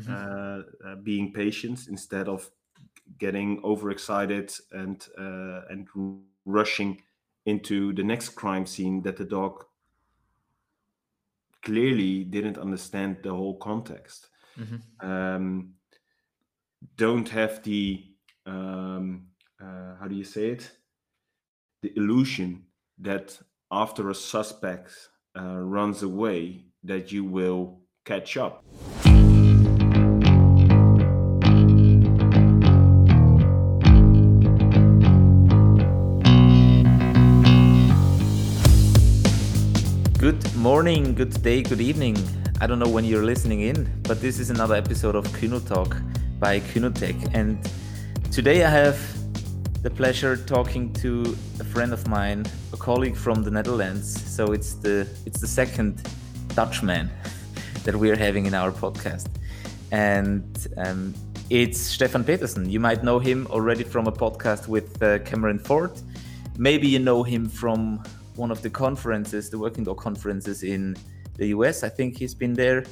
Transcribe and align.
Mhm. 0.00 0.12
uh, 0.12 0.88
uh, 0.88 0.96
being 0.96 1.32
patient 1.32 1.88
instead 1.88 2.28
of 2.28 2.50
getting 3.18 3.60
overexcited 3.64 4.52
and 4.72 5.08
uh, 5.18 5.62
and 5.70 5.88
rushing 6.44 7.02
into 7.44 7.92
the 7.92 8.02
next 8.04 8.30
crime 8.30 8.66
scene 8.66 9.02
that 9.02 9.16
the 9.16 9.24
dog 9.24 9.64
clearly 11.62 12.24
didn't 12.24 12.58
understand 12.58 13.16
the 13.22 13.30
whole 13.30 13.58
context. 13.58 14.28
Mhm. 14.56 14.80
Um, 15.00 15.74
don't 16.96 17.28
have 17.28 17.62
the 17.62 18.04
um, 18.46 19.26
uh, 19.60 19.96
how 19.96 20.08
do 20.08 20.14
you 20.14 20.24
say 20.24 20.50
it? 20.50 20.70
The 21.82 21.92
illusion 21.96 22.64
that 22.98 23.38
after 23.70 24.10
a 24.10 24.14
suspect 24.14 25.10
uh, 25.36 25.58
runs 25.58 26.02
away, 26.02 26.64
that 26.84 27.12
you 27.12 27.24
will 27.24 27.80
catch 28.04 28.36
up. 28.36 28.64
Morning, 40.70 41.16
good 41.16 41.42
day, 41.42 41.62
good 41.62 41.80
evening. 41.80 42.16
I 42.60 42.68
don't 42.68 42.78
know 42.78 42.88
when 42.88 43.04
you're 43.04 43.24
listening 43.24 43.62
in, 43.62 43.90
but 44.04 44.20
this 44.20 44.38
is 44.38 44.50
another 44.50 44.76
episode 44.76 45.16
of 45.16 45.26
Kyno 45.30 45.58
Talk 45.66 45.96
by 46.38 46.60
Kynotec. 46.60 47.34
And 47.34 47.58
today 48.30 48.62
I 48.62 48.70
have 48.70 48.96
the 49.82 49.90
pleasure 49.90 50.36
talking 50.36 50.92
to 50.92 51.36
a 51.58 51.64
friend 51.64 51.92
of 51.92 52.06
mine, 52.06 52.46
a 52.72 52.76
colleague 52.76 53.16
from 53.16 53.42
the 53.42 53.50
Netherlands. 53.50 54.06
So 54.32 54.52
it's 54.52 54.74
the 54.74 55.08
it's 55.26 55.40
the 55.40 55.48
second 55.48 56.08
Dutchman 56.54 57.10
that 57.82 57.96
we 57.96 58.08
are 58.12 58.16
having 58.16 58.46
in 58.46 58.54
our 58.54 58.70
podcast. 58.70 59.26
And 59.90 60.68
um, 60.76 61.14
it's 61.50 61.80
Stephan 61.80 62.22
Petersen. 62.22 62.70
You 62.70 62.78
might 62.78 63.02
know 63.02 63.18
him 63.18 63.48
already 63.50 63.82
from 63.82 64.06
a 64.06 64.12
podcast 64.12 64.68
with 64.68 65.02
uh, 65.02 65.18
Cameron 65.24 65.58
Ford. 65.58 65.90
Maybe 66.58 66.86
you 66.86 67.00
know 67.00 67.24
him 67.24 67.48
from 67.48 68.04
one 68.40 68.50
of 68.50 68.62
the 68.62 68.70
conferences, 68.70 69.50
the 69.50 69.58
Working 69.58 69.84
Dog 69.84 69.98
conferences 69.98 70.62
in 70.62 70.96
the 71.36 71.48
US. 71.48 71.84
I 71.84 71.90
think 71.90 72.16
he's 72.16 72.34
been 72.34 72.54
there. 72.54 72.84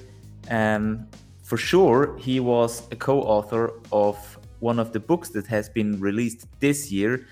Um, 0.51 1.09
for 1.43 1.57
sure, 1.57 2.17
he 2.19 2.39
was 2.39 2.83
a 2.93 2.97
co 2.97 3.23
author 3.23 3.73
of 3.91 4.17
one 4.61 4.79
of 4.79 4.93
the 4.93 5.01
books 5.01 5.31
that 5.31 5.47
has 5.47 5.69
been 5.69 5.99
released 5.99 6.47
this 6.61 6.93
year 6.93 7.27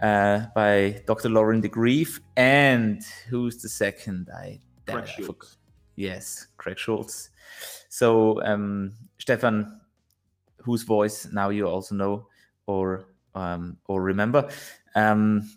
uh, 0.00 0.46
by 0.54 1.02
Dr. 1.06 1.28
Lauryn 1.28 1.62
DeGreeff. 1.62 2.20
And 2.36 3.02
who's 3.28 3.60
the 3.62 3.68
second? 3.68 4.30
I, 4.34 4.58
Craig 4.86 5.04
I 5.04 5.22
Schultz. 5.22 5.58
Yes, 5.96 6.46
Craig 6.56 6.78
Schultz. 6.78 7.28
So, 7.90 8.42
um, 8.42 8.94
Stephan, 9.18 9.78
whose 10.56 10.84
voice 10.84 11.28
now 11.30 11.50
you 11.50 11.68
also 11.68 11.94
know 11.94 12.26
or 12.66 13.04
um, 13.34 13.76
or 13.86 14.02
remember, 14.02 14.48
um, 14.94 15.50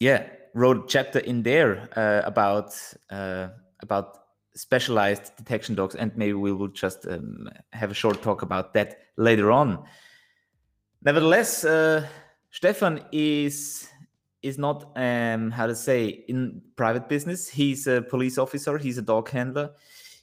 yeah, 0.00 0.26
wrote 0.58 0.84
a 0.84 0.88
chapter 0.88 1.20
in 1.20 1.42
there 1.42 1.88
uh, 1.96 2.26
about 2.26 2.74
uh, 3.10 3.48
about 3.80 4.18
specialized 4.54 5.36
detection 5.36 5.74
dogs, 5.74 5.94
and 5.94 6.14
maybe 6.16 6.32
we 6.32 6.52
will 6.52 6.68
just 6.68 7.06
um, 7.06 7.48
have 7.72 7.90
a 7.90 7.94
short 7.94 8.22
talk 8.22 8.42
about 8.42 8.74
that 8.74 8.98
later 9.16 9.52
on. 9.52 9.84
Nevertheless, 11.02 11.64
uh, 11.64 12.06
Stephan 12.50 13.00
is 13.12 13.88
is 14.42 14.58
not 14.58 14.92
um, 14.96 15.50
how 15.50 15.66
to 15.66 15.74
say 15.74 16.24
in 16.28 16.60
private 16.76 17.08
business. 17.08 17.48
He's 17.48 17.86
a 17.86 18.02
police 18.02 18.38
officer. 18.38 18.78
He's 18.78 18.98
a 18.98 19.02
dog 19.02 19.30
handler. 19.30 19.70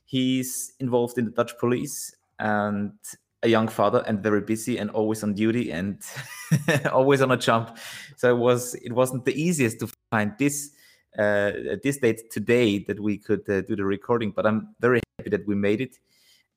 He's 0.06 0.74
involved 0.80 1.18
in 1.18 1.26
the 1.26 1.32
Dutch 1.32 1.58
police 1.58 2.16
and 2.40 2.94
a 3.44 3.48
young 3.48 3.68
father 3.68 4.04
and 4.08 4.22
very 4.22 4.42
busy 4.42 4.78
and 4.78 4.90
always 4.92 5.24
on 5.24 5.34
duty 5.34 5.72
and 5.72 6.02
always 6.92 7.22
on 7.22 7.32
a 7.32 7.38
jump. 7.38 7.78
So 8.18 8.36
it 8.36 8.38
was 8.38 8.76
it 8.76 8.92
wasn't 8.92 9.26
the 9.26 9.34
easiest 9.34 9.80
to 9.80 9.88
find 10.10 10.34
this 10.38 10.72
uh, 11.18 11.52
this 11.84 11.98
date 11.98 12.30
today 12.30 12.80
that 12.80 13.00
we 13.00 13.18
could 13.18 13.50
uh, 13.50 13.62
do 13.62 13.76
the 13.76 13.86
recording, 13.86 14.32
but 14.32 14.46
I'm 14.46 14.76
very 14.80 15.02
happy 15.18 15.30
that 15.30 15.48
we 15.48 15.56
made 15.56 15.82
it. 15.82 15.98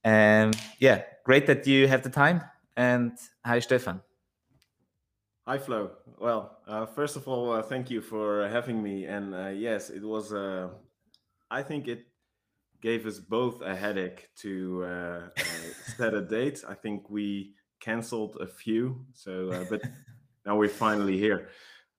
And 0.04 0.56
yeah, 0.81 1.03
great 1.25 1.47
that 1.47 1.66
you 1.66 1.86
have 1.86 2.03
the 2.03 2.10
time. 2.10 2.42
And 2.76 3.12
hi, 3.44 3.60
Stephan. 3.60 4.00
Hi, 5.47 5.59
Flo. 5.59 5.92
Well, 6.19 6.59
uh, 6.66 6.86
first 6.86 7.16
of 7.16 7.26
all, 7.26 7.53
uh, 7.53 7.62
thank 7.62 7.91
you 7.91 8.00
for 8.00 8.48
having 8.48 8.82
me. 8.82 9.04
And 9.06 9.34
uh, 9.34 9.48
yes, 9.48 9.91
it 9.91 10.03
was. 10.03 10.32
Uh, 10.32 10.69
I 11.50 11.62
think 11.62 11.88
it 11.88 12.06
gave 12.82 13.06
us 13.06 13.19
both 13.19 13.62
a 13.62 13.75
headache 13.75 14.28
to 14.42 15.30
set 15.97 16.15
a 16.15 16.20
date. 16.20 16.65
I 16.69 16.75
think 16.75 17.09
we 17.09 17.54
canceled 17.80 18.36
a 18.41 18.47
few. 18.47 19.06
So, 19.12 19.50
uh, 19.50 19.65
but 19.70 19.82
now 20.44 20.56
we're 20.56 20.69
finally 20.69 21.19
here. 21.19 21.48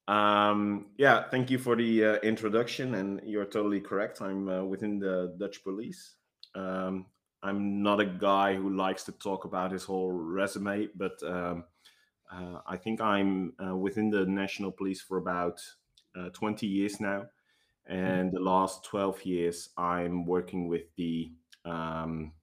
Um, 0.09 0.87
yeah, 0.97 1.29
thank 1.29 1.51
you 1.51 1.59
for 1.59 1.75
the 1.75 2.03
uh, 2.03 2.15
introduction. 2.23 2.95
And 2.95 3.21
you're 3.23 3.45
totally 3.45 3.79
correct. 3.79 4.21
I'm 4.21 4.49
uh, 4.49 4.63
within 4.63 4.97
the 4.97 5.35
Dutch 5.37 5.63
police. 5.63 6.15
Um, 6.55 7.05
I'm 7.43 7.83
not 7.83 7.99
a 7.99 8.05
guy 8.05 8.55
who 8.55 8.75
likes 8.75 9.03
to 9.03 9.11
talk 9.11 9.45
about 9.45 9.71
his 9.71 9.83
whole 9.83 10.11
resume, 10.11 10.89
but 10.95 11.21
um, 11.23 11.63
uh, 12.33 12.59
I 12.65 12.75
think 12.75 13.01
I'm 13.01 13.53
uh, 13.63 13.75
within 13.75 14.09
the 14.09 14.25
national 14.25 14.71
police 14.71 14.99
for 14.99 15.17
about 15.17 15.61
uh, 16.19 16.29
20 16.29 16.65
years 16.65 16.99
now. 16.99 17.27
And 17.85 18.31
the 18.31 18.39
last 18.39 18.83
12 18.85 19.23
years, 19.25 19.69
I'm 19.77 20.25
working 20.25 20.67
with 20.67 20.83
the. 20.95 21.31
Um, 21.65 22.33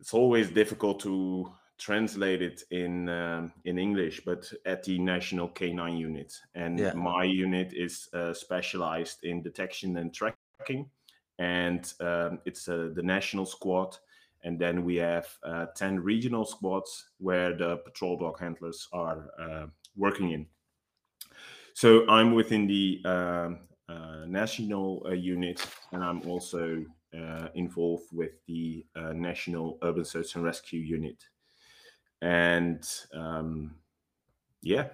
it's 0.00 0.14
always 0.14 0.50
difficult 0.50 0.98
to 1.00 1.52
translate 1.80 2.42
it 2.42 2.62
in 2.70 3.08
um, 3.08 3.52
in 3.64 3.78
English, 3.78 4.20
but 4.24 4.52
at 4.66 4.82
the 4.84 4.98
National 4.98 5.48
Canine 5.48 5.96
Unit, 5.96 6.32
and 6.54 6.78
Yeah. 6.78 6.94
my 6.94 7.24
unit 7.24 7.72
is 7.72 8.08
uh, 8.12 8.34
specialized 8.34 9.24
in 9.24 9.42
detection 9.42 9.96
and 9.96 10.14
tracking, 10.14 10.90
and 11.38 11.94
um, 12.00 12.40
it's 12.44 12.68
uh, 12.68 12.90
the 12.94 13.02
national 13.02 13.46
squad, 13.46 13.96
and 14.44 14.58
then 14.58 14.84
we 14.84 14.96
have 14.96 15.26
uh, 15.42 15.66
ten 15.74 15.98
regional 16.04 16.44
squads 16.44 17.12
where 17.18 17.56
the 17.56 17.78
patrol 17.78 18.18
dog 18.18 18.38
handlers 18.38 18.88
are 18.92 19.30
uh, 19.38 19.66
working 19.96 20.32
in. 20.32 20.46
So 21.74 22.06
I'm 22.08 22.34
within 22.34 22.66
the 22.66 23.00
um, 23.04 23.58
uh, 23.88 24.26
national 24.26 25.02
uh, 25.06 25.12
unit, 25.12 25.66
and 25.92 26.04
I'm 26.04 26.20
also 26.28 26.84
uh, 27.14 27.48
involved 27.54 28.12
with 28.12 28.32
the 28.46 28.84
uh, 28.94 29.12
national 29.14 29.78
urban 29.82 30.04
search 30.04 30.36
and 30.36 30.44
rescue 30.44 30.80
unit. 30.80 31.24
And 32.22 32.86
um, 33.14 33.76
yeah, 34.62 34.88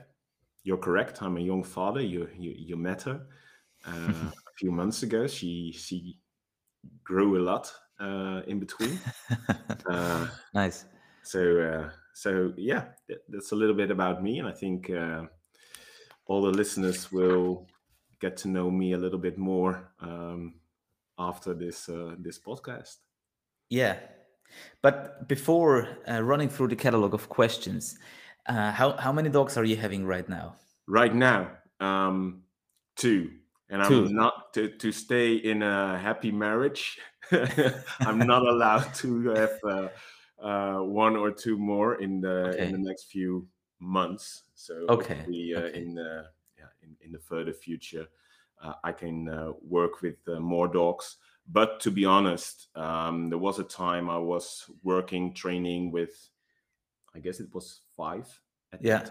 you're 0.63 0.77
correct. 0.79 1.23
I'm 1.23 1.37
a 1.37 1.41
young 1.41 1.63
father. 1.63 2.01
You 2.01 2.29
you, 2.37 2.55
you 2.57 2.77
met 2.77 3.03
her 3.03 3.27
uh, 3.87 3.91
a 3.93 4.53
few 4.59 4.71
months 4.71 5.03
ago. 5.03 5.27
She 5.27 5.73
she 5.73 6.19
grew 7.05 7.39
a 7.39 7.43
lot 7.43 7.73
uh, 8.01 8.43
in 8.47 8.59
between. 8.59 8.99
Uh, 9.89 10.29
nice. 10.55 10.85
so 11.23 11.61
uh, 11.61 11.91
so 12.15 12.53
yeah, 12.57 12.85
that's 13.29 13.53
a 13.53 13.57
little 13.57 13.75
bit 13.75 13.91
about 13.91 14.23
me, 14.23 14.39
and 14.39 14.49
I 14.49 14.53
think 14.53 14.91
uh, 14.91 15.25
all 16.27 16.43
the 16.43 16.51
listeners 16.51 17.11
will 17.13 17.67
get 18.21 18.37
to 18.39 18.49
know 18.49 18.71
me 18.71 18.93
a 18.93 18.99
little 18.99 19.19
bit 19.19 19.39
more 19.39 19.93
um, 20.01 20.55
after 21.19 21.55
this 21.55 21.89
uh, 21.89 22.15
this 22.19 22.39
podcast. 22.39 22.97
Yeah. 23.69 23.99
But 24.83 25.29
before 25.29 25.89
uh, 26.09 26.23
running 26.23 26.49
through 26.49 26.69
the 26.69 26.77
catalog 26.77 27.15
of 27.15 27.29
questions, 27.29 27.99
uh, 28.47 28.71
how, 28.73 28.97
how 28.97 29.13
many 29.13 29.29
dogs 29.29 29.57
are 29.57 29.65
you 29.65 29.77
having 29.77 30.07
right 30.07 30.29
now? 30.29 30.57
Right 30.87 31.15
now, 31.15 31.51
um, 31.81 32.45
two, 32.95 33.33
and 33.69 33.83
I'm 33.83 34.15
not 34.15 34.55
to 34.55 34.69
to 34.69 34.93
stay 34.93 35.35
in 35.35 35.63
a 35.63 35.99
happy 35.99 36.31
marriage. 36.31 36.99
I'm 38.01 38.19
not 38.19 38.43
allowed 38.53 38.95
to 39.03 39.29
have 39.31 39.59
uh, 39.65 39.89
uh, 40.41 40.79
one 40.83 41.17
or 41.17 41.33
two 41.33 41.59
more 41.59 42.01
in 42.01 42.21
the 42.21 42.55
Okay. 42.55 42.67
in 42.67 42.73
the 42.73 42.79
next 42.79 43.05
few 43.11 43.49
months. 43.81 44.45
So 44.55 44.87
Okay, 44.89 45.17
hopefully, 45.17 45.55
uh, 45.55 45.61
okay. 45.63 45.83
in 45.83 45.95
the 45.95 46.31
yeah, 46.57 46.67
in, 46.83 46.97
in 47.01 47.13
the 47.13 47.19
further 47.19 47.53
future, 47.53 48.07
uh, 48.63 48.75
I 48.85 48.93
can 48.93 49.29
uh, 49.29 49.53
work 49.61 50.03
with 50.03 50.17
uh, 50.29 50.39
more 50.39 50.69
dogs. 50.69 51.17
But 51.49 51.81
to 51.81 51.91
be 51.91 52.05
honest, 52.05 52.69
um, 52.77 53.29
there 53.31 53.39
was 53.39 53.59
a 53.59 53.65
time 53.65 54.11
I 54.11 54.19
was 54.19 54.69
working 54.83 55.33
training 55.33 55.93
with, 55.93 56.29
I 57.15 57.21
guess 57.21 57.41
it 57.41 57.55
was 57.55 57.83
five. 57.97 58.27
At 58.73 58.83
Yeah. 58.83 59.07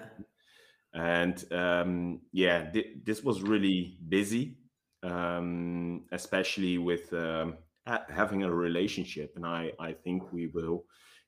And 0.93 1.53
um, 1.53 2.21
yeah, 2.31 2.69
thi- 2.71 3.01
this 3.03 3.23
was 3.23 3.41
really 3.41 3.97
busy, 4.09 4.57
um, 5.03 6.03
especially 6.11 6.77
with 6.77 7.11
um, 7.13 7.57
ha- 7.87 8.05
having 8.09 8.43
a 8.43 8.53
relationship. 8.53 9.33
And 9.35 9.45
I, 9.45 9.71
I 9.79 9.93
think 9.93 10.31
we 10.33 10.47
will 10.47 10.85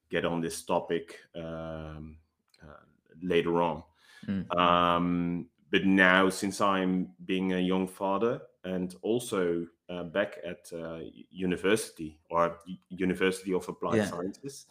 get 0.09 0.25
on 0.25 0.41
this 0.41 0.63
topic 0.63 1.17
um, 1.35 2.17
uh, 2.61 2.83
later 3.21 3.61
on. 3.61 3.83
Mm. 4.25 4.57
Um, 4.57 5.47
but 5.69 5.85
now, 5.85 6.29
since 6.29 6.61
I'm 6.61 7.09
being 7.25 7.53
a 7.53 7.59
young 7.59 7.87
father 7.87 8.41
and 8.63 8.95
also 9.01 9.67
uh, 9.89 10.03
back 10.03 10.37
at 10.45 10.71
uh, 10.73 10.99
university 11.31 12.19
or 12.29 12.59
University 12.89 13.53
of 13.53 13.67
Applied 13.69 13.97
Yeah. 13.97 14.05
Sciences. 14.05 14.65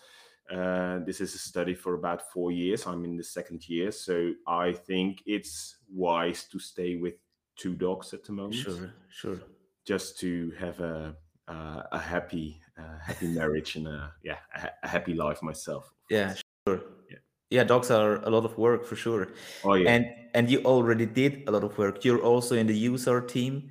Uh, 0.51 1.01
this 1.01 1.21
is 1.21 1.35
a 1.35 1.39
study 1.39 1.75
for 1.75 1.95
about 1.95 2.31
four 2.33 2.53
years. 2.53 2.87
I'm 2.87 3.05
in 3.05 3.17
the 3.17 3.25
second 3.25 3.69
year, 3.69 3.91
so 3.91 4.33
I 4.47 4.73
think 4.73 5.23
it's 5.27 5.77
wise 5.91 6.45
to 6.49 6.59
stay 6.61 6.97
with 6.97 7.15
two 7.57 7.75
dogs 7.75 8.13
at 8.15 8.23
the 8.25 8.33
moment, 8.33 8.55
Sure, 8.55 8.93
sure. 9.09 9.41
just 9.85 10.19
to 10.21 10.53
have 10.59 10.79
a 10.81 11.17
uh, 11.49 11.83
a 11.93 11.99
happy 11.99 12.61
uh, 12.79 12.99
happy 12.99 13.27
marriage 13.29 13.77
and 13.77 13.89
a 13.89 14.13
yeah 14.23 14.39
a, 14.55 14.69
a 14.85 14.89
happy 14.89 15.15
life 15.15 15.43
myself. 15.43 15.93
Yeah, 16.11 16.35
sure. 16.69 16.81
Yeah. 17.11 17.19
Yeah, 17.51 17.65
dogs 17.65 17.91
are 17.91 18.17
a 18.25 18.31
lot 18.31 18.45
of 18.45 18.57
work 18.59 18.85
for 18.85 18.97
sure. 18.97 19.29
Oh 19.65 19.75
yeah. 19.75 19.91
And 19.91 20.07
and 20.35 20.51
you 20.51 20.63
already 20.65 21.07
did 21.07 21.49
a 21.49 21.51
lot 21.51 21.65
of 21.65 21.77
work. 21.79 22.05
You're 22.05 22.21
also 22.23 22.55
in 22.57 22.67
the 22.69 22.87
USAR 22.87 23.27
team, 23.27 23.71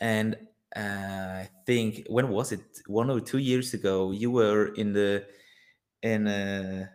and 0.00 0.36
uh, 0.76 1.42
I 1.44 1.48
think 1.66 2.06
when 2.08 2.28
was 2.28 2.52
it? 2.52 2.60
One 2.86 3.10
or 3.10 3.20
two 3.20 3.38
years 3.38 3.74
ago, 3.74 4.10
you 4.12 4.30
were 4.30 4.74
in 4.74 4.92
the 4.92 5.24
in 6.02 6.26
uh, 6.26 6.86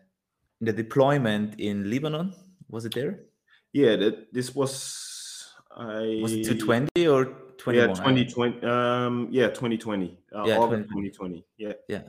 in 0.61 0.65
the 0.65 0.73
deployment 0.73 1.59
in 1.59 1.89
Lebanon. 1.89 2.33
Was 2.69 2.85
it 2.85 2.93
there? 2.93 3.19
yeah, 3.73 3.95
that 3.97 4.33
this 4.33 4.53
was 4.55 5.51
I 5.75 6.19
Was 6.21 6.33
it 6.33 6.43
220 6.45 7.07
or 7.07 7.25
21? 7.57 7.89
Yeah, 7.89 7.93
2020. 7.95 8.61
Um, 8.63 9.27
yeah, 9.31 9.47
2020. 9.49 10.17
Uh, 10.31 10.45
Yeah, 10.45 10.57
August 10.59 10.89
2020. 10.89 11.09
2020. 11.09 11.45
Yeah, 11.57 11.73
Yeah. 11.89 12.03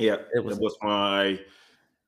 yeah. 0.00 0.16
It 0.34 0.44
was- 0.44 0.56
that 0.56 0.62
was 0.62 0.76
my 0.82 1.38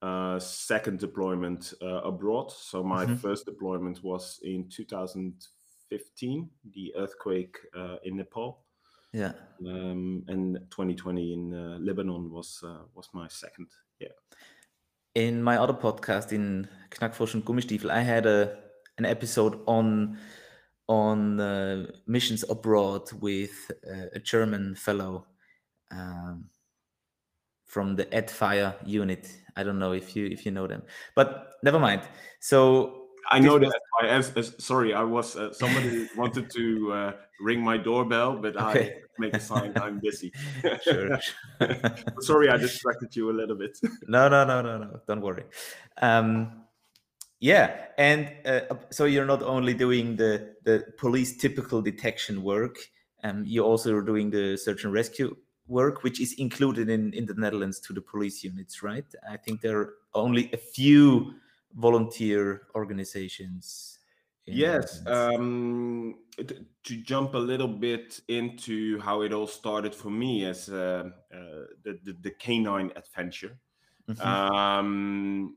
uh, 0.03 0.39
second 0.41 0.99
deployment 0.99 1.75
uh, 1.83 2.01
abroad. 2.03 2.51
So 2.51 2.83
my 2.83 3.05
Mhm. 3.07 3.19
first 3.21 3.45
deployment 3.47 4.03
was 4.03 4.41
in 4.43 4.69
2015, 4.69 6.51
the 6.75 6.93
earthquake 6.97 7.57
uh, 7.77 7.97
in 8.05 8.17
Nepal, 8.17 8.65
Yeah. 9.13 9.33
um, 9.67 10.25
and 10.29 10.59
2020 10.71 11.33
in 11.33 11.55
uh, 11.55 11.79
Lebanon 11.81 12.31
was 12.31 12.63
uh, 12.65 12.85
was 12.95 13.09
my 13.13 13.29
second. 13.29 13.69
Yeah. 13.99 14.13
In 15.15 15.43
my 15.43 15.57
other 15.57 15.75
podcast 15.75 16.33
in 16.33 16.69
Knackfrosch 16.91 17.35
und 17.35 17.45
Gummistiefel, 17.45 17.91
I 17.91 18.01
had 18.03 18.27
a 18.27 18.57
an 18.99 19.05
episode 19.05 19.59
on 19.67 20.19
on 20.89 21.41
uh, 21.41 21.87
missions 22.07 22.45
abroad 22.49 23.13
with 23.21 23.71
uh, 23.87 24.07
a 24.15 24.21
German 24.21 24.75
fellow 24.75 25.27
um, 25.91 26.49
from 27.67 27.97
the 27.97 28.07
@fire 28.29 28.75
unit. 28.87 29.29
I 29.57 29.65
don't 29.65 29.79
know 29.79 29.93
if 29.93 30.15
you 30.17 30.27
if 30.27 30.47
you 30.47 30.53
know 30.53 30.67
them, 30.67 30.83
but 31.15 31.55
never 31.63 31.79
mind. 31.79 32.03
So 32.41 33.00
I 33.31 33.39
know 33.39 33.59
was- 33.59 33.73
that. 33.73 33.81
I 34.03 34.41
sorry. 34.63 34.95
I 34.95 35.03
was 35.03 35.37
uh, 35.37 35.53
somebody 35.53 36.09
wanted 36.17 36.51
to 36.51 36.93
uh, 36.93 37.13
ring 37.41 37.61
my 37.63 37.77
doorbell, 37.77 38.37
but 38.37 38.57
Okay. 38.57 38.87
I 38.87 38.95
make 39.19 39.35
a 39.35 39.41
sign 39.41 39.73
I'm 39.77 40.01
busy. 40.01 40.33
sure. 40.85 41.19
sorry, 42.21 42.49
I 42.49 42.57
distracted 42.57 43.15
you 43.15 43.31
a 43.31 43.37
little 43.41 43.57
bit. 43.57 43.79
no, 44.09 44.29
no, 44.29 44.45
no, 44.45 44.63
no, 44.63 44.79
no. 44.79 45.01
Don't 45.07 45.21
worry. 45.21 45.45
Um, 46.01 46.65
yeah, 47.41 47.87
and 47.97 48.31
uh, 48.45 48.61
so 48.91 49.05
you're 49.07 49.27
not 49.27 49.43
only 49.43 49.75
doing 49.75 50.17
the 50.17 50.55
the 50.65 50.85
police 50.99 51.37
typical 51.37 51.81
detection 51.83 52.43
work, 52.43 52.77
um, 53.25 53.45
you 53.47 53.65
also 53.65 53.95
are 53.97 54.03
doing 54.03 54.31
the 54.31 54.57
search 54.57 54.85
and 54.85 54.93
rescue 54.93 55.35
work, 55.67 56.03
which 56.03 56.21
is 56.21 56.35
included 56.39 56.89
in 56.91 57.13
in 57.15 57.27
the 57.27 57.35
Netherlands 57.35 57.81
to 57.81 57.93
the 57.93 58.03
police 58.03 58.45
units, 58.45 58.83
right? 58.83 59.07
I 59.31 59.37
think 59.39 59.61
there 59.61 59.79
are 59.79 59.95
only 60.15 60.51
a 60.53 60.59
few 60.59 61.33
volunteer 61.75 62.67
organizations. 62.75 63.99
Yes. 64.47 65.07
Um, 65.07 66.17
to 66.85 66.97
jump 67.03 67.35
a 67.35 67.39
little 67.39 67.69
bit 67.69 68.21
into 68.29 68.99
how 69.01 69.23
it 69.23 69.33
all 69.33 69.47
started 69.47 69.95
for 69.95 70.11
me 70.11 70.45
as 70.45 70.69
uh, 70.69 71.11
uh, 71.33 71.39
the, 71.85 71.99
the 72.05 72.17
the 72.23 72.31
canine 72.31 72.91
adventure. 72.97 73.59
Mhm. 74.09 74.25
Um, 74.25 75.57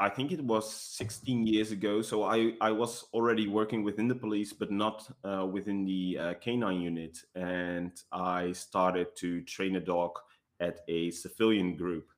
I 0.00 0.08
think 0.08 0.32
it 0.32 0.42
was 0.42 0.72
16 0.72 1.46
years 1.46 1.72
ago. 1.72 2.00
So 2.00 2.22
I, 2.22 2.54
I 2.62 2.72
was 2.72 3.04
already 3.12 3.48
working 3.48 3.84
within 3.84 4.08
the 4.08 4.14
police, 4.14 4.50
but 4.50 4.70
not 4.70 5.06
uh, 5.24 5.46
within 5.46 5.84
the 5.84 6.18
uh, 6.18 6.34
canine 6.40 6.80
unit. 6.80 7.18
And 7.34 7.92
I 8.10 8.52
started 8.52 9.14
to 9.16 9.42
train 9.42 9.76
a 9.76 9.80
dog 9.80 10.12
at 10.58 10.80
a 10.88 11.10
civilian 11.10 11.76
group. 11.76 12.09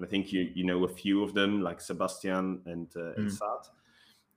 And 0.00 0.06
I 0.06 0.10
think 0.10 0.32
you 0.32 0.50
you 0.54 0.64
know 0.64 0.84
a 0.84 0.88
few 0.88 1.22
of 1.22 1.34
them, 1.34 1.60
like 1.62 1.80
Sebastian 1.80 2.62
and 2.66 2.88
uh, 2.96 3.14
Mm. 3.16 3.38
Esat. 3.38 3.68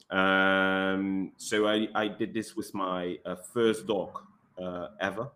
Um, 0.09 1.33
so 1.37 1.67
I, 1.67 1.87
I 1.95 2.07
did 2.07 2.33
this 2.33 2.55
with 2.55 2.73
my 2.73 3.19
uh, 3.25 3.35
first 3.35 3.87
dog 3.87 4.19
uh, 4.57 4.89
ever. 4.99 5.31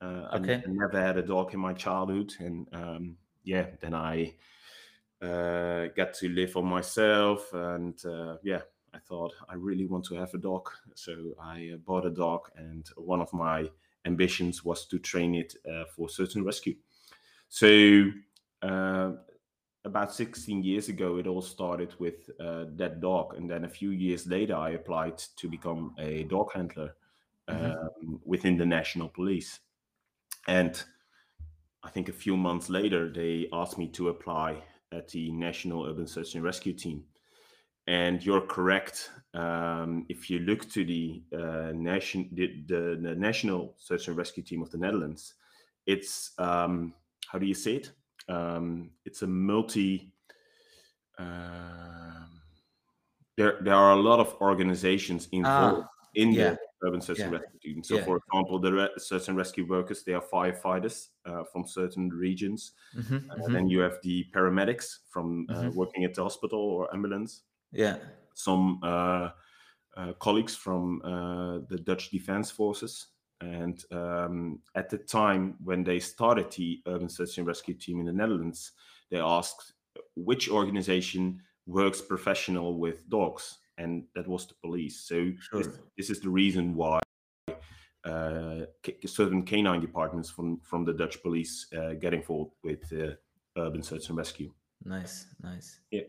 Uh, 0.00 0.28
Okay. 0.32 0.62
I 0.66 0.70
never 0.70 1.00
had 1.00 1.18
a 1.18 1.22
dog 1.22 1.54
in 1.54 1.60
my 1.60 1.74
childhood, 1.74 2.34
and 2.40 2.68
um, 2.74 3.18
yeah, 3.44 3.70
then 3.80 3.94
I 3.94 4.36
uh, 5.20 5.86
got 5.96 6.14
to 6.14 6.28
live 6.28 6.56
on 6.56 6.66
myself, 6.66 7.52
and 7.52 8.04
uh, 8.04 8.38
yeah, 8.42 8.62
I 8.94 8.98
thought 8.98 9.34
I 9.48 9.54
really 9.54 9.86
want 9.86 10.04
to 10.06 10.14
have 10.16 10.34
a 10.34 10.38
dog, 10.38 10.70
so 10.94 11.34
I 11.40 11.72
uh, 11.74 11.76
bought 11.78 12.06
a 12.06 12.10
dog, 12.10 12.50
and 12.56 12.88
one 12.96 13.20
of 13.20 13.32
my 13.32 13.70
ambitions 14.04 14.64
was 14.64 14.86
to 14.86 14.98
train 14.98 15.34
it 15.34 15.54
uh, 15.70 15.84
for 15.86 16.08
certain 16.08 16.44
rescue. 16.44 16.76
So 17.48 18.10
uh, 18.62 19.12
about 19.88 20.14
16 20.14 20.62
years 20.62 20.88
ago, 20.88 21.18
it 21.18 21.26
all 21.26 21.42
started 21.42 21.94
with 21.98 22.30
uh, 22.40 22.66
that 22.76 23.00
dog, 23.00 23.34
and 23.34 23.50
then 23.50 23.64
a 23.64 23.68
few 23.68 23.90
years 23.90 24.26
later, 24.26 24.54
I 24.54 24.70
applied 24.70 25.18
to 25.18 25.48
become 25.48 25.94
a 25.98 26.24
dog 26.24 26.52
handler 26.54 26.94
Mhm. 27.48 27.76
um, 27.80 28.20
within 28.24 28.58
the 28.58 28.66
national 28.66 29.08
police, 29.08 29.60
and 30.46 30.84
I 31.82 31.90
think 31.90 32.08
a 32.08 32.12
few 32.12 32.36
months 32.36 32.68
later, 32.68 33.10
they 33.10 33.48
asked 33.52 33.78
me 33.78 33.88
to 33.92 34.08
apply 34.08 34.62
at 34.92 35.08
the 35.08 35.30
National 35.32 35.86
Urban 35.86 36.06
Search 36.06 36.34
and 36.34 36.44
Rescue 36.44 36.74
Team. 36.74 37.04
And 37.86 38.24
you're 38.24 38.46
correct. 38.46 39.10
Um, 39.32 40.04
if 40.08 40.28
you 40.28 40.40
look 40.40 40.68
to 40.70 40.84
the 40.84 41.22
uh, 41.32 41.72
nation, 41.74 42.28
the, 42.32 42.62
the, 42.66 42.98
the 43.00 43.14
National 43.14 43.74
Search 43.78 44.08
and 44.08 44.16
Rescue 44.16 44.42
Team 44.42 44.62
of 44.62 44.70
the 44.70 44.78
Netherlands, 44.78 45.34
it's 45.86 46.32
um, 46.38 46.94
how 47.26 47.38
do 47.38 47.46
you 47.46 47.54
say 47.54 47.76
it? 47.76 47.92
Um, 48.28 48.92
it's 49.04 49.22
a 49.22 49.26
multi. 49.26 50.12
um 51.18 52.40
there, 53.36 53.58
there 53.62 53.74
are 53.74 53.92
a 53.92 53.96
lot 54.02 54.20
of 54.20 54.34
organizations 54.40 55.28
involved 55.32 55.88
in 56.14 56.32
yeah. 56.32 56.50
the 56.50 56.58
urban 56.84 57.00
search 57.00 57.24
and 57.24 57.32
rescue 57.32 57.58
team. 57.60 57.82
So, 57.84 57.96
Yeah. 57.96 58.04
for 58.04 58.16
example, 58.18 58.58
the 58.58 58.72
re- 58.72 58.90
search 58.98 59.28
and 59.28 59.36
rescue 59.36 59.66
workers, 59.66 60.04
they 60.04 60.12
are 60.14 60.22
firefighters 60.22 61.08
uh, 61.24 61.44
from 61.44 61.66
certain 61.66 62.10
regions. 62.10 62.72
Mhm, 62.94 63.30
Uh, 63.30 63.36
mhm. 63.36 63.52
Then 63.52 63.68
you 63.68 63.80
have 63.80 63.98
the 64.02 64.26
paramedics 64.34 64.98
from 65.10 65.46
uh, 65.50 65.70
Mhm. 65.70 65.74
working 65.74 66.04
at 66.04 66.14
the 66.14 66.22
hospital 66.22 66.60
or 66.60 66.92
ambulance. 66.94 67.44
Yeah. 67.72 67.98
Some 68.34 68.80
uh, 68.82 69.30
uh, 69.96 70.12
colleagues 70.14 70.56
from 70.56 71.02
uh, 71.02 71.60
the 71.68 71.78
Dutch 71.78 72.10
Defense 72.10 72.50
Forces. 72.50 73.08
And 73.40 73.82
um, 73.92 74.60
at 74.74 74.90
the 74.90 74.98
time 74.98 75.54
when 75.62 75.84
they 75.84 76.00
started 76.00 76.50
the 76.52 76.80
urban 76.86 77.08
search 77.08 77.38
and 77.38 77.46
rescue 77.46 77.74
team 77.74 78.00
in 78.00 78.06
the 78.06 78.12
Netherlands, 78.12 78.72
they 79.10 79.18
asked 79.20 79.74
which 80.16 80.48
organization 80.50 81.40
works 81.66 82.00
professional 82.00 82.78
with 82.78 83.08
dogs, 83.08 83.58
and 83.76 84.04
that 84.14 84.26
was 84.26 84.46
the 84.46 84.54
police. 84.62 85.00
So 85.06 85.16
this, 85.52 85.66
Sure. 85.66 85.72
this 85.96 86.10
is 86.10 86.20
the 86.20 86.30
reason 86.30 86.74
why 86.74 86.98
uh, 88.04 88.66
certain 89.06 89.42
canine 89.44 89.80
departments 89.80 90.30
from 90.30 90.60
from 90.60 90.84
the 90.84 90.92
Dutch 90.92 91.22
police 91.22 91.66
uh, 91.76 91.94
get 91.94 92.14
involved 92.14 92.54
with 92.64 92.92
uh, 92.92 93.14
urban 93.56 93.82
search 93.82 94.08
and 94.08 94.18
rescue. 94.18 94.52
Nice, 94.84 95.26
nice. 95.42 95.80
Yeah. 95.90 96.02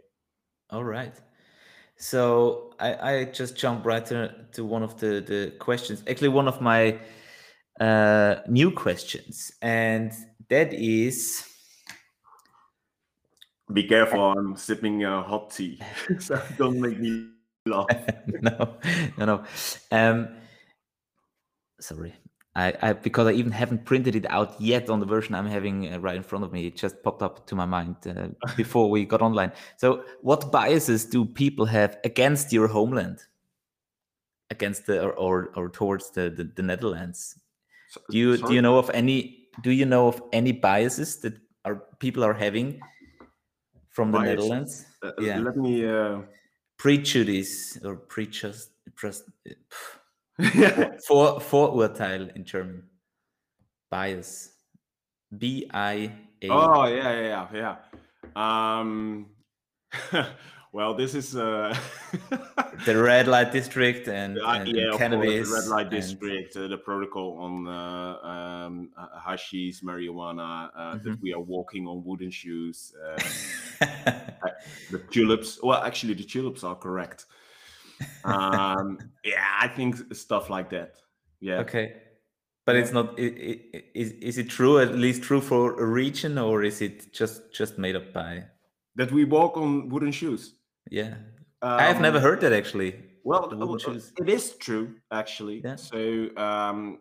All 0.69 0.83
right. 0.83 1.15
So 1.99 2.73
I, 2.79 3.11
I 3.11 3.23
just 3.25 3.57
jump 3.57 3.85
right 3.85 4.05
to, 4.05 4.33
to 4.53 4.63
one 4.63 4.83
of 4.83 4.97
the, 4.99 5.21
the 5.21 5.53
questions. 5.59 6.01
Actually, 6.09 6.29
one 6.29 6.47
of 6.47 6.61
my 6.61 6.97
uh, 7.79 8.35
new 8.47 8.71
questions, 8.71 9.51
and 9.61 10.13
that 10.49 10.73
is 10.73 11.45
Be 13.71 13.83
careful, 13.83 14.31
I'm 14.31 14.55
sipping 14.55 15.05
uh, 15.05 15.23
hot 15.23 15.51
tea, 15.51 15.79
so 16.19 16.41
don't 16.57 16.79
make 16.79 16.99
me 16.99 17.29
laugh. 17.65 17.85
no, 18.41 18.77
no, 19.17 19.25
no. 19.25 19.43
Um, 19.91 20.29
sorry, 21.79 22.15
I, 22.55 22.73
I 22.81 22.93
because 22.93 23.27
I 23.27 23.33
even 23.33 23.51
haven't 23.51 23.85
printed 23.85 24.15
it 24.15 24.25
out 24.29 24.59
yet 24.59 24.89
on 24.89 24.99
the 24.99 25.05
version 25.05 25.35
I'm 25.35 25.45
having 25.47 25.93
uh, 25.93 25.99
right 25.99 26.15
in 26.15 26.23
front 26.23 26.43
of 26.43 26.51
me. 26.51 26.65
It 26.67 26.75
just 26.75 27.01
popped 27.03 27.21
up 27.21 27.45
to 27.47 27.55
my 27.55 27.65
mind 27.65 27.95
uh, 28.07 28.29
before 28.57 28.89
we 28.89 29.05
got 29.05 29.21
online. 29.21 29.51
So, 29.77 30.03
what 30.21 30.51
biases 30.51 31.05
do 31.05 31.25
people 31.25 31.65
have 31.67 31.97
against 32.03 32.51
your 32.51 32.67
homeland, 32.67 33.19
against 34.49 34.87
the 34.87 35.01
or 35.01 35.13
or, 35.13 35.51
or 35.55 35.69
towards 35.69 36.09
the, 36.11 36.29
the 36.29 36.43
the 36.55 36.63
Netherlands? 36.63 37.39
So- 37.91 38.01
Do 38.09 38.17
you 38.17 38.37
do 38.37 38.53
you 38.53 38.61
know 38.61 38.77
of 38.77 38.89
any? 38.93 39.47
Do 39.61 39.71
you 39.71 39.85
know 39.85 40.07
of 40.07 40.21
any 40.33 40.51
biases 40.51 41.17
that 41.21 41.33
are 41.65 41.83
people 41.99 42.23
are 42.23 42.33
having 42.33 42.79
from 43.89 44.11
the 44.11 44.17
Biases? 44.19 44.35
Netherlands? 44.35 44.85
Uh, 45.03 45.11
yeah. 45.19 45.39
Let 45.39 45.55
me. 45.55 45.85
Uh, 45.85 46.21
Prejudice 46.77 47.77
or 47.83 47.97
prejudice, 47.97 48.69
pres- 48.95 49.23
for 51.07 51.39
Vorurteil 51.39 52.35
in 52.35 52.45
German. 52.45 52.83
bias. 53.91 54.51
B 55.37 55.67
I 55.73 56.11
A. 56.41 56.49
Oh 56.49 56.85
yeah, 56.87 57.11
yeah, 57.21 57.47
yeah, 57.53 57.75
yeah. 58.35 58.79
Um, 58.79 59.27
well, 60.71 60.93
this 60.95 61.13
is 61.13 61.35
uh, 61.35 61.75
the 62.85 62.97
red 62.97 63.27
light 63.27 63.51
district 63.51 64.07
and, 64.07 64.39
uh, 64.39 64.47
and, 64.47 64.67
yeah, 64.69 64.81
and 64.83 64.91
course, 64.91 64.97
cannabis. 64.99 65.49
the 65.49 65.55
red 65.55 65.65
light 65.67 65.81
and- 65.87 65.91
district, 65.91 66.55
uh, 66.57 66.67
the 66.67 66.77
protocol 66.77 67.37
on 67.39 67.67
uh, 67.67 68.27
um, 68.27 68.89
uh, 68.97 69.19
hashish, 69.19 69.81
marijuana, 69.83 70.69
uh, 70.75 70.93
that 70.97 71.03
Mhm. 71.03 71.21
we 71.21 71.33
are 71.33 71.41
walking 71.41 71.85
on 71.87 72.03
wooden 72.05 72.31
shoes. 72.31 72.93
Uh, 73.03 73.17
the 74.91 74.99
tulips. 75.11 75.59
Well, 75.61 75.83
actually, 75.83 76.13
the 76.15 76.23
tulips 76.23 76.63
are 76.63 76.75
correct. 76.75 77.25
Um, 78.23 78.97
yeah, 79.23 79.45
I 79.59 79.67
think 79.67 80.13
stuff 80.15 80.49
like 80.49 80.69
that. 80.71 80.95
Yeah. 81.39 81.59
okay. 81.59 81.93
But 82.65 82.75
it's 82.75 82.91
not. 82.91 83.19
i- 83.19 83.23
i- 83.23 83.61
i- 83.73 83.83
Is 83.95 84.11
is 84.21 84.37
it 84.37 84.49
true? 84.49 84.77
At 84.79 84.93
least 84.93 85.23
true 85.23 85.41
for 85.41 85.79
a 85.81 85.85
region, 85.85 86.37
or 86.37 86.63
is 86.63 86.81
it 86.81 87.11
just 87.13 87.51
just 87.51 87.77
made 87.79 87.95
up 87.95 88.13
by? 88.13 88.43
That 88.95 89.11
we 89.11 89.25
walk 89.25 89.57
on 89.57 89.89
wooden 89.89 90.11
shoes. 90.11 90.55
Yeah, 90.91 91.15
I 91.61 91.83
have 91.83 91.99
never 92.01 92.17
Um, 92.17 92.23
heard 92.23 92.41
that 92.41 92.53
actually. 92.53 92.93
Well, 93.23 93.47
the 93.49 93.55
wooden 93.57 93.79
shoes. 93.93 94.13
it 94.21 94.29
is 94.29 94.55
true 94.57 94.95
actually. 95.11 95.61
Yeah. 95.63 95.77
So 95.77 96.29
um, 96.37 96.99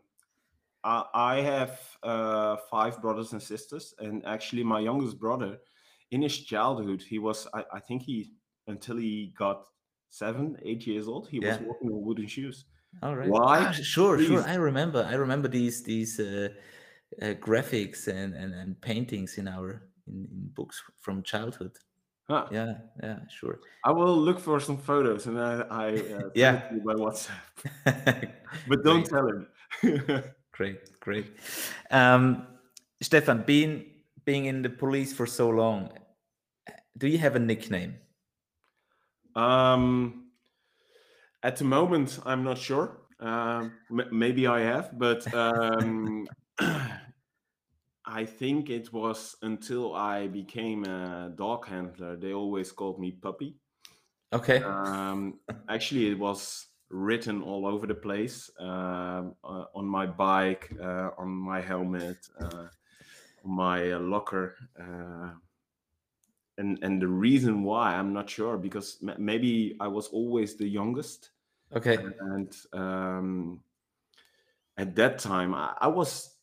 I, 0.85 1.05
I 1.15 1.35
have 1.43 1.73
uh, 2.03 2.57
five 2.71 3.01
brothers 3.03 3.33
and 3.33 3.43
sisters, 3.43 3.95
and 3.99 4.25
actually 4.25 4.65
my 4.65 4.81
youngest 4.81 5.19
brother, 5.19 5.59
in 6.11 6.23
his 6.23 6.39
childhood, 6.45 7.03
he 7.03 7.19
was 7.19 7.47
I, 7.53 7.65
I 7.75 7.81
think 7.81 8.03
he 8.03 8.33
until 8.69 8.97
he 8.97 9.35
got 9.37 9.67
seven, 10.11 10.57
eight 10.63 10.87
years 10.87 11.09
old, 11.09 11.29
he 11.29 11.39
was 11.41 11.59
Yeah. 11.59 11.67
walking 11.67 11.91
on 11.91 12.03
wooden 12.05 12.27
shoes. 12.27 12.67
All 13.03 13.17
right. 13.17 13.31
Why? 13.31 13.65
Ah, 13.67 13.73
sure, 13.73 14.19
sure. 14.19 14.43
I 14.43 14.55
remember. 14.55 15.05
I 15.05 15.15
remember 15.15 15.49
these 15.49 15.83
these 15.83 16.19
uh, 16.19 16.49
uh, 17.23 17.35
graphics 17.35 18.09
and, 18.09 18.35
and 18.35 18.55
and 18.55 18.81
paintings 18.81 19.39
in 19.39 19.47
our 19.49 19.83
in, 20.07 20.27
in 20.33 20.49
books 20.55 20.83
from 20.99 21.23
childhood. 21.23 21.79
Huh. 22.29 22.49
Yeah, 22.51 22.75
yeah, 23.03 23.21
sure. 23.29 23.61
I 23.85 23.93
will 23.93 24.17
look 24.17 24.39
for 24.41 24.61
some 24.61 24.77
photos 24.79 25.27
and 25.27 25.39
I, 25.41 25.61
I 25.71 25.89
uh, 25.97 26.29
Yeah. 26.35 26.69
by 26.85 26.95
WhatsApp. 26.95 27.41
But 28.67 28.83
don't 28.85 29.05
tell 29.05 29.27
him. 29.29 29.47
Great, 30.53 30.99
great. 31.01 31.27
Um, 31.91 32.47
Stephan, 33.01 33.45
being 33.47 33.85
being 34.25 34.47
in 34.47 34.63
the 34.63 34.71
police 34.71 35.13
for 35.13 35.25
so 35.27 35.49
long, 35.51 35.93
do 36.97 37.07
you 37.07 37.19
have 37.19 37.37
a 37.37 37.39
nickname? 37.39 37.95
Um, 39.39 40.33
at 41.43 41.57
the 41.57 41.65
moment, 41.65 42.19
I'm 42.25 42.43
not 42.43 42.59
sure. 42.59 43.03
Um, 43.21 43.73
m- 43.91 44.09
maybe 44.11 44.47
I 44.47 44.61
have, 44.61 44.99
but 44.99 45.33
um, 45.35 46.29
I 46.59 48.25
think 48.25 48.71
it 48.71 48.93
was 48.93 49.37
until 49.43 49.95
I 49.95 50.27
became 50.29 50.85
a 50.85 51.33
dog 51.35 51.67
handler. 51.67 52.17
They 52.17 52.33
always 52.33 52.73
called 52.73 52.99
me 52.99 53.13
Puppy. 53.13 53.57
Okay. 54.33 54.63
Um, 54.63 55.41
actually, 55.69 56.11
it 56.11 56.19
was 56.19 56.67
written 56.91 57.43
all 57.43 57.67
over 57.67 57.87
the 57.87 57.95
place 57.95 58.51
um, 58.59 59.35
uh, 59.45 59.67
on 59.75 59.87
my 59.87 60.07
bike, 60.07 60.73
uh, 60.81 61.11
on 61.19 61.29
my 61.29 61.61
helmet, 61.61 62.29
uh, 62.41 62.69
on 63.45 63.51
my 63.51 63.93
uh, 63.93 64.01
locker. 64.01 64.57
And, 66.59 66.79
and 66.83 67.01
the 67.01 67.09
reason 67.09 67.63
why 67.65 67.95
I'm 67.97 68.13
not 68.13 68.29
sure 68.31 68.59
because 68.59 68.99
m- 69.03 69.17
maybe 69.25 69.77
I 69.81 69.89
was 69.89 70.09
always 70.09 70.57
the 70.57 70.69
youngest 70.69 71.31
Okay. 71.73 72.15
and 72.21 72.55
um, 72.73 73.65
at 74.77 74.95
that 74.97 75.19
time 75.19 75.55
I, 75.55 75.77
I 75.81 75.89
was 75.89 76.37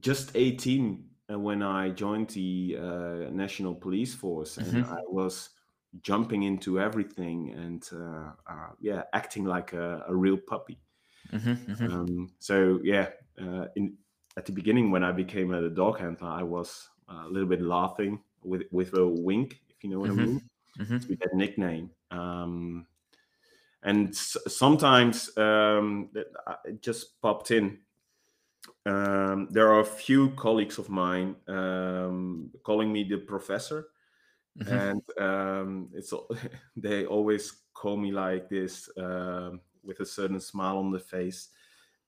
just 0.00 0.30
18 0.34 1.10
uh, 1.30 1.38
when 1.38 1.62
I 1.62 1.90
joined 1.90 2.30
the 2.30 2.76
uh, 2.78 3.30
National 3.30 3.74
Police 3.74 4.14
Force, 4.14 4.58
and 4.58 4.80
Mhm. 4.80 4.84
I 4.84 5.00
was 5.06 5.50
jumping 6.02 6.44
into 6.44 6.80
everything 6.80 7.50
and 7.50 7.88
uh, 7.92 8.32
uh, 8.46 8.70
yeah, 8.80 9.04
acting 9.12 9.44
like 9.44 9.72
a, 9.72 10.04
a 10.08 10.14
real 10.14 10.38
puppy. 10.38 10.80
Mhm, 11.32 11.56
mhm. 11.68 11.90
Um, 11.90 12.34
so 12.38 12.80
yeah, 12.82 13.10
uh, 13.40 13.66
in 13.76 13.98
at 14.36 14.46
the 14.46 14.52
beginning 14.52 14.90
when 14.90 15.02
I 15.02 15.12
became 15.12 15.52
a 15.52 15.68
dog 15.70 15.98
handler, 15.98 16.28
I 16.28 16.42
was 16.42 16.88
a 17.10 17.28
little 17.28 17.48
bit 17.48 17.60
laughing 17.62 18.22
with 18.42 18.64
with 18.72 18.94
a 18.94 19.06
wink, 19.08 19.62
if 19.68 19.84
you 19.84 19.90
know 19.90 20.00
what 20.00 20.10
Mhm. 20.10 20.10
I 20.10 20.14
mean 20.14 20.42
Mhm. 20.78 21.00
with 21.08 21.20
that 21.20 21.34
nickname. 21.34 21.92
Um, 22.10 22.88
and 23.82 24.10
s- 24.10 24.36
sometimes 24.48 25.36
um, 25.38 26.10
that 26.12 26.28
it 26.64 26.82
just 26.82 27.20
popped 27.22 27.50
in. 27.50 27.80
Um, 28.86 29.48
there 29.50 29.68
are 29.72 29.80
a 29.80 29.84
few 29.84 30.30
colleagues 30.36 30.78
of 30.78 30.88
mine 30.88 31.36
um, 31.48 32.52
calling 32.62 32.92
me 32.92 33.04
the 33.04 33.18
professor, 33.18 33.88
Mhm. 34.54 34.80
and 34.84 35.02
um, 35.18 35.90
it's 35.94 36.12
they 36.76 37.06
always 37.06 37.62
call 37.74 37.96
me 37.96 38.12
like 38.12 38.48
this 38.48 38.90
um, 38.98 39.62
with 39.82 40.00
a 40.00 40.06
certain 40.06 40.40
smile 40.40 40.78
on 40.78 40.90
the 40.92 41.00
face. 41.00 41.50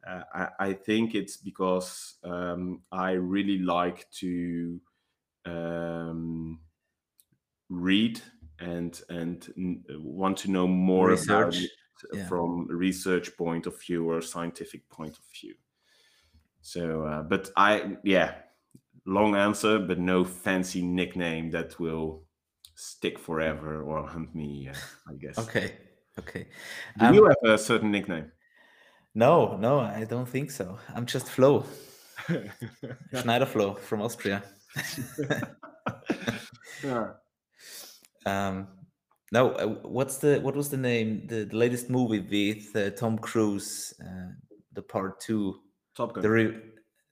Uh, 0.06 0.24
I, 0.34 0.48
I 0.68 0.72
think 0.74 1.14
it's 1.14 1.36
because 1.38 2.16
um, 2.24 2.84
I 2.92 3.12
really 3.12 3.58
like 3.58 4.10
to 4.22 4.80
um, 5.44 6.60
read 7.68 8.20
and 8.58 9.00
and 9.08 9.48
want 9.90 10.36
to 10.38 10.50
know 10.50 10.66
more 10.66 11.10
about 11.12 11.46
Research, 11.48 11.64
it 11.64 11.70
yeah. 12.12 12.26
from 12.28 12.68
a 12.70 12.74
research 12.74 13.36
point 13.36 13.66
of 13.66 13.80
view 13.80 14.10
or 14.10 14.20
scientific 14.20 14.88
point 14.88 15.16
of 15.18 15.24
view. 15.40 15.54
So, 16.60 17.04
uh, 17.04 17.22
but 17.22 17.50
I 17.56 17.96
yeah, 18.04 18.34
long 19.06 19.34
answer, 19.36 19.78
but 19.78 19.98
no 19.98 20.24
fancy 20.24 20.82
nickname 20.82 21.50
that 21.50 21.78
will 21.80 22.24
stick 22.74 23.18
forever 23.18 23.82
or 23.82 24.06
hunt 24.06 24.34
me. 24.34 24.68
Uh, 24.68 24.74
I 25.08 25.14
guess. 25.14 25.38
Okay. 25.38 25.76
Okay. 26.18 26.46
Do 26.98 27.06
Um, 27.06 27.14
you 27.14 27.24
have 27.24 27.36
a 27.44 27.58
certain 27.58 27.90
nickname? 27.90 28.32
no, 29.14 29.56
no, 29.56 29.80
I 29.80 30.04
don't 30.04 30.28
think 30.28 30.50
so. 30.50 30.78
I'm 30.94 31.06
just 31.06 31.28
Flo, 31.28 31.64
Schneider 33.14 33.46
Flo 33.46 33.74
from 33.74 34.02
Austria. 34.02 34.42
Yeah. 36.84 37.10
Um, 38.24 38.68
no, 39.32 39.50
uh, 39.52 39.66
what's 39.82 40.18
the 40.18 40.38
what 40.40 40.54
was 40.54 40.68
the 40.68 40.76
name? 40.76 41.26
The, 41.26 41.44
the 41.44 41.56
latest 41.56 41.90
movie 41.90 42.20
with 42.20 42.76
uh, 42.76 42.90
Tom 42.90 43.18
Cruise, 43.18 43.94
uh, 44.00 44.32
the 44.74 44.82
part 44.82 45.18
two, 45.20 45.58
Top 45.96 46.12
Gun. 46.12 46.22
the 46.22 46.30
re- 46.30 46.60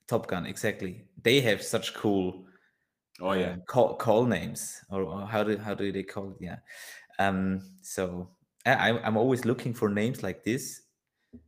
Top 0.07 0.27
Gun, 0.27 0.45
exactly. 0.45 1.05
They 1.21 1.41
have 1.41 1.61
such 1.61 1.93
cool 1.93 2.45
oh 3.19 3.33
yeah. 3.33 3.47
uh, 3.47 3.55
call 3.67 3.95
call 3.95 4.25
names, 4.25 4.79
or, 4.89 5.03
or 5.03 5.25
how 5.25 5.43
do 5.43 5.57
how 5.57 5.73
do 5.73 5.91
they 5.91 6.03
call 6.03 6.29
it? 6.31 6.37
Yeah. 6.39 6.57
Um. 7.17 7.61
So 7.81 8.29
I, 8.65 8.89
I'm 8.89 8.99
I'm 9.03 9.17
always 9.17 9.43
looking 9.43 9.73
for 9.73 9.89
names 9.89 10.21
like 10.21 10.43
this, 10.43 10.81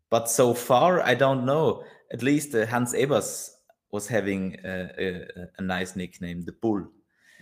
but 0.10 0.30
so 0.30 0.54
far 0.54 1.02
I 1.02 1.14
don't 1.14 1.46
know. 1.46 1.84
At 2.12 2.24
least 2.24 2.54
uh, 2.56 2.66
Hans 2.66 2.94
Ebers 2.94 3.52
was 3.94 4.08
having 4.08 4.58
a, 4.66 4.90
a, 4.98 5.48
a 5.60 5.62
nice 5.62 5.96
nickname, 5.96 6.42
the 6.42 6.52
Bull. 6.52 6.88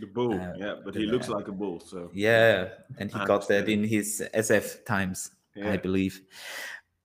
The 0.01 0.07
bull. 0.07 0.33
uh, 0.33 0.53
yeah, 0.57 0.75
but 0.83 0.93
he 0.93 1.05
looks 1.05 1.29
like 1.29 1.47
a 1.47 1.51
bull. 1.51 1.79
So 1.79 2.11
Yeah, 2.13 2.69
and 2.97 3.11
he 3.11 3.19
I 3.19 3.25
got 3.25 3.47
that 3.47 3.69
in 3.69 3.83
his 3.83 4.21
SF 4.33 4.85
times, 4.85 5.31
I 5.63 5.77
believe. 5.77 6.21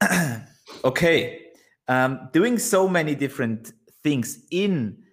okay, 0.84 1.46
um, 1.88 2.28
doing 2.32 2.58
so 2.58 2.88
many 2.88 3.14
different 3.14 3.72
things 4.02 4.46
in 4.50 5.04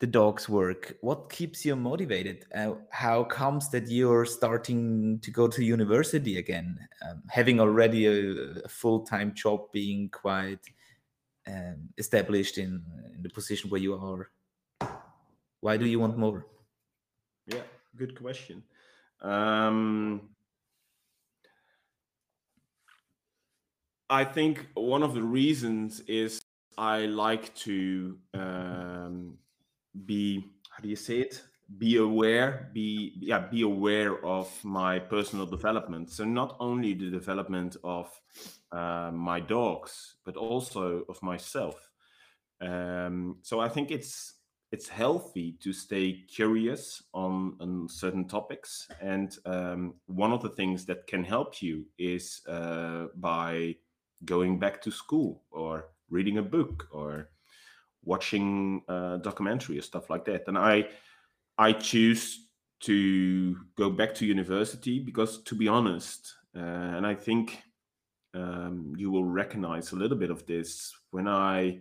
the 0.00 0.06
dog's 0.06 0.48
work. 0.48 0.96
What 1.00 1.30
keeps 1.30 1.64
you 1.64 1.74
motivated? 1.74 2.44
Uh, 2.54 2.74
how 2.90 3.24
comes 3.24 3.70
that 3.70 3.88
you're 3.88 4.26
starting 4.26 5.20
to 5.20 5.30
go 5.30 5.48
to 5.48 5.64
university 5.64 6.38
again, 6.38 6.78
um, 7.08 7.22
having 7.28 7.60
already 7.60 8.06
a, 8.06 8.62
a 8.64 8.68
full-time 8.68 9.32
job, 9.34 9.72
being 9.72 10.08
quite 10.10 10.66
um, 11.46 11.88
established 11.98 12.58
in, 12.58 12.82
in 13.14 13.22
the 13.22 13.30
position 13.30 13.70
where 13.70 13.80
you 13.80 13.94
are? 13.94 14.30
Why 15.60 15.76
do 15.76 15.86
you 15.86 16.00
want 16.00 16.18
more? 16.18 16.46
Yeah, 17.46 17.62
good 17.96 18.20
question. 18.20 18.62
Um, 19.20 20.30
I 24.10 24.24
think 24.24 24.66
one 24.74 25.02
of 25.02 25.14
the 25.14 25.22
reasons 25.22 26.00
is 26.00 26.42
I 26.76 27.06
like 27.06 27.54
to 27.66 28.18
um, 28.34 29.38
be 30.04 30.44
how 30.70 30.82
do 30.82 30.88
you 30.88 30.96
say 30.96 31.20
it? 31.20 31.42
Be 31.78 31.96
aware, 31.96 32.70
be 32.72 33.14
yeah, 33.20 33.38
be 33.38 33.62
aware 33.62 34.24
of 34.24 34.48
my 34.64 34.98
personal 34.98 35.46
development. 35.46 36.10
So 36.10 36.24
not 36.24 36.56
only 36.60 36.94
the 36.94 37.10
development 37.10 37.76
of 37.82 38.10
uh, 38.72 39.10
my 39.12 39.40
dogs, 39.40 40.16
but 40.24 40.36
also 40.36 41.04
of 41.08 41.22
myself. 41.22 41.88
Um, 42.60 43.36
so 43.42 43.60
I 43.60 43.68
think 43.68 43.90
it's 43.90 44.34
it's 44.72 44.88
healthy 44.88 45.56
to 45.60 45.72
stay 45.72 46.24
curious 46.28 47.02
on, 47.12 47.56
on 47.60 47.88
certain 47.88 48.26
topics, 48.26 48.88
and 49.00 49.36
um, 49.44 49.94
one 50.06 50.32
of 50.32 50.42
the 50.42 50.48
things 50.48 50.86
that 50.86 51.06
can 51.06 51.22
help 51.22 51.60
you 51.62 51.86
is 51.98 52.40
uh, 52.48 53.06
by 53.16 53.76
going 54.24 54.58
back 54.58 54.80
to 54.82 54.90
school 54.90 55.42
or 55.50 55.90
reading 56.08 56.38
a 56.38 56.42
book 56.42 56.88
or 56.90 57.28
watching 58.04 58.82
a 58.88 59.18
documentary 59.22 59.78
or 59.78 59.82
stuff 59.82 60.10
like 60.10 60.24
that. 60.24 60.44
And 60.48 60.56
I 60.56 60.88
I 61.58 61.72
choose 61.72 62.48
to 62.80 63.56
go 63.76 63.90
back 63.90 64.14
to 64.14 64.26
university 64.26 64.98
because, 64.98 65.42
to 65.44 65.54
be 65.54 65.68
honest, 65.68 66.34
uh, 66.56 66.60
and 66.60 67.06
I 67.06 67.14
think 67.14 67.62
um, 68.34 68.94
you 68.96 69.10
will 69.10 69.24
recognize 69.24 69.92
a 69.92 69.96
little 69.96 70.16
bit 70.16 70.30
of 70.30 70.46
this 70.46 70.92
when 71.10 71.28
I 71.28 71.80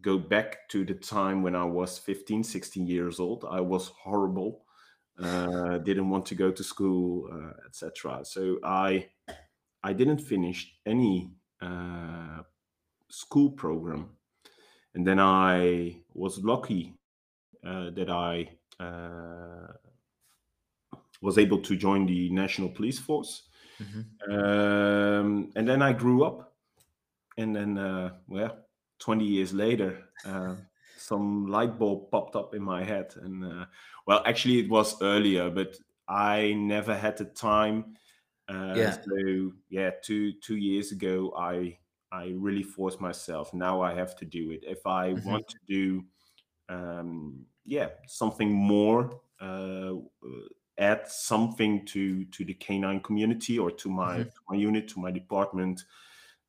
go 0.00 0.18
back 0.18 0.68
to 0.70 0.84
the 0.84 0.94
time 0.94 1.42
when 1.42 1.54
I 1.54 1.64
was 1.64 1.98
15, 1.98 2.44
16 2.44 2.86
years 2.86 3.20
old. 3.20 3.44
I 3.50 3.60
was 3.60 3.88
horrible, 3.88 4.64
uh, 5.18 5.78
didn't 5.78 6.08
want 6.08 6.26
to 6.26 6.34
go 6.34 6.50
to 6.50 6.64
school, 6.64 7.28
uh, 7.32 7.66
etc. 7.66 8.24
So 8.24 8.58
I 8.64 9.08
I 9.82 9.92
didn't 9.92 10.18
finish 10.18 10.74
any 10.86 11.32
uh, 11.60 12.42
school 13.08 13.50
program, 13.50 14.10
and 14.94 15.06
then 15.06 15.18
I 15.18 16.02
was 16.14 16.38
lucky 16.38 16.99
that 17.62 18.10
I 18.10 18.50
uh, 18.82 19.72
was 21.20 21.38
able 21.38 21.58
to 21.58 21.76
join 21.76 22.06
the 22.06 22.30
National 22.30 22.68
Police 22.68 22.98
Force. 22.98 23.42
Mm-hmm. 23.82 24.32
Um, 24.32 25.52
and 25.56 25.68
then 25.68 25.82
I 25.82 25.92
grew 25.92 26.24
up, 26.24 26.54
and 27.36 27.54
then 27.54 27.78
uh, 27.78 28.10
well, 28.26 28.58
20 28.98 29.24
years 29.24 29.52
later, 29.52 29.98
uh, 30.24 30.54
some 30.96 31.46
light 31.46 31.78
bulb 31.78 32.10
popped 32.10 32.36
up 32.36 32.54
in 32.54 32.62
my 32.62 32.84
head, 32.84 33.14
and 33.22 33.44
uh, 33.44 33.64
well, 34.06 34.22
actually, 34.26 34.60
it 34.60 34.68
was 34.68 35.00
earlier, 35.02 35.50
but 35.50 35.76
I 36.08 36.54
never 36.54 36.96
had 36.96 37.16
the 37.16 37.26
time. 37.26 37.96
Uh, 38.48 38.74
yeah. 38.76 38.92
So 38.92 39.52
yeah, 39.68 39.90
two 40.02 40.32
two 40.42 40.56
years 40.56 40.92
ago, 40.92 41.32
I 41.38 41.78
I 42.12 42.32
really 42.36 42.64
forced 42.64 43.00
myself. 43.00 43.54
Now 43.54 43.80
I 43.80 43.94
have 43.94 44.16
to 44.16 44.24
do 44.24 44.50
it. 44.50 44.64
If 44.64 44.86
I 44.86 45.10
mm-hmm. 45.10 45.28
want 45.28 45.48
to 45.48 45.56
do, 45.66 46.04
um, 46.70 47.44
yeah, 47.66 47.88
something 48.06 48.50
more 48.50 49.20
uh, 49.40 49.92
add 50.80 51.06
something 51.06 51.84
to 51.84 52.24
to 52.26 52.44
the 52.44 52.54
canine 52.54 53.00
community 53.00 53.58
or 53.58 53.70
to 53.70 53.88
my 53.88 54.18
mm-hmm. 54.18 54.22
to 54.22 54.40
my 54.48 54.56
unit 54.56 54.88
to 54.88 54.98
my 54.98 55.10
department 55.10 55.84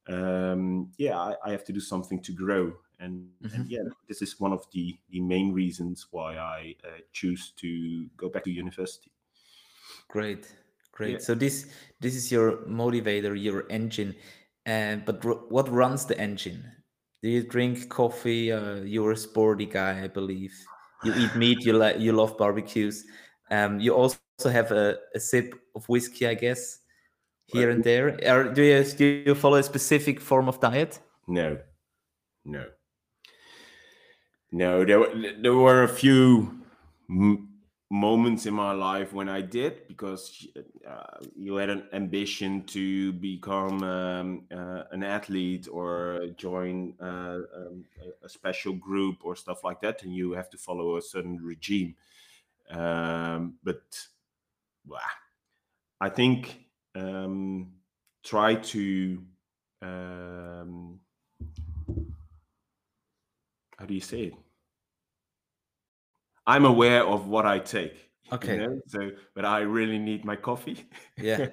um 0.08 0.90
yeah 0.98 1.18
I, 1.20 1.36
I, 1.46 1.52
have 1.52 1.64
to 1.66 1.74
do 1.74 1.80
something 1.80 2.22
to 2.24 2.32
grow 2.32 2.74
and, 3.00 3.30
mm-hmm. 3.44 3.56
and, 3.56 3.70
yeah 3.70 3.84
this 4.08 4.22
is 4.22 4.40
one 4.40 4.52
of 4.52 4.66
the 4.72 4.98
the 5.10 5.20
main 5.20 5.54
reasons 5.54 6.08
why 6.12 6.38
i 6.38 6.76
uh, 6.84 7.02
choose 7.14 7.52
to 7.58 8.08
go 8.18 8.30
back 8.30 8.46
to 8.46 8.52
university 8.52 9.12
great 10.08 10.48
great 10.92 11.14
yeah. 11.14 11.20
so 11.20 11.36
this 11.36 11.68
this 12.00 12.16
is 12.16 12.32
your 12.32 12.58
motivator 12.68 13.40
your 13.40 13.66
engine 13.70 14.16
and 14.66 15.02
uh, 15.02 15.04
but 15.06 15.26
r- 15.26 15.44
what 15.50 15.70
runs 15.70 16.06
the 16.06 16.18
engine 16.20 16.64
do 17.22 17.30
you 17.30 17.44
drink 17.44 17.90
coffee 17.90 18.52
uh, 18.52 18.76
you're 18.82 19.12
a 19.12 19.18
sporty 19.18 19.66
guy 19.66 20.04
i 20.04 20.08
believe 20.08 20.54
you 21.04 21.14
eat 21.16 21.36
meat 21.36 21.66
you 21.66 21.74
like 21.74 22.00
you 22.00 22.12
love 22.14 22.38
barbecues 22.38 23.06
um, 23.52 23.82
you 23.82 23.94
also 23.94 24.20
have 24.46 24.72
a, 24.72 24.98
a, 25.14 25.20
sip 25.20 25.54
of 25.76 25.88
whiskey, 25.90 26.26
I 26.26 26.36
guess, 26.36 26.80
here 27.48 27.70
and 27.70 27.84
there. 27.84 28.18
Or 28.26 28.46
do 28.46 28.64
you 28.64 28.84
do 28.84 29.06
you 29.26 29.36
follow 29.36 29.58
a 29.58 29.64
specific 29.64 30.22
form 30.22 30.48
of 30.48 30.62
diet? 30.62 31.00
No, 31.28 31.58
no, 32.46 32.66
no. 34.54 34.86
There 34.86 35.06
there 35.42 35.54
were 35.54 35.84
a 35.84 35.90
few 35.90 36.64
moments 37.92 38.46
in 38.46 38.54
my 38.54 38.72
life 38.72 39.12
when 39.12 39.28
I 39.28 39.42
did 39.42 39.86
because 39.90 40.48
uh, 40.88 41.18
you 41.36 41.56
had 41.56 41.70
an 41.70 41.90
ambition 41.92 42.64
to 42.68 43.12
become 43.12 43.84
um, 43.84 44.46
uh, 44.50 44.84
an 44.92 45.04
athlete 45.04 45.68
or 45.70 46.28
join 46.38 46.94
uh, 47.02 47.40
um, 47.54 47.84
a 48.24 48.30
special 48.30 48.72
group 48.74 49.26
or 49.26 49.36
stuff 49.36 49.66
like 49.66 49.82
that, 49.82 50.04
and 50.04 50.16
you 50.16 50.32
have 50.32 50.50
to 50.52 50.58
follow 50.58 50.96
a 50.96 51.02
certain 51.02 51.38
regime. 51.44 51.96
Um, 52.70 53.56
but 53.62 53.84
well, 54.88 55.02
I 56.00 56.08
think 56.08 56.64
um, 56.96 57.74
try 58.24 58.56
to 58.56 59.22
um, 59.82 61.02
how 63.78 63.86
do 63.86 63.94
you 63.94 64.00
say 64.00 64.22
it? 64.22 64.34
I'm 66.52 66.66
aware 66.66 67.06
of 67.06 67.28
what 67.28 67.46
I 67.46 67.60
take. 67.60 68.12
Okay. 68.34 68.56
You 68.56 68.62
know? 68.62 68.82
So, 68.88 69.12
but 69.36 69.46
I 69.46 69.60
really 69.60 69.98
need 69.98 70.26
my 70.26 70.36
coffee. 70.36 70.86
Yeah. 71.18 71.48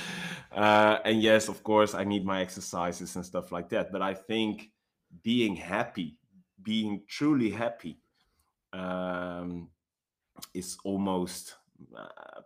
uh, 0.52 0.98
and 1.04 1.22
yes, 1.22 1.48
of 1.48 1.62
course, 1.62 1.94
I 1.94 2.02
need 2.02 2.24
my 2.24 2.40
exercises 2.40 3.14
and 3.14 3.24
stuff 3.24 3.52
like 3.52 3.68
that. 3.68 3.92
But 3.92 4.02
I 4.02 4.14
think 4.14 4.70
being 5.22 5.54
happy, 5.54 6.16
being 6.62 7.02
truly 7.06 7.50
happy, 7.50 8.00
um, 8.72 9.68
is 10.52 10.78
almost, 10.84 11.54
uh, 11.96 12.40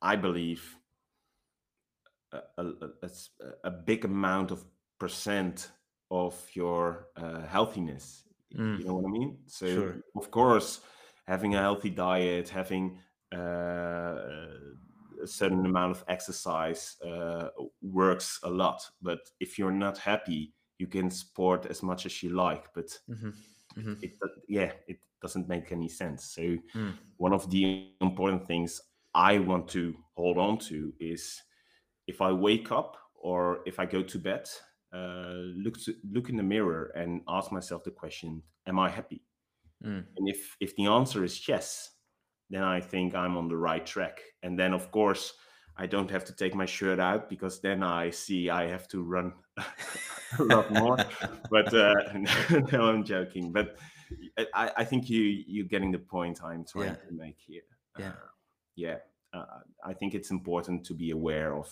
I 0.00 0.16
believe, 0.16 0.78
a, 2.32 2.40
a, 2.58 3.10
a, 3.64 3.70
big 3.70 4.04
amount 4.04 4.50
of 4.50 4.64
percent 4.98 5.72
of 6.10 6.34
your 6.54 7.08
uh, 7.16 7.46
healthiness. 7.46 8.25
Mm. 8.54 8.78
You 8.78 8.84
know 8.86 8.94
what 8.94 9.06
I 9.06 9.10
mean? 9.10 9.38
So, 9.46 9.66
sure. 9.66 9.96
of 10.16 10.30
course, 10.30 10.80
having 11.26 11.54
a 11.54 11.60
healthy 11.60 11.90
diet, 11.90 12.48
having 12.48 12.98
uh, 13.34 14.16
a 15.22 15.26
certain 15.26 15.64
amount 15.66 15.96
of 15.96 16.04
exercise 16.08 16.96
uh, 17.04 17.48
works 17.82 18.38
a 18.42 18.50
lot. 18.50 18.82
But 19.02 19.20
if 19.40 19.58
you're 19.58 19.72
not 19.72 19.98
happy, 19.98 20.54
you 20.78 20.86
can 20.86 21.10
sport 21.10 21.66
as 21.66 21.82
much 21.82 22.06
as 22.06 22.22
you 22.22 22.30
like, 22.30 22.66
but 22.74 22.86
mm-hmm. 23.10 23.30
Mm-hmm. 23.78 23.94
it 24.02 24.14
yeah, 24.48 24.72
it 24.86 24.98
doesn't 25.22 25.48
make 25.48 25.72
any 25.72 25.88
sense. 25.88 26.34
So 26.34 26.42
mm. 26.74 26.92
one 27.16 27.32
of 27.32 27.50
the 27.50 27.88
important 28.00 28.46
things 28.46 28.80
I 29.14 29.38
want 29.38 29.68
to 29.68 29.94
hold 30.14 30.38
on 30.38 30.58
to 30.58 30.92
is 31.00 31.42
if 32.06 32.20
I 32.20 32.32
wake 32.32 32.70
up 32.70 32.96
or 33.14 33.60
if 33.66 33.80
I 33.80 33.86
go 33.86 34.02
to 34.02 34.18
bed, 34.18 34.48
uh, 34.96 35.42
look 35.64 35.78
to, 35.84 35.94
look 36.10 36.28
in 36.28 36.36
the 36.36 36.42
mirror 36.42 36.92
and 36.94 37.20
ask 37.28 37.52
myself 37.52 37.84
the 37.84 37.90
question: 37.90 38.42
Am 38.66 38.78
I 38.78 38.88
happy? 38.88 39.22
Mm. 39.84 40.04
And 40.16 40.28
if 40.28 40.56
if 40.60 40.74
the 40.76 40.86
answer 40.86 41.24
is 41.24 41.48
yes, 41.48 41.90
then 42.50 42.62
I 42.62 42.80
think 42.80 43.14
I'm 43.14 43.36
on 43.36 43.48
the 43.48 43.56
right 43.56 43.84
track. 43.84 44.20
And 44.42 44.58
then 44.58 44.72
of 44.72 44.90
course 44.90 45.34
I 45.76 45.86
don't 45.86 46.10
have 46.10 46.24
to 46.26 46.34
take 46.34 46.54
my 46.54 46.66
shirt 46.66 46.98
out 46.98 47.28
because 47.28 47.60
then 47.60 47.82
I 47.82 48.10
see 48.10 48.48
I 48.48 48.68
have 48.68 48.88
to 48.88 49.02
run 49.02 49.32
a 50.38 50.42
lot 50.42 50.72
more. 50.72 50.96
but 51.50 51.74
uh, 51.74 51.94
no, 52.72 52.88
I'm 52.88 53.04
joking. 53.04 53.52
But 53.52 53.76
I, 54.54 54.70
I 54.78 54.84
think 54.84 55.10
you 55.10 55.20
you're 55.46 55.66
getting 55.66 55.92
the 55.92 55.98
point 55.98 56.42
I'm 56.42 56.64
trying 56.64 56.86
yeah. 56.86 57.08
to 57.08 57.12
make 57.12 57.38
here. 57.46 57.62
Yeah, 57.98 58.08
uh, 58.08 58.28
yeah. 58.76 58.96
Uh, 59.32 59.60
I 59.84 59.92
think 59.92 60.14
it's 60.14 60.30
important 60.30 60.84
to 60.86 60.94
be 60.94 61.10
aware 61.10 61.56
of: 61.56 61.68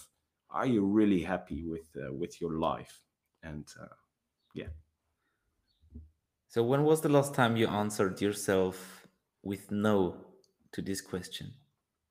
Are 0.50 0.66
you 0.66 0.84
really 0.84 1.22
happy 1.22 1.64
with 1.64 1.88
uh, 1.96 2.12
with 2.12 2.40
your 2.40 2.58
life? 2.58 3.00
And 3.44 3.66
uh, 3.80 3.86
yeah. 4.54 4.68
So 6.48 6.62
when 6.62 6.84
was 6.84 7.00
the 7.00 7.08
last 7.08 7.34
time 7.34 7.56
you 7.56 7.66
answered 7.68 8.20
yourself 8.20 9.06
with 9.42 9.70
no 9.70 10.16
to 10.72 10.82
this 10.82 11.00
question? 11.00 11.52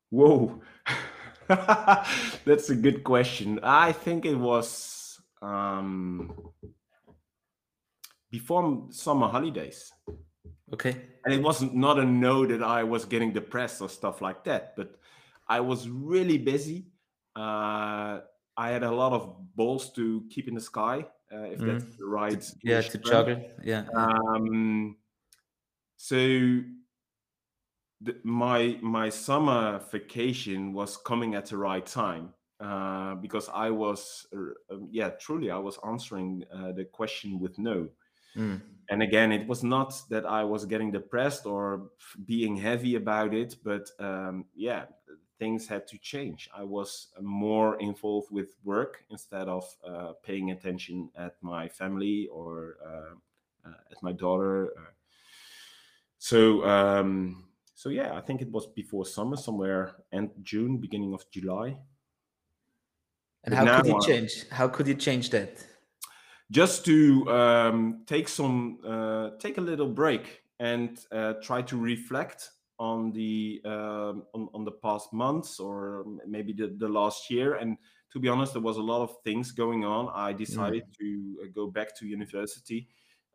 Whoa, 0.09 0.61
that's 1.47 2.69
a 2.69 2.75
good 2.75 3.03
question. 3.03 3.59
I 3.63 3.91
think 3.91 4.25
it 4.25 4.35
was 4.35 5.19
um, 5.41 6.31
before 8.29 8.87
summer 8.89 9.27
holidays. 9.27 9.91
Okay. 10.73 10.95
And 11.25 11.33
it 11.33 11.41
wasn't 11.41 11.75
not 11.75 11.99
a 11.99 12.05
no 12.05 12.45
that 12.45 12.63
I 12.63 12.83
was 12.83 13.05
getting 13.05 13.31
depressed 13.31 13.81
or 13.81 13.89
stuff 13.89 14.21
like 14.21 14.43
that, 14.45 14.75
but 14.75 14.99
I 15.47 15.59
was 15.59 15.87
really 15.87 16.37
busy. 16.37 16.87
Uh, 17.35 18.19
I 18.57 18.69
had 18.69 18.83
a 18.83 18.91
lot 18.91 19.13
of 19.13 19.55
balls 19.55 19.91
to 19.93 20.23
keep 20.29 20.47
in 20.47 20.55
the 20.55 20.61
sky, 20.61 21.05
uh, 21.33 21.43
if 21.43 21.59
mm. 21.59 21.65
that's 21.65 21.97
the 21.97 22.05
right. 22.05 22.39
To, 22.39 22.55
yeah, 22.63 22.81
to 22.81 22.97
juggle. 22.97 23.43
Yeah. 23.63 23.85
Um, 23.95 24.97
so 25.97 26.15
the, 28.01 28.15
my 28.23 28.77
my 28.81 29.09
summer 29.09 29.81
vacation 29.91 30.73
was 30.73 30.97
coming 30.97 31.35
at 31.35 31.47
the 31.47 31.57
right 31.57 31.85
time 31.85 32.33
uh, 32.59 33.15
because 33.15 33.49
I 33.53 33.69
was, 33.69 34.27
uh, 34.35 34.77
yeah, 34.89 35.09
truly, 35.09 35.51
I 35.51 35.57
was 35.57 35.77
answering 35.85 36.43
uh, 36.53 36.71
the 36.71 36.85
question 36.85 37.39
with 37.39 37.57
no. 37.57 37.89
Mm. 38.37 38.61
And 38.89 39.01
again, 39.01 39.31
it 39.31 39.47
was 39.47 39.63
not 39.63 39.93
that 40.09 40.25
I 40.25 40.43
was 40.43 40.65
getting 40.65 40.91
depressed 40.91 41.45
or 41.45 41.89
being 42.25 42.55
heavy 42.55 42.95
about 42.95 43.33
it, 43.33 43.55
but 43.63 43.89
um, 43.99 44.45
yeah, 44.55 44.85
things 45.43 45.67
had 45.67 45.83
to 45.87 45.97
change. 45.97 46.49
I 46.61 46.63
was 46.63 46.89
more 47.21 47.71
involved 47.89 48.29
with 48.31 48.49
work 48.63 48.93
instead 49.09 49.47
of 49.57 49.65
uh, 49.89 50.11
paying 50.27 50.51
attention 50.51 50.97
at 51.25 51.35
my 51.41 51.67
family 51.67 52.17
or 52.39 52.77
uh, 52.89 53.15
uh, 53.67 53.91
at 53.91 53.99
my 54.01 54.13
daughter. 54.13 54.55
Uh. 54.79 54.93
So, 56.29 56.39
um, 56.75 57.45
so 57.75 57.89
yeah, 57.89 58.09
I 58.19 58.21
think 58.21 58.41
it 58.41 58.51
was 58.51 58.65
before 58.67 59.05
summer, 59.05 59.37
somewhere 59.37 59.83
end 60.11 60.29
June, 60.41 60.77
beginning 60.77 61.13
of 61.13 61.21
July. 61.35 61.67
And 63.43 63.53
but 63.55 63.67
how 63.67 63.81
could 63.81 63.87
you 63.87 64.01
change? 64.11 64.33
How 64.49 64.67
could 64.69 64.87
you 64.87 64.95
change 64.95 65.29
that? 65.31 65.53
just 66.51 66.85
to 66.85 67.29
um, 67.31 68.03
take 68.05 68.27
some 68.27 68.77
uh, 68.87 69.31
take 69.39 69.57
a 69.57 69.61
little 69.61 69.87
break 69.87 70.43
and 70.59 70.99
uh, 71.11 71.33
try 71.41 71.61
to 71.63 71.75
reflect 71.77 72.51
on 72.79 73.11
the 73.11 73.61
um, 73.65 74.23
on, 74.33 74.49
on 74.53 74.63
the 74.63 74.71
past 74.71 75.13
months 75.13 75.59
or 75.59 76.05
maybe 76.27 76.53
the, 76.53 76.73
the 76.77 76.87
last 76.87 77.29
year. 77.29 77.55
And 77.55 77.77
to 78.11 78.19
be 78.19 78.29
honest 78.29 78.53
there 78.53 78.61
was 78.61 78.77
a 78.77 78.81
lot 78.81 79.01
of 79.01 79.15
things 79.23 79.51
going 79.51 79.85
on. 79.85 80.09
I 80.13 80.33
decided 80.33 80.83
mm. 80.83 80.97
to 80.97 81.37
uh, 81.43 81.47
go 81.53 81.67
back 81.67 81.95
to 81.97 82.07
university. 82.07 82.87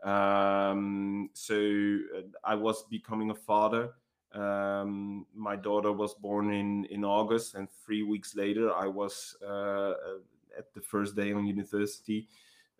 Um, 0.04 1.30
so 1.32 1.56
uh, 1.56 2.20
i 2.44 2.54
was 2.54 2.84
becoming 2.84 3.30
a 3.30 3.34
father. 3.34 3.90
Um, 4.32 5.26
my 5.34 5.56
daughter 5.56 5.92
was 5.92 6.14
born 6.14 6.52
in 6.52 6.84
in 6.86 7.02
august 7.02 7.54
and 7.54 7.66
three 7.82 8.02
weeks 8.02 8.36
later 8.36 8.70
i 8.74 8.86
was 8.86 9.34
uh, 9.42 9.94
at 10.56 10.72
the 10.74 10.82
first 10.82 11.16
day 11.16 11.32
on 11.32 11.46
university. 11.46 12.28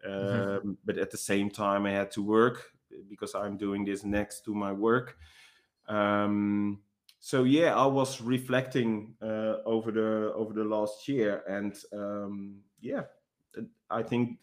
Mm-hmm. 0.06 0.68
Um, 0.68 0.78
but 0.84 0.96
at 0.98 1.10
the 1.10 1.16
same 1.16 1.50
time 1.50 1.86
i 1.86 1.90
had 1.90 2.12
to 2.12 2.22
work 2.22 2.70
because 3.08 3.34
i'm 3.34 3.56
doing 3.56 3.84
this 3.84 4.04
next 4.04 4.44
to 4.44 4.54
my 4.54 4.72
work 4.72 5.16
um, 5.88 6.80
so 7.20 7.44
yeah 7.44 7.74
i 7.74 7.86
was 7.86 8.20
reflecting 8.20 9.14
uh, 9.22 9.56
over 9.66 9.90
the 9.90 10.32
over 10.34 10.52
the 10.52 10.64
last 10.64 11.08
year 11.08 11.42
and 11.48 11.76
um, 11.92 12.56
yeah 12.80 13.02
i 13.90 14.02
think 14.02 14.38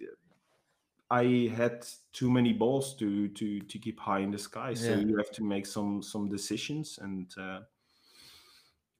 i 1.09 1.49
had 1.55 1.85
too 2.11 2.29
many 2.29 2.51
balls 2.51 2.95
to 2.95 3.27
to 3.29 3.59
to 3.61 3.79
keep 3.79 3.99
high 3.99 4.19
in 4.19 4.31
the 4.31 4.37
sky 4.37 4.73
so 4.73 4.89
yeah. 4.89 4.97
you 4.97 5.15
have 5.17 5.31
to 5.31 5.43
make 5.43 5.65
some 5.65 6.01
some 6.01 6.27
decisions 6.27 6.99
and 7.01 7.33
uh, 7.39 7.59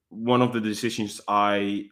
one 0.08 0.40
of 0.40 0.52
the 0.52 0.60
decisions 0.60 1.20
i 1.28 1.84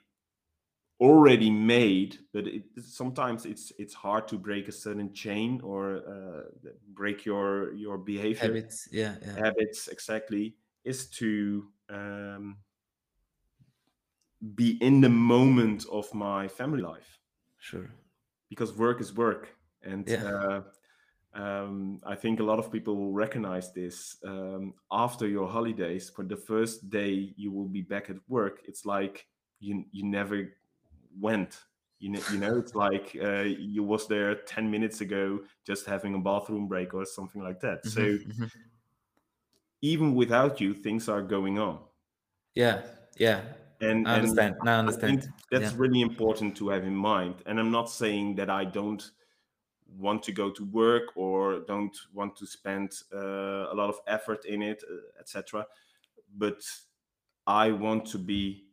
already 1.00 1.50
made 1.50 2.18
but 2.32 2.46
it, 2.46 2.62
sometimes 2.80 3.46
it's 3.46 3.72
it's 3.78 3.94
hard 3.94 4.28
to 4.28 4.38
break 4.38 4.68
a 4.68 4.72
certain 4.72 5.12
chain 5.12 5.60
or 5.64 5.96
uh, 6.06 6.68
break 6.94 7.24
your 7.24 7.72
your 7.74 7.98
behavior 7.98 8.42
habits 8.42 8.88
yeah, 8.92 9.16
yeah. 9.20 9.36
habits 9.36 9.88
exactly 9.88 10.54
is 10.84 11.06
to 11.06 11.66
um, 11.90 12.56
be 14.54 14.72
in 14.82 15.00
the 15.00 15.08
moment 15.08 15.86
of 15.90 16.12
my 16.14 16.48
family 16.48 16.82
life. 16.82 17.18
Sure. 17.58 17.90
Because 18.50 18.76
work 18.76 19.00
is 19.00 19.14
work. 19.14 19.54
And 19.82 20.06
yeah. 20.06 20.24
uh, 20.24 20.62
um, 21.34 22.00
I 22.04 22.14
think 22.14 22.40
a 22.40 22.42
lot 22.42 22.58
of 22.58 22.70
people 22.70 22.96
will 22.96 23.12
recognize 23.12 23.72
this. 23.72 24.16
Um, 24.24 24.74
after 24.92 25.26
your 25.26 25.48
holidays, 25.48 26.10
for 26.10 26.24
the 26.24 26.36
first 26.36 26.90
day 26.90 27.32
you 27.36 27.50
will 27.50 27.68
be 27.68 27.82
back 27.82 28.10
at 28.10 28.16
work, 28.28 28.60
it's 28.64 28.84
like 28.84 29.26
you, 29.60 29.84
you 29.90 30.04
never 30.04 30.52
went. 31.18 31.58
You 32.00 32.10
know, 32.10 32.20
you 32.30 32.38
know, 32.38 32.58
it's 32.58 32.74
like 32.74 33.16
uh, 33.22 33.42
you 33.42 33.82
was 33.82 34.06
there 34.08 34.34
10 34.34 34.70
minutes 34.70 35.00
ago 35.00 35.40
just 35.66 35.86
having 35.86 36.14
a 36.14 36.18
bathroom 36.18 36.68
break 36.68 36.92
or 36.92 37.06
something 37.06 37.42
like 37.42 37.60
that. 37.60 37.84
Mm-hmm, 37.84 37.88
so 37.88 38.00
mm-hmm 38.00 38.44
even 39.84 40.14
without 40.14 40.62
you, 40.62 40.72
things 40.72 41.10
are 41.10 41.20
going 41.20 41.58
on. 41.58 41.78
Yeah, 42.54 42.80
yeah. 43.18 43.42
And 43.82 44.08
I 44.08 44.14
understand. 44.14 44.56
And 44.60 44.70
I 44.70 44.78
understand. 44.78 45.24
I 45.28 45.32
that's 45.50 45.72
yeah. 45.72 45.78
really 45.78 46.00
important 46.00 46.56
to 46.56 46.70
have 46.70 46.84
in 46.84 46.96
mind. 46.96 47.34
And 47.44 47.60
I'm 47.60 47.70
not 47.70 47.90
saying 47.90 48.36
that 48.36 48.48
I 48.48 48.64
don't 48.64 49.04
want 49.98 50.22
to 50.22 50.32
go 50.32 50.50
to 50.50 50.64
work 50.64 51.14
or 51.16 51.60
don't 51.68 51.94
want 52.14 52.34
to 52.36 52.46
spend 52.46 52.94
uh, 53.14 53.72
a 53.72 53.74
lot 53.74 53.90
of 53.90 53.96
effort 54.06 54.46
in 54.46 54.62
it, 54.62 54.82
uh, 54.90 55.20
etc. 55.20 55.66
But 56.34 56.62
I 57.46 57.70
want 57.70 58.06
to 58.06 58.18
be 58.18 58.64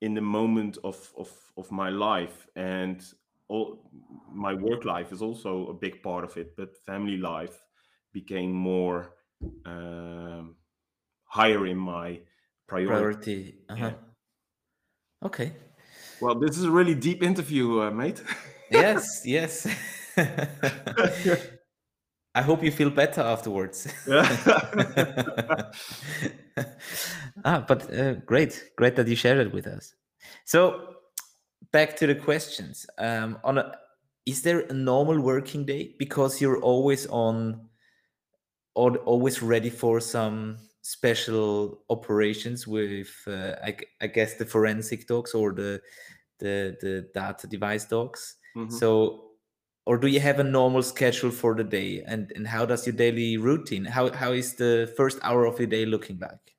in 0.00 0.14
the 0.14 0.20
moment 0.20 0.78
of 0.84 1.12
of 1.16 1.30
of 1.56 1.70
my 1.70 1.90
life 1.90 2.48
and 2.56 3.12
all 3.48 3.90
my 4.32 4.54
work 4.54 4.84
life 4.84 5.12
is 5.12 5.22
also 5.22 5.68
a 5.68 5.74
big 5.74 6.02
part 6.02 6.24
of 6.24 6.36
it 6.36 6.56
but 6.56 6.76
family 6.86 7.16
life 7.16 7.66
became 8.12 8.52
more 8.52 9.14
um, 9.66 10.56
higher 11.24 11.66
in 11.66 11.78
my 11.78 12.20
priority. 12.66 12.94
Priority. 12.94 13.58
Uh-huh. 13.68 13.84
Yeah. 13.84 13.94
Okay. 15.22 15.52
Well, 16.20 16.38
this 16.38 16.58
is 16.58 16.64
a 16.64 16.70
really 16.70 16.94
deep 16.94 17.22
interview, 17.22 17.80
uh, 17.80 17.90
mate. 17.90 18.22
yes, 18.70 19.22
yes. 19.24 19.66
I 22.34 22.42
hope 22.42 22.62
you 22.62 22.70
feel 22.70 22.90
better 22.90 23.22
afterwards. 23.22 23.88
ah, 27.44 27.64
but 27.66 27.92
uh, 27.92 28.14
great, 28.26 28.70
great 28.76 28.96
that 28.96 29.08
you 29.08 29.16
shared 29.16 29.38
it 29.38 29.52
with 29.52 29.66
us. 29.66 29.94
So, 30.44 30.94
back 31.72 31.96
to 31.96 32.06
the 32.06 32.14
questions. 32.14 32.86
Um, 32.98 33.38
on 33.42 33.58
a, 33.58 33.72
is 34.26 34.42
there 34.42 34.60
a 34.60 34.72
normal 34.72 35.20
working 35.20 35.64
day 35.64 35.94
because 35.98 36.40
you're 36.40 36.60
always 36.60 37.06
on 37.08 37.68
or 38.74 38.96
always 38.98 39.42
ready 39.42 39.70
for 39.70 40.00
some 40.00 40.58
special 40.82 41.82
operations 41.90 42.66
with 42.66 43.10
uh, 43.26 43.56
I, 43.62 43.76
I, 44.00 44.06
guess 44.06 44.34
the 44.34 44.46
forensic 44.46 45.06
dogs 45.06 45.34
or 45.34 45.52
the 45.52 45.80
the 46.38 46.76
the 46.80 47.08
data 47.12 47.46
device 47.46 47.84
dogs 47.84 48.36
mm-hmm. 48.56 48.74
so 48.74 49.29
or 49.86 49.96
do 49.98 50.06
you 50.06 50.20
have 50.20 50.38
a 50.38 50.44
normal 50.44 50.82
schedule 50.82 51.30
for 51.30 51.54
the 51.54 51.64
day 51.64 52.02
and 52.06 52.32
and 52.36 52.46
how 52.46 52.64
does 52.64 52.86
your 52.86 52.94
daily 52.94 53.36
routine 53.36 53.84
how 53.84 54.10
how 54.12 54.32
is 54.32 54.54
the 54.54 54.92
first 54.96 55.18
hour 55.22 55.46
of 55.46 55.58
your 55.58 55.68
day 55.68 55.84
looking 55.84 56.18
like 56.18 56.54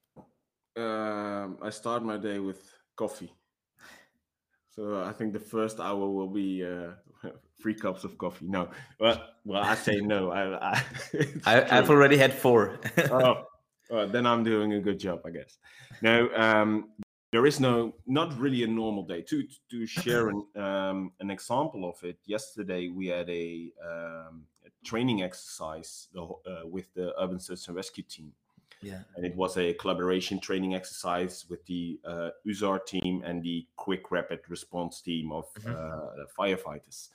um, 0.78 1.58
i 1.62 1.70
start 1.70 2.04
my 2.04 2.18
day 2.18 2.40
with 2.40 2.62
coffee 2.96 3.32
so 4.72 5.04
I 5.04 5.12
think 5.12 5.34
the 5.34 5.40
first 5.40 5.80
hour 5.82 6.10
will 6.10 6.30
be 6.30 6.66
uh, 6.66 6.92
three 7.62 7.76
cups 7.76 8.06
of 8.06 8.18
coffee. 8.18 8.46
No, 8.48 8.70
well, 9.00 9.22
well, 9.44 9.64
I 9.64 9.76
say 9.76 9.98
no. 9.98 10.32
I, 10.32 10.72
I, 10.72 10.84
I 11.46 11.76
have 11.76 11.90
already 11.90 12.18
had 12.18 12.34
four. 12.34 12.80
oh, 13.12 13.44
well, 13.90 14.08
then 14.08 14.26
I'm 14.26 14.44
doing 14.46 14.74
a 14.74 14.80
good 14.80 14.98
job, 14.98 15.22
I 15.26 15.32
guess. 15.32 15.58
No, 16.02 16.30
um, 16.36 16.90
there 17.32 17.46
is 17.46 17.60
no, 17.60 17.94
not 18.06 18.38
really 18.40 18.64
a 18.64 18.68
normal 18.68 19.04
day. 19.04 19.22
To 19.22 19.48
to 19.70 19.86
share 19.86 20.30
an 20.30 20.46
um, 20.56 21.12
an 21.20 21.32
example 21.32 21.90
of 21.90 22.04
it, 22.04 22.18
yesterday 22.26 22.90
we 22.90 23.08
had 23.08 23.30
a, 23.30 23.72
um, 23.84 24.44
a 24.66 24.70
training 24.86 25.24
exercise 25.24 26.08
uh, 26.18 26.66
with 26.66 26.94
the 26.94 27.14
urban 27.20 27.40
search 27.40 27.68
and 27.68 27.76
rescue 27.76 28.04
team 28.04 28.34
yeah. 28.82 29.02
And 29.16 29.26
it 29.26 29.36
was 29.36 29.58
a 29.58 29.74
collaboration 29.76 30.40
training 30.40 30.74
exercise 30.74 31.46
with 31.50 31.66
the 31.66 32.00
uh, 32.04 32.30
USAR 32.48 32.86
team 32.86 33.22
and 33.26 33.44
the 33.44 33.68
quick 33.76 34.12
rapid 34.12 34.40
response 34.50 35.02
team 35.02 35.32
of 35.32 35.46
mm-hmm. 35.54 35.72
uh, 35.72 36.26
firefighters. 36.38 37.10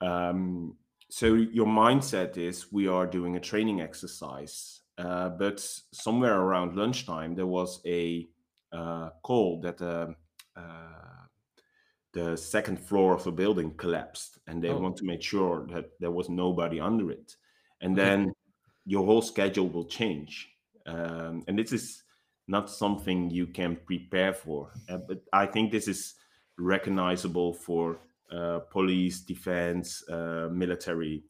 Um, 0.00 0.76
so 1.08 1.34
your 1.34 1.66
mindset 1.66 2.36
is 2.36 2.72
we 2.72 2.88
are 2.88 3.06
doing 3.06 3.36
a 3.36 3.40
training 3.40 3.80
exercise, 3.80 4.80
uh, 4.98 5.28
but 5.28 5.60
somewhere 5.92 6.38
around 6.40 6.76
lunchtime 6.76 7.34
there 7.34 7.46
was 7.46 7.80
a 7.86 8.28
uh, 8.72 9.10
call 9.22 9.60
that 9.60 9.80
uh, 9.82 10.08
uh, 10.56 11.26
the 12.12 12.36
second 12.36 12.78
floor 12.78 13.14
of 13.14 13.26
a 13.26 13.32
building 13.32 13.72
collapsed, 13.76 14.38
and 14.46 14.62
they 14.62 14.70
oh. 14.70 14.78
want 14.78 14.96
to 14.96 15.04
make 15.04 15.22
sure 15.22 15.66
that 15.72 15.90
there 16.00 16.10
was 16.10 16.28
nobody 16.28 16.80
under 16.80 17.10
it, 17.10 17.36
and 17.80 17.96
then 17.96 18.32
your 18.86 19.04
whole 19.04 19.22
schedule 19.22 19.68
will 19.68 19.84
change 19.84 20.50
um, 20.86 21.44
and 21.46 21.58
this 21.58 21.72
is 21.72 22.02
not 22.48 22.70
something 22.70 23.30
you 23.30 23.46
can 23.46 23.76
prepare 23.86 24.32
for. 24.32 24.72
Uh, 24.88 24.98
but 24.98 25.22
I 25.32 25.46
think 25.46 25.70
this 25.70 25.88
is 25.88 26.14
recognizable 26.58 27.54
for 27.54 28.00
uh, 28.30 28.60
police, 28.70 29.20
defense, 29.20 30.02
uh, 30.08 30.48
military. 30.50 31.24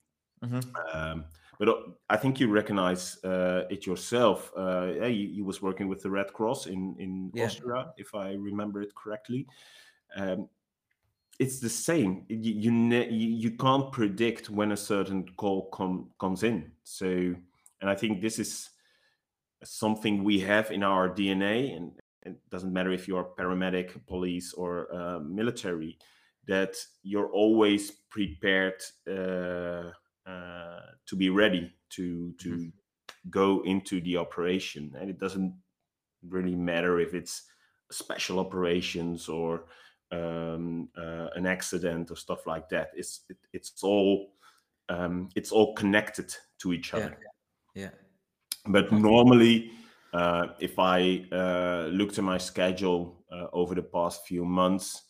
Mm-hmm. 0.45 0.71
Um, 0.93 1.25
but 1.61 1.69
uh, 1.69 1.75
I 2.09 2.17
think 2.17 2.41
you 2.41 2.49
recognize 2.49 3.23
uh, 3.23 3.67
it 3.69 3.87
yourself. 3.87 4.51
Uh, 4.57 4.93
yeah, 4.97 5.07
you, 5.07 5.29
you, 5.29 5.45
was 5.45 5.61
working 5.61 5.89
with 5.89 6.03
the 6.03 6.11
Red 6.11 6.33
Cross 6.33 6.67
in 6.67 6.97
in 6.99 7.31
yeah. 7.35 7.45
Austria, 7.45 7.93
if 7.99 8.15
I 8.15 8.33
remember 8.33 8.81
it 8.81 8.95
correctly. 8.95 9.47
Um, 10.17 10.49
it's 11.39 11.61
the 11.61 11.69
same. 11.69 12.25
You 12.29 12.73
you, 12.73 13.29
you 13.45 13.51
can't 13.53 13.93
predict 13.93 14.49
when 14.49 14.73
a 14.73 14.77
certain 14.77 15.27
call 15.37 15.69
com- 15.71 16.09
comes 16.19 16.45
in. 16.45 16.73
So, 16.83 17.07
and 17.07 17.91
I 17.91 17.95
think 17.95 18.23
this 18.23 18.39
is 18.39 18.71
something 19.63 20.25
we 20.25 20.41
have 20.41 20.71
in 20.71 20.83
our 20.83 21.11
DNA, 21.11 21.77
and 21.77 21.93
it 22.23 22.39
doesn't 22.51 22.73
matter 22.73 22.91
if 22.91 23.07
you're 23.07 23.35
paramedic, 23.39 24.07
police, 24.07 24.55
or 24.55 24.89
uh, 24.95 25.19
military, 25.19 25.99
that 26.47 26.75
you're 27.03 27.31
always 27.31 27.91
prepared 28.09 28.81
uh, 29.07 29.91
uh, 30.31 30.81
to 31.07 31.17
be 31.17 31.31
ready 31.31 31.73
to 31.91 32.33
to 32.39 32.51
mm-hmm. 32.51 33.31
go 33.31 33.63
into 33.65 34.01
the 34.01 34.17
operation, 34.17 34.95
and 34.99 35.11
it 35.11 35.19
doesn't 35.19 35.55
really 36.29 36.55
matter 36.55 37.01
if 37.01 37.15
it's 37.15 37.43
special 37.91 38.39
operations 38.39 39.29
or 39.29 39.65
um, 40.13 40.89
uh, 40.97 41.29
an 41.35 41.47
accident 41.47 42.11
or 42.11 42.17
stuff 42.17 42.47
like 42.47 42.69
that. 42.69 42.91
It's 42.95 43.23
it, 43.29 43.39
it's 43.53 43.83
all 43.83 44.33
um, 44.89 45.29
it's 45.35 45.53
all 45.53 45.75
connected 45.75 46.35
to 46.59 46.73
each 46.73 46.95
other. 46.95 47.19
Yeah. 47.75 47.83
yeah. 47.83 47.91
But 48.67 48.93
normally, 48.93 49.71
uh, 50.13 50.49
if 50.61 50.79
I 50.79 51.25
uh, 51.33 51.89
look 51.91 52.13
to 52.15 52.23
my 52.23 52.39
schedule 52.39 53.25
uh, 53.33 53.47
over 53.53 53.75
the 53.75 53.83
past 53.83 54.27
few 54.27 54.45
months, 54.45 55.03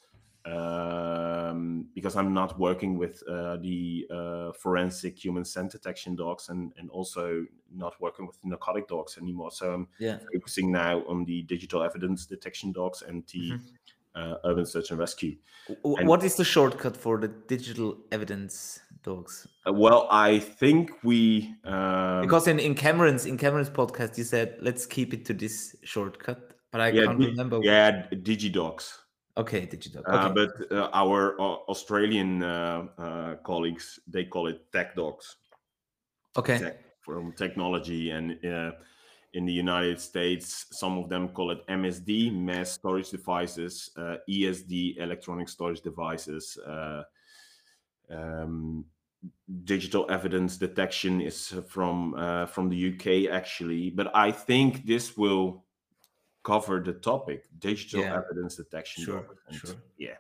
um, 0.47 1.87
because 1.95 2.17
I'm 2.17 2.33
not 2.35 2.59
working 2.59 2.97
with 2.99 3.23
uh, 3.29 3.57
the 3.59 4.07
uh, 4.11 4.53
forensic 4.53 5.23
human 5.23 5.45
scent 5.45 5.73
detection 5.73 6.17
dogs 6.17 6.49
and, 6.49 6.73
and 6.77 6.91
also 6.91 7.45
not 7.75 7.95
working 8.01 8.27
with 8.27 8.37
narcotic 8.45 8.89
dogs 8.89 9.19
anymore. 9.19 9.51
So 9.51 9.73
I'm 9.75 9.89
Yeah. 9.99 10.19
focusing 10.33 10.73
now 10.73 11.03
on 11.07 11.25
the 11.25 11.43
digital 11.43 11.83
evidence 11.83 12.27
detection 12.27 12.73
dogs 12.73 13.03
and 13.03 13.25
the 13.33 13.53
Mhm. 13.53 13.61
uh, 14.15 14.35
urban 14.45 14.67
search 14.67 14.91
and 14.91 14.99
rescue. 14.99 15.37
And- 15.85 16.09
what 16.09 16.25
is 16.25 16.35
the 16.37 16.45
shortcut 16.45 16.97
for 16.97 17.19
the 17.19 17.29
digital 17.29 17.97
evidence 18.11 18.81
dogs? 19.05 19.47
Uh, 19.67 19.73
well, 19.73 20.09
I 20.11 20.41
think 20.41 20.91
we 21.05 21.55
um, 21.65 22.23
Because 22.23 22.49
in, 22.49 22.59
in 22.59 22.75
Cameron's 22.75 23.25
in 23.27 23.37
Cameron's 23.39 23.71
podcast, 23.71 24.19
you 24.19 24.25
said 24.25 24.57
let's 24.61 24.85
keep 24.87 25.15
it 25.15 25.25
to 25.27 25.35
this 25.35 25.77
shortcut, 25.85 26.55
but 26.73 26.81
I 26.81 26.89
yeah, 26.91 27.05
can't 27.05 27.21
di- 27.21 27.27
remember. 27.27 27.61
yeah, 27.63 28.09
DigiDogs. 28.11 28.99
Okay, 29.41 29.65
digital. 29.65 30.03
Uh, 30.07 30.29
but 30.29 30.51
uh, 30.71 30.91
our 30.93 31.41
uh, 31.41 31.57
Australian 31.73 32.43
uh, 32.43 32.87
uh, 32.99 33.35
colleagues 33.37 33.99
they 34.07 34.25
call 34.25 34.47
it 34.49 34.71
tech 34.73 34.95
dogs. 34.95 35.37
okay. 36.37 36.59
tech, 36.59 36.77
from 37.01 37.33
technology 37.33 38.11
and 38.11 38.39
uh, 38.45 38.73
in 39.35 39.47
the 39.47 39.53
united 39.53 40.01
states 40.01 40.67
some 40.71 40.99
of 40.99 41.09
them 41.09 41.29
call 41.29 41.51
it 41.51 41.67
msd 41.67 42.33
mass 42.33 42.73
storage 42.73 43.11
devices 43.11 43.91
uh, 43.97 44.17
esd 44.29 44.97
electronic 44.99 45.49
storage 45.49 45.81
devices 45.81 46.59
uh, 46.67 47.03
um, 48.11 48.85
digital 49.65 50.07
evidence 50.11 50.57
detection 50.57 51.21
is 51.21 51.55
from 51.69 52.15
uh, 52.15 52.47
from 52.47 52.69
the 52.69 52.89
uk 52.93 53.33
actually 53.33 53.91
but 53.91 54.15
i 54.15 54.31
think 54.31 54.87
this 54.87 55.17
will 55.17 55.65
cover 56.43 56.81
the 56.83 56.93
topic 56.95 57.45
digital 57.59 58.03
Yeah. 58.03 58.17
evidence 58.23 58.57
detection 58.57 59.05
Sure. 59.05 59.27
Sure. 59.53 59.77
yeah 59.99 60.17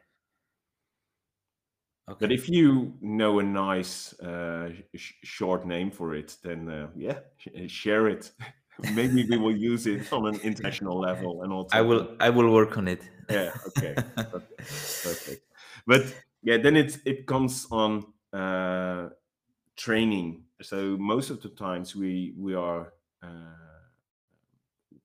Okay. 2.08 2.26
but 2.26 2.32
if 2.32 2.48
you 2.48 2.94
know 3.00 3.38
a 3.38 3.42
nice 3.42 4.18
uh, 4.20 4.72
sh- 4.96 5.12
short 5.22 5.64
name 5.64 5.90
for 5.92 6.14
it, 6.16 6.36
then 6.42 6.68
uh, 6.68 6.88
yeah, 6.96 7.20
sh- 7.36 7.70
share 7.70 8.08
it. 8.08 8.32
Maybe 8.94 9.24
we 9.30 9.36
will 9.36 9.56
use 9.56 9.86
it 9.86 10.12
on 10.12 10.26
an 10.26 10.40
international 10.40 10.98
level 10.98 11.42
and 11.42 11.52
also. 11.52 11.76
I 11.76 11.82
will 11.82 12.16
I 12.18 12.30
will 12.30 12.50
work 12.52 12.76
on 12.78 12.88
it. 12.88 13.08
Yeah. 13.30 13.52
Okay. 13.68 13.94
Perfect. 14.16 15.44
But 15.86 16.02
yeah, 16.42 16.56
then 16.56 16.76
it 16.76 16.98
it 17.04 17.26
comes 17.26 17.66
on 17.70 18.12
uh, 18.32 19.10
training. 19.76 20.44
So 20.62 20.96
most 20.98 21.30
of 21.30 21.40
the 21.42 21.50
times 21.50 21.94
we 21.94 22.34
we 22.36 22.54
are 22.54 22.92
uh, 23.22 23.69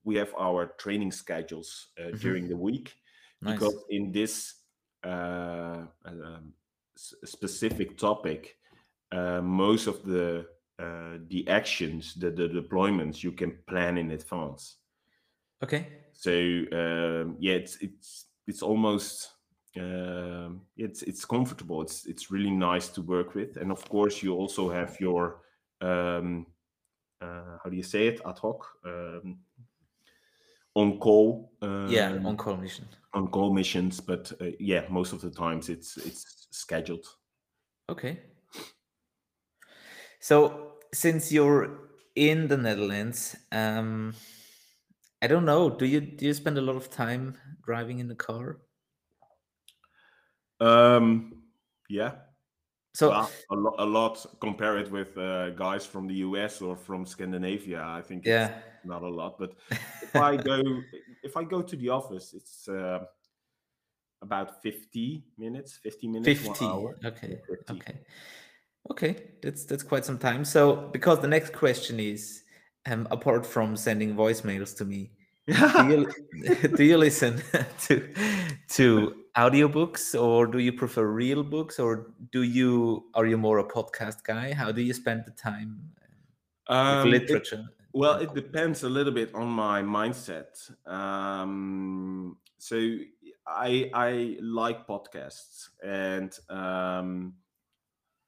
we 0.05 0.15
have 0.15 0.33
our 0.37 0.67
training 0.77 1.11
schedules 1.11 1.87
uh, 1.99 2.11
Mhm. 2.11 2.19
during 2.21 2.47
the 2.47 2.55
week 2.57 2.95
nice. 3.41 3.53
because 3.59 3.83
in 3.89 4.11
this 4.11 4.61
uh, 5.03 5.85
um, 6.05 6.53
s- 6.95 7.15
specific 7.25 7.97
topic, 7.97 8.57
uh, 9.11 9.41
most 9.41 9.87
of 9.87 10.03
the 10.03 10.47
uh, 10.79 11.17
the 11.29 11.47
actions, 11.47 12.13
the, 12.15 12.29
the 12.31 12.47
deployments, 12.49 13.23
you 13.23 13.31
can 13.31 13.57
plan 13.67 13.97
in 13.97 14.11
advance. 14.11 14.77
Okay. 15.63 15.87
So 16.13 16.31
um, 16.31 17.37
yeah, 17.39 17.53
it's 17.55 17.77
it's 17.81 18.25
it's 18.47 18.61
almost 18.61 19.31
um, 19.77 20.61
it's 20.77 21.01
it's 21.03 21.25
comfortable. 21.25 21.81
It's 21.81 22.05
it's 22.05 22.29
really 22.31 22.51
nice 22.51 22.89
to 22.89 23.01
work 23.01 23.35
with, 23.35 23.57
and 23.57 23.71
of 23.71 23.87
course 23.89 24.23
you 24.23 24.33
also 24.35 24.69
have 24.69 24.99
your 24.99 25.41
um, 25.81 26.45
uh, 27.21 27.57
how 27.63 27.69
do 27.69 27.75
you 27.75 27.83
say 27.83 28.07
it 28.07 28.21
ad 28.25 28.37
hoc 28.39 28.67
um, 28.85 29.39
on 30.75 30.99
call. 30.99 31.51
Yeah, 31.61 32.11
um, 32.11 32.25
on 32.25 32.37
call 32.37 32.57
mission. 32.57 32.85
on 33.13 33.27
call 33.29 33.53
missions, 33.53 33.99
but 33.99 34.31
uh, 34.41 34.51
yeah, 34.59 34.85
most 34.89 35.13
of 35.13 35.21
the 35.21 35.31
times 35.31 35.69
it's 35.69 35.97
it's 35.97 36.47
scheduled. 36.51 37.05
Okay. 37.89 38.19
So 40.19 40.73
since 40.93 41.31
you're 41.31 41.89
in 42.15 42.47
the 42.47 42.57
Netherlands, 42.57 43.35
um, 43.51 44.13
I 45.21 45.27
don't 45.27 45.45
know. 45.45 45.69
Do 45.69 45.85
you 45.85 46.01
do 46.01 46.25
you 46.25 46.33
spend 46.33 46.57
a 46.57 46.61
lot 46.61 46.75
of 46.75 46.89
time 46.89 47.37
driving 47.65 47.99
in 47.99 48.07
the 48.07 48.15
car? 48.15 48.59
Um, 50.59 51.43
yeah, 51.89 52.11
So 52.95 53.09
well, 53.09 53.29
a, 53.51 53.55
lo- 53.55 53.75
a 53.79 53.85
lot. 53.85 54.25
Compare 54.39 54.77
it 54.77 54.89
with 54.89 55.17
uh, 55.17 55.49
guys 55.49 55.85
from 55.85 56.07
the 56.07 56.13
US 56.15 56.61
or 56.61 56.77
from 56.77 57.05
Scandinavia. 57.05 57.83
I 57.83 58.01
think 58.01 58.19
it's 58.25 58.29
yeah, 58.29 58.59
not 58.85 59.01
a 59.01 59.09
lot. 59.09 59.37
But 59.37 59.51
if 60.01 60.15
I 60.15 60.37
go 60.37 60.61
if 61.21 61.35
I 61.35 61.43
go 61.43 61.61
to 61.61 61.75
the 61.75 61.89
office, 61.89 62.33
it's 62.33 62.69
uh, 62.69 62.99
about 64.21 64.61
fifty 64.63 65.25
minutes, 65.37 65.77
fifty 65.83 66.07
minutes, 66.07 66.39
fifty. 66.39 66.63
one 66.63 66.73
hour. 66.73 66.95
Okay, 67.03 67.41
50. 67.49 67.73
okay, 67.73 67.99
okay. 68.91 69.23
That's 69.41 69.65
that's 69.65 69.83
quite 69.83 70.05
some 70.05 70.17
time. 70.17 70.45
So 70.45 70.87
because 70.93 71.19
the 71.19 71.27
next 71.27 71.51
question 71.51 71.99
is, 71.99 72.43
um, 72.85 73.09
apart 73.11 73.45
from 73.45 73.75
sending 73.75 74.15
voicemails 74.15 74.73
to 74.77 74.85
me, 74.85 75.11
do 75.47 75.85
you 75.89 76.09
do 76.77 76.83
you 76.85 76.97
listen 76.97 77.43
to 77.87 78.13
to 78.69 79.24
audiobooks 79.37 80.19
or 80.19 80.47
do 80.47 80.59
you 80.59 80.71
prefer 80.73 81.05
real 81.07 81.43
books 81.43 81.79
or 81.79 82.13
do 82.31 82.43
you 82.43 83.09
are 83.13 83.25
you 83.25 83.37
more 83.37 83.59
a 83.59 83.67
podcast 83.67 84.23
guy 84.23 84.53
how 84.53 84.71
do 84.71 84.81
you 84.81 84.93
spend 84.93 85.25
the 85.25 85.31
time 85.31 85.91
with 86.87 87.03
Um, 87.03 87.23
it- 87.29 87.43
literature 87.43 87.65
Well, 87.93 88.19
it 88.19 88.33
depends 88.33 88.83
a 88.83 88.89
little 88.89 89.13
bit 89.13 89.33
on 89.33 89.47
my 89.47 89.81
mindset. 89.81 90.51
Um, 90.85 92.39
so 92.57 92.75
I 93.47 93.89
I 93.93 94.37
like 94.41 94.85
podcasts, 94.85 95.69
and 95.81 96.37
um, 96.49 97.37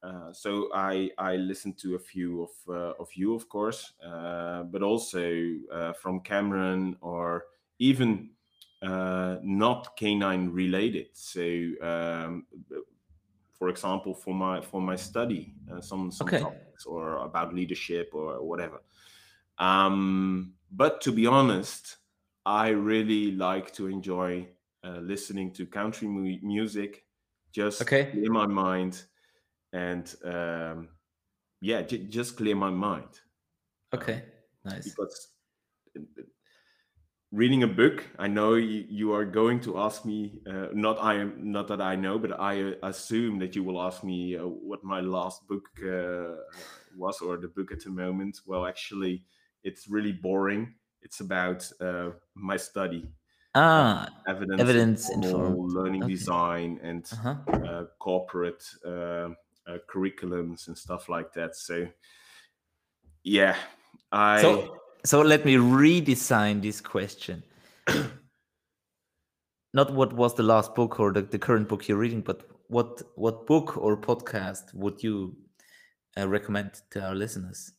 uh, 0.04 0.34
so 0.34 0.70
I 0.74 1.12
I 1.18 1.38
listen 1.38 1.76
to 1.84 1.96
a 1.96 2.00
few 2.00 2.44
of 2.44 2.52
uh, 2.70 2.94
of 3.04 3.10
you, 3.16 3.36
of 3.36 3.50
course, 3.50 3.94
uh, 4.04 4.64
but 4.64 4.84
also 4.84 5.26
uh, 5.72 5.94
from 5.94 6.22
Cameron 6.22 6.98
or 7.02 7.46
even 7.80 8.37
uh, 8.82 9.38
not 9.44 9.98
canine 9.98 10.50
related. 10.50 11.10
So. 11.18 11.42
Um, 11.82 12.48
for 13.54 13.70
example, 13.70 14.14
for 14.14 14.34
my 14.34 14.62
for 14.62 14.82
my 14.82 14.96
study, 14.96 15.56
uh, 15.72 15.82
some 15.82 16.12
some 16.12 16.32
Okay. 16.32 16.40
topics 16.40 16.86
or 16.86 17.18
about 17.18 17.54
leadership 17.54 18.12
or 18.14 18.44
whatever. 18.44 18.82
Um, 19.58 20.56
but 20.72 21.02
to 21.02 21.12
be 21.12 21.26
honest, 21.28 21.98
I 22.46 22.70
really 22.70 23.32
like 23.32 23.74
to 23.74 23.88
enjoy 23.88 24.50
uh, 24.84 25.00
listening 25.00 25.54
to 25.54 25.66
country 25.66 26.08
mu- 26.08 26.40
music, 26.42 27.06
just 27.52 27.88
Okay. 27.88 28.12
clear 28.12 28.32
my 28.32 28.48
mind, 28.48 29.06
and 29.74 30.14
um, 30.24 30.90
yeah, 31.62 31.84
j- 31.84 32.08
just 32.08 32.38
clear 32.38 32.56
my 32.56 32.72
mind 32.72 33.22
okay 33.94 34.26
nice 34.64 35.00
because 35.00 35.36
uh, 35.98 36.02
reading 37.38 37.62
a 37.62 37.68
book 37.68 38.04
i 38.18 38.28
know 38.28 38.56
you, 38.56 38.84
you 38.90 39.14
are 39.14 39.24
going 39.24 39.60
to 39.60 39.78
ask 39.78 40.06
me 40.06 40.42
uh, 40.48 40.70
not 40.74 40.98
i 41.00 41.14
am 41.14 41.52
not 41.52 41.68
that 41.68 41.80
i 41.80 41.96
know 41.96 42.18
but 42.18 42.32
i 42.40 42.64
uh, 42.64 42.74
assume 42.82 43.38
that 43.38 43.56
you 43.56 43.64
will 43.64 43.80
ask 43.80 44.04
me 44.04 44.36
uh, 44.36 44.42
what 44.48 44.84
my 44.84 45.02
last 45.02 45.48
book 45.48 45.70
uh, 45.84 46.42
was 46.98 47.22
or 47.22 47.38
the 47.38 47.48
book 47.48 47.72
at 47.72 47.84
the 47.84 47.90
moment. 47.92 48.42
Well 48.46 48.66
actually 48.66 49.24
it's 49.64 49.88
really 49.88 50.12
boring. 50.12 50.76
It's 51.02 51.20
about 51.20 51.70
uh, 51.80 52.12
my 52.34 52.58
study. 52.58 53.06
Ah 53.54 54.08
evidence, 54.28 54.62
Evidence 54.62 55.10
informed. 55.10 55.72
learning 55.72 56.04
Okay. 56.04 56.14
design 56.14 56.80
and 56.82 57.06
uh-huh. 57.14 57.36
uh, 57.66 57.86
corporate 58.00 58.64
uh, 58.86 59.30
uh, 59.70 59.78
curriculums 59.88 60.68
and 60.68 60.78
stuff 60.78 61.08
like 61.08 61.34
that. 61.34 61.56
So 61.56 61.88
yeah 63.24 63.58
i 64.12 64.42
so 64.42 64.78
so 65.08 65.22
let 65.22 65.46
me 65.46 65.56
redesign 65.56 66.62
this 66.62 66.82
question 66.82 67.42
not 69.74 69.94
what 69.94 70.12
was 70.14 70.36
the 70.36 70.44
last 70.44 70.76
book 70.76 71.00
or 71.00 71.14
the, 71.14 71.22
the 71.22 71.40
current 71.40 71.70
book 71.70 71.88
you're 71.88 71.98
reading 71.98 72.22
but 72.22 72.44
what 72.68 73.02
what 73.16 73.48
book 73.48 73.78
or 73.78 73.96
podcast 73.96 74.74
would 74.74 75.02
you 75.02 75.34
uh, 76.20 76.28
recommend 76.28 76.82
to 76.90 77.02
our 77.02 77.16
listeners 77.16 77.72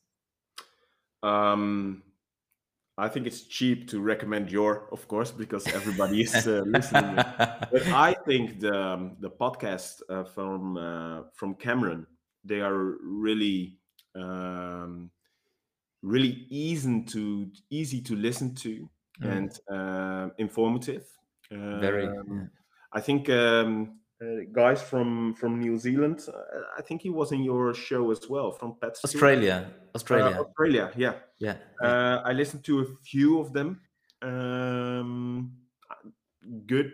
Um, 1.23 2.03
I 2.97 3.09
think 3.09 3.27
it's 3.27 3.43
cheap 3.43 3.89
to 3.91 4.01
recommend 4.01 4.51
your, 4.51 4.89
of 4.93 5.07
course, 5.09 5.31
because 5.31 5.67
everybody 5.69 6.23
is 6.23 6.47
uh, 6.47 6.63
listening. 6.67 7.15
But 7.15 7.87
I 7.93 8.15
think 8.27 8.61
the 8.61 8.75
um, 8.75 9.17
the 9.21 9.31
podcast 9.31 10.03
uh, 10.09 10.25
from 10.25 10.77
uh, 10.77 11.23
from 11.35 11.55
Cameron, 11.55 12.07
they 12.45 12.61
are 12.61 12.99
really 13.03 13.79
um, 14.15 15.11
really 16.03 16.47
easy 16.51 17.05
to 17.05 17.51
easy 17.71 18.01
to 18.03 18.15
listen 18.17 18.55
to 18.55 18.89
Mm. 19.21 19.37
and 19.37 19.51
uh, 19.69 20.29
informative. 20.39 21.05
very 21.51 22.07
Um, 22.07 22.27
yeah. 22.31 22.47
I 22.93 23.01
think 23.01 23.29
um, 23.29 23.99
uh, 24.23 24.45
guys 24.53 24.81
from 24.83 25.35
from 25.35 25.59
New 25.59 25.77
Zealand. 25.77 26.21
Uh, 26.29 26.61
I 26.79 26.83
think 26.83 27.03
he 27.03 27.11
was 27.11 27.33
in 27.33 27.43
your 27.43 27.75
show 27.75 28.11
as 28.13 28.29
well 28.31 28.53
from 28.53 28.77
Pat 28.81 28.97
Stuart. 28.97 29.15
australia 29.15 29.57
Uh, 29.67 29.97
australia 29.97 30.39
Australia, 30.41 30.93
yeah. 30.97 31.15
yeah, 31.39 31.57
yeah. 31.83 31.89
Uh, 31.89 32.23
I 32.25 32.33
listened 32.33 32.65
to 32.65 32.81
a 32.81 32.87
few 33.03 33.41
of 33.41 33.53
them. 33.53 33.81
Um, 34.23 35.53
good, 36.67 36.93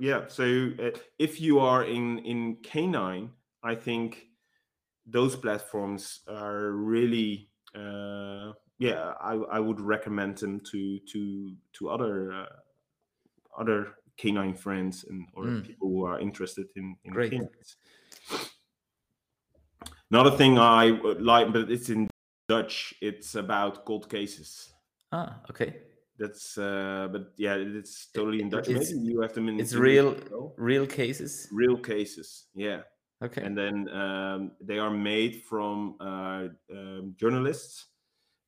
yeah. 0.00 0.28
So 0.28 0.44
uh, 0.80 0.90
if 1.18 1.40
you 1.40 1.60
are 1.60 1.84
in 1.84 2.18
in 2.24 2.56
K9, 2.62 3.28
I 3.62 3.74
think 3.74 4.28
those 5.12 5.36
platforms 5.36 6.20
are 6.28 6.72
really 6.72 7.50
uh, 7.74 8.52
yeah. 8.78 9.12
I, 9.20 9.34
I 9.56 9.60
would 9.60 9.80
recommend 9.80 10.38
them 10.38 10.60
to 10.72 10.98
to 11.12 11.54
to 11.74 11.88
other 11.90 12.32
uh, 12.32 12.46
other 13.58 13.94
canine 14.16 14.54
friends 14.56 15.04
and 15.08 15.26
or 15.34 15.44
Mm. 15.44 15.66
people 15.66 15.88
who 15.88 16.04
are 16.04 16.20
interested 16.20 16.66
in, 16.76 16.96
in 17.04 17.12
Great. 17.12 17.30
canines. 17.32 17.76
Another 20.10 20.36
thing 20.36 20.58
I 20.58 20.90
like, 21.18 21.52
but 21.52 21.70
it's 21.70 21.88
in 21.90 22.08
Dutch. 22.48 22.94
It's 23.00 23.34
about 23.34 23.84
cold 23.84 24.08
cases. 24.08 24.72
Ah, 25.12 25.40
okay. 25.50 25.76
That's 26.18 26.56
uh, 26.58 27.08
but 27.10 27.32
yeah, 27.36 27.56
it's 27.56 28.06
totally 28.14 28.40
in 28.40 28.48
Dutch. 28.50 28.68
it's- 28.68 28.92
Maybe 28.92 29.06
you 29.12 29.20
have 29.22 29.34
them 29.34 29.48
in. 29.48 29.58
It's 29.58 29.74
real, 29.74 30.14
real 30.56 30.86
cases. 30.86 31.48
real 31.52 31.76
cases. 31.76 32.46
Yeah, 32.54 32.82
Okay. 33.24 33.42
and 33.42 33.56
then 33.56 33.88
um, 33.90 34.52
they 34.60 34.78
are 34.78 34.90
made 34.90 35.42
from 35.44 35.96
uh, 36.00 36.48
um, 36.70 37.14
journalists 37.18 37.88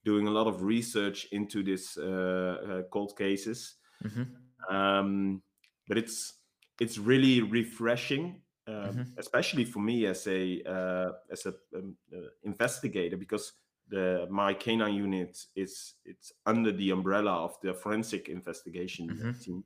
doing 0.05 0.27
a 0.29 0.31
lot 0.31 0.47
of 0.47 0.62
research 0.62 1.27
into 1.33 1.62
this 1.62 1.97
uh, 1.99 2.03
uh, 2.05 2.83
cold 2.91 3.17
cases. 3.19 3.77
Mhm. 4.05 4.47
um, 4.71 5.43
but 5.89 5.99
it's 5.99 6.43
it's 6.81 6.99
really 6.99 7.41
refreshing, 7.43 8.43
um, 8.67 8.99
Mhm. 8.99 9.17
especially 9.17 9.65
for 9.65 9.81
me 9.81 10.07
as 10.07 10.27
a 10.27 10.62
uh, 10.65 11.12
as 11.31 11.47
a 11.47 11.55
um, 11.77 11.97
uh, 12.15 12.29
investigator 12.43 13.17
because 13.17 13.53
the 13.89 14.27
my 14.31 14.53
canine 14.53 14.95
unit 14.95 15.39
is 15.55 15.95
it's 16.05 16.33
under 16.45 16.73
the 16.73 16.91
umbrella 16.91 17.33
of 17.45 17.57
the 17.62 17.73
forensic 17.73 18.29
investigation 18.29 19.09
Mhm. 19.09 19.33
team. 19.41 19.65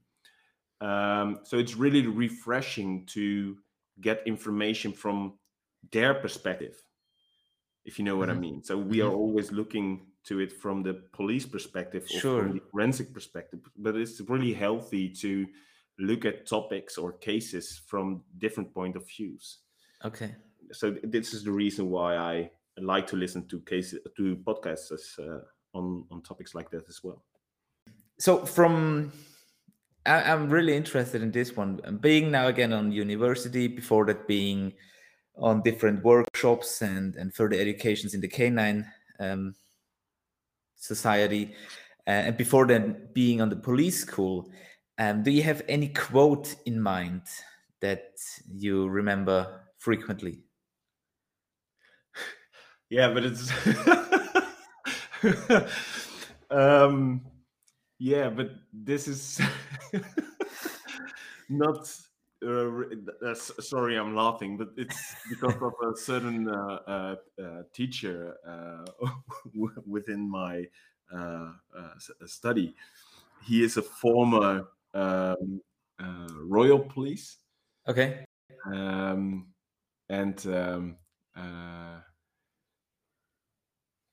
Um, 0.81 1.41
so 1.45 1.59
it's 1.59 1.75
really 1.77 2.07
refreshing 2.07 3.07
to 3.07 3.59
get 4.01 4.27
information 4.27 4.93
from 4.93 5.39
their 5.93 6.15
perspective, 6.15 6.77
if 7.85 7.99
you 7.99 8.05
know 8.05 8.17
what 8.17 8.29
Mhm. 8.29 8.37
I 8.37 8.39
mean. 8.41 8.63
So 8.63 8.77
we 8.79 9.01
are 9.01 9.13
always 9.13 9.51
looking 9.53 10.13
to 10.25 10.41
it 10.41 10.53
from 10.53 10.83
the 10.83 10.95
police 11.13 11.47
perspective 11.47 12.05
or 12.15 12.21
Sure. 12.21 12.43
from 12.43 12.53
the 12.53 12.61
forensic 12.71 13.13
perspective, 13.15 13.61
but 13.77 13.97
it's 13.97 14.21
really 14.21 14.53
healthy 14.53 15.09
to 15.23 15.47
look 15.99 16.25
at 16.25 16.47
topics 16.47 16.99
or 16.99 17.13
cases 17.19 17.79
from 17.87 18.25
different 18.39 18.73
point 18.75 18.97
of 18.97 19.07
views. 19.09 19.59
Okay. 20.05 20.35
So 20.73 20.91
this 21.03 21.35
is 21.35 21.43
the 21.45 21.53
reason 21.53 21.91
why 21.91 22.17
I 22.17 22.51
like 22.79 23.07
to 23.09 23.17
listen 23.17 23.49
to 23.49 23.61
cases 23.61 24.01
to 24.17 24.37
podcasts 24.37 24.93
as, 24.93 25.19
uh, 25.19 25.41
on 25.73 26.07
on 26.11 26.23
topics 26.23 26.55
like 26.55 26.71
that 26.71 26.89
as 26.89 27.03
well. 27.05 27.25
So 28.19 28.45
from 28.47 29.11
I, 30.07 30.23
I'm 30.33 30.49
really 30.49 30.77
interested 30.77 31.23
in 31.23 31.31
this 31.31 31.57
one. 31.57 31.81
Being 32.01 32.31
now 32.31 32.49
again 32.49 32.73
on 32.73 32.93
university, 32.93 33.69
before 33.69 34.07
that 34.07 34.27
being 34.27 34.73
on 35.37 35.63
different 35.63 36.05
workshops 36.05 36.83
and 36.83 37.17
and 37.17 37.33
further 37.35 37.57
educations 37.57 38.15
in 38.15 38.21
the 38.21 38.29
canine 38.29 38.87
um, 39.19 39.55
society, 40.77 41.55
uh, 42.07 42.11
and 42.29 42.37
before 42.37 42.67
then 42.67 43.09
being 43.13 43.41
on 43.41 43.49
the 43.49 43.57
police 43.57 44.01
school. 44.01 44.51
Um, 44.99 45.23
do 45.23 45.31
you 45.31 45.43
have 45.43 45.63
any 45.67 45.89
quote 45.89 46.55
in 46.67 46.79
mind 46.79 47.23
that 47.81 48.13
you 48.53 48.89
remember 48.89 49.63
frequently? 49.79 50.41
Yeah, 52.91 53.15
but 53.15 53.23
it's 53.25 53.53
um 56.51 57.21
yeah, 58.01 58.31
but 58.31 58.53
this 58.73 59.07
is 59.07 59.41
not 61.49 61.87
uh, 62.45 62.71
uh, 63.23 63.35
sorry, 63.35 63.99
I'm 63.99 64.17
laughing, 64.17 64.57
but 64.57 64.71
it's 64.77 65.15
because 65.29 65.61
of 65.61 65.75
a 65.87 65.97
certain 65.97 66.49
uh, 66.49 66.79
uh, 66.87 67.17
uh, 67.43 67.63
teacher 67.75 68.37
uh, 68.49 69.07
within 69.87 70.29
my 70.29 70.65
uh, 71.15 71.53
uh, 71.77 71.95
study. 72.27 72.75
He 73.45 73.63
is 73.63 73.77
a 73.77 73.83
former 73.83 74.69
um, 74.95 75.61
uh, 76.03 76.29
royal 76.45 76.79
police, 76.79 77.39
Okay. 77.87 78.25
um, 78.73 79.53
and 80.09 80.47
um, 80.47 80.97
uh, 81.37 82.01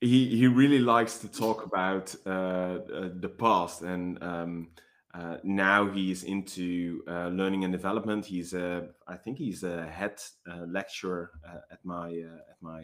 he 0.01 0.37
he 0.37 0.47
really 0.47 0.79
likes 0.79 1.19
to 1.19 1.27
talk 1.27 1.65
about 1.65 2.13
uh, 2.25 2.29
uh, 2.29 3.09
the 3.19 3.29
past 3.29 3.81
and 3.81 4.21
um, 4.23 4.71
uh, 5.13 5.37
now 5.43 5.89
he's 5.89 6.23
into 6.23 7.03
uh, 7.07 7.29
learning 7.29 7.63
and 7.63 7.73
development 7.73 8.25
he's 8.25 8.53
a 8.53 8.89
i 9.07 9.15
think 9.17 9.37
he's 9.37 9.63
a 9.63 9.87
head 9.87 10.19
uh, 10.49 10.65
lecturer 10.67 11.31
uh, 11.47 11.59
at 11.71 11.83
my 11.83 12.09
uh, 12.09 12.51
at 12.51 12.61
my 12.61 12.81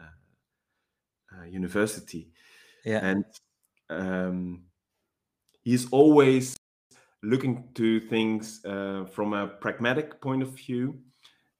uh, 0.00 0.04
uh, 0.04 1.40
uh, 1.40 1.44
university 1.44 2.32
Yeah. 2.84 3.02
and 3.02 3.24
um, 3.90 4.66
he's 5.62 5.90
always 5.92 6.56
looking 7.22 7.72
to 7.74 8.00
things 8.00 8.64
uh, 8.64 9.06
from 9.06 9.32
a 9.34 9.48
pragmatic 9.48 10.20
point 10.20 10.42
of 10.42 10.50
view 10.50 11.00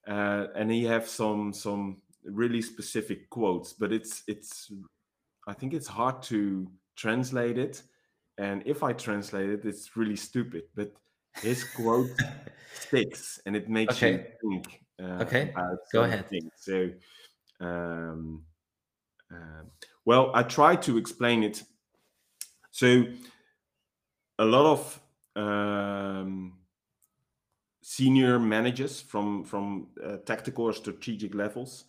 uh, 0.07 0.47
and 0.55 0.71
he 0.71 0.85
have 0.85 1.07
some 1.07 1.53
some 1.53 2.01
really 2.31 2.61
specific 2.61 3.29
quotes 3.29 3.73
but 3.73 3.91
it's 3.91 4.23
it's 4.27 4.71
i 5.47 5.53
think 5.53 5.73
it's 5.73 5.87
hard 5.87 6.21
to 6.21 6.71
translate 6.95 7.57
it 7.57 7.83
and 8.37 8.63
if 8.65 8.83
i 8.83 8.93
translate 8.93 9.49
it 9.49 9.65
it's 9.65 9.95
really 9.97 10.15
stupid 10.15 10.63
but 10.75 10.91
his 11.41 11.63
quote 11.63 12.17
sticks 12.73 13.39
and 13.45 13.55
it 13.55 13.69
makes 13.69 13.95
Okay. 13.95 14.11
you 14.11 14.25
think 14.41 14.83
uh, 15.01 15.23
Okay, 15.23 15.53
go 15.93 16.03
ahead. 16.03 16.29
things. 16.29 16.51
so 16.55 16.89
um, 17.61 18.45
um, 19.31 19.71
well 20.05 20.31
i 20.35 20.43
try 20.43 20.75
to 20.75 20.97
explain 20.97 21.43
it 21.43 21.63
so 22.71 23.03
a 24.39 24.45
lot 24.45 24.65
of 24.65 25.01
um, 25.35 26.59
senior 27.81 28.39
managers 28.39 29.01
from 29.01 29.43
from 29.43 29.87
uh, 30.03 30.17
tactical 30.25 30.65
or 30.65 30.73
strategic 30.73 31.33
levels 31.33 31.85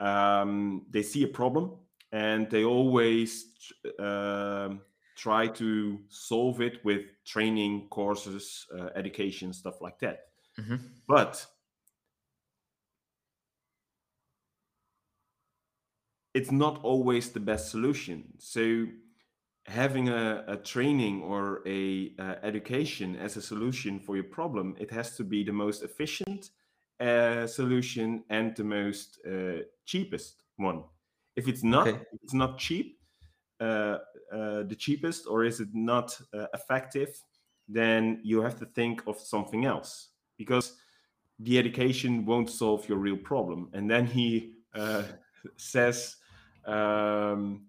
um, 0.00 0.86
they 0.90 1.02
see 1.02 1.22
a 1.24 1.28
problem 1.28 1.78
and 2.12 2.50
they 2.50 2.64
always 2.64 3.54
um 3.98 4.82
try 5.16 5.46
to 5.48 5.98
solve 6.08 6.60
it 6.60 6.84
with 6.84 7.02
training 7.24 7.88
courses 7.88 8.66
uh, 8.74 8.88
education 8.94 9.52
stuff 9.52 9.80
like 9.80 9.98
that 9.98 10.28
Mhm. 10.58 10.80
but 11.06 11.46
it's 16.34 16.50
not 16.50 16.82
always 16.82 17.32
the 17.32 17.40
best 17.40 17.70
solution 17.70 18.34
so 18.38 18.86
having 19.66 20.08
a, 20.08 20.44
a 20.48 20.56
training 20.56 21.22
or 21.22 21.62
a 21.66 22.14
uh, 22.18 22.36
education 22.42 23.16
as 23.16 23.36
a 23.36 23.42
solution 23.42 24.00
for 24.00 24.16
your 24.16 24.24
problem 24.24 24.76
it 24.78 24.90
has 24.90 25.16
to 25.16 25.24
be 25.24 25.44
the 25.44 25.52
most 25.52 25.82
efficient 25.82 26.50
uh, 27.00 27.46
solution 27.46 28.24
and 28.30 28.56
the 28.56 28.64
most 28.64 29.20
uh, 29.26 29.62
cheapest 29.84 30.42
one 30.56 30.82
if 31.36 31.48
it's 31.48 31.62
not 31.62 31.86
Okay. 31.86 32.00
if 32.12 32.22
it's 32.22 32.34
not 32.34 32.58
cheap 32.58 32.98
uh, 33.60 33.98
uh, 34.32 34.62
the 34.64 34.76
cheapest 34.76 35.26
or 35.26 35.44
is 35.44 35.60
it 35.60 35.68
not 35.72 36.18
uh, 36.34 36.46
effective 36.54 37.20
then 37.68 38.20
you 38.22 38.40
have 38.40 38.58
to 38.58 38.66
think 38.66 39.02
of 39.06 39.18
something 39.18 39.64
else 39.64 40.10
because 40.36 40.76
the 41.40 41.58
education 41.58 42.24
won't 42.24 42.50
solve 42.50 42.88
your 42.88 42.98
real 42.98 43.16
problem 43.16 43.70
and 43.72 43.90
then 43.90 44.06
he 44.06 44.54
uh, 44.74 45.02
says 45.56 46.16
um, 46.66 47.66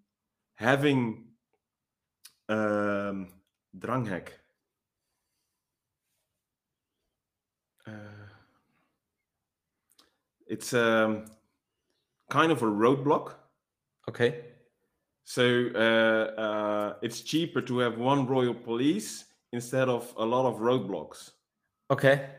having 0.55 1.29
um, 2.49 3.27
dranghek. 3.77 4.29
Uh, 7.87 8.18
it's 10.49 10.73
um, 10.73 11.25
kind 12.29 12.51
of 12.51 12.61
a 12.61 12.65
roadblock. 12.65 13.35
Okay. 14.09 14.45
So 15.23 15.69
uh, 15.75 16.41
uh, 16.41 16.93
it's 17.01 17.21
cheaper 17.21 17.61
to 17.61 17.77
have 17.79 17.97
one 17.99 18.25
royal 18.25 18.55
police 18.55 19.25
instead 19.53 19.87
of 19.87 20.11
a 20.17 20.25
lot 20.25 20.45
of 20.47 20.59
roadblocks. 20.59 21.31
Okay. 21.91 22.29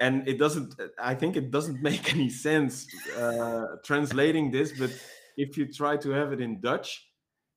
And 0.00 0.26
it 0.28 0.38
doesn't. 0.38 0.80
I 0.98 1.14
think 1.16 1.36
it 1.36 1.50
doesn't 1.50 1.82
make 1.90 2.14
any 2.14 2.30
sense 2.30 2.86
uh, 3.16 3.76
translating 3.84 4.52
this. 4.52 4.72
But 4.78 4.90
if 5.36 5.58
you 5.58 5.66
try 5.72 5.96
to 5.96 6.10
have 6.10 6.32
it 6.32 6.40
in 6.40 6.60
Dutch, 6.60 7.08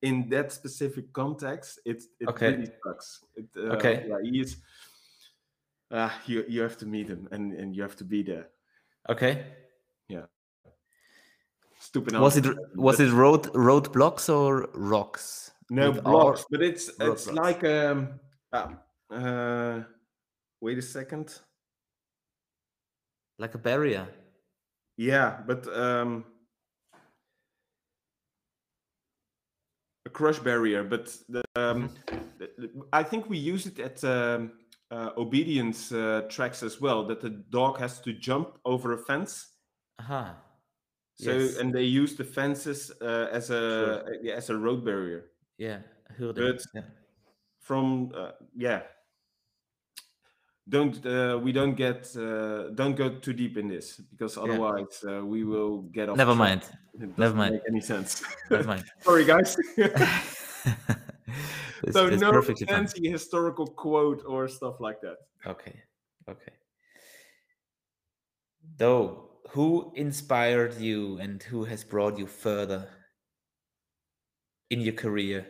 in 0.02 0.28
that 0.30 0.50
specific 0.50 1.12
context, 1.12 1.78
it 1.84 2.02
it 2.18 2.28
Okay. 2.28 2.50
really 2.50 2.70
sucks. 2.84 3.24
It, 3.36 3.46
uh, 3.56 3.76
Okay. 3.76 4.06
Yeah, 4.08 4.18
he 4.22 4.40
is. 4.40 4.56
Uh, 5.92 6.10
you 6.26 6.44
you 6.48 6.62
have 6.62 6.76
to 6.78 6.86
meet 6.86 7.06
him 7.08 7.28
and 7.30 7.52
and 7.52 7.76
you 7.76 7.82
have 7.82 7.94
to 7.96 8.04
be 8.04 8.24
there. 8.24 8.48
Okay. 9.08 9.46
Stupid. 11.86 12.14
Was 12.18 12.36
it 12.36 12.46
was 12.74 12.96
but- 12.96 13.06
it 13.06 13.12
road 13.12 13.42
roadblocks 13.54 14.28
or 14.28 14.68
rocks? 14.74 15.52
No 15.70 15.90
With 15.90 16.02
blocks, 16.04 16.44
but 16.50 16.60
it's 16.62 16.88
it's 16.88 17.26
roadblocks. 17.26 17.34
like 17.44 17.62
um. 17.64 18.20
ah, 18.52 18.68
uh, 19.10 19.82
wait 20.60 20.78
a 20.78 20.82
second. 20.82 21.40
like 23.38 23.54
a 23.54 23.58
barrier. 23.58 24.08
Yeah, 24.96 25.42
but 25.46 25.62
um, 25.76 26.24
a 30.06 30.10
crush 30.10 30.38
barrier. 30.40 30.82
But 30.84 31.16
the, 31.28 31.42
um. 31.54 31.90
I 32.92 33.02
think 33.04 33.28
we 33.28 33.38
use 33.38 33.66
it 33.66 33.78
at 33.78 34.02
um, 34.04 34.52
uh, 34.90 35.10
obedience 35.16 35.92
uh, 35.92 36.22
tracks 36.28 36.62
as 36.62 36.80
well. 36.80 37.06
That 37.06 37.20
the 37.20 37.30
dog 37.50 37.78
has 37.78 38.00
to 38.00 38.12
jump 38.12 38.58
over 38.64 38.92
a 38.92 38.98
fence. 38.98 39.52
Aha. 40.00 40.36
So 41.18 41.30
Yes. 41.32 41.56
and 41.58 41.72
they 41.74 41.84
use 41.84 42.14
the 42.14 42.24
fences 42.24 42.92
uh, 43.00 43.28
as 43.32 43.50
a 43.50 44.02
Sure. 44.04 44.16
yeah, 44.22 44.34
as 44.36 44.50
a 44.50 44.56
road 44.56 44.84
barrier. 44.84 45.30
Yeah. 45.58 45.80
But 46.18 46.62
Yeah. 46.74 46.82
from 47.58 48.12
uh, 48.14 48.32
yeah, 48.54 48.82
don't 50.68 51.04
uh, 51.06 51.38
we 51.42 51.52
don't 51.52 51.74
get 51.74 52.14
uh, 52.16 52.70
don't 52.74 52.96
go 52.96 53.08
too 53.18 53.32
deep 53.32 53.56
in 53.56 53.68
this 53.68 53.96
because 54.10 54.36
otherwise 54.36 55.04
uh, 55.08 55.24
we 55.24 55.44
will 55.44 55.82
get 55.92 56.08
off. 56.08 56.16
Never 56.16 56.34
mind. 56.34 56.62
It 57.00 57.18
Never 57.18 57.34
mind. 57.34 57.52
make 57.54 57.62
any 57.68 57.80
sense. 57.80 58.22
Never 58.50 58.64
mind. 58.64 58.84
Sorry, 59.00 59.24
guys. 59.24 59.56
So 61.92 62.08
that's 62.08 62.20
no 62.22 62.42
fancy 62.42 63.08
historical 63.10 63.66
quote 63.66 64.24
or 64.26 64.48
stuff 64.48 64.80
like 64.80 65.00
that. 65.02 65.16
Okay. 65.46 65.82
Okay. 66.28 66.52
Though, 68.78 69.30
who 69.56 69.92
inspired 69.96 70.74
you 70.76 71.18
and 71.18 71.42
who 71.42 71.64
has 71.64 71.82
brought 71.82 72.18
you 72.18 72.26
further 72.28 72.88
in 74.70 74.80
your 74.80 74.92
career? 74.94 75.46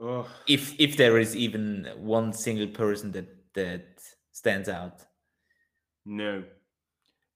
Oh, 0.00 0.28
If 0.46 0.78
if 0.80 0.96
there 0.96 1.18
is 1.18 1.34
even 1.36 1.88
one 1.96 2.32
single 2.32 2.68
person 2.68 3.10
that 3.12 3.52
that 3.54 4.00
stands 4.32 4.68
out. 4.68 5.06
no, 6.04 6.44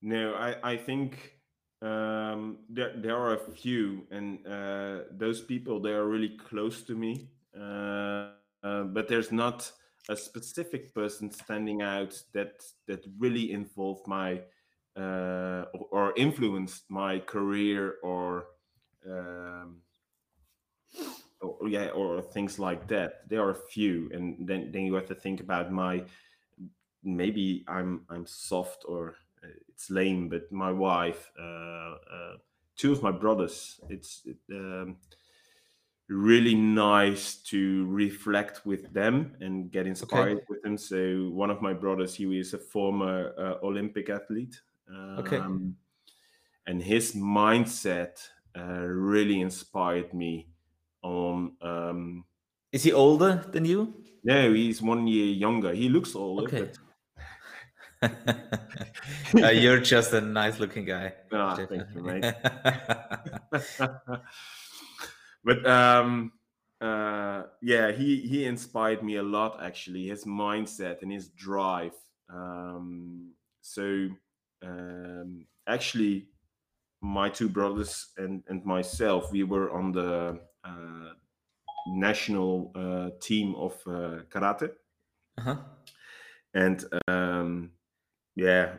no. 0.03 0.35
I 0.35 0.73
I 0.73 0.77
think 0.77 1.35
um, 1.83 2.61
there 2.69 2.95
there 2.97 3.17
are 3.17 3.35
a 3.35 3.53
few, 3.57 4.07
and 4.11 4.47
uh, 4.47 5.05
those 5.13 5.43
people 5.43 5.81
they 5.81 5.93
are 5.93 6.07
really 6.07 6.37
close 6.39 6.83
to 6.85 6.95
me. 6.95 7.31
Uh, 7.57 8.33
uh, 8.63 8.85
but 8.85 9.09
there's 9.09 9.33
not 9.33 9.71
a 10.09 10.17
specific 10.17 10.95
person 10.95 11.31
standing 11.31 11.83
out 11.83 12.23
that 12.35 12.63
that 12.87 13.05
really 13.19 13.53
involved 13.53 14.07
my 14.07 14.43
uh, 14.97 15.65
or, 15.75 15.87
or 15.91 16.13
influenced 16.17 16.91
my 16.91 17.19
career 17.19 17.97
or. 18.03 18.47
Um, 19.09 19.83
or, 21.41 21.69
yeah, 21.69 21.89
or 21.89 22.23
things 22.23 22.59
like 22.59 22.89
that. 22.89 23.29
There 23.29 23.43
are 23.43 23.51
a 23.51 23.55
few, 23.55 24.11
and 24.13 24.49
then 24.49 24.71
then 24.73 24.87
you 24.87 24.95
have 24.95 25.07
to 25.07 25.15
think 25.15 25.41
about 25.41 25.71
my 25.71 26.05
maybe 27.05 27.65
I'm 27.69 28.03
I'm 28.11 28.27
soft 28.27 28.85
or 28.87 29.17
uh, 29.43 29.49
it's 29.69 29.91
lame, 29.91 30.29
but 30.29 30.51
my 30.51 30.73
wife, 30.73 31.31
uh, 31.39 31.95
uh, 32.13 32.37
two 32.77 32.93
of 32.93 33.03
my 33.03 33.13
brothers, 33.13 33.81
it's 33.89 34.23
it, 34.25 34.39
um, 34.53 34.97
really 36.09 36.55
nice 36.55 37.37
to 37.37 37.87
reflect 37.87 38.65
with 38.65 38.93
them 38.93 39.37
and 39.41 39.71
get 39.71 39.87
inspired 39.87 40.41
with 40.49 40.63
them. 40.63 40.79
So 40.79 41.31
one 41.33 41.51
of 41.51 41.63
my 41.63 41.73
brothers, 41.73 42.15
he 42.15 42.25
is 42.39 42.55
a 42.55 42.59
former 42.59 43.35
uh, 43.39 43.65
Olympic 43.67 44.09
athlete, 44.09 44.61
um, 44.89 45.19
Okay. 45.19 45.49
and 46.67 46.83
his 46.83 47.15
mindset 47.15 48.29
uh, 48.57 48.85
really 48.87 49.41
inspired 49.41 50.15
me. 50.15 50.51
On 51.03 51.57
um, 51.63 52.25
Is 52.71 52.85
he 52.85 52.93
older 52.93 53.45
than 53.51 53.65
you? 53.65 54.05
no, 54.23 54.53
he's 54.53 54.83
one 54.83 55.07
year 55.07 55.33
younger. 55.33 55.73
He 55.73 55.89
looks 55.89 56.15
older, 56.15 56.49
Okay. 56.49 56.73
Uh, 59.43 59.49
you're 59.51 59.81
just 59.81 60.13
a 60.13 60.21
nice 60.21 60.59
looking 60.59 60.85
guy. 60.85 61.15
Ah, 61.31 61.65
thank 61.69 61.95
you, 61.95 62.03
mate. 62.03 62.27
but 65.45 65.67
um 65.67 66.33
uh 66.81 67.45
yeah 67.63 67.91
he 67.93 68.21
he 68.21 68.45
inspired 68.45 69.03
me 69.03 69.17
a 69.17 69.23
lot 69.23 69.63
actually 69.63 70.07
his 70.09 70.25
mindset 70.25 71.01
and 71.03 71.11
his 71.11 71.29
drive 71.31 71.95
um 72.29 73.33
so 73.61 74.09
um 74.63 75.47
actually 75.67 76.29
my 77.03 77.29
two 77.29 77.49
brothers 77.49 78.09
and 78.17 78.43
and 78.49 78.65
myself 78.65 79.31
we 79.33 79.45
were 79.45 79.71
on 79.71 79.93
the 79.93 80.41
uh, 80.65 81.11
national 81.89 82.73
uh, 82.75 83.11
team 83.21 83.55
of 83.57 83.73
uh, 83.87 84.23
karate. 84.31 84.71
Uh-huh. 85.39 85.57
and 86.55 86.85
um 87.09 87.71
yeah 88.37 88.77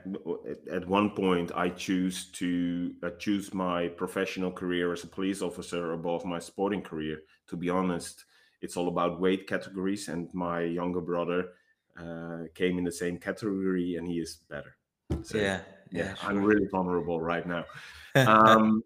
at- 0.72 0.88
one 0.88 1.12
point 1.12 1.52
i 1.56 1.70
choose 1.70 2.32
to 2.32 2.94
uh, 3.04 3.10
choose 3.20 3.54
my 3.54 3.88
professional 3.90 4.52
career 4.52 4.92
as 4.94 5.04
a 5.04 5.08
police 5.08 5.42
officer 5.42 5.94
above 5.94 6.26
my 6.26 6.40
sporting 6.40 6.82
career. 6.82 7.22
To 7.48 7.56
be 7.58 7.70
honest 7.70 8.26
it's 8.62 8.76
all 8.78 8.88
about 8.88 9.20
weight 9.22 9.48
categories 9.48 10.08
and 10.08 10.34
my 10.34 10.62
younger 10.62 11.02
brother 11.02 11.54
uh, 12.00 12.44
came 12.56 12.78
in 12.80 12.84
the 12.84 12.92
same 12.92 13.18
category 13.20 13.96
and 13.96 14.08
he 14.08 14.20
is 14.20 14.38
better 14.50 14.76
so 15.24 15.38
yeah. 15.38 15.62
yeah, 15.92 16.04
Yeah. 16.04 16.16
i'm 16.22 16.44
really 16.44 16.68
vulnerable 16.68 17.22
right 17.22 17.46
now 17.48 17.66
um, 18.16 18.84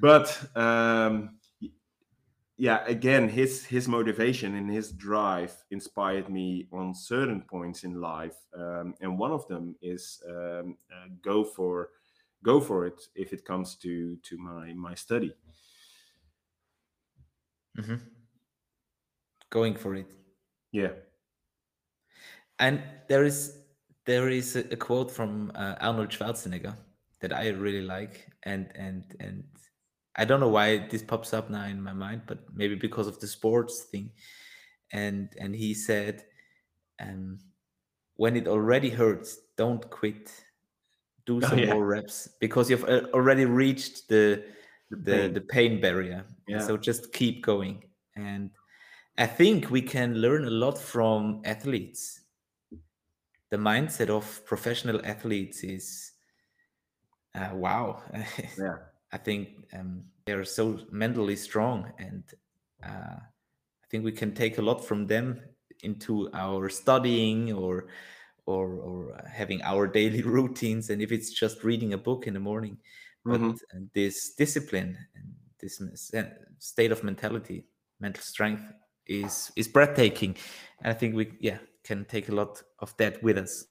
but 0.00 0.50
um, 0.56 1.38
yeah, 2.56 2.84
again, 2.86 3.28
his 3.28 3.64
his 3.64 3.86
motivation 3.86 4.56
and 4.56 4.68
his 4.68 4.90
drive 4.90 5.54
inspired 5.70 6.28
me 6.28 6.66
on 6.72 6.92
certain 6.92 7.42
points 7.42 7.84
in 7.84 8.00
life, 8.00 8.36
um, 8.52 8.94
and 9.00 9.16
one 9.16 9.30
of 9.30 9.46
them 9.46 9.76
is 9.80 10.20
um, 10.28 10.76
uh, 10.92 11.06
go 11.22 11.44
for 11.44 11.90
go 12.42 12.60
for 12.60 12.84
it 12.86 13.00
if 13.14 13.32
it 13.32 13.44
comes 13.44 13.76
to 13.76 14.16
to 14.16 14.36
my 14.38 14.72
my 14.72 14.94
study. 14.94 15.36
Mm-hmm. 17.78 17.96
Going 19.50 19.76
for 19.76 19.94
it. 19.94 20.10
Yeah, 20.72 20.92
And 22.58 22.82
there 23.08 23.24
is 23.24 23.57
there 24.08 24.30
is 24.30 24.56
a, 24.56 24.60
a 24.72 24.76
quote 24.76 25.10
from 25.10 25.52
uh, 25.54 25.74
Arnold 25.80 26.08
Schwarzenegger 26.08 26.74
that 27.20 27.32
I 27.32 27.48
really 27.50 27.82
like, 27.82 28.26
and 28.44 28.72
and 28.74 29.04
and 29.20 29.44
I 30.16 30.24
don't 30.24 30.40
know 30.40 30.48
why 30.48 30.88
this 30.88 31.02
pops 31.02 31.34
up 31.34 31.50
now 31.50 31.66
in 31.66 31.80
my 31.82 31.92
mind, 31.92 32.22
but 32.26 32.38
maybe 32.54 32.74
because 32.74 33.06
of 33.06 33.20
the 33.20 33.26
sports 33.26 33.84
thing. 33.92 34.10
And 34.92 35.28
and 35.38 35.54
he 35.54 35.74
said, 35.74 36.24
um, 36.98 37.38
when 38.16 38.34
it 38.34 38.48
already 38.48 38.90
hurts, 38.90 39.38
don't 39.56 39.84
quit. 39.90 40.32
Do 41.26 41.36
Oh, 41.42 41.48
some 41.48 41.58
yeah. 41.58 41.74
more 41.74 41.84
reps 41.84 42.28
because 42.40 42.70
you've 42.70 42.88
uh, 42.88 43.02
already 43.12 43.44
reached 43.44 44.08
the 44.08 44.42
the 44.90 44.96
the 44.96 45.12
pain. 45.12 45.34
the 45.34 45.40
pain 45.40 45.80
barrier. 45.80 46.24
Yeah. 46.46 46.60
So 46.66 46.78
just 46.78 47.12
keep 47.12 47.44
going. 47.44 47.84
And 48.16 48.50
I 49.18 49.26
think 49.26 49.70
we 49.70 49.82
can 49.82 50.14
learn 50.14 50.46
a 50.46 50.50
lot 50.64 50.78
from 50.78 51.42
athletes. 51.44 52.20
The 53.50 53.56
mindset 53.58 54.08
of 54.10 54.44
professional 54.46 55.04
athletes 55.04 55.64
is 55.64 56.12
uh, 57.34 57.50
wow. 57.54 58.02
yeah, 58.56 58.78
I 59.12 59.18
think 59.18 59.66
um, 59.72 60.04
they're 60.26 60.44
so 60.44 60.80
mentally 60.90 61.36
strong, 61.36 61.92
and 61.98 62.24
uh, 62.84 63.16
I 63.20 63.86
think 63.90 64.04
we 64.04 64.12
can 64.12 64.34
take 64.34 64.58
a 64.58 64.62
lot 64.62 64.84
from 64.84 65.06
them 65.06 65.40
into 65.82 66.30
our 66.34 66.68
studying 66.68 67.52
or 67.52 67.88
or 68.46 68.74
or 68.74 69.20
having 69.32 69.62
our 69.62 69.86
daily 70.00 70.22
routines. 70.22 70.90
And 70.90 71.02
if 71.02 71.12
it's 71.12 71.30
just 71.32 71.64
reading 71.64 71.92
a 71.92 71.98
book 71.98 72.26
in 72.26 72.34
the 72.34 72.40
morning, 72.40 72.78
but 73.28 73.42
Mhm. 73.42 73.58
uh, 73.74 73.80
this 73.94 74.34
discipline 74.34 74.98
and 75.14 75.34
this 75.60 75.80
uh, 76.14 76.24
state 76.58 76.92
of 76.92 77.04
mentality, 77.04 77.66
mental 78.00 78.22
strength 78.22 78.72
is 79.06 79.52
is 79.56 79.68
breathtaking. 79.68 80.36
And 80.80 80.90
I 80.92 80.94
think 80.94 81.14
we 81.14 81.32
yeah 81.40 81.58
can 81.88 82.04
take 82.04 82.28
a 82.28 82.34
lot 82.34 82.62
of 82.80 82.94
that 82.98 83.22
with 83.22 83.38
us. 83.38 83.64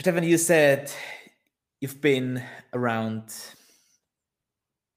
Stephan, 0.00 0.22
you 0.22 0.38
said 0.38 0.92
you've 1.80 2.00
been 2.00 2.42
around 2.72 3.34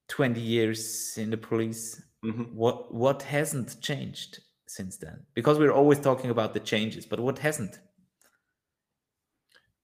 20 0.10 0.40
years 0.40 1.18
in 1.18 1.32
the 1.32 1.38
police. 1.38 2.02
Mhm. 2.24 2.54
What 2.54 2.94
what 2.94 3.24
hasn't 3.24 3.82
changed 3.82 4.40
since 4.68 4.98
then? 4.98 5.26
Because 5.34 5.58
we're 5.60 5.78
always 5.80 6.00
talking 6.00 6.30
about 6.30 6.54
the 6.54 6.60
changes, 6.60 7.06
but 7.06 7.20
what 7.20 7.40
hasn't? 7.40 7.80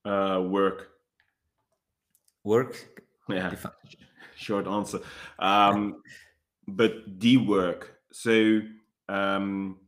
uh, 0.05 0.41
work. 0.45 0.89
Work? 2.43 2.73
Yeah, 3.29 3.55
short 4.35 4.67
answer. 4.67 4.99
Um, 5.39 6.01
but 6.67 6.91
the 7.19 7.37
work. 7.37 8.01
So 8.11 8.59
um, 9.07 9.79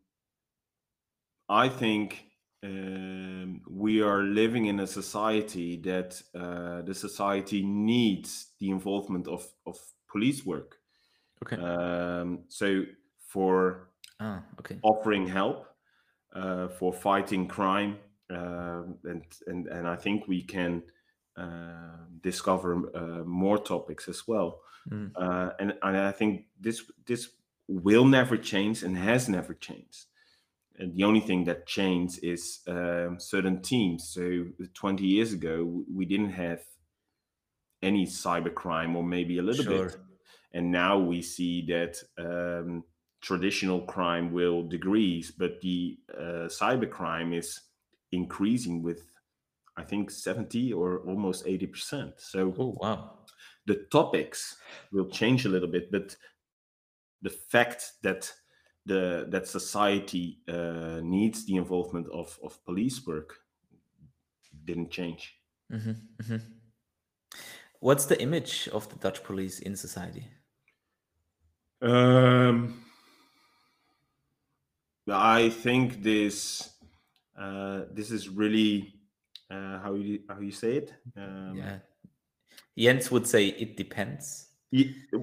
I 1.49 1.69
think 1.69 2.25
um, 2.63 3.61
we 3.69 4.01
are 4.01 4.23
living 4.23 4.65
in 4.65 4.79
a 4.79 4.87
society 4.87 5.77
that 5.81 6.21
uh, 6.33 6.81
the 6.81 6.93
society 6.95 7.63
needs 7.63 8.53
the 8.59 8.69
involvement 8.69 9.27
of, 9.27 9.45
of 9.65 9.77
police 10.11 10.45
work. 10.45 10.77
Okay. 11.43 11.61
Um, 11.61 12.45
so 12.47 12.83
for 13.27 13.89
ah, 14.19 14.41
okay. 14.59 14.79
offering 14.81 15.27
help, 15.27 15.67
uh, 16.33 16.67
for 16.69 16.93
fighting 16.93 17.47
crime, 17.47 17.97
um, 18.29 18.97
and 19.03 19.23
and 19.47 19.67
and 19.67 19.87
I 19.87 19.95
think 19.95 20.27
we 20.27 20.41
can 20.41 20.83
uh, 21.37 21.97
discover 22.21 22.89
uh, 22.95 23.23
more 23.25 23.57
topics 23.57 24.07
as 24.07 24.27
well. 24.27 24.61
Mm. 24.89 25.11
Uh, 25.15 25.51
and 25.59 25.73
and 25.81 25.97
I 25.97 26.11
think 26.11 26.45
this 26.59 26.81
this 27.05 27.29
will 27.67 28.05
never 28.05 28.37
change 28.37 28.83
and 28.83 28.97
has 28.97 29.27
never 29.29 29.53
changed. 29.53 30.05
The 30.77 31.03
only 31.03 31.21
thing 31.21 31.45
that 31.45 31.65
changed 31.67 32.19
is 32.23 32.61
um, 32.67 33.19
certain 33.19 33.61
teams. 33.61 34.09
So 34.09 34.47
20 34.73 35.05
years 35.05 35.33
ago, 35.33 35.83
we 35.93 36.05
didn't 36.05 36.31
have 36.31 36.63
any 37.81 38.05
cybercrime, 38.05 38.95
or 38.95 39.03
maybe 39.03 39.37
a 39.37 39.41
little 39.43 39.63
Sure. 39.63 39.89
bit. 39.89 39.97
And 40.53 40.71
now 40.71 40.97
we 40.99 41.21
see 41.21 41.65
that 41.67 42.01
um, 42.17 42.83
traditional 43.21 43.81
crime 43.85 44.31
will 44.31 44.63
decrease, 44.63 45.31
but 45.31 45.61
the 45.61 45.99
uh, 46.13 46.47
cybercrime 46.47 47.37
is 47.37 47.61
increasing 48.11 48.81
with, 48.81 49.01
I 49.77 49.83
think, 49.83 50.11
70 50.11 50.73
or 50.73 50.99
almost 50.99 51.45
80%. 51.45 52.19
So 52.19 52.55
Oh 52.57 52.75
wow. 52.81 53.19
the 53.65 53.85
topics 53.91 54.57
will 54.91 55.09
change 55.09 55.45
a 55.45 55.49
little 55.49 55.69
bit, 55.69 55.91
but 55.91 56.15
the 57.21 57.29
fact 57.29 57.93
that 58.03 58.33
the 58.85 59.25
that 59.29 59.47
society 59.47 60.39
uh, 60.47 60.99
needs 61.03 61.45
the 61.45 61.55
involvement 61.55 62.07
of 62.11 62.37
of 62.43 62.63
police 62.65 63.05
work 63.05 63.39
didn't 64.65 64.91
change. 64.91 65.35
hmm 65.69 65.91
hmm 66.27 66.37
What's 67.79 68.05
the 68.05 68.19
image 68.21 68.67
of 68.69 68.89
the 68.89 68.95
Dutch 68.95 69.23
police 69.23 69.59
in 69.59 69.75
society? 69.75 70.25
Um, 71.81 72.83
I 75.07 75.49
think 75.49 76.01
this 76.01 76.69
uh, 77.37 77.81
this 77.91 78.11
is 78.11 78.29
really 78.29 78.95
uh, 79.51 79.79
how 79.79 79.93
you 79.93 80.21
how 80.29 80.39
you 80.39 80.51
say 80.51 80.77
it. 80.77 80.93
Um, 81.15 81.55
yeah. 81.57 81.79
Jens 82.77 83.11
would 83.11 83.27
say 83.27 83.47
it 83.47 83.77
depends. 83.77 84.47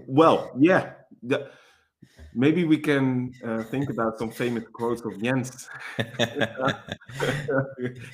Well, 0.06 0.52
yeah. 0.58 0.92
The, 1.22 1.50
maybe 2.34 2.64
we 2.64 2.78
can 2.78 3.34
uh, 3.44 3.64
think 3.64 3.90
about 3.90 4.18
some 4.18 4.30
famous 4.30 4.64
quotes 4.72 5.02
of 5.04 5.22
Jens. 5.22 5.68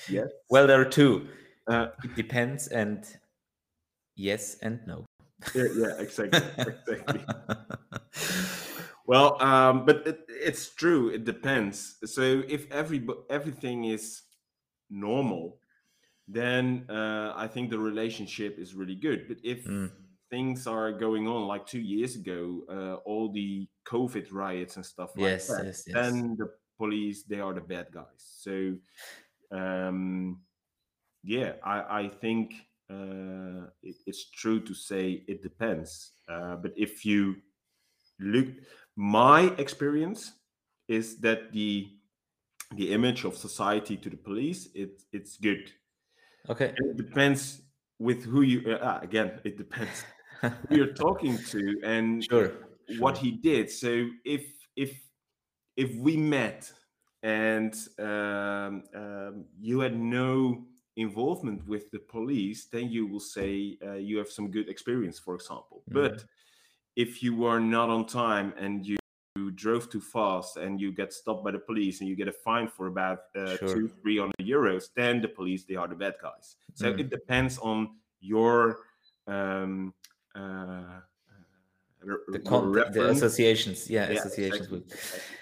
yes. 0.08 0.28
well, 0.50 0.66
there 0.66 0.80
are 0.80 0.84
two. 0.88 1.28
Uh, 1.66 1.88
It 2.02 2.14
depends 2.14 2.68
and 2.68 3.04
yes 4.16 4.56
and 4.62 4.80
no. 4.86 5.04
yeah, 5.54 5.64
yeah, 5.76 5.92
exactly, 5.98 6.40
exactly. 6.66 7.20
Well, 9.06 9.42
um, 9.42 9.86
but 9.86 10.06
it, 10.06 10.20
it's 10.28 10.74
true. 10.74 11.08
It 11.08 11.24
depends. 11.24 11.96
So 12.04 12.42
if 12.46 12.70
every 12.70 13.06
everything 13.30 13.84
is 13.84 14.22
normal, 14.90 15.60
then 16.28 16.86
uh, 16.90 17.32
I 17.36 17.48
think 17.48 17.70
the 17.70 17.78
relationship 17.78 18.58
is 18.58 18.74
really 18.74 18.96
good. 18.96 19.28
But 19.28 19.38
if 19.42 19.66
Mm. 19.66 19.90
Things 20.30 20.66
are 20.66 20.92
going 20.92 21.26
on 21.26 21.46
like 21.46 21.66
two 21.66 21.80
years 21.80 22.16
ago, 22.16 22.62
uh, 22.70 22.94
all 23.04 23.32
the 23.32 23.68
COVID 23.86 24.32
riots 24.32 24.76
and 24.76 24.84
stuff 24.84 25.10
like 25.16 25.30
Yes, 25.30 25.48
that, 25.48 25.64
yes, 25.64 25.84
yes. 25.86 25.94
then 25.94 26.36
the 26.36 26.50
police 26.76 27.24
they 27.24 27.40
are 27.40 27.54
the 27.54 27.60
bad 27.60 27.86
guys. 27.92 28.06
So 28.16 28.74
um, 29.50 30.40
yeah, 31.24 31.52
I, 31.64 32.00
I 32.02 32.08
think 32.08 32.54
uh, 32.90 33.68
it, 33.82 33.96
it's 34.06 34.30
true 34.30 34.60
to 34.60 34.74
say 34.74 35.24
it 35.26 35.42
depends. 35.42 36.12
Uh, 36.28 36.56
but 36.56 36.72
if 36.76 37.04
you 37.04 37.36
look, 38.20 38.46
my 38.96 39.52
experience 39.58 40.32
is 40.88 41.18
that 41.20 41.52
the 41.52 41.88
the 42.76 42.92
image 42.92 43.24
of 43.24 43.34
society 43.34 43.96
to 43.96 44.10
the 44.10 44.16
police 44.16 44.68
it 44.74 45.02
it's 45.12 45.36
good. 45.38 45.72
Okay. 46.48 46.74
It 46.76 46.96
depends 46.96 47.62
with 47.98 48.24
who 48.24 48.42
you 48.42 48.74
uh, 48.74 49.00
again. 49.02 49.40
It 49.44 49.58
depends 49.58 50.04
who 50.42 50.76
you're 50.76 50.94
talking 50.94 51.38
to 51.44 51.80
and 51.84 52.22
Sure. 52.30 52.52
what 52.98 53.18
he 53.18 53.30
did. 53.32 53.70
So 53.70 54.08
if 54.24 54.44
if 54.76 55.00
if 55.76 55.94
we 55.96 56.16
met 56.16 56.72
and 57.22 57.74
um, 57.98 58.84
um, 58.94 59.44
you 59.60 59.80
had 59.80 59.98
no 59.98 60.64
involvement 60.96 61.66
with 61.66 61.90
the 61.90 61.98
police, 62.00 62.66
then 62.66 62.88
you 62.90 63.06
will 63.06 63.20
say 63.20 63.78
uh, 63.84 63.92
you 63.94 64.18
have 64.18 64.28
some 64.28 64.50
good 64.50 64.68
experience, 64.68 65.18
for 65.18 65.34
example. 65.34 65.82
Mhm. 65.90 65.94
But 65.94 66.24
if 66.96 67.22
you 67.22 67.36
were 67.36 67.60
not 67.60 67.88
on 67.90 68.06
time 68.06 68.52
and 68.58 68.86
you 68.86 68.96
you 69.36 69.52
drove 69.52 69.88
too 69.88 70.00
fast 70.00 70.56
and 70.56 70.80
you 70.80 70.90
get 70.90 71.12
stopped 71.12 71.44
by 71.44 71.52
the 71.52 71.58
police 71.60 72.00
and 72.00 72.08
you 72.08 72.16
get 72.16 72.26
a 72.26 72.32
fine 72.32 72.66
for 72.66 72.88
about 72.88 73.20
uh, 73.36 73.56
Sure. 73.58 73.74
two, 73.74 73.88
three 74.02 74.18
hundred 74.18 74.40
euros, 74.40 74.88
then 74.96 75.20
the 75.20 75.28
police 75.28 75.64
they 75.64 75.76
are 75.76 75.86
the 75.88 75.94
bad 75.94 76.14
guys. 76.20 76.56
So 76.74 76.88
Mm. 76.88 77.00
it 77.00 77.10
depends 77.10 77.58
on 77.58 77.98
your 78.20 78.80
um, 79.28 79.94
uh, 80.38 81.00
uh, 82.02 82.16
The, 82.32 82.38
con- 82.40 82.72
the 82.72 83.10
associations, 83.10 83.90
yeah, 83.90 84.10
Yeah, 84.10 84.18
associations 84.18 84.68
exactly, 84.68 84.84
exactly. 84.92 85.36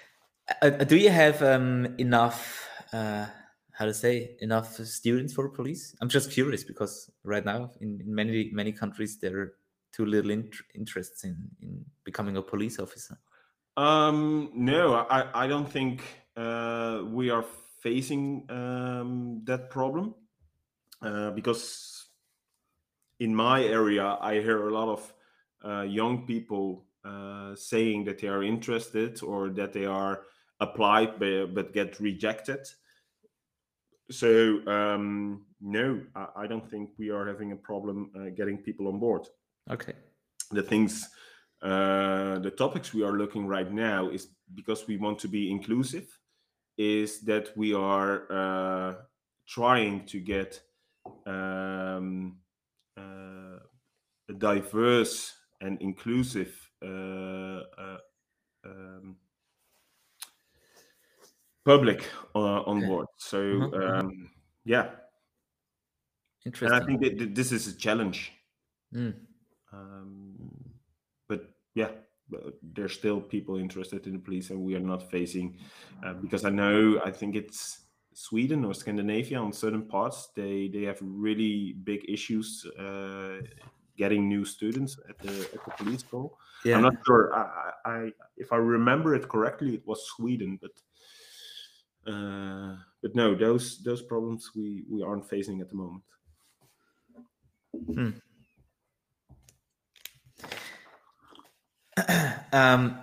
Uh, 0.61 0.69
do 0.85 0.95
you 0.95 1.09
have 1.09 1.41
um, 1.43 1.95
enough? 1.97 2.69
Uh, 2.93 3.27
how 3.73 3.85
to 3.85 3.93
say 3.93 4.35
enough 4.39 4.73
students 4.85 5.33
for 5.33 5.49
police? 5.49 5.95
I'm 6.01 6.09
just 6.09 6.31
curious 6.31 6.63
because 6.63 7.11
right 7.23 7.45
now 7.45 7.71
in, 7.79 8.01
in 8.01 8.15
many 8.15 8.49
many 8.51 8.71
countries 8.71 9.19
there 9.19 9.37
are 9.39 9.53
too 9.91 10.05
little 10.05 10.31
int- 10.31 10.63
interests 10.73 11.23
in 11.23 11.35
in 11.61 11.85
becoming 12.03 12.37
a 12.37 12.41
police 12.41 12.79
officer. 12.79 13.19
Um, 13.75 14.51
no, 14.55 14.95
I, 14.95 15.43
I 15.43 15.47
don't 15.47 15.69
think 15.69 16.01
uh, 16.35 17.03
we 17.05 17.29
are 17.29 17.45
facing 17.81 18.49
um, 18.49 19.41
that 19.43 19.69
problem 19.69 20.15
uh, 21.03 21.31
because 21.31 21.96
in 23.19 23.33
my 23.33 23.63
area, 23.63 24.17
I 24.21 24.35
hear 24.35 24.67
a 24.67 24.73
lot 24.73 24.89
of 24.89 25.13
uh, 25.65 25.81
young 25.81 26.25
people 26.25 26.85
uh, 27.03 27.55
saying 27.55 28.05
that 28.05 28.19
they 28.19 28.27
are 28.27 28.43
interested 28.43 29.21
or 29.23 29.49
that 29.49 29.73
they 29.73 29.85
are 29.85 30.23
applied 30.59 31.19
but, 31.19 31.53
but 31.53 31.73
get 31.73 31.99
rejected. 31.99 32.67
So, 34.09 34.65
um, 34.67 35.45
no, 35.61 36.01
I, 36.15 36.27
I 36.43 36.47
don't 36.47 36.69
think 36.69 36.91
we 36.97 37.09
are 37.09 37.27
having 37.27 37.51
a 37.51 37.55
problem 37.55 38.11
uh, 38.15 38.29
getting 38.35 38.57
people 38.57 38.87
on 38.87 38.99
board 38.99 39.27
Okay. 39.69 39.93
the 40.51 40.63
things 40.63 41.09
uh, 41.61 42.37
the 42.39 42.51
topics 42.51 42.93
we 42.93 43.03
are 43.03 43.17
looking 43.17 43.47
right 43.47 43.71
now 43.71 44.09
is 44.09 44.27
because 44.53 44.87
we 44.87 44.97
want 44.97 45.17
to 45.19 45.27
be 45.27 45.49
inclusive 45.49 46.07
is 46.77 47.21
that 47.21 47.49
we 47.57 47.73
are 47.73 48.31
uh, 48.31 48.93
trying 49.47 50.05
to 50.05 50.19
get 50.19 50.61
um, 51.25 52.37
uh, 52.97 53.59
a 54.29 54.33
diverse 54.37 55.35
and 55.61 55.81
inclusive 55.81 56.71
uh, 56.83 56.87
uh, 57.77 57.97
um, 58.65 59.17
public 61.65 62.09
uh, 62.35 62.61
on 62.63 62.83
Okay. 62.83 62.85
board 62.85 63.07
so 63.17 63.39
Mhm, 63.51 63.73
mhm. 63.87 64.01
um, 64.01 64.31
yeah 64.63 64.95
and 66.63 66.73
i 66.75 66.79
think 66.79 67.01
that 67.01 67.33
this 67.35 67.51
is 67.51 67.67
a 67.67 67.75
challenge 67.77 68.31
Mm. 68.93 69.27
um, 69.71 70.35
but 71.27 71.51
yeah 71.75 71.91
there's 72.61 72.93
still 72.93 73.21
people 73.21 73.55
interested 73.57 74.05
in 74.05 74.13
the 74.13 74.19
police 74.19 74.49
and 74.49 74.59
we 74.59 74.75
are 74.75 74.79
not 74.81 75.09
facing 75.09 75.57
uh, 76.03 76.13
because 76.13 76.43
i 76.45 76.49
know 76.49 77.01
i 77.05 77.11
think 77.11 77.35
it's 77.35 77.86
sweden 78.17 78.65
or 78.65 78.73
scandinavia 78.73 79.39
on 79.39 79.53
certain 79.53 79.85
parts 79.85 80.29
they 80.35 80.67
they 80.69 80.81
have 80.81 80.97
really 81.01 81.73
big 81.83 82.03
issues 82.09 82.65
uh, 82.79 83.39
getting 83.95 84.27
new 84.27 84.43
students 84.43 84.97
at 85.07 85.19
the 85.19 85.47
at 85.53 85.63
the 85.63 85.71
police 85.77 85.99
school 86.01 86.35
Yeah. 86.65 86.77
i'm 86.77 86.81
not 86.81 86.95
sure 87.05 87.31
I, 87.35 87.73
I 87.85 88.11
if 88.35 88.51
i 88.51 88.55
remember 88.55 89.13
it 89.13 89.29
correctly 89.29 89.75
it 89.75 89.85
was 89.85 90.01
sweden 90.07 90.57
but 90.59 90.71
uh, 92.11 92.75
but 93.03 93.13
no 93.13 93.35
those 93.35 93.83
those 93.83 94.01
problems 94.01 94.49
we 94.55 94.83
we 94.89 95.03
aren't 95.03 95.29
facing 95.29 95.61
at 95.61 95.69
the 95.69 95.75
moment 95.75 96.03
Hmm. 97.93 98.09
um, 102.51 102.97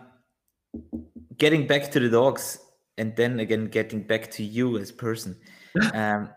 getting 1.39 1.69
back 1.69 1.93
to 1.93 2.01
the 2.01 2.09
dogs 2.11 2.64
and 2.99 3.15
then 3.17 3.41
again 3.41 3.67
getting 3.67 4.03
back 4.03 4.31
to 4.31 4.43
you 4.43 4.79
as 4.79 4.93
person 4.93 5.37
um, 5.95 6.29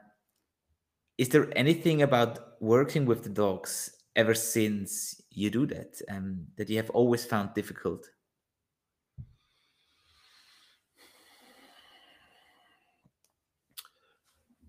is 1.18 1.30
there 1.30 1.48
anything 1.56 2.02
about 2.02 2.62
working 2.62 3.06
with 3.06 3.24
the 3.24 3.30
dogs 3.30 3.92
ever 4.16 4.34
since 4.34 5.22
you 5.32 5.50
do 5.50 5.66
that 5.66 6.02
um, 6.10 6.46
that 6.58 6.70
you 6.70 6.78
have 6.78 6.90
always 6.92 7.26
found 7.26 7.54
difficult 7.54 8.10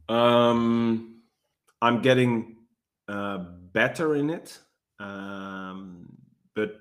Um, 0.09 1.23
I'm 1.83 2.01
getting 2.01 2.57
uh, 3.09 3.39
better 3.73 4.17
in 4.17 4.31
it, 4.31 4.59
um, 4.99 6.09
but 6.55 6.77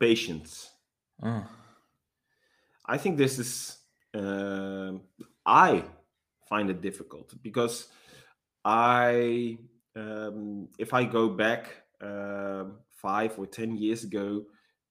patience. 0.00 0.70
oh. 1.22 1.46
I 2.86 2.98
think 2.98 3.16
this 3.16 3.38
is. 3.38 3.78
Um 4.14 5.02
I 5.46 5.84
find 6.48 6.70
it 6.70 6.80
difficult 6.80 7.34
because 7.42 7.88
I, 8.64 9.58
um, 9.96 10.68
if 10.78 10.94
I 10.94 11.04
go 11.04 11.28
back 11.28 11.82
uh, 12.00 12.64
five 12.90 13.38
or 13.38 13.46
ten 13.46 13.76
years 13.76 14.04
ago, 14.04 14.44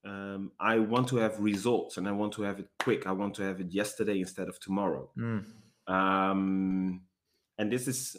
um, 0.05 0.51
I 0.59 0.79
want 0.79 1.07
to 1.09 1.17
have 1.17 1.39
results 1.39 1.97
and 1.97 2.07
I 2.07 2.11
want 2.11 2.33
to 2.33 2.41
have 2.43 2.59
it 2.59 2.67
quick. 2.79 3.07
I 3.07 3.13
want 3.13 3.33
to 3.35 3.43
have 3.43 3.61
it 3.61 3.71
yesterday 3.71 4.19
instead 4.19 4.49
of 4.49 4.59
tomorrow. 4.59 5.09
Mm. 5.17 5.45
Um, 5.87 7.01
and 7.57 7.71
this 7.71 7.87
is 7.87 8.17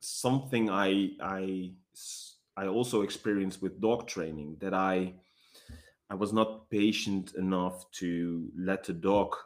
something 0.00 0.70
I 0.70 1.10
I 1.20 1.72
I 2.56 2.66
also 2.66 3.02
experienced 3.02 3.60
with 3.62 3.80
dog 3.80 4.06
training 4.06 4.56
that 4.60 4.74
I 4.74 5.14
I 6.08 6.14
was 6.14 6.32
not 6.32 6.70
patient 6.70 7.34
enough 7.34 7.90
to 8.00 8.48
let 8.56 8.84
the 8.84 8.92
dog 8.94 9.36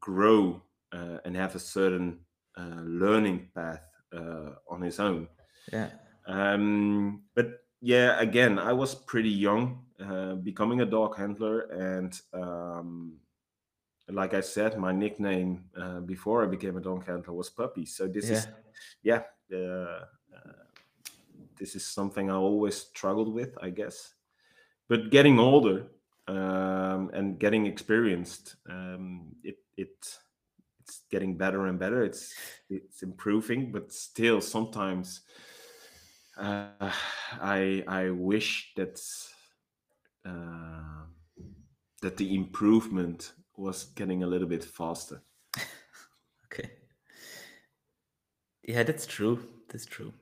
grow 0.00 0.62
uh, 0.92 1.18
and 1.24 1.36
have 1.36 1.54
a 1.54 1.58
certain 1.58 2.20
uh, 2.56 2.80
learning 2.84 3.48
path 3.54 3.82
uh, 4.14 4.50
on 4.68 4.82
his 4.82 5.00
own. 5.00 5.28
Yeah. 5.72 5.90
Um, 6.26 7.22
but 7.34 7.64
yeah, 7.80 8.20
again, 8.20 8.58
I 8.58 8.72
was 8.72 8.94
pretty 8.94 9.30
young, 9.30 9.84
uh, 10.04 10.34
becoming 10.34 10.80
a 10.80 10.86
dog 10.86 11.16
handler, 11.16 11.60
and 11.70 12.20
um, 12.32 13.18
like 14.08 14.34
I 14.34 14.40
said, 14.40 14.78
my 14.78 14.92
nickname 14.92 15.64
uh, 15.76 16.00
before 16.00 16.42
I 16.42 16.46
became 16.46 16.76
a 16.76 16.80
dog 16.80 17.06
handler 17.06 17.32
was 17.32 17.50
Puppy. 17.50 17.86
So 17.86 18.06
this 18.06 18.26
Yeah. 18.26 18.32
is, 18.32 18.48
yeah, 19.02 19.22
uh, 19.56 20.04
this 21.58 21.74
is 21.76 21.86
something 21.86 22.30
I 22.30 22.34
always 22.34 22.76
struggled 22.76 23.32
with, 23.32 23.56
I 23.62 23.70
guess. 23.70 24.14
But 24.88 25.10
getting 25.10 25.38
older 25.38 25.86
um, 26.26 27.10
and 27.12 27.38
getting 27.38 27.66
experienced, 27.66 28.56
um, 28.68 29.36
it 29.44 29.56
it 29.80 30.18
it's 30.80 31.02
getting 31.10 31.36
better 31.36 31.66
and 31.66 31.78
better. 31.78 32.02
It's 32.04 32.34
it's 32.68 33.02
improving, 33.02 33.72
but 33.72 33.92
still 33.92 34.40
sometimes 34.40 35.22
uh, 36.36 36.92
I 37.40 37.84
I 37.86 38.10
wish 38.10 38.72
that 38.76 39.00
uh, 40.24 41.04
that 42.02 42.16
the 42.16 42.34
improvement 42.34 43.32
was 43.56 43.84
getting 43.94 44.22
a 44.22 44.26
little 44.26 44.48
bit 44.48 44.64
faster. 44.64 45.22
Okay. 46.52 46.70
Yeah, 48.64 48.82
that's 48.82 49.06
true. 49.06 49.38
That's 49.68 49.86
true. 49.86 50.12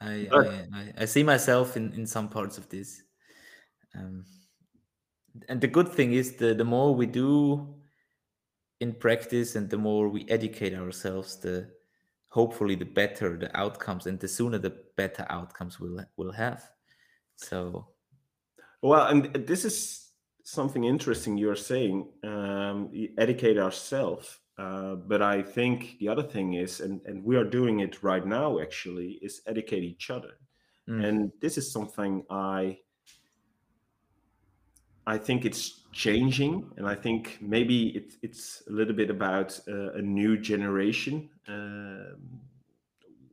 I 0.00 0.26
But- 0.30 0.48
I, 0.48 0.66
I, 0.72 0.92
I 1.02 1.04
see 1.06 1.22
myself 1.22 1.76
in, 1.76 1.92
in 1.92 2.06
some 2.06 2.28
parts 2.28 2.56
of 2.58 2.68
this. 2.70 3.02
Um, 3.94 4.24
and 5.48 5.60
the 5.60 5.68
good 5.68 5.88
thing 5.88 6.14
is 6.14 6.36
the 6.36 6.54
the 6.54 6.64
more 6.64 6.94
we 6.94 7.06
do 7.06 7.74
in 8.80 8.92
practice 8.94 9.56
and 9.56 9.70
the 9.70 9.78
more 9.78 10.08
we 10.08 10.26
educate 10.28 10.74
ourselves, 10.74 11.36
the 11.40 11.70
hopefully 12.28 12.74
the 12.74 12.84
better 12.84 13.36
the 13.36 13.56
outcomes 13.56 14.06
and 14.06 14.18
the 14.18 14.28
sooner 14.28 14.58
the 14.58 14.76
better 14.96 15.24
outcomes 15.30 15.78
we'll 15.80 16.04
will 16.16 16.32
have. 16.32 16.68
So 17.36 17.88
Well, 18.82 19.06
and 19.06 19.32
this 19.46 19.64
is 19.64 20.10
something 20.44 20.84
interesting 20.84 21.38
you're 21.38 21.56
saying. 21.56 22.08
Um, 22.22 22.90
educate 23.18 23.58
ourselves, 23.58 24.38
uh, 24.58 24.96
but 24.96 25.22
I 25.22 25.42
think 25.42 25.96
the 26.00 26.08
other 26.08 26.22
thing 26.22 26.54
is, 26.54 26.80
and 26.80 27.00
and 27.06 27.24
we 27.24 27.36
are 27.36 27.44
doing 27.44 27.80
it 27.80 28.02
right 28.02 28.26
now. 28.26 28.60
Actually, 28.60 29.18
is 29.22 29.40
educate 29.46 29.84
each 29.84 30.10
other, 30.10 30.38
mm, 30.88 31.04
and 31.04 31.32
this 31.40 31.56
is 31.56 31.72
something 31.72 32.24
I 32.30 32.78
I 35.06 35.18
think 35.18 35.44
it's 35.44 35.88
changing, 35.92 36.72
and 36.76 36.86
I 36.86 36.94
think 36.94 37.38
maybe 37.40 37.88
it, 37.96 38.14
it's 38.22 38.62
a 38.68 38.72
little 38.72 38.94
bit 38.94 39.10
about 39.10 39.58
uh, 39.68 39.92
a 39.94 40.02
new 40.02 40.38
generation 40.38 41.30
um, 41.46 42.40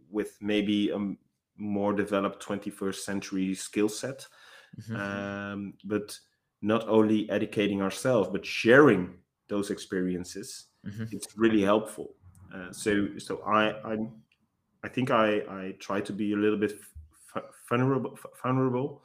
with 0.10 0.38
maybe 0.42 0.90
a 0.90 1.16
more 1.58 1.94
developed 1.94 2.42
21st 2.42 3.06
century 3.06 3.54
skill 3.54 3.90
set. 3.90 4.28
Mhm, 4.78 4.96
um, 5.00 5.76
but 5.86 6.20
not 6.62 6.88
only 6.90 7.30
educating 7.30 7.82
ourselves 7.82 8.30
but 8.30 8.46
sharing 8.46 9.22
those 9.50 9.72
experiences 9.72 10.68
mhm, 10.84 11.06
it's 11.12 11.28
really 11.38 11.62
helpful. 11.62 12.16
Uh, 12.54 12.72
so 12.74 13.18
so 13.20 13.42
i 13.44 13.64
i'm 13.92 14.24
i 14.84 14.90
think 14.90 15.12
i 15.12 15.38
i 15.60 15.74
try 15.80 16.02
to 16.02 16.14
be 16.14 16.34
a 16.34 16.38
little 16.38 16.60
bit 16.60 16.74
f- 17.36 17.44
vulnerable 17.70 18.18
vulnerable 18.44 19.04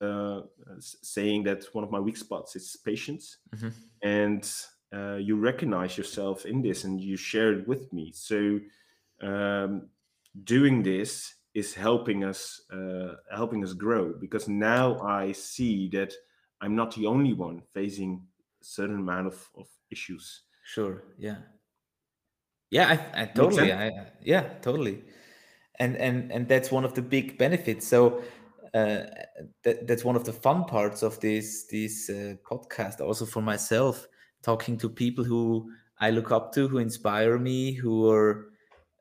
uh, 0.00 0.40
saying 0.78 1.42
that 1.44 1.64
one 1.72 1.84
of 1.84 1.90
my 1.90 2.00
weak 2.00 2.16
spots 2.16 2.56
is 2.56 2.76
patience 2.84 3.38
mhm. 3.54 3.72
and 4.02 4.52
uh, 4.92 5.16
you 5.16 5.36
recognize 5.36 5.96
yourself 5.96 6.46
in 6.46 6.62
this 6.62 6.84
and 6.84 7.00
you 7.00 7.16
share 7.16 7.52
it 7.52 7.68
with 7.68 7.92
me 7.92 8.10
so 8.14 8.58
um, 9.22 9.88
doing 10.44 10.82
this 10.82 11.34
is 11.54 11.74
helping 11.74 12.24
us 12.24 12.62
uh, 12.72 13.14
helping 13.34 13.62
us 13.64 13.72
grow 13.72 14.14
because 14.20 14.48
now 14.48 14.98
i 15.00 15.32
see 15.32 15.88
that 15.88 16.12
i'm 16.60 16.74
not 16.74 16.94
the 16.94 17.06
only 17.06 17.32
one 17.32 17.62
facing 17.74 18.22
a 18.60 18.64
certain 18.64 18.96
amount 18.98 19.26
of, 19.26 19.48
of 19.56 19.66
issues 19.90 20.42
Sure. 20.74 21.02
Yeah. 21.18 21.36
Yeah. 22.70 22.88
I, 22.88 23.22
I 23.22 23.24
totally. 23.26 23.72
I- 23.72 24.06
yeah. 24.22 24.42
Totally. 24.62 25.02
And 25.80 25.96
and 25.96 26.30
and 26.30 26.46
that's 26.46 26.70
one 26.70 26.84
of 26.84 26.94
the 26.94 27.02
big 27.02 27.38
benefits. 27.38 27.86
So 27.88 28.22
uh, 28.74 29.06
that 29.64 29.86
that's 29.86 30.04
one 30.04 30.16
of 30.16 30.24
the 30.24 30.32
fun 30.32 30.64
parts 30.64 31.02
of 31.02 31.18
this 31.20 31.66
this 31.66 32.08
uh, 32.10 32.34
podcast. 32.44 33.00
Also 33.00 33.26
for 33.26 33.42
myself, 33.42 34.06
talking 34.42 34.78
to 34.78 34.88
people 34.88 35.24
who 35.24 35.70
I 35.98 36.10
look 36.10 36.30
up 36.32 36.52
to, 36.54 36.68
who 36.68 36.78
inspire 36.78 37.38
me, 37.38 37.72
who 37.72 38.08
are 38.10 38.50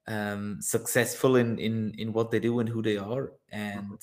um, 0.08 0.58
successful 0.62 1.36
in 1.36 1.60
in 1.60 1.94
in 1.98 2.14
what 2.14 2.32
they 2.32 2.40
do 2.40 2.60
and 2.60 2.70
who 2.70 2.82
they 2.82 2.98
are, 2.98 3.34
and 3.52 4.00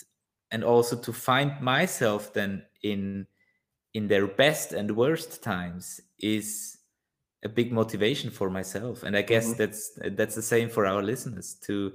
and 0.50 0.64
also 0.64 0.96
to 0.96 1.12
find 1.12 1.60
myself 1.60 2.32
then 2.32 2.64
in 2.82 3.26
in 3.94 4.08
their 4.08 4.26
best 4.26 4.72
and 4.72 4.96
worst 4.96 5.42
times 5.42 6.00
is 6.18 6.78
a 7.44 7.48
big 7.48 7.72
motivation 7.72 8.30
for 8.30 8.50
myself 8.50 9.02
and 9.02 9.16
i 9.16 9.22
guess 9.22 9.54
Mhm. 9.54 9.56
that's 9.56 9.90
that's 10.16 10.34
the 10.34 10.42
same 10.42 10.68
for 10.68 10.86
our 10.86 11.02
listeners 11.02 11.54
to 11.54 11.92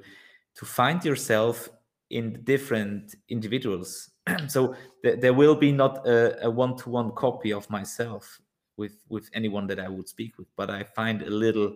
to 0.55 0.65
find 0.65 1.03
yourself 1.05 1.69
in 2.11 2.33
the 2.33 2.39
different 2.39 3.15
individuals 3.29 4.11
so 4.47 4.75
th- 5.03 5.19
there 5.19 5.33
will 5.33 5.55
be 5.55 5.71
not 5.71 6.05
a, 6.07 6.45
a 6.45 6.49
one-to-one 6.49 7.11
copy 7.11 7.51
of 7.53 7.69
myself 7.69 8.39
with 8.77 8.95
with 9.09 9.29
anyone 9.33 9.67
that 9.67 9.79
i 9.79 9.87
would 9.87 10.07
speak 10.07 10.37
with 10.37 10.47
but 10.55 10.69
i 10.69 10.83
find 10.83 11.21
a 11.21 11.29
little 11.29 11.75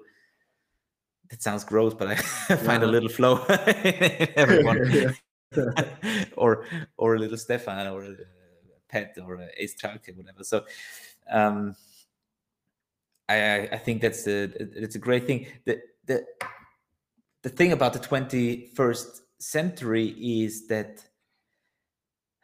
that 1.29 1.41
sounds 1.41 1.63
gross 1.63 1.93
but 1.93 2.07
i 2.07 2.15
find 2.67 2.83
a 2.83 2.87
little 2.87 3.09
flow 3.09 3.43
in 3.83 4.29
everyone 4.35 4.79
or 6.37 6.65
or 6.97 7.15
a 7.15 7.19
little 7.19 7.37
Stephan 7.37 7.87
or 7.87 8.03
a 8.03 8.15
pet 8.89 9.17
or 9.23 9.35
a 9.35 9.47
Ace 9.57 9.75
Chalke, 9.75 10.15
whatever. 10.15 10.43
So 10.43 10.65
um, 11.31 11.75
I 13.29 13.35
I- 13.35 13.69
I 13.71 13.77
think 13.77 14.01
that's 14.01 14.27
a 14.27 14.43
it's 14.85 14.95
a 14.95 14.99
great 14.99 15.25
thing. 15.25 15.47
The 15.65 15.81
the 16.05 16.25
the 17.43 17.49
thing 17.49 17.71
about 17.71 17.93
the 17.93 17.99
21st 17.99 19.21
century 19.51 20.07
is 20.43 20.67
that 20.67 21.03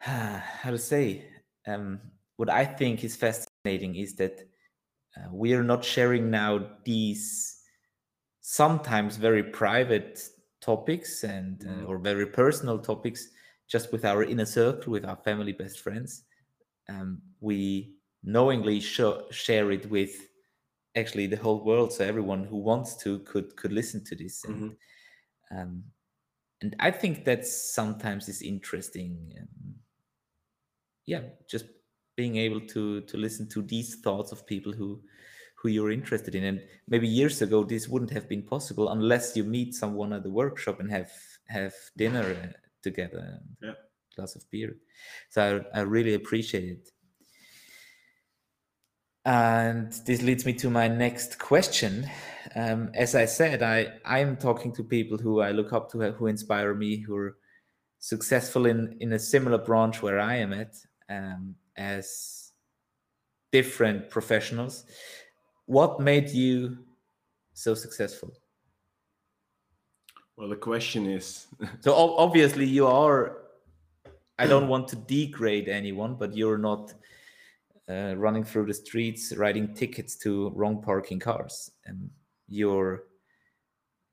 how 0.00 0.70
to 0.70 0.78
say 0.78 1.24
um, 1.66 2.00
what 2.36 2.50
I 2.50 2.64
think 2.64 3.04
is 3.04 3.16
fascinating 3.16 3.96
is 3.96 4.14
that 4.16 4.40
uh, 5.16 5.28
we 5.32 5.54
are 5.54 5.62
not 5.62 5.84
sharing 5.84 6.30
now 6.30 6.70
these 6.84 7.60
sometimes 8.40 9.16
very 9.16 9.42
private 9.42 10.20
topics 10.60 11.24
and 11.24 11.64
uh, 11.64 11.68
Mhm. 11.68 11.88
or 11.88 11.98
very 11.98 12.26
personal 12.26 12.78
topics 12.78 13.28
just 13.68 13.92
with 13.92 14.04
our 14.04 14.22
inner 14.24 14.46
circle 14.46 14.92
with 14.92 15.04
our 15.04 15.16
family 15.24 15.52
best 15.52 15.80
friends 15.80 16.24
um, 16.88 17.22
we 17.40 17.94
knowingly 18.22 18.80
share 18.80 19.70
it 19.72 19.90
with 19.90 20.14
actually 20.94 21.26
the 21.26 21.36
whole 21.36 21.64
world 21.64 21.92
so 21.92 22.04
everyone 22.04 22.44
who 22.44 22.56
wants 22.56 22.96
to 22.96 23.18
could 23.20 23.56
could 23.56 23.72
listen 23.72 24.04
to 24.04 24.14
this 24.16 24.44
and 24.44 24.54
Mhm. 24.54 24.76
um, 25.50 25.84
and 26.62 26.76
i 26.80 26.90
think 26.90 27.24
that 27.24 27.46
sometimes 27.46 28.28
is 28.28 28.42
interesting 28.42 29.34
um, 29.40 29.74
yeah 31.06 31.22
just 31.48 31.66
being 32.16 32.36
able 32.36 32.60
to 32.60 33.00
to 33.02 33.16
listen 33.16 33.48
to 33.48 33.62
these 33.62 33.96
thoughts 34.00 34.32
of 34.32 34.46
people 34.46 34.72
who 34.72 35.02
who 35.56 35.68
you're 35.68 35.92
interested 35.92 36.34
in. 36.34 36.44
And 36.44 36.60
maybe 36.88 37.06
years 37.06 37.40
ago 37.40 37.62
this 37.64 37.88
wouldn't 37.88 38.10
have 38.10 38.28
been 38.28 38.42
possible 38.42 38.90
unless 38.90 39.36
you 39.36 39.44
meet 39.44 39.74
someone 39.74 40.12
at 40.12 40.24
the 40.24 40.30
workshop 40.30 40.80
and 40.80 40.90
have 40.90 41.10
have 41.48 41.72
dinner 41.96 42.34
uh, 42.34 42.52
together 42.82 43.18
and 43.18 43.56
Yeah. 43.62 43.70
a 43.72 44.16
glass 44.16 44.34
of 44.36 44.50
beer. 44.50 44.76
So 45.30 45.62
I, 45.74 45.78
I 45.78 45.82
really 45.82 46.14
appreciate 46.14 46.64
it 46.64 46.90
and 49.24 49.92
this 50.06 50.22
leads 50.22 50.44
me 50.44 50.52
to 50.52 50.68
my 50.68 50.88
next 50.88 51.38
question 51.38 52.08
um, 52.56 52.90
as 52.94 53.14
i 53.14 53.24
said 53.24 53.62
i 53.62 53.86
i'm 54.04 54.36
talking 54.36 54.72
to 54.72 54.82
people 54.82 55.16
who 55.16 55.40
i 55.40 55.52
look 55.52 55.72
up 55.72 55.90
to 55.90 55.98
who 56.12 56.26
inspire 56.26 56.74
me 56.74 56.96
who 56.96 57.16
are 57.16 57.36
successful 57.98 58.66
in 58.66 58.96
in 59.00 59.12
a 59.12 59.18
similar 59.18 59.58
branch 59.58 60.02
where 60.02 60.18
i 60.18 60.34
am 60.34 60.52
at 60.52 60.74
um, 61.08 61.54
as 61.76 62.52
different 63.52 64.10
professionals 64.10 64.84
what 65.66 66.00
made 66.00 66.28
you 66.30 66.78
so 67.54 67.74
successful 67.74 68.32
Well, 70.36 70.48
the 70.48 70.56
question 70.56 71.06
is. 71.06 71.46
so 71.80 71.94
obviously 71.94 72.66
you 72.66 72.86
are. 72.86 73.38
I 74.38 74.46
don't 74.46 74.68
want 74.74 74.88
to 74.88 74.96
degrade 74.96 75.68
anyone, 75.68 76.16
but 76.16 76.36
you're 76.36 76.58
not 76.58 76.94
uh, 77.92 78.14
running 78.16 78.44
through 78.44 78.66
the 78.66 78.74
streets 78.74 79.32
writing 79.36 79.74
tickets 79.74 80.16
to 80.16 80.50
wrong 80.50 80.80
parking 80.82 81.18
cars, 81.18 81.70
and 81.84 82.10
you're 82.48 83.04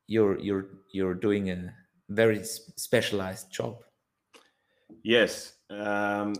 you're 0.07 0.39
you're 0.39 0.65
you're 0.91 1.13
doing 1.13 1.49
a 1.49 1.73
very 2.09 2.43
specialized 2.43 3.51
job. 3.51 3.77
Yes, 5.03 5.53
um, 5.69 6.33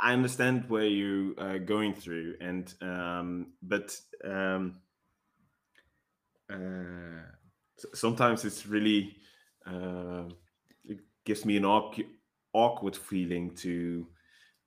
I 0.00 0.12
understand 0.12 0.64
where 0.68 0.86
you 0.86 1.34
are 1.38 1.58
going 1.58 1.94
through, 1.94 2.34
and 2.40 2.74
um, 2.82 3.52
but 3.62 3.98
um, 4.24 4.80
uh, 6.52 7.22
sometimes 7.94 8.44
it's 8.44 8.66
really 8.66 9.16
uh, 9.66 10.24
it 10.84 10.98
gives 11.24 11.44
me 11.44 11.56
an 11.56 11.64
awkward, 11.64 12.06
awkward 12.52 12.96
feeling 12.96 13.54
to 13.56 14.06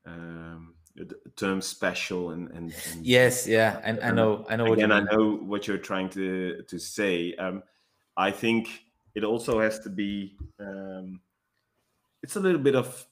um, 0.05 0.73
the 0.97 1.15
term 1.35 1.61
special 1.61 2.31
and, 2.31 2.49
and, 2.49 2.73
and 2.91 3.05
yes, 3.05 3.47
yeah, 3.47 3.79
and 3.83 3.99
I 4.01 4.11
know, 4.11 4.45
I 4.49 4.55
know. 4.55 4.73
Again, 4.73 4.91
I 4.91 5.01
know 5.01 5.35
what 5.35 5.67
you're 5.67 5.77
trying 5.77 6.09
to 6.09 6.63
to 6.63 6.79
say. 6.79 7.35
Um, 7.35 7.63
I 8.15 8.31
think 8.31 8.83
it 9.13 9.23
also 9.23 9.59
has 9.59 9.79
to 9.81 9.89
be. 9.89 10.35
Um, 10.59 11.21
it's 12.23 12.35
a 12.35 12.39
little 12.39 12.61
bit 12.61 12.75
of 12.75 13.05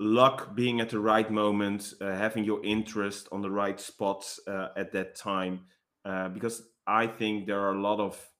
luck 0.00 0.54
being 0.56 0.80
at 0.80 0.88
the 0.88 0.98
right 0.98 1.30
moment, 1.30 1.94
uh, 2.00 2.16
having 2.16 2.42
your 2.42 2.64
interest 2.64 3.28
on 3.30 3.42
the 3.42 3.50
right 3.50 3.78
spots 3.78 4.40
uh, 4.48 4.68
at 4.76 4.92
that 4.92 5.14
time. 5.14 5.60
Uh, 6.04 6.28
because 6.28 6.62
I 6.86 7.06
think 7.06 7.46
there 7.46 7.60
are 7.60 7.74
a 7.74 7.80
lot 7.80 8.00
of 8.00 8.30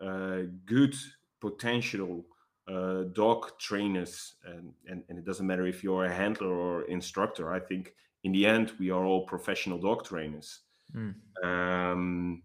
uh, 0.00 0.48
good 0.64 0.96
potential 1.40 2.24
uh, 2.66 3.02
dog 3.12 3.58
trainers, 3.58 4.34
and, 4.44 4.72
and, 4.88 5.04
and, 5.08 5.18
it 5.18 5.24
doesn't 5.24 5.46
matter 5.46 5.66
if 5.66 5.82
you're 5.82 6.04
a 6.04 6.14
handler 6.14 6.48
or 6.48 6.82
instructor. 6.82 7.52
I 7.52 7.58
think 7.60 7.94
in 8.24 8.32
the 8.32 8.46
end, 8.46 8.72
we 8.78 8.90
are 8.90 9.04
all 9.04 9.26
professional 9.26 9.78
dog 9.78 10.04
trainers. 10.04 10.60
Mm. 10.94 11.14
Um, 11.42 12.42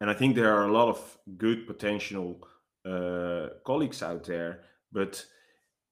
and 0.00 0.10
I 0.10 0.14
think 0.14 0.36
there 0.36 0.54
are 0.54 0.66
a 0.66 0.72
lot 0.72 0.88
of 0.88 1.18
good 1.36 1.66
potential 1.66 2.46
uh, 2.84 3.48
colleagues 3.64 4.02
out 4.02 4.24
there, 4.24 4.60
but 4.92 5.24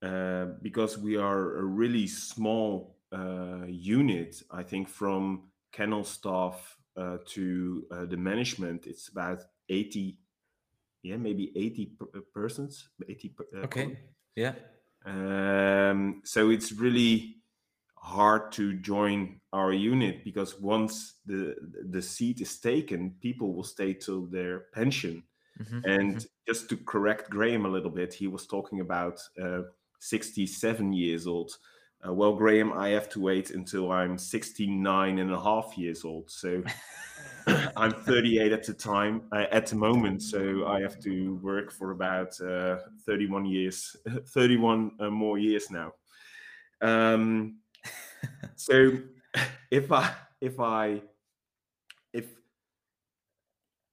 uh, 0.01 0.45
because 0.61 0.97
we 0.97 1.17
are 1.17 1.57
a 1.57 1.63
really 1.63 2.07
small 2.07 2.97
uh, 3.11 3.65
unit, 3.67 4.41
I 4.51 4.63
think 4.63 4.87
from 4.87 5.49
kennel 5.71 6.03
staff 6.03 6.77
uh, 6.95 7.17
to 7.25 7.85
uh, 7.91 8.05
the 8.05 8.17
management, 8.17 8.85
it's 8.85 9.09
about 9.09 9.41
80, 9.69 10.17
yeah, 11.03 11.17
maybe 11.17 11.51
80 11.55 11.91
uh, 12.01 12.19
persons. 12.33 12.89
80 13.07 13.35
okay, 13.63 13.97
yeah. 14.35 14.53
Um, 15.05 16.21
so 16.23 16.49
it's 16.49 16.71
really 16.71 17.34
hard 18.05 18.51
to 18.51 18.73
join 18.75 19.41
our 19.51 19.73
unit 19.73 20.23
because 20.23 20.59
once 20.59 21.15
the 21.25 21.55
the 21.89 22.01
seat 22.01 22.39
is 22.39 22.59
taken, 22.59 23.15
people 23.19 23.53
will 23.53 23.63
stay 23.63 23.93
till 23.93 24.27
their 24.27 24.65
pension. 24.73 25.23
Mm-hmm. 25.59 25.79
And 25.85 26.15
mm-hmm. 26.17 26.25
just 26.47 26.69
to 26.69 26.77
correct 26.77 27.29
Graham 27.29 27.65
a 27.65 27.69
little 27.69 27.89
bit, 27.89 28.13
he 28.13 28.27
was 28.27 28.45
talking 28.45 28.81
about 28.81 29.19
uh, 29.41 29.61
67 29.99 30.93
years 30.93 31.25
old. 31.25 31.51
Uh, 32.05 32.13
well, 32.13 32.35
Graham, 32.35 32.73
I 32.73 32.89
have 32.89 33.09
to 33.09 33.19
wait 33.21 33.49
until 33.49 33.91
I'm 33.91 34.17
69 34.17 35.17
and 35.17 35.31
a 35.31 35.41
half 35.41 35.75
years 35.75 36.05
old. 36.05 36.29
So 36.29 36.61
I'm 37.75 37.91
38 37.91 38.51
at 38.51 38.63
the 38.63 38.73
time, 38.73 39.23
uh, 39.31 39.45
at 39.51 39.65
the 39.67 39.77
moment. 39.77 40.21
So 40.21 40.67
I 40.67 40.81
have 40.81 40.99
to 40.99 41.39
work 41.41 41.71
for 41.71 41.91
about 41.91 42.39
uh, 42.39 42.77
31 43.05 43.45
years, 43.45 43.95
31 44.27 44.91
uh, 44.99 45.09
more 45.09 45.39
years 45.39 45.71
now. 45.71 45.93
Um, 46.81 47.57
so 48.55 48.97
if 49.71 49.91
I, 49.91 50.11
if 50.41 50.59
I, 50.59 51.01
if 52.13 52.25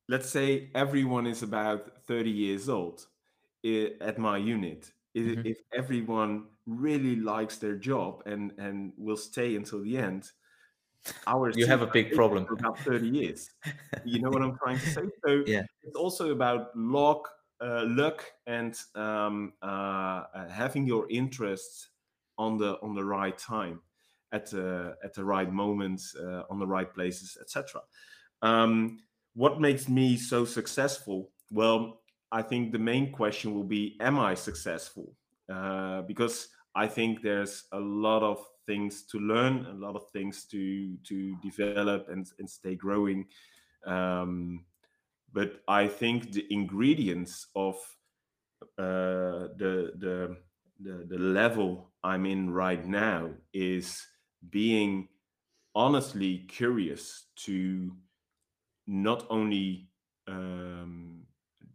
let's 0.09 0.29
say 0.29 0.71
everyone 0.75 1.27
is 1.27 1.43
about 1.43 2.05
30 2.07 2.31
years 2.31 2.69
old 2.69 3.07
at 3.65 4.19
my 4.19 4.37
unit, 4.39 4.91
mm-hmm. 5.17 5.47
if 5.47 5.59
everyone 5.75 6.47
really 6.67 7.17
likes 7.17 7.57
their 7.57 7.75
job 7.77 8.23
and 8.27 8.53
and 8.59 8.93
will 8.97 9.17
stay 9.17 9.57
until 9.57 9.83
the 9.83 9.99
end 9.99 10.31
ours 11.27 11.57
you 11.57 11.67
have 11.67 11.83
a 11.83 11.87
big 11.87 12.13
problem. 12.13 12.47
about 12.51 12.79
30 12.81 13.09
years. 13.09 13.51
You 14.05 14.21
know 14.21 14.31
what 14.31 14.43
i'm 14.43 14.57
trying 14.57 14.79
to 14.79 14.87
say? 14.91 15.03
So 15.25 15.43
yeah. 15.47 15.63
it's 15.83 15.97
also 15.97 16.31
about 16.31 16.77
luck 16.77 17.29
uh, 17.61 17.85
luck 17.87 18.25
and 18.47 18.77
um, 18.95 19.53
uh, 19.63 20.25
having 20.51 20.87
your 20.87 21.09
interests 21.11 21.89
on 22.39 22.59
the 22.59 22.79
on 22.83 22.95
the 22.95 23.05
right 23.05 23.37
time 23.37 23.81
at 24.33 24.51
the 24.51 24.97
at 25.05 25.15
the 25.15 25.25
right 25.25 25.53
moments 25.53 26.15
uh, 26.17 26.43
on 26.51 26.59
the 26.59 26.67
right 26.67 26.93
places 26.95 27.37
etc 27.41 27.81
um, 28.43 28.99
what 29.35 29.61
makes 29.61 29.89
me 29.89 30.17
so 30.17 30.45
successful 30.45 31.31
well 31.51 32.03
I 32.33 32.41
think 32.41 32.73
the 32.73 32.79
main 32.79 33.13
question 33.13 33.55
will 33.55 33.63
be, 33.63 33.97
am 34.01 34.19
I 34.19 34.35
successful? 34.35 35.13
Uh, 35.53 36.01
because 36.03 36.49
I 36.75 36.87
think 36.87 37.21
there's 37.21 37.65
a 37.73 37.79
lot 37.79 38.23
of 38.23 38.43
things 38.65 39.03
to 39.09 39.19
learn, 39.19 39.67
a 39.67 39.75
lot 39.75 39.97
of 39.97 40.09
things 40.11 40.47
to 40.47 40.97
to 41.09 41.37
develop 41.43 42.09
and, 42.09 42.27
and 42.39 42.49
stay 42.49 42.75
growing. 42.75 43.27
Um, 43.87 44.65
but 45.35 45.61
I 45.69 45.89
think 45.89 46.33
the 46.33 46.47
ingredients 46.51 47.49
of 47.55 47.75
uh, 48.79 49.53
the, 49.61 49.93
the 49.99 50.37
the 50.81 51.05
the 51.07 51.19
level 51.19 51.91
I'm 52.03 52.25
in 52.25 52.51
right 52.51 52.85
now 52.87 53.31
is 53.53 54.07
being 54.51 55.09
honestly 55.75 56.45
curious 56.49 57.27
to 57.37 57.93
not 58.87 59.27
only 59.31 59.89
um, 60.29 61.23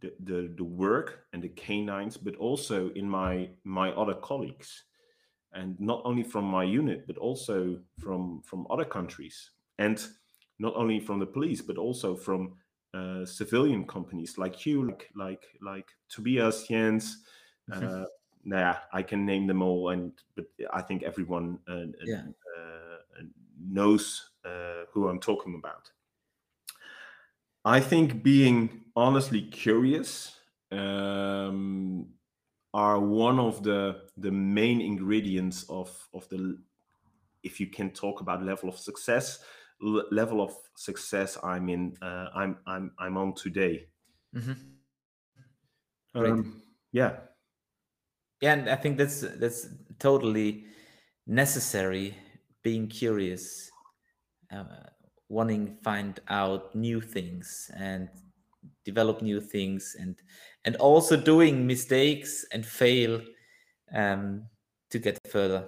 the, 0.00 0.12
the, 0.20 0.54
the 0.56 0.64
work 0.64 1.24
and 1.32 1.42
the 1.42 1.48
canines, 1.48 2.16
but 2.16 2.36
also 2.36 2.90
in 2.90 3.08
my 3.08 3.50
my 3.64 3.90
other 3.92 4.14
colleagues, 4.14 4.84
and 5.52 5.78
not 5.80 6.02
only 6.04 6.22
from 6.22 6.44
my 6.44 6.64
unit, 6.64 7.06
but 7.06 7.18
also 7.18 7.78
from 7.98 8.42
from 8.44 8.66
other 8.70 8.84
countries, 8.84 9.50
and 9.78 10.06
not 10.58 10.74
only 10.76 11.00
from 11.00 11.18
the 11.18 11.26
police, 11.26 11.62
but 11.62 11.78
also 11.78 12.14
from 12.14 12.54
uh, 12.94 13.24
civilian 13.24 13.84
companies 13.86 14.38
like 14.38 14.64
you, 14.66 14.86
like 14.86 15.10
like 15.14 15.46
like 15.60 15.88
Tobias 16.08 16.66
Jens. 16.68 17.24
Mm-hmm. 17.70 18.02
Uh, 18.02 18.04
nah, 18.44 18.76
I 18.92 19.02
can 19.02 19.26
name 19.26 19.46
them 19.46 19.62
all, 19.62 19.90
and 19.90 20.12
but 20.36 20.46
I 20.72 20.82
think 20.82 21.02
everyone 21.02 21.58
uh, 21.68 21.86
yeah. 22.04 22.22
Uh, 22.58 23.22
knows 23.60 24.30
uh, 24.44 24.84
who 24.92 25.08
I'm 25.08 25.20
talking 25.20 25.54
about. 25.54 25.90
I 27.64 27.80
think 27.80 28.22
being 28.22 28.84
honestly 28.96 29.42
curious 29.42 30.38
um, 30.70 32.08
are 32.74 33.00
one 33.00 33.38
of 33.38 33.62
the 33.62 34.02
the 34.16 34.30
main 34.30 34.80
ingredients 34.80 35.64
of 35.68 36.08
of 36.12 36.28
the 36.28 36.58
if 37.42 37.60
you 37.60 37.66
can 37.66 37.90
talk 37.90 38.20
about 38.20 38.42
level 38.42 38.68
of 38.68 38.78
success 38.78 39.40
level 39.80 40.40
of 40.40 40.52
success 40.76 41.38
i'm 41.42 41.68
in 41.68 41.96
uh, 42.02 42.26
i'm 42.34 42.58
i'm 42.66 42.90
i'm 42.98 43.16
on 43.16 43.32
today 43.34 43.86
mm-hmm. 44.34 44.52
um, 46.14 46.62
yeah 46.92 47.16
yeah 48.42 48.52
and 48.52 48.68
i 48.68 48.74
think 48.74 48.98
that's 48.98 49.20
that's 49.20 49.68
totally 49.98 50.66
necessary 51.26 52.14
being 52.68 52.86
curious 52.86 53.70
uh, 54.54 54.84
wanting 55.28 55.64
find 55.82 56.20
out 56.28 56.74
new 56.74 57.00
things 57.00 57.70
and 57.76 58.08
develop 58.84 59.22
new 59.22 59.40
things 59.40 59.96
and 59.98 60.14
and 60.66 60.76
also 60.76 61.16
doing 61.16 61.66
mistakes 61.66 62.44
and 62.52 62.62
fail 62.64 63.20
um, 63.94 64.42
to 64.90 64.98
get 64.98 65.18
further 65.34 65.62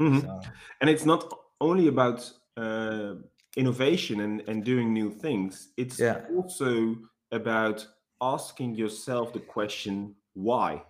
mm-hmm. 0.00 0.20
so. 0.20 0.40
and 0.80 0.90
it's 0.90 1.06
not 1.06 1.22
only 1.60 1.86
about 1.86 2.18
uh, 2.56 3.14
innovation 3.56 4.20
and, 4.20 4.42
and 4.48 4.64
doing 4.64 4.92
new 4.92 5.10
things 5.10 5.68
it's 5.76 6.00
yeah. 6.00 6.20
also 6.36 6.96
about 7.30 7.86
asking 8.20 8.74
yourself 8.74 9.32
the 9.32 9.44
question 9.56 10.14
why 10.34 10.82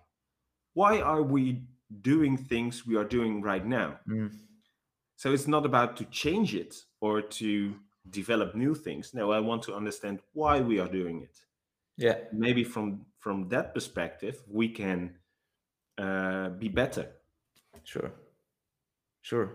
why 0.73 0.99
are 1.01 1.23
we 1.35 1.61
doing 2.01 2.35
things 2.37 2.87
we 2.87 2.95
are 2.95 3.09
doing 3.17 3.41
right 3.41 3.65
now 3.65 3.89
mm. 4.07 4.31
So 5.19 5.33
it's 5.33 5.47
not 5.47 5.65
about 5.65 5.97
to 5.97 6.05
change 6.05 6.55
it 6.55 6.73
or 7.01 7.21
to 7.21 7.75
develop 8.09 8.55
new 8.55 8.73
things. 8.73 9.13
No 9.13 9.31
i 9.33 9.39
want 9.49 9.61
to 9.63 9.75
understand 9.75 10.21
why 10.33 10.61
we 10.61 10.79
are 10.79 10.87
doing 10.87 11.17
it. 11.27 11.35
Yeah. 11.97 12.17
Maybe 12.31 12.63
from 12.63 13.05
from 13.17 13.49
that 13.49 13.73
perspective 13.73 14.35
we 14.47 14.69
can 14.69 14.99
uh, 15.97 16.49
be 16.63 16.69
better. 16.69 17.05
Sure. 17.83 18.11
Sure. 19.21 19.49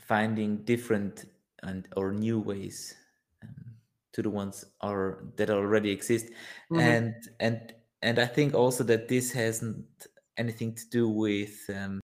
Finding 0.00 0.64
different 0.64 1.26
and 1.62 1.86
or 1.96 2.12
new 2.12 2.40
ways 2.40 2.96
um, 3.44 3.76
to 4.14 4.22
the 4.22 4.30
ones 4.30 4.64
are 4.80 5.24
that 5.36 5.48
already 5.50 5.90
exist. 5.92 6.26
Mhm. 6.72 6.80
and 6.80 7.14
and 7.38 7.74
and 8.02 8.18
i 8.18 8.26
think 8.26 8.54
also 8.54 8.82
that 8.84 9.08
this 9.08 9.32
hasn't 9.32 10.06
anything 10.40 10.74
to 10.76 10.88
do 10.90 11.08
with 11.08 11.56
um, 11.70 12.00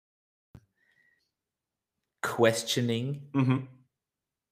questioning 2.24 3.34
Mhm. 3.34 3.68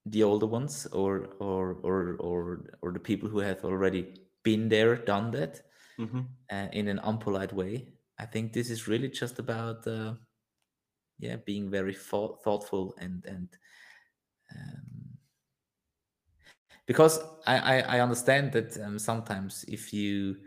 the 0.06 0.24
older 0.24 0.48
ones 0.48 0.86
or 0.88 1.28
or 1.40 1.74
or 1.84 2.16
or 2.18 2.70
or 2.82 2.92
the 2.92 3.00
people 3.00 3.30
who 3.30 3.40
have 3.40 3.64
already 3.64 4.28
been 4.44 4.70
there 4.70 4.96
done 4.96 5.32
that 5.32 5.62
Mhm. 5.98 6.42
uh, 6.52 6.70
in 6.74 6.88
an 6.88 7.00
unpolite 7.00 7.54
way 7.54 7.94
i 8.20 8.26
think 8.26 8.54
this 8.54 8.70
is 8.70 8.88
really 8.88 9.10
just 9.10 9.40
about 9.40 9.86
uh, 9.88 10.16
yeah 11.20 11.36
being 11.38 11.70
very 11.70 11.94
thought, 11.94 12.44
thoughtful 12.44 12.94
and 12.98 13.26
and 13.26 13.58
um, 14.56 15.18
because 16.86 17.20
I, 17.46 17.58
I 17.58 17.80
i 17.98 18.00
understand 18.00 18.52
that 18.54 18.78
um, 18.80 19.00
sometimes 19.00 19.64
if 19.68 19.94
you 19.94 20.38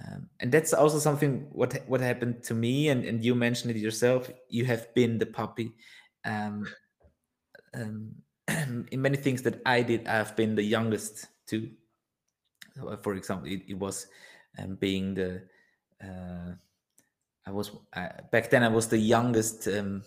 um, 0.00 0.28
and 0.40 0.52
that's 0.52 0.72
also 0.72 0.98
something 0.98 1.46
what 1.50 1.76
what 1.86 2.00
happened 2.00 2.42
to 2.44 2.54
me 2.54 2.88
and 2.88 3.04
and 3.04 3.24
you 3.24 3.34
mentioned 3.34 3.70
it 3.70 3.78
yourself. 3.78 4.30
You 4.48 4.64
have 4.64 4.94
been 4.94 5.18
the 5.18 5.26
puppy. 5.26 5.72
Um, 6.24 6.66
um 7.74 8.14
in 8.90 9.00
many 9.00 9.16
things 9.16 9.42
that 9.42 9.60
i 9.64 9.82
did 9.82 10.06
i've 10.08 10.34
been 10.36 10.54
the 10.54 10.62
youngest 10.62 11.26
too. 11.46 11.70
So, 12.76 12.88
uh, 12.88 12.96
for 12.96 13.14
example 13.14 13.48
it, 13.50 13.62
it 13.68 13.78
was 13.78 14.06
um, 14.58 14.76
being 14.76 15.14
the 15.14 15.42
uh, 16.02 16.52
i 17.46 17.50
was 17.50 17.70
uh, 17.92 18.08
back 18.32 18.50
then 18.50 18.62
i 18.62 18.68
was 18.68 18.88
the 18.88 18.98
youngest 18.98 19.68
um, 19.68 20.02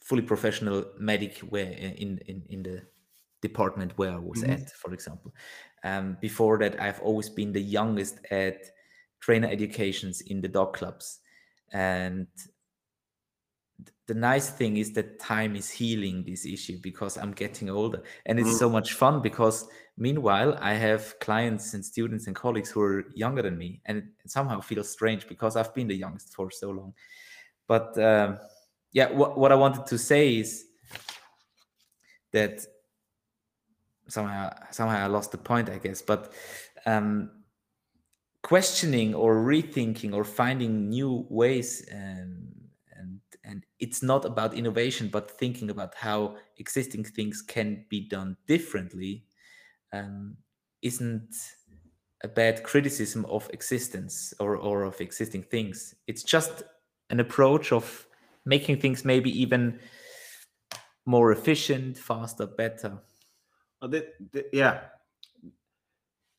fully 0.00 0.22
professional 0.22 0.84
medic 0.98 1.38
where 1.38 1.70
in 1.70 2.18
in 2.26 2.42
in 2.48 2.62
the 2.62 2.82
department 3.42 3.92
where 3.98 4.12
I 4.12 4.18
was 4.18 4.42
Mhm. 4.42 4.50
at, 4.52 4.70
for 4.70 4.94
example. 4.94 5.34
Um, 5.84 6.16
before 6.20 6.58
that, 6.58 6.80
I've 6.80 7.00
always 7.02 7.28
been 7.28 7.52
the 7.52 7.60
youngest 7.60 8.18
at 8.30 8.64
trainer 9.20 9.48
educations 9.48 10.20
in 10.22 10.40
the 10.40 10.48
dog 10.48 10.74
clubs, 10.74 11.20
and 11.72 12.26
th- 13.84 13.96
the 14.06 14.14
nice 14.14 14.50
thing 14.50 14.76
is 14.76 14.92
that 14.92 15.18
time 15.18 15.56
is 15.56 15.70
healing 15.70 16.24
this 16.24 16.46
issue 16.46 16.78
because 16.82 17.16
I'm 17.18 17.32
getting 17.32 17.68
older, 17.68 18.02
and 18.26 18.38
it's 18.38 18.50
Mm. 18.50 18.58
so 18.58 18.70
much 18.70 18.94
fun 18.94 19.20
because 19.22 19.68
meanwhile 19.96 20.56
I 20.60 20.74
have 20.74 21.18
clients 21.20 21.74
and 21.74 21.84
students 21.84 22.26
and 22.26 22.36
colleagues 22.36 22.70
who 22.70 22.80
are 22.82 23.04
younger 23.14 23.42
than 23.42 23.58
me, 23.58 23.80
and 23.86 23.98
it 23.98 24.30
somehow 24.30 24.60
feels 24.60 24.88
strange 24.90 25.26
because 25.28 25.56
I've 25.56 25.74
been 25.74 25.88
the 25.88 25.96
youngest 25.96 26.34
for 26.34 26.50
so 26.50 26.70
long. 26.70 26.94
But 27.66 27.98
um, 27.98 28.38
yeah, 28.92 29.10
what, 29.10 29.36
what 29.38 29.52
I 29.52 29.56
wanted 29.56 29.86
to 29.86 29.98
say 29.98 30.36
is 30.36 30.66
that 32.32 32.60
somehow 34.12 34.50
somehow 34.70 35.04
I 35.04 35.06
lost 35.06 35.32
the 35.32 35.38
point, 35.38 35.70
I 35.70 35.78
guess. 35.78 36.02
But 36.02 36.32
um, 36.86 37.30
questioning 38.42 39.14
or 39.14 39.36
rethinking 39.36 40.14
or 40.14 40.24
finding 40.24 40.88
new 40.88 41.26
ways, 41.30 41.88
um, 41.92 42.48
and 42.98 43.20
and 43.44 43.64
it's 43.78 44.02
not 44.02 44.24
about 44.24 44.54
innovation, 44.54 45.08
but 45.08 45.30
thinking 45.30 45.70
about 45.70 45.94
how 45.94 46.36
existing 46.58 47.04
things 47.04 47.42
can 47.42 47.86
be 47.88 48.08
done 48.08 48.36
differently, 48.46 49.24
um, 49.92 50.36
isn't 50.82 51.34
a 52.24 52.28
bad 52.28 52.62
criticism 52.62 53.24
of 53.26 53.48
existence 53.52 54.34
or 54.38 54.56
or 54.56 54.84
of 54.84 55.00
existing 55.00 55.44
things. 55.44 55.94
It's 56.06 56.22
just 56.22 56.62
an 57.10 57.20
approach 57.20 57.72
of 57.72 58.06
making 58.44 58.80
things 58.80 59.04
maybe 59.04 59.30
even 59.40 59.78
more 61.04 61.32
efficient, 61.32 61.98
faster, 61.98 62.46
better. 62.46 62.98
Uh, 63.82 63.88
thi- 63.88 64.12
thi- 64.30 64.48
yeah 64.52 64.80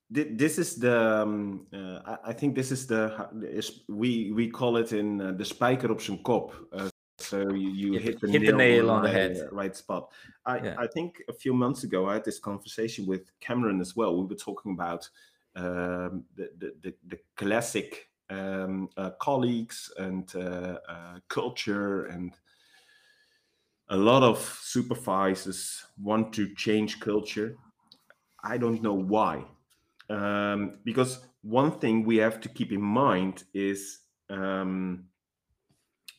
this 0.10 0.58
is 0.58 0.76
the 0.76 1.22
um, 1.24 1.66
uh, 1.74 2.18
I- 2.24 2.34
think 2.34 2.56
this 2.56 2.72
is 2.72 2.86
the 2.88 3.30
is, 3.42 3.84
we 3.88 4.32
we 4.32 4.48
call 4.50 4.78
it 4.78 4.92
in 4.92 5.20
uh, 5.22 5.32
the 5.38 5.44
spijker 5.44 5.90
op 5.92 6.02
zijn 6.02 6.22
kop. 6.22 6.68
Uh, 6.72 6.88
so 7.22 7.38
you, 7.38 7.72
you 7.72 8.00
hit 8.00 8.20
the 8.20 8.28
hit 8.30 8.46
the 8.46 8.52
nail, 8.52 8.86
nail 8.86 8.90
on 8.90 9.02
the 9.02 9.10
head. 9.10 9.50
right 9.52 9.76
spot. 9.76 10.14
I 10.46 10.58
Yeah. 10.64 10.84
I 10.84 10.88
think 10.88 11.24
a 11.28 11.34
few 11.34 11.54
months 11.56 11.84
ago 11.84 12.10
I 12.10 12.14
had 12.14 12.24
this 12.24 12.40
conversation 12.40 13.08
with 13.08 13.32
Cameron 13.40 13.80
as 13.82 13.96
well. 13.96 14.16
We 14.16 14.26
were 14.28 14.44
talking 14.44 14.80
about 14.80 15.10
um, 15.56 16.26
the, 16.36 16.50
the 16.58 16.74
the 16.82 16.94
the 17.08 17.20
classic 17.36 18.10
um, 18.30 18.90
uh, 18.98 19.10
colleagues 19.18 19.92
and 19.98 20.36
uh, 20.36 20.78
uh, 20.90 21.20
culture 21.28 22.06
and 22.14 22.34
a 23.94 23.98
lot 23.98 24.24
of 24.24 24.40
supervisors 24.64 25.86
want 26.02 26.34
to 26.34 26.54
change 26.56 27.00
culture. 27.00 27.56
I 28.44 28.58
don't 28.58 28.82
know 28.82 28.96
why. 28.96 29.46
Um, 30.10 30.80
because 30.84 31.20
one 31.44 31.72
thing 31.80 32.04
we 32.04 32.18
have 32.18 32.42
to 32.42 32.50
keep 32.50 32.72
in 32.72 32.82
mind 32.82 33.44
is 33.54 34.00
um, 34.32 35.06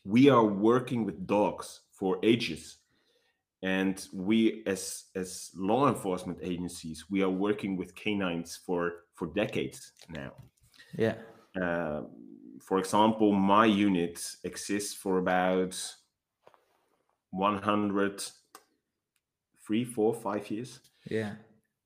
we 0.05 0.29
are 0.29 0.45
working 0.45 1.03
with 1.03 1.27
dogs 1.27 1.81
for 1.91 2.17
ages. 2.23 2.77
And 3.61 4.07
we, 4.13 4.63
as 4.65 5.05
as 5.15 5.51
law 5.55 5.89
enforcement 5.89 6.39
agencies, 6.41 7.05
we 7.09 7.23
are 7.23 7.29
working 7.29 7.75
with 7.75 7.93
canines 7.93 8.57
for 8.65 9.03
for 9.15 9.27
decades 9.27 9.91
now. 10.07 10.31
Yeah. 10.97 11.15
Um, 11.61 12.07
for 12.61 12.79
example, 12.79 13.33
my 13.33 13.65
unit 13.65 14.17
exists 14.43 14.93
for 14.93 15.17
about 15.17 15.75
100, 17.35 18.23
three, 19.65 19.85
four, 19.85 20.13
five 20.13 20.49
years. 20.51 20.79
Yeah. 21.09 21.35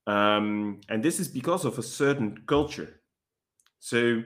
um, 0.06 0.80
and 0.88 1.02
this 1.02 1.20
is 1.20 1.28
because 1.28 1.64
of 1.64 1.78
a 1.78 1.82
certain 1.82 2.42
culture. 2.46 3.00
So 3.78 4.22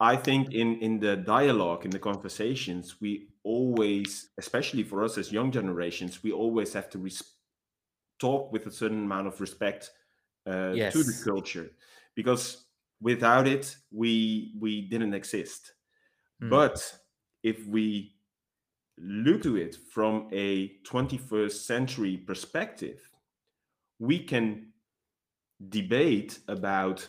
I 0.00 0.16
think 0.16 0.52
in 0.52 0.80
in 0.80 1.00
the 1.00 1.16
dialogue, 1.16 1.84
in 1.84 1.90
the 1.90 1.98
conversations, 1.98 3.00
we 3.00 3.28
always, 3.42 4.30
especially 4.38 4.84
for 4.84 5.02
us 5.04 5.18
as 5.18 5.32
young 5.32 5.50
generations, 5.52 6.22
we 6.22 6.32
always 6.32 6.72
have 6.72 6.88
to 6.90 6.98
res- 6.98 7.34
talk 8.18 8.52
with 8.52 8.66
a 8.66 8.70
certain 8.70 9.04
amount 9.04 9.26
of 9.26 9.40
respect 9.40 9.90
uh, 10.46 10.74
to 10.90 11.02
the 11.02 11.22
culture, 11.24 11.70
because 12.14 12.66
without 13.00 13.46
it, 13.48 13.76
we 13.90 14.54
we 14.60 14.82
didn't 14.82 15.14
exist. 15.14 15.72
Mm. 16.40 16.50
But 16.50 17.00
if 17.42 17.66
we 17.66 18.14
look 19.00 19.42
to 19.42 19.56
it 19.56 19.76
from 19.92 20.28
a 20.32 20.68
21st 20.84 21.52
century 21.52 22.16
perspective, 22.16 23.00
we 23.98 24.18
can 24.18 24.72
debate 25.68 26.38
about 26.48 27.08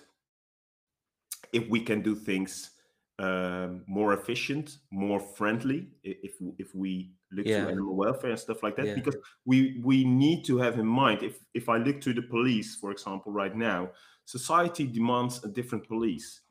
if 1.53 1.67
we 1.69 1.79
can 1.81 2.01
do 2.01 2.15
things 2.15 2.71
um, 3.19 3.83
more 3.85 4.13
efficient, 4.13 4.77
more 4.91 5.19
friendly, 5.19 5.89
if 6.03 6.35
if 6.57 6.73
we 6.73 7.11
look 7.31 7.45
Yeah. 7.45 7.65
to 7.65 7.71
animal 7.71 7.95
welfare 7.95 8.31
and 8.31 8.39
stuff 8.39 8.63
like 8.63 8.75
that. 8.77 8.85
Yeah. 8.85 8.95
Because 8.95 9.17
we 9.45 9.81
we 9.83 10.05
need 10.05 10.45
to 10.45 10.57
have 10.57 10.79
in 10.79 10.87
mind 10.87 11.23
if 11.23 11.43
if 11.53 11.67
I 11.67 11.77
look 11.77 11.99
to 12.01 12.13
the 12.13 12.21
police, 12.21 12.75
for 12.75 12.91
example, 12.91 13.33
right 13.33 13.55
now, 13.55 13.91
society 14.25 14.87
demands 14.87 15.43
a 15.43 15.49
different 15.49 15.85
police 15.87 16.41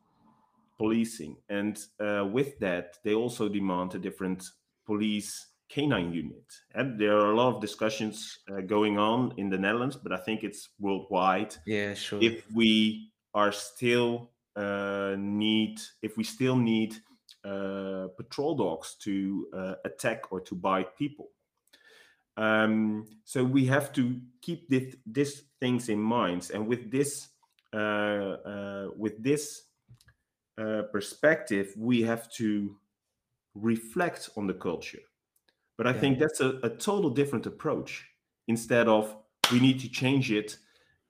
policing, 0.76 1.36
and 1.48 1.78
uh, 2.00 2.28
with 2.30 2.58
that, 2.60 2.98
they 3.02 3.14
also 3.14 3.48
demand 3.48 3.94
a 3.94 3.98
different 3.98 4.44
police 4.88 5.30
canine 5.68 6.12
unit. 6.12 6.48
And 6.74 6.98
there 6.98 7.16
are 7.20 7.30
a 7.32 7.36
lot 7.36 7.54
of 7.54 7.60
discussions 7.60 8.16
uh, 8.50 8.62
going 8.62 8.98
on 8.98 9.34
in 9.36 9.50
the 9.50 9.58
Netherlands, 9.58 9.96
but 9.96 10.12
I 10.12 10.20
think 10.24 10.42
it's 10.42 10.70
worldwide 10.80 11.54
Yeah, 11.66 11.94
sure. 11.94 12.20
if 12.22 12.34
we 12.54 13.12
are 13.34 13.52
still 13.52 14.30
uh, 14.56 15.14
need 15.18 15.76
if 16.02 16.16
we 16.16 16.24
still 16.24 16.56
need 16.56 16.92
uh, 17.44 18.08
patrol 18.16 18.56
dogs 18.56 18.96
to 19.04 19.46
uh, 19.54 19.74
attack 19.84 20.32
or 20.32 20.40
to 20.40 20.54
bite 20.54 20.96
people 20.96 21.28
um, 22.36 23.06
so 23.24 23.44
we 23.44 23.66
have 23.66 23.92
to 23.92 24.02
keep 24.40 24.68
this, 24.68 24.96
this 25.06 25.42
things 25.60 25.88
in 25.88 26.00
mind 26.00 26.50
and 26.54 26.66
with 26.66 26.90
this 26.90 27.28
uh, 27.72 28.34
uh, 28.52 28.86
with 28.96 29.22
this 29.22 29.42
uh, 30.60 30.82
perspective 30.90 31.72
we 31.76 32.02
have 32.02 32.24
to 32.32 32.74
reflect 33.54 34.30
on 34.36 34.46
the 34.46 34.54
culture 34.54 35.00
but 35.76 35.86
i 35.86 35.92
Yeah. 35.92 36.00
think 36.00 36.18
that's 36.18 36.40
a, 36.40 36.58
a 36.62 36.70
total 36.70 37.10
different 37.10 37.46
approach 37.46 38.08
instead 38.46 38.88
of 38.88 39.16
we 39.52 39.60
need 39.60 39.80
to 39.80 39.88
change 39.88 40.30
it 40.30 40.58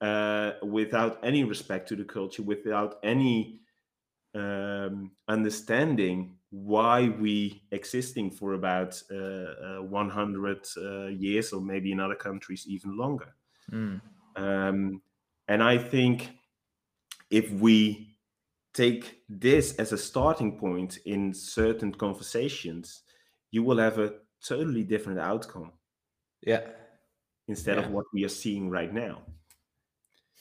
uh, 0.01 0.53
without 0.63 1.19
any 1.25 1.45
respect 1.45 1.89
to 1.89 1.97
the 1.97 2.05
culture, 2.05 2.43
without 2.43 3.01
any 3.03 3.61
um, 4.35 5.13
understanding 5.29 6.39
why 6.51 7.09
we 7.09 7.65
existing 7.73 8.31
for 8.31 8.55
about 8.55 9.03
uh, 9.11 9.17
uh, 9.17 9.79
100 9.83 10.67
uh, 10.77 11.07
years, 11.07 11.53
or 11.53 11.61
maybe 11.63 11.93
in 11.93 12.01
other 12.01 12.17
countries 12.17 12.67
even 12.69 12.97
longer. 12.97 13.35
Mm. 13.73 14.01
Um, 14.37 15.03
and 15.49 15.63
I 15.63 15.79
think 15.79 16.31
if 17.31 17.51
we 17.53 18.08
take 18.79 19.23
this 19.29 19.75
as 19.79 19.93
a 19.93 19.99
starting 19.99 20.59
point 20.59 20.99
in 21.05 21.35
certain 21.35 21.93
conversations, 21.93 23.03
you 23.51 23.65
will 23.65 23.79
have 23.79 23.99
a 23.99 24.13
totally 24.49 24.85
different 24.85 25.19
outcome 25.19 25.73
Yeah. 26.43 26.63
instead 27.49 27.79
of 27.79 27.91
what 27.91 28.07
we 28.15 28.25
are 28.25 28.35
seeing 28.43 28.71
right 28.71 28.93
now. 28.93 29.17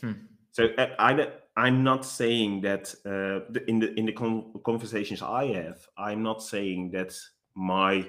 Hmm. 0.02 0.14
So 0.52 0.64
uh, 0.78 0.96
I, 1.00 1.32
I'm 1.56 1.84
not 1.84 2.06
saying 2.06 2.62
that 2.62 2.94
uh, 3.06 3.60
in 3.68 3.80
the 3.80 3.90
in 4.00 4.06
the 4.06 4.14
con- 4.14 4.54
conversations 4.64 5.22
I 5.22 5.46
have, 5.54 5.80
I'm 5.98 6.22
not 6.22 6.44
saying 6.44 6.92
that 6.92 7.18
my 7.56 8.06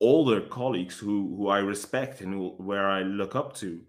older 0.00 0.40
colleagues 0.48 0.98
who 0.98 1.36
who 1.36 1.48
I 1.48 1.58
respect 1.58 2.20
and 2.22 2.32
who, 2.34 2.48
where 2.68 2.88
I 2.88 3.02
look 3.02 3.34
up 3.36 3.54
to 3.56 3.80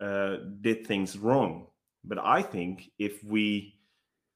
uh, 0.00 0.36
did 0.60 0.86
things 0.86 1.16
wrong. 1.18 1.66
But 2.04 2.18
I 2.18 2.42
think 2.42 2.90
if 2.98 3.24
we, 3.24 3.75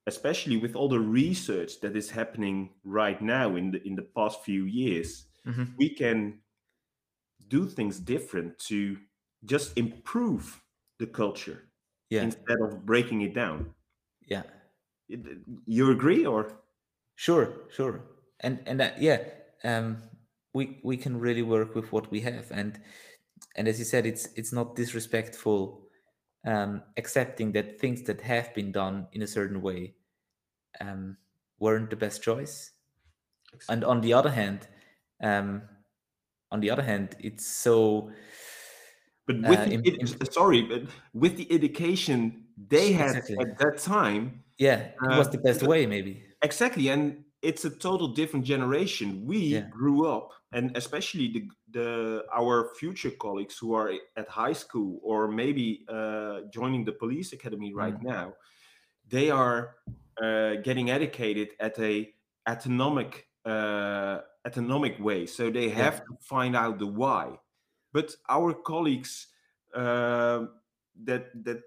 especially 0.07 0.57
with 0.57 0.75
all 0.75 0.89
the 0.89 0.99
research 0.99 1.81
that 1.81 1.95
is 1.95 2.11
happening 2.11 2.75
right 2.83 3.21
now 3.21 3.55
in 3.55 3.71
the 3.71 3.87
in 3.87 3.95
the 3.95 4.03
past 4.03 4.43
few 4.43 4.65
years, 4.65 5.27
hmm 5.45 5.67
we 5.77 5.93
can 5.95 6.41
do 7.47 7.67
things 7.67 7.99
different 7.99 8.57
to 8.59 8.99
just 9.45 9.77
improve 9.77 10.63
the 10.99 11.07
culture 11.07 11.71
Yeah, 12.09 12.29
instead 12.29 12.59
of 12.61 12.85
breaking 12.85 13.21
it 13.21 13.33
down. 13.33 13.73
yeah, 14.27 14.43
You 15.65 15.91
agree, 15.91 16.25
or? 16.25 16.61
Sure, 17.15 17.69
sure. 17.69 18.01
And 18.39 18.63
and 18.65 18.81
uh, 18.81 18.91
yeah, 18.97 19.23
um, 19.63 20.01
we 20.53 20.79
we 20.83 20.97
can 20.97 21.19
really 21.19 21.43
work 21.43 21.75
with 21.75 21.91
what 21.91 22.09
we 22.11 22.21
have, 22.21 22.51
and 22.51 22.81
and 23.55 23.67
as 23.67 23.79
you 23.79 23.85
said, 23.85 24.05
it's 24.05 24.27
it's 24.35 24.53
not 24.53 24.75
disrespectful 24.75 25.87
um, 26.45 26.83
accepting 26.97 27.51
that 27.53 27.79
things 27.79 28.03
that 28.03 28.21
have 28.21 28.53
been 28.53 28.71
done 28.71 29.07
in 29.13 29.21
a 29.21 29.27
certain 29.27 29.61
way 29.61 29.95
um, 30.81 31.17
weren't 31.59 31.89
the 31.89 31.95
best 31.95 32.23
choice. 32.23 32.73
And 33.69 33.83
on 33.83 34.01
the 34.01 34.13
other 34.13 34.31
hand, 34.31 34.67
um, 35.21 35.63
on 36.51 36.61
the 36.61 36.69
other 36.71 36.83
hand, 36.83 37.15
it's 37.19 37.45
so 37.47 38.11
But 39.27 39.37
with 39.43 39.63
uh, 39.63 39.65
the 39.65 40.27
sorry, 40.31 40.61
but 40.63 40.83
with 41.13 41.37
the 41.37 41.51
education 41.51 42.47
they 42.57 42.93
had 42.93 43.15
Exactly. 43.15 43.37
at 43.39 43.57
that 43.59 43.77
time, 43.79 44.43
yeah, 44.57 44.91
it 45.07 45.15
was 45.15 45.29
Uh, 45.29 45.31
the 45.31 45.37
best 45.39 45.63
way, 45.63 45.85
maybe. 45.85 46.25
exactly, 46.41 46.89
and 46.89 47.23
it's 47.41 47.65
a 47.65 47.69
total 47.69 48.09
different 48.09 48.45
generation. 48.45 49.25
We 49.25 49.41
Yeah. 49.49 49.69
grew 49.69 50.07
up, 50.07 50.29
and 50.51 50.75
especially 50.77 51.27
the 51.33 51.49
the 51.71 52.25
our 52.33 52.73
future 52.75 53.11
colleagues 53.11 53.57
who 53.57 53.73
are 53.73 53.93
at 54.15 54.27
high 54.29 54.53
school 54.53 54.99
or 55.03 55.27
maybe 55.27 55.85
uh, 55.89 56.41
joining 56.53 56.85
the 56.85 56.93
police 56.93 57.33
academy 57.33 57.73
right 57.73 57.95
Mm. 57.95 58.01
now, 58.01 58.33
they 59.07 59.29
are 59.29 59.77
uh, 60.21 60.55
getting 60.57 60.89
educated 60.91 61.49
at 61.59 61.77
a 61.79 62.13
autonomic 62.49 63.27
uh, 63.45 64.21
autonomic 64.47 64.99
way. 64.99 65.25
So 65.25 65.49
they 65.49 65.69
Yeah. 65.73 65.85
have 65.85 66.03
to 66.05 66.17
find 66.21 66.55
out 66.55 66.79
the 66.79 66.87
why. 66.87 67.39
But 67.93 68.15
our 68.29 68.53
colleagues 68.53 69.27
uh, 69.73 70.45
that 71.03 71.31
that 71.43 71.63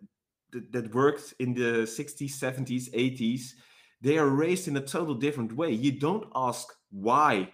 that 0.51 0.73
that 0.73 0.95
worked 0.95 1.35
in 1.39 1.55
the 1.55 1.87
60s, 1.87 2.35
70s, 2.39 2.89
80s, 2.95 3.55
they 4.05 4.19
are 4.19 4.29
raised 4.29 4.69
in 4.69 4.77
a 4.77 4.81
total 4.81 5.15
different 5.15 5.53
way. 5.57 5.73
You 5.73 5.93
don't 5.99 6.31
ask 6.37 6.69
why, 6.91 7.53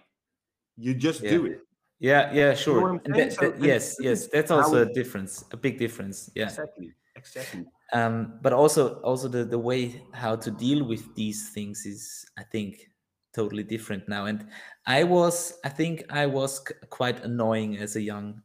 you 0.77 0.93
just 0.93 1.21
do 1.23 1.45
it. 1.45 1.59
Yeah, 1.99 2.33
yeah, 2.33 2.53
sure. 2.53 2.81
what 2.81 2.91
I'm 2.91 3.01
And 3.05 3.15
saying? 3.15 3.29
that, 3.29 3.37
So 3.39 3.65
yes, 3.65 3.95
yes, 3.99 4.27
that's 4.27 4.51
also 4.51 4.81
a 4.81 4.93
difference, 4.93 5.45
a 5.51 5.57
big 5.57 5.77
difference. 5.79 6.29
Yeah. 6.35 6.45
Exactly, 6.49 6.93
exactly. 7.15 7.65
Um, 7.93 8.39
but 8.41 8.53
also, 8.53 9.01
also 9.01 9.27
the 9.27 9.43
the 9.45 9.59
way 9.59 10.01
how 10.13 10.35
to 10.35 10.51
deal 10.51 10.83
with 10.83 11.03
these 11.15 11.49
things 11.53 11.85
is, 11.85 12.25
I 12.37 12.43
think, 12.43 12.89
totally 13.33 13.63
different 13.63 14.07
now. 14.09 14.25
And 14.25 14.47
I 14.85 15.03
was, 15.03 15.59
I 15.63 15.69
think, 15.69 16.03
I 16.09 16.25
was 16.25 16.59
c- 16.67 16.73
quite 16.89 17.23
annoying 17.23 17.77
as 17.77 17.95
a 17.95 18.01
young, 18.01 18.41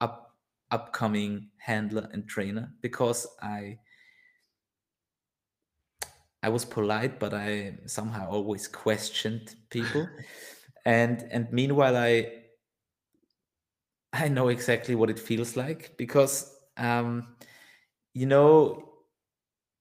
up 0.00 0.36
upcoming 0.70 1.50
handler 1.58 2.08
and 2.12 2.28
trainer 2.28 2.72
because 2.82 3.26
I. 3.42 3.78
I 6.42 6.48
was 6.48 6.64
polite, 6.64 7.18
but 7.20 7.34
I 7.34 7.78
somehow 7.86 8.30
always 8.30 8.68
questioned 8.68 9.54
people, 9.70 10.16
and 10.84 11.22
and 11.30 11.52
meanwhile 11.52 11.96
I 11.96 12.44
I 14.12 14.28
know 14.28 14.48
exactly 14.48 14.94
what 14.94 15.10
it 15.10 15.18
feels 15.18 15.56
like 15.56 15.96
because 15.96 16.56
um, 16.76 17.36
you 18.14 18.26
know 18.26 18.88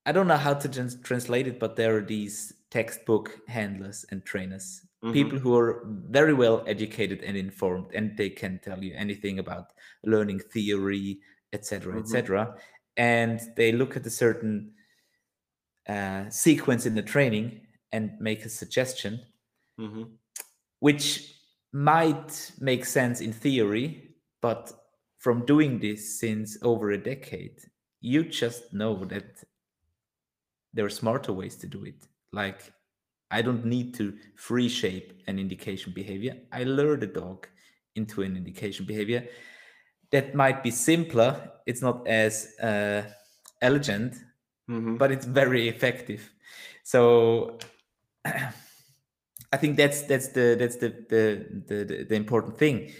I 0.05 0.11
don't 0.11 0.27
know 0.27 0.37
how 0.37 0.55
to 0.55 0.69
trans- 0.69 1.01
translate 1.01 1.47
it, 1.47 1.59
but 1.59 1.75
there 1.75 1.97
are 1.97 2.01
these 2.05 2.53
textbook 2.71 3.39
handlers 3.47 4.05
and 4.11 4.25
trainers, 4.25 4.85
Mhm. 5.01 5.09
people 5.11 5.39
who 5.39 5.55
are 5.57 5.83
very 5.87 6.33
well 6.33 6.63
educated 6.67 7.23
and 7.23 7.37
informed, 7.37 7.93
and 7.93 8.17
they 8.17 8.29
can 8.29 8.59
tell 8.59 8.83
you 8.83 8.93
anything 8.95 9.39
about 9.39 9.73
learning 10.03 10.39
theory, 10.39 11.21
etc., 11.53 11.97
Mhm. 11.97 11.99
etc. 11.99 12.59
And 12.97 13.41
they 13.57 13.71
look 13.71 13.97
at 13.97 14.05
a 14.05 14.09
certain 14.11 14.75
uh, 15.89 16.29
sequence 16.29 16.85
in 16.85 16.95
the 16.95 17.01
training 17.01 17.47
and 17.91 18.11
make 18.19 18.45
a 18.45 18.49
suggestion, 18.49 19.19
Mhm. 19.79 20.17
which 20.79 21.35
might 21.73 22.51
make 22.59 22.85
sense 22.85 23.21
in 23.21 23.33
theory, 23.33 24.15
but 24.41 24.71
from 25.17 25.45
doing 25.45 25.79
this 25.79 26.19
since 26.19 26.57
over 26.61 26.91
a 26.91 27.03
decade, 27.03 27.59
you 28.01 28.23
just 28.23 28.73
know 28.73 29.05
that 29.05 29.43
there 30.73 30.85
are 30.85 30.89
smarter 31.01 31.33
ways 31.33 31.55
to 31.57 31.67
do 31.67 31.83
it. 31.85 32.07
Like, 32.31 32.61
I 33.31 33.41
don't 33.41 33.65
need 33.65 33.93
to 33.95 34.17
free 34.35 34.69
shape 34.69 35.21
an 35.27 35.39
indication 35.39 35.93
behavior. 35.93 36.35
I 36.51 36.63
lure 36.63 36.97
the 36.97 37.07
dog 37.07 37.47
into 37.95 38.21
an 38.21 38.37
indication 38.37 38.85
behavior 38.85 39.27
that 40.11 40.33
might 40.33 40.63
be 40.63 40.71
simpler. 40.71 41.51
It's 41.65 41.81
not 41.81 42.07
as 42.07 42.55
uh, 42.59 43.03
elegant, 43.61 44.15
Mhm. 44.69 44.97
but 44.97 45.11
it's 45.11 45.25
very 45.25 45.67
effective. 45.67 46.29
So 46.83 47.57
I 49.51 49.57
think 49.57 49.77
that's 49.77 50.03
that's 50.03 50.29
the 50.29 50.55
that's 50.59 50.75
the 50.77 50.89
the, 51.09 51.63
the 51.67 52.05
the 52.05 52.15
important 52.15 52.57
thing. 52.57 52.91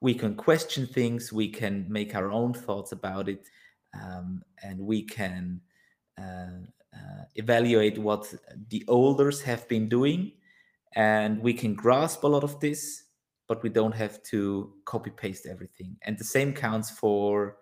We 0.00 0.14
can 0.14 0.34
question 0.36 0.86
things. 0.86 1.32
We 1.32 1.48
can 1.48 1.86
make 1.88 2.14
our 2.14 2.30
own 2.30 2.52
thoughts 2.52 2.92
about 2.92 3.28
it, 3.28 3.48
um, 3.94 4.42
and 4.62 4.78
we 4.80 5.02
can 5.02 5.60
uh, 6.18 6.60
uh, 6.94 7.24
evaluate 7.36 7.98
what 7.98 8.32
the 8.68 8.84
olders 8.88 9.40
have 9.42 9.66
been 9.68 9.88
doing, 9.88 10.32
and 10.94 11.40
we 11.40 11.54
can 11.54 11.74
grasp 11.74 12.24
a 12.24 12.28
lot 12.28 12.44
of 12.44 12.60
this. 12.60 13.04
But 13.48 13.62
we 13.62 13.70
don't 13.70 13.94
have 13.94 14.22
to 14.24 14.74
copy 14.84 15.10
paste 15.10 15.46
everything. 15.46 15.96
And 16.02 16.18
the 16.18 16.24
same 16.24 16.52
counts 16.52 16.90
for 16.90 17.58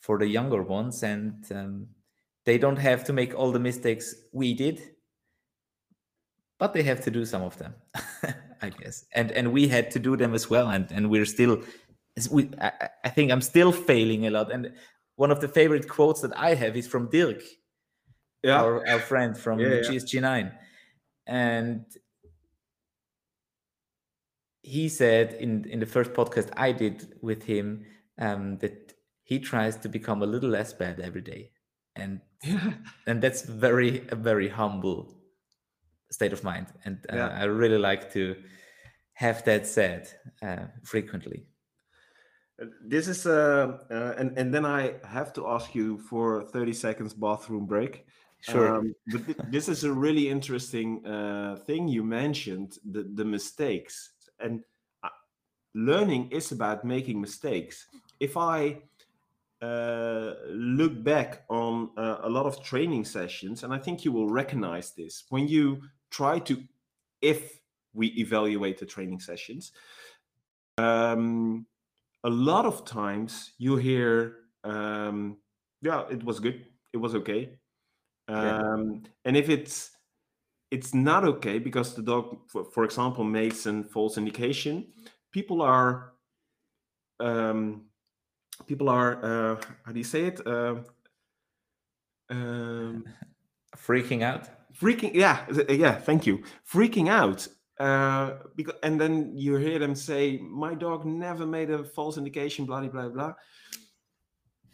for 0.00 0.18
the 0.18 0.26
younger 0.26 0.62
ones, 0.62 1.02
and 1.04 1.44
um, 1.52 1.88
they 2.46 2.58
don't 2.58 2.78
have 2.78 3.04
to 3.04 3.12
make 3.12 3.34
all 3.34 3.52
the 3.52 3.58
mistakes 3.60 4.14
we 4.32 4.54
did 4.54 4.80
but 6.58 6.72
they 6.74 6.82
have 6.82 7.00
to 7.02 7.10
do 7.10 7.24
some 7.24 7.42
of 7.42 7.56
them 7.58 7.74
i 8.62 8.68
guess 8.68 9.04
and 9.14 9.30
and 9.32 9.52
we 9.52 9.68
had 9.68 9.90
to 9.90 9.98
do 9.98 10.16
them 10.16 10.34
as 10.34 10.48
well 10.50 10.68
and 10.70 10.90
and 10.92 11.10
we're 11.10 11.24
still 11.26 11.62
we 12.30 12.50
I, 12.60 12.72
I- 13.04 13.08
think 13.10 13.30
i'm 13.30 13.40
still 13.40 13.72
failing 13.72 14.26
a 14.26 14.30
lot 14.30 14.52
and 14.52 14.72
one 15.16 15.30
of 15.30 15.40
the 15.40 15.48
favorite 15.48 15.88
quotes 15.88 16.20
that 16.22 16.36
i 16.36 16.54
have 16.54 16.76
is 16.76 16.86
from 16.86 17.08
dirk 17.10 17.42
Yeah. 18.42 18.60
our, 18.62 18.86
our 18.88 19.00
friend 19.00 19.36
from 19.36 19.58
Yeah, 19.60 19.68
the 19.68 19.76
yeah. 19.76 19.90
gsg9 19.90 20.52
and 21.26 21.84
he 24.62 24.88
said 24.88 25.32
in 25.34 25.64
in 25.66 25.80
the 25.80 25.86
first 25.86 26.12
podcast 26.12 26.50
i 26.56 26.72
did 26.72 27.14
with 27.22 27.42
him 27.44 27.84
um, 28.18 28.58
that 28.58 28.92
he 29.22 29.38
tries 29.38 29.76
to 29.78 29.88
become 29.88 30.22
a 30.22 30.26
little 30.26 30.50
less 30.50 30.72
bad 30.72 31.00
every 31.00 31.22
day 31.22 31.50
and 31.96 32.20
and 33.06 33.22
that's 33.22 33.42
very 33.42 34.06
a 34.08 34.16
very 34.16 34.48
humble 34.48 35.16
state 36.10 36.32
of 36.32 36.42
mind 36.42 36.66
and 36.84 36.98
uh, 37.12 37.16
Yeah. 37.16 37.28
i 37.40 37.44
really 37.44 37.78
like 37.78 38.12
to 38.12 38.34
have 39.12 39.44
that 39.44 39.66
said 39.66 40.08
uh, 40.42 40.66
frequently 40.82 41.46
This 42.88 43.08
is 43.08 43.26
uh, 43.26 43.78
uh 43.90 44.14
and 44.20 44.36
and 44.38 44.52
then 44.52 44.66
I 44.66 44.94
have 45.02 45.32
to 45.32 45.48
ask 45.48 45.74
you 45.74 45.98
for 45.98 46.44
30 46.44 46.72
seconds 46.74 47.14
bathroom 47.14 47.66
break. 47.66 48.04
sure 48.40 48.76
Um, 48.76 48.94
but 49.06 49.24
th- 49.26 49.38
this 49.48 49.68
is 49.68 49.84
a 49.84 49.92
really 49.92 50.28
interesting 50.28 51.06
uh, 51.06 51.56
thing 51.66 51.88
you 51.88 52.04
mentioned 52.04 52.78
the, 52.92 53.02
the 53.14 53.24
mistakes 53.24 54.10
and 54.38 54.60
uh, 55.02 55.08
learning 55.74 56.30
is 56.30 56.52
about 56.52 56.84
making 56.84 57.20
mistakes. 57.20 57.86
If 58.18 58.36
I 58.36 58.82
uh, 59.62 60.34
look 60.48 61.02
back 61.02 61.44
on 61.48 61.90
uh, 61.96 62.18
a 62.22 62.28
lot 62.28 62.46
of 62.46 62.62
training 62.62 63.04
sessions, 63.04 63.62
and 63.62 63.72
I 63.72 63.78
think 63.78 64.04
you 64.04 64.12
will 64.12 64.28
recognize 64.28 64.92
this 64.92 65.24
when 65.28 65.48
you 65.48 65.82
try 66.10 66.38
to, 66.40 66.62
if 67.20 67.60
we 67.92 68.08
evaluate 68.18 68.78
the 68.78 68.86
training 68.86 69.20
sessions, 69.20 69.72
um, 70.78 71.66
a 72.24 72.30
lot 72.30 72.64
of 72.64 72.84
times 72.84 73.52
you 73.58 73.76
hear, 73.76 74.36
um, 74.64 75.38
yeah, 75.82 76.04
it 76.10 76.24
was 76.24 76.40
good, 76.40 76.64
it 76.92 76.98
was 76.98 77.14
okay. 77.14 77.58
Yeah. 78.28 78.58
Um, 78.58 79.02
and 79.24 79.36
if 79.36 79.48
it's 79.48 79.90
it's 80.70 80.94
not 80.94 81.24
okay 81.24 81.58
because 81.58 81.94
the 81.94 82.02
dog, 82.02 82.38
for, 82.48 82.64
for 82.64 82.84
example, 82.84 83.24
makes 83.24 83.66
a 83.66 83.82
false 83.82 84.16
indication, 84.16 84.86
people 85.32 85.62
are 85.62 86.12
um, 87.18 87.86
people 88.66 88.88
are 88.88 89.24
uh, 89.24 89.56
how 89.84 89.92
do 89.92 89.98
you 89.98 90.04
say 90.04 90.26
it? 90.26 90.40
Uh, 90.46 90.76
Um, 92.30 93.04
Freaking 93.76 94.22
out. 94.22 94.48
freaking 94.80 95.12
yeah 95.14 95.36
yeah 95.68 95.94
thank 96.08 96.26
you 96.26 96.38
freaking 96.64 97.08
out 97.08 97.48
uh 97.80 98.26
because 98.56 98.76
and 98.82 99.00
then 99.00 99.32
you 99.36 99.56
hear 99.56 99.78
them 99.80 99.94
say 99.96 100.38
my 100.38 100.74
dog 100.74 101.04
never 101.04 101.44
made 101.46 101.70
a 101.70 101.82
false 101.84 102.16
indication 102.20 102.64
blah 102.66 102.80
blah 102.80 102.88
blah 102.90 103.08
blah 103.08 103.34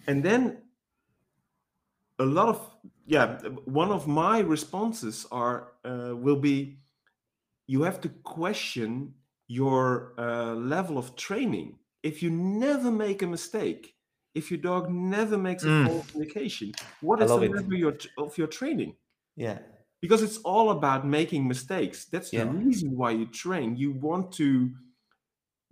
and 0.07 0.23
then 0.23 0.63
a 2.19 2.25
lot 2.25 2.49
of 2.49 2.59
yeah 3.07 3.39
one 3.65 3.91
of 3.91 4.07
my 4.07 4.41
responses 4.41 5.27
are 5.31 5.73
uh, 5.85 6.13
will 6.25 6.41
be 6.41 6.79
you 7.67 7.83
have 7.83 8.01
to 8.01 8.09
question 8.23 9.15
your 9.49 10.13
uh, 10.19 10.53
level 10.55 10.99
of 10.99 11.15
training 11.17 11.79
if 12.07 12.23
you 12.23 12.31
never 12.31 12.91
make 12.91 13.23
a 13.23 13.27
mistake 13.27 13.97
if 14.35 14.51
your 14.51 14.61
dog 14.61 14.91
never 14.91 15.39
makes 15.39 15.67
a 15.67 15.71
Mm. 15.71 15.85
false 15.85 16.07
indication 16.15 16.75
what 17.01 17.21
is 17.23 17.35
the 17.35 17.43
level 17.43 17.75
your, 17.75 17.97
of 18.19 18.37
your 18.39 18.49
training 18.49 18.97
Yeah. 19.37 19.61
because 20.01 20.23
it's 20.23 20.39
all 20.39 20.71
about 20.71 21.07
making 21.07 21.47
mistakes. 21.49 22.05
That's 22.07 22.33
the 22.33 22.45
reason 22.45 22.97
why 22.97 23.13
you 23.13 23.27
train. 23.27 23.77
You 23.77 23.93
want 23.93 24.33
to 24.35 24.75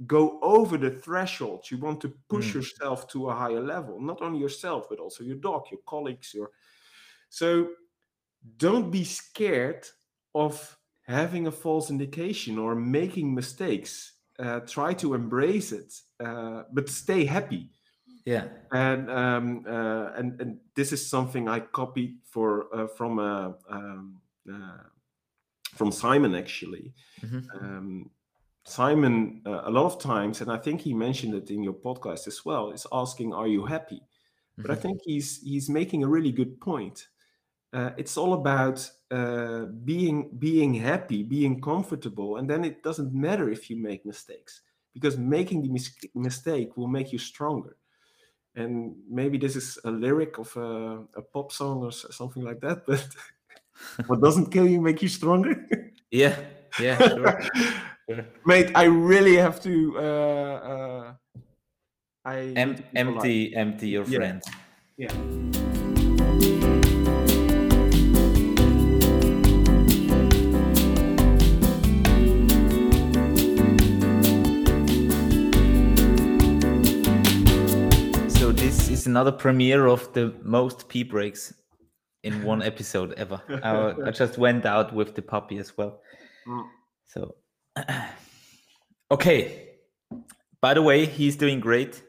go 0.06 0.40
over 0.42 0.76
the 0.76 0.90
threshold. 0.90 1.70
You 1.70 1.78
want 1.78 2.00
to 2.02 2.14
push 2.28 2.52
Mm. 2.52 2.54
yourself 2.54 3.06
to 3.08 3.30
a 3.30 3.34
higher 3.34 3.60
level, 3.60 4.00
not 4.00 4.20
only 4.22 4.40
yourself, 4.40 4.86
but 4.88 4.98
also 4.98 5.22
your 5.24 5.36
dog, 5.36 5.66
your 5.70 5.80
colleagues, 5.86 6.34
your 6.34 6.50
so 7.30 7.74
don't 8.58 8.90
be 8.90 9.04
scared 9.04 9.86
of 10.34 10.78
having 11.06 11.46
a 11.48 11.52
false 11.52 11.90
indication 11.90 12.58
or 12.58 12.74
making 12.76 13.34
mistakes. 13.34 14.13
Uh, 14.38 14.60
try 14.60 14.92
to 14.94 15.14
embrace 15.14 15.72
it, 15.72 15.94
uh, 16.20 16.64
but 16.72 16.88
stay 16.88 17.24
happy 17.24 17.70
Yeah. 18.24 18.48
and 18.72 19.10
um, 19.10 19.64
uh, 19.68 20.12
and 20.16 20.40
and 20.40 20.60
this 20.74 20.92
is 20.92 21.06
something 21.08 21.48
I 21.48 21.60
copied 21.60 22.20
for 22.24 22.74
uh, 22.74 22.86
from 22.88 23.18
uh, 23.18 23.52
um, 23.68 24.20
uh, 24.52 24.78
from 25.74 25.92
Simon 25.92 26.34
actually. 26.34 26.94
Mhm. 27.22 27.58
Um, 27.60 28.10
Simon 28.64 29.42
uh, 29.46 29.62
a 29.64 29.70
lot 29.70 29.86
of 29.86 30.00
times, 30.00 30.40
and 30.42 30.50
I 30.52 30.58
think 30.58 30.82
he 30.82 30.94
mentioned 30.94 31.34
it 31.34 31.50
in 31.50 31.62
your 31.62 31.74
podcast 31.74 32.28
as 32.28 32.44
well, 32.44 32.72
is 32.72 32.86
asking, 32.92 33.34
"Are 33.34 33.48
you 33.48 33.66
happy?" 33.66 34.02
But 34.62 34.72
I 34.72 34.76
Mhm. 34.76 34.82
think 34.82 35.00
he's 35.04 35.42
he's 35.42 35.70
making 35.70 36.04
a 36.04 36.08
really 36.08 36.32
good 36.32 36.60
point. 36.60 37.08
Uh, 37.74 37.90
it's 37.98 38.16
all 38.16 38.32
about 38.34 38.78
uh, 39.10 39.64
being 39.84 40.30
being 40.38 40.72
happy, 40.74 41.22
being 41.24 41.60
comfortable, 41.60 42.36
and 42.38 42.48
then 42.48 42.64
it 42.64 42.82
doesn't 42.84 43.12
matter 43.12 43.50
if 43.50 43.68
you 43.68 43.76
make 43.76 44.06
mistakes 44.06 44.62
because 44.94 45.18
making 45.18 45.62
the 45.62 45.68
mis- 45.68 46.06
mistake 46.14 46.76
will 46.76 46.86
make 46.88 47.12
you 47.12 47.18
stronger. 47.18 47.76
And 48.54 48.94
maybe 49.10 49.38
this 49.38 49.56
is 49.56 49.78
a 49.84 49.90
lyric 49.90 50.38
of 50.38 50.56
a, 50.56 51.02
a 51.16 51.22
pop 51.22 51.50
song 51.50 51.82
or 51.82 51.90
something 51.92 52.44
like 52.44 52.60
that, 52.60 52.86
but 52.86 53.04
what 54.06 54.20
doesn't 54.20 54.52
kill 54.52 54.68
you 54.68 54.80
make 54.80 55.02
you 55.02 55.08
stronger. 55.08 55.54
Yeah. 56.10 56.36
Yeah. 56.80 56.98
Sure. 56.98 57.40
sure. 58.08 58.24
Mate, 58.46 58.70
I 58.76 58.84
really 58.84 59.34
have 59.36 59.58
to. 59.62 59.98
Uh, 59.98 60.56
uh, 60.72 61.14
I 62.24 62.36
Em- 62.54 62.76
to 62.76 62.82
be 62.82 62.88
polite. 62.88 62.96
empty, 62.96 63.56
empty 63.56 63.88
your 63.88 64.04
Yeah. 64.06 64.18
friend. 64.18 64.42
Yeah. 64.96 65.63
This 78.56 78.88
is 78.88 79.06
another 79.06 79.32
premiere 79.32 79.86
of 79.86 80.12
the 80.12 80.34
most 80.42 80.88
pee 80.88 81.02
breaks 81.02 81.52
in 82.22 82.42
one 82.44 82.62
episode 82.62 83.12
ever. 83.14 83.40
I, 83.48 83.94
I 84.06 84.10
just 84.10 84.38
went 84.38 84.64
out 84.64 84.94
with 84.94 85.14
the 85.14 85.22
puppy 85.22 85.58
as 85.58 85.76
well. 85.76 86.00
Mm. 86.46 86.64
So, 87.06 87.34
okay. 89.10 89.68
By 90.60 90.74
the 90.74 90.82
way, 90.82 91.04
he's 91.06 91.36
doing 91.36 91.60
great. 91.60 92.02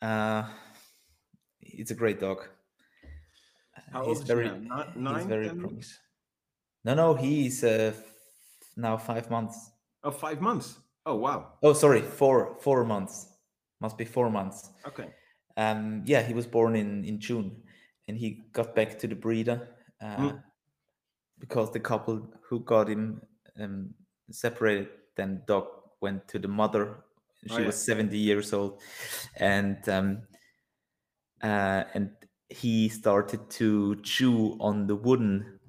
Uh, 0.00 0.44
it's 1.60 1.90
a 1.90 1.94
great 1.94 2.20
dog. 2.20 2.48
How 3.92 4.00
he's 4.00 4.08
old 4.08 4.16
is 4.16 4.22
he 4.22 4.26
very, 4.26 4.44
now? 4.48 4.56
Ni- 4.56 4.92
he's 4.94 5.02
Nine, 5.02 5.28
very 5.28 5.46
10 5.48 5.58
promising. 5.58 5.76
weeks? 5.76 5.98
No, 6.84 6.94
no, 6.94 7.14
he's 7.14 7.64
uh, 7.64 7.92
now 8.76 8.96
five 8.96 9.30
months. 9.30 9.70
Oh, 10.04 10.10
five 10.10 10.40
months. 10.40 10.78
Oh, 11.04 11.16
wow. 11.16 11.54
Oh, 11.62 11.72
sorry, 11.72 12.02
four, 12.02 12.56
four 12.60 12.84
months. 12.84 13.27
Must 13.80 13.96
be 13.98 14.04
four 14.04 14.30
months. 14.30 14.70
Okay. 14.84 15.14
Um, 15.56 16.02
yeah, 16.06 16.22
he 16.22 16.34
was 16.34 16.46
born 16.46 16.76
in 16.76 17.04
in 17.04 17.20
June, 17.20 17.64
and 18.08 18.18
he 18.18 18.48
got 18.52 18.74
back 18.74 18.98
to 19.00 19.08
the 19.08 19.16
breeder 19.16 19.76
uh, 20.00 20.16
Mm. 20.18 20.42
because 21.38 21.72
the 21.72 21.80
couple 21.80 22.32
who 22.42 22.60
got 22.60 22.88
him 22.88 23.22
um, 23.58 23.94
separated. 24.30 24.88
Then 25.16 25.42
dog 25.46 25.66
went 26.00 26.28
to 26.28 26.38
the 26.38 26.48
mother. 26.48 27.04
She 27.46 27.50
Oh, 27.50 27.58
yeah. 27.58 27.66
was 27.66 27.84
seventy 27.84 28.18
years 28.18 28.52
old, 28.52 28.82
and 29.36 29.86
um, 29.88 30.22
uh, 31.42 31.84
and 31.94 32.16
he 32.48 32.88
started 32.88 33.50
to 33.50 33.96
chew 34.02 34.56
on 34.60 34.86
the 34.86 34.96
wooden 34.96 35.60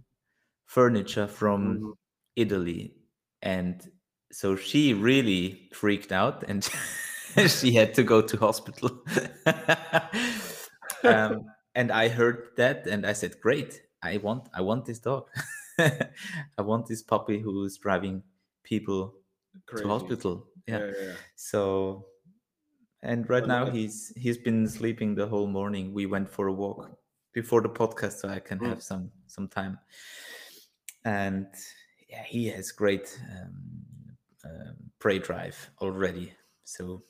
furniture 0.65 1.27
from 1.27 1.81
Mhm. 1.81 1.93
Italy, 2.35 2.95
and 3.41 3.91
so 4.31 4.55
she 4.55 4.93
really 4.93 5.69
freaked 5.73 6.11
out 6.11 6.43
and 6.49 6.69
she 7.59 7.71
had 7.73 7.93
to 7.95 8.03
go 8.03 8.21
to 8.21 8.37
hospital. 8.37 9.03
um, 11.03 11.45
and 11.75 11.91
I 11.91 12.07
heard 12.09 12.49
that 12.57 12.87
and 12.87 13.05
I 13.05 13.13
said, 13.13 13.39
"Great! 13.41 13.81
I 14.03 14.17
want, 14.17 14.49
I 14.53 14.61
want 14.61 14.85
this 14.85 14.99
dog. 14.99 15.27
I 15.79 16.61
want 16.61 16.87
this 16.87 17.01
puppy 17.03 17.39
who 17.39 17.63
is 17.65 17.77
driving 17.77 18.23
people 18.63 19.13
Crazy. 19.65 19.83
to 19.83 19.89
hospital." 19.89 20.47
Yeah. 20.67 20.79
Yeah, 20.79 20.91
yeah. 21.01 21.13
So, 21.35 22.05
and 23.01 23.29
right 23.29 23.47
now 23.47 23.69
he's 23.69 24.11
he's 24.15 24.37
been 24.37 24.67
sleeping 24.67 25.15
the 25.15 25.27
whole 25.27 25.47
morning. 25.47 25.93
We 25.93 26.05
went 26.05 26.29
for 26.29 26.47
a 26.47 26.53
walk 26.53 26.91
before 27.33 27.61
the 27.61 27.69
podcast, 27.69 28.19
so 28.19 28.29
I 28.29 28.39
can 28.39 28.59
Mm. 28.59 28.69
have 28.69 28.83
some 28.83 29.11
some 29.27 29.47
time. 29.47 29.79
And 31.05 31.47
yeah, 32.09 32.23
he 32.23 32.47
has 32.47 32.71
great 32.71 33.17
um, 33.31 33.85
um, 34.45 34.75
prey 34.99 35.19
drive 35.19 35.69
already. 35.81 36.33
So 36.65 37.03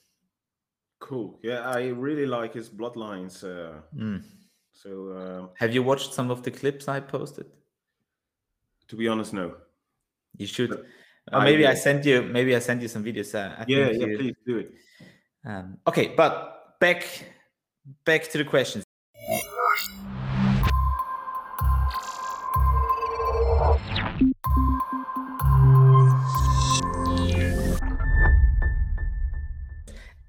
Cool. 0.99 1.39
Yeah, 1.43 1.61
I 1.61 1.87
really 1.87 2.25
like 2.25 2.53
his 2.53 2.69
bloodlines. 2.69 3.43
Uh, 3.43 3.81
mm. 3.95 4.23
so, 4.73 5.09
uh, 5.09 5.47
have 5.57 5.73
you 5.73 5.81
watched 5.81 6.13
some 6.13 6.29
of 6.29 6.43
the 6.43 6.51
clips 6.51 6.87
I 6.87 6.99
posted? 6.99 7.45
to 8.89 8.95
be 8.95 9.07
honest, 9.07 9.33
no. 9.33 9.55
You 10.37 10.47
should. 10.47 10.69
But 10.69 10.85
Or 11.31 11.41
maybe 11.41 11.65
I 11.65 11.75
sent 11.75 12.05
you. 12.05 12.23
Maybe 12.23 12.55
I 12.55 12.59
sent 12.59 12.81
you 12.81 12.87
some 12.87 13.03
videos. 13.03 13.33
Uh, 13.33 13.55
I 13.59 13.65
Yeah, 13.67 13.89
yeah, 13.91 14.05
you- 14.07 14.17
please 14.17 14.35
do 14.45 14.57
it. 14.57 14.73
Um, 15.45 15.77
okay, 15.87 16.13
but 16.17 16.79
back 16.79 17.05
back 18.03 18.23
to 18.31 18.37
the 18.37 18.43
questions. 18.43 18.83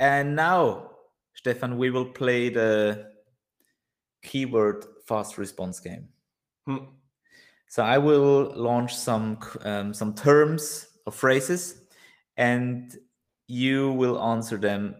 And 0.00 0.34
now, 0.34 0.92
Stephan, 1.34 1.76
we 1.76 1.90
will 1.90 2.06
play 2.06 2.48
the 2.48 3.12
keyword 4.22 4.86
fast 5.06 5.36
response 5.36 5.78
game. 5.78 6.08
Hmm. 6.66 6.86
So 7.68 7.84
I 7.84 7.98
will 7.98 8.52
launch 8.56 8.96
some 8.96 9.38
um, 9.62 9.94
some 9.94 10.14
terms 10.14 10.88
or 11.06 11.12
phrases, 11.12 11.82
and 12.36 12.96
you 13.46 13.92
will 13.92 14.20
answer 14.20 14.56
them 14.56 14.96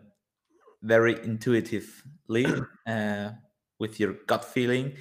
very 0.83 1.15
intuitively 1.25 2.47
uh, 2.87 3.31
with 3.79 3.99
your 3.99 4.15
gut 4.27 4.45
feeling. 4.45 4.97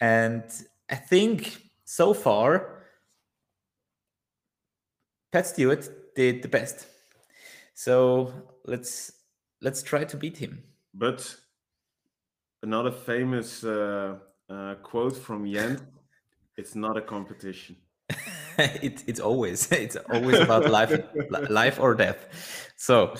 And 0.00 0.44
I 0.88 0.94
think 0.94 1.62
so 1.84 2.14
far, 2.14 2.84
Pat 5.32 5.48
Stuart 5.48 6.14
did 6.14 6.42
the 6.42 6.48
best. 6.48 6.86
So 7.74 8.32
let's 8.64 9.12
let's 9.62 9.82
try 9.82 10.04
to 10.04 10.16
beat 10.16 10.36
him. 10.36 10.62
But 10.92 11.34
another 12.62 12.90
famous 12.90 13.64
uh, 13.64 14.16
uh, 14.50 14.74
quote 14.82 15.16
from 15.16 15.46
Yen: 15.46 15.80
it's 16.56 16.74
not 16.74 16.96
a 16.96 17.02
competition. 17.02 17.76
it, 18.58 19.04
it's 19.06 19.20
always 19.20 19.70
it's 19.86 19.96
always 19.96 20.38
about 20.38 20.70
life 20.70 21.00
life 21.48 21.80
or 21.80 21.94
death 21.94 22.70
so 22.76 23.14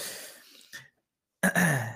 i 1.43 1.95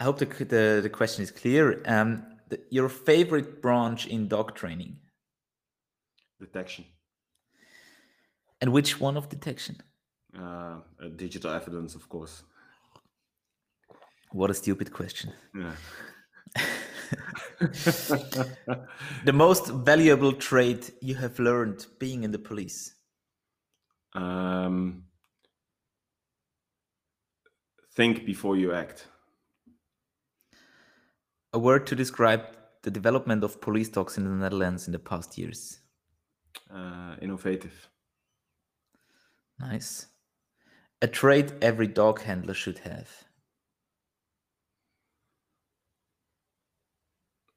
hope 0.00 0.18
the, 0.18 0.26
the, 0.26 0.80
the 0.82 0.90
question 0.90 1.22
is 1.22 1.30
clear 1.30 1.82
um 1.86 2.24
the, 2.48 2.60
your 2.70 2.88
favorite 2.88 3.62
branch 3.62 4.06
in 4.06 4.28
dog 4.28 4.54
training 4.54 4.96
Detection. 6.40 6.84
and 8.60 8.72
which 8.72 9.00
one 9.00 9.16
of 9.16 9.28
detection 9.28 9.76
Uh, 10.38 10.80
digital 11.16 11.50
evidence, 11.52 11.94
of 11.94 12.08
course. 12.08 12.42
what 14.32 14.50
a 14.50 14.54
stupid 14.54 14.90
question 14.90 15.30
Yeah. 15.54 15.74
the 19.24 19.32
most 19.32 19.68
valuable 19.68 20.32
trait 20.32 20.90
you 21.00 21.14
have 21.14 21.38
learned 21.38 21.86
being 21.98 22.24
in 22.24 22.30
the 22.30 22.38
police? 22.38 22.94
Um, 24.14 25.04
think 27.94 28.24
before 28.26 28.56
you 28.56 28.72
act. 28.72 29.06
A 31.52 31.58
word 31.58 31.86
to 31.86 31.94
describe 31.94 32.46
the 32.82 32.90
development 32.90 33.44
of 33.44 33.60
police 33.60 33.88
dogs 33.88 34.16
in 34.16 34.24
the 34.24 34.30
Netherlands 34.30 34.86
in 34.86 34.92
the 34.92 34.98
past 34.98 35.38
years. 35.38 35.80
Uh, 36.70 37.16
innovative. 37.20 37.88
Nice. 39.58 40.06
A 41.02 41.06
trait 41.06 41.52
every 41.60 41.86
dog 41.88 42.22
handler 42.22 42.54
should 42.54 42.78
have. 42.78 43.24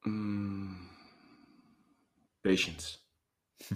Mm, 0.06 0.76
patience. 2.44 2.98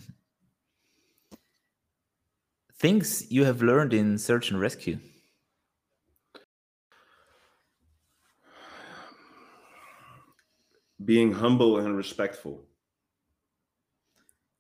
Things 2.79 3.31
you 3.31 3.43
have 3.45 3.61
learned 3.61 3.93
in 3.93 4.17
search 4.17 4.49
and 4.49 4.59
rescue. 4.59 4.97
Being 11.03 11.33
humble 11.33 11.77
and 11.77 11.97
respectful. 11.97 12.63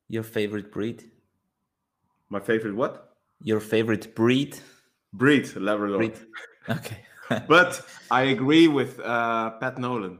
Your 0.09 0.23
favorite 0.23 0.71
breed? 0.71 1.11
My 2.29 2.39
favorite 2.39 2.75
what? 2.75 3.17
Your 3.41 3.59
favorite 3.59 4.15
breed? 4.15 4.59
Breed, 5.13 5.55
Labrador. 5.55 5.97
Breed. 5.97 6.19
Okay. 6.69 6.99
but 7.47 7.81
I 8.11 8.23
agree 8.23 8.67
with 8.67 8.99
uh, 8.99 9.51
Pat 9.59 9.77
Nolan. 9.77 10.19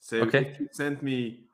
So 0.00 0.18
Okay. 0.18 0.46
if 0.46 0.60
you 0.60 0.68
send 0.72 1.02
me 1.02 1.44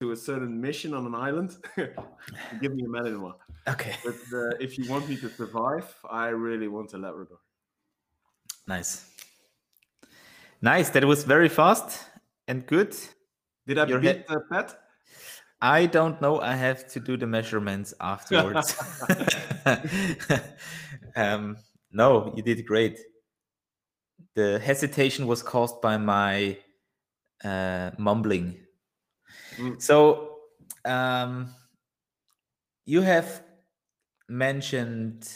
to 0.00 0.12
a 0.12 0.16
certain 0.16 0.60
mission 0.60 0.94
on 0.94 1.06
an 1.06 1.14
island, 1.14 1.56
give 1.76 2.74
me 2.74 2.84
a 2.84 2.88
Malinois. 2.88 3.34
okay. 3.68 3.96
But 4.04 4.14
uh, 4.32 4.50
if 4.60 4.78
you 4.78 4.88
want 4.88 5.08
me 5.08 5.16
to 5.16 5.28
survive, 5.28 5.92
I 6.10 6.28
really 6.28 6.68
want 6.68 6.92
a 6.94 6.98
Labrador. 6.98 7.38
Nice. 8.66 9.10
Nice. 10.62 10.90
That 10.90 11.04
was 11.04 11.24
very 11.24 11.48
fast 11.48 12.04
and 12.46 12.66
good. 12.66 12.96
Did 13.66 13.78
I 13.78 13.86
Your 13.86 14.00
beat 14.00 14.24
uh, 14.28 14.36
Pat? 14.50 14.78
I 15.60 15.86
don't 15.86 16.20
know. 16.20 16.40
I 16.40 16.54
have 16.54 16.86
to 16.88 17.00
do 17.00 17.16
the 17.16 17.26
measurements 17.26 17.92
afterwards. 18.00 18.76
um, 21.16 21.56
no, 21.90 22.32
you 22.36 22.42
did 22.42 22.66
great. 22.66 22.98
The 24.34 24.58
hesitation 24.58 25.26
was 25.26 25.42
caused 25.42 25.80
by 25.80 25.96
my 25.96 26.58
uh, 27.44 27.90
mumbling. 27.98 28.56
Mm. 29.56 29.80
So, 29.80 30.38
um, 30.84 31.54
you 32.84 33.00
have 33.02 33.42
mentioned 34.28 35.28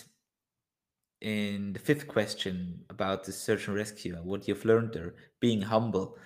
in 1.21 1.73
the 1.73 1.79
fifth 1.79 2.09
question 2.09 2.85
about 2.91 3.25
the 3.25 3.33
search 3.33 3.69
and 3.69 3.77
rescue, 3.77 4.17
what 4.25 4.49
you've 4.49 4.65
learned 4.65 4.93
there, 4.93 5.15
being 5.41 5.63
humble. 5.63 6.19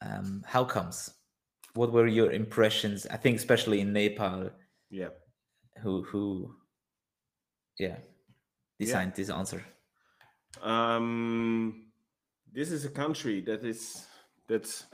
Um, 0.00 0.42
how 0.46 0.64
comes? 0.64 1.10
What 1.74 1.92
were 1.92 2.06
your 2.06 2.32
impressions? 2.32 3.06
I 3.06 3.16
think 3.16 3.36
especially 3.36 3.80
in 3.80 3.92
Nepal, 3.92 4.50
Yeah. 4.90 5.10
who 5.82 6.02
who, 6.02 6.54
yeah, 7.78 7.98
designed 8.84 9.14
this 9.14 9.30
answer. 9.30 9.64
Um, 10.60 11.92
this 12.52 12.70
is 12.70 12.84
a 12.84 12.90
country 12.90 13.40
that 13.42 13.64
is 13.64 14.06
that's. 14.48 14.86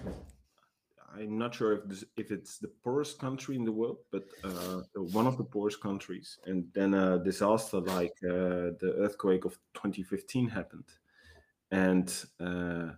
I'm 1.15 1.39
not 1.39 1.55
sure 1.55 1.73
if 1.73 1.89
this, 1.89 2.05
if 2.17 2.31
it's 2.31 2.59
the 2.59 2.71
poorest 2.85 3.19
country 3.19 3.57
in 3.57 3.65
the 3.65 3.73
world, 3.73 3.99
but 4.13 4.25
uh, 4.45 4.83
one 5.13 5.27
of 5.27 5.37
the 5.39 5.45
poorest 5.45 5.81
countries. 5.81 6.39
And 6.45 6.67
then 6.75 6.95
a 6.95 7.19
disaster 7.19 7.81
like 7.81 8.13
uh, 8.25 8.77
the 8.79 8.95
earthquake 8.99 9.45
of 9.47 9.59
2015 9.75 10.49
happened, 10.49 10.85
and 11.71 12.25
uh, 12.39 12.93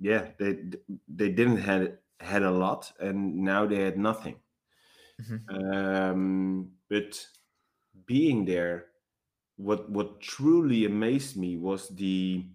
yeah, 0.00 0.28
they 0.38 0.58
they 1.08 1.30
didn't 1.30 1.58
had 1.58 1.98
had 2.20 2.42
a 2.42 2.50
lot, 2.50 2.92
and 3.00 3.36
now 3.36 3.66
they 3.66 3.84
had 3.84 3.98
nothing. 3.98 4.36
Mhm. 5.20 5.40
Um, 5.50 6.70
but 6.88 7.26
being 8.06 8.44
there, 8.44 8.86
what 9.58 9.90
what 9.90 10.20
truly 10.22 10.86
amazed 10.86 11.36
me 11.38 11.58
was 11.58 11.88
the 11.90 12.50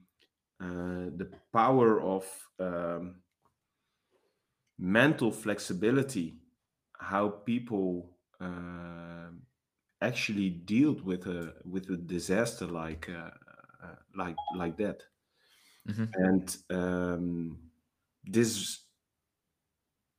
uh, 0.62 1.10
the 1.22 1.32
power 1.54 2.02
of 2.02 2.50
um, 2.60 3.24
mental 4.78 5.32
flexibility, 5.32 6.40
how 7.00 7.30
people 7.30 8.18
uh, 8.40 9.30
actually 10.02 10.50
dealt 10.50 11.02
with 11.04 11.26
a 11.28 11.56
with 11.66 11.90
a 11.90 11.98
disaster 11.98 12.68
like 12.68 13.10
uh, 13.10 13.32
uh, 13.82 13.96
like 14.16 14.40
like 14.52 14.78
that, 14.78 15.04
Mhm. 15.86 16.14
and 16.14 16.58
um, 16.70 17.72
this 18.24 18.86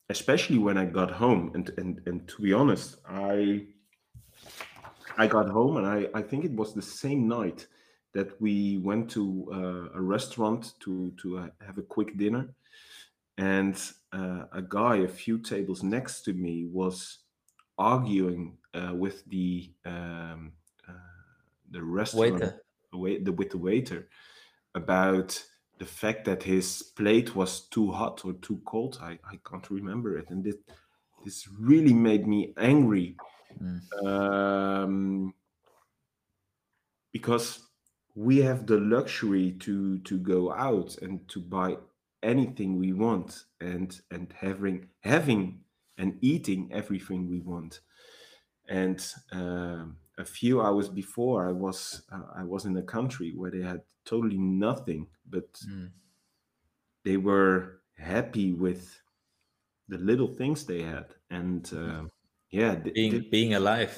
especially 0.09 0.59
when 0.59 0.77
I 0.77 0.85
got 0.86 1.11
home 1.12 1.52
and 1.55 1.69
and 1.78 2.06
and 2.06 2.28
to 2.28 2.43
be 2.43 2.52
honest, 2.52 2.98
I 3.06 3.73
I 5.16 5.27
got 5.27 5.49
home 5.49 5.77
and 5.77 5.86
I 5.86 6.09
I 6.15 6.23
think 6.23 6.45
it 6.45 6.53
was 6.53 6.74
the 6.74 6.82
same 6.82 7.28
night 7.28 7.66
that 8.12 8.41
we 8.41 8.78
went 8.78 9.11
to 9.11 9.49
uh, 9.53 9.99
a 9.99 10.01
restaurant 10.01 10.74
to 10.81 11.12
to 11.23 11.39
uh, 11.39 11.49
have 11.66 11.78
a 11.78 11.82
quick 11.82 12.16
dinner, 12.16 12.55
and 13.39 13.77
uh, 14.12 14.45
a 14.53 14.62
guy 14.62 14.97
a 14.97 15.09
few 15.09 15.39
tables 15.39 15.82
next 15.82 16.23
to 16.23 16.32
me 16.32 16.65
was 16.65 17.19
arguing 17.77 18.57
uh, 18.74 18.95
with 18.95 19.24
the 19.27 19.73
um, 19.85 20.53
uh, 20.89 20.93
the 21.70 21.82
restaurant 21.82 22.35
Waiter. 22.35 22.62
wait 22.93 23.24
the 23.24 23.32
with 23.32 23.51
the 23.51 23.59
waiter 23.59 24.09
about 24.74 25.45
the 25.78 25.85
fact 25.86 26.24
that 26.24 26.43
his 26.43 26.82
plate 26.82 27.35
was 27.35 27.62
too 27.69 27.91
hot 27.91 28.24
or 28.24 28.32
too 28.35 28.61
cold. 28.65 28.99
I, 29.03 29.19
I 29.28 29.39
can't 29.49 29.69
remember 29.70 30.19
it, 30.19 30.31
and 30.31 30.45
this 30.45 30.57
this 31.24 31.49
really 31.49 31.95
made 31.95 32.27
me 32.27 32.55
angry 32.57 33.16
Mm. 33.60 33.94
um, 34.05 35.35
because 37.12 37.68
we 38.14 38.39
have 38.39 38.66
the 38.66 38.78
luxury 38.78 39.52
to 39.52 39.98
to 40.01 40.18
go 40.18 40.52
out 40.52 40.97
and 40.98 41.28
to 41.28 41.40
buy 41.40 41.76
anything 42.22 42.78
we 42.78 42.93
want 42.93 43.44
and 43.60 44.01
and 44.10 44.32
having 44.32 44.89
having 45.01 45.64
and 45.98 46.18
eating 46.22 46.72
everything 46.72 47.28
we 47.28 47.40
want 47.40 47.81
and 48.68 49.14
um, 49.32 49.98
a 50.18 50.24
few 50.24 50.62
hours 50.62 50.89
before 50.89 51.48
i 51.48 51.52
was 51.52 52.05
uh, 52.12 52.26
i 52.36 52.44
was 52.44 52.66
in 52.66 52.76
a 52.78 52.82
country 52.82 53.32
where 53.35 53.51
they 53.51 53.62
had 53.62 53.82
totally 54.05 54.39
nothing 54.39 55.09
but 55.26 55.60
Mm. 55.62 55.94
they 57.05 57.16
were 57.16 57.82
happy 57.97 58.52
with 58.52 59.01
the 59.89 59.98
little 59.98 60.28
things 60.35 60.66
they 60.66 60.82
had 60.82 61.14
and 61.31 61.72
um, 61.74 62.10
yeah 62.55 62.74
th- 62.76 62.94
Being 62.94 63.10
th- 63.12 63.31
being 63.31 63.55
alive. 63.55 63.93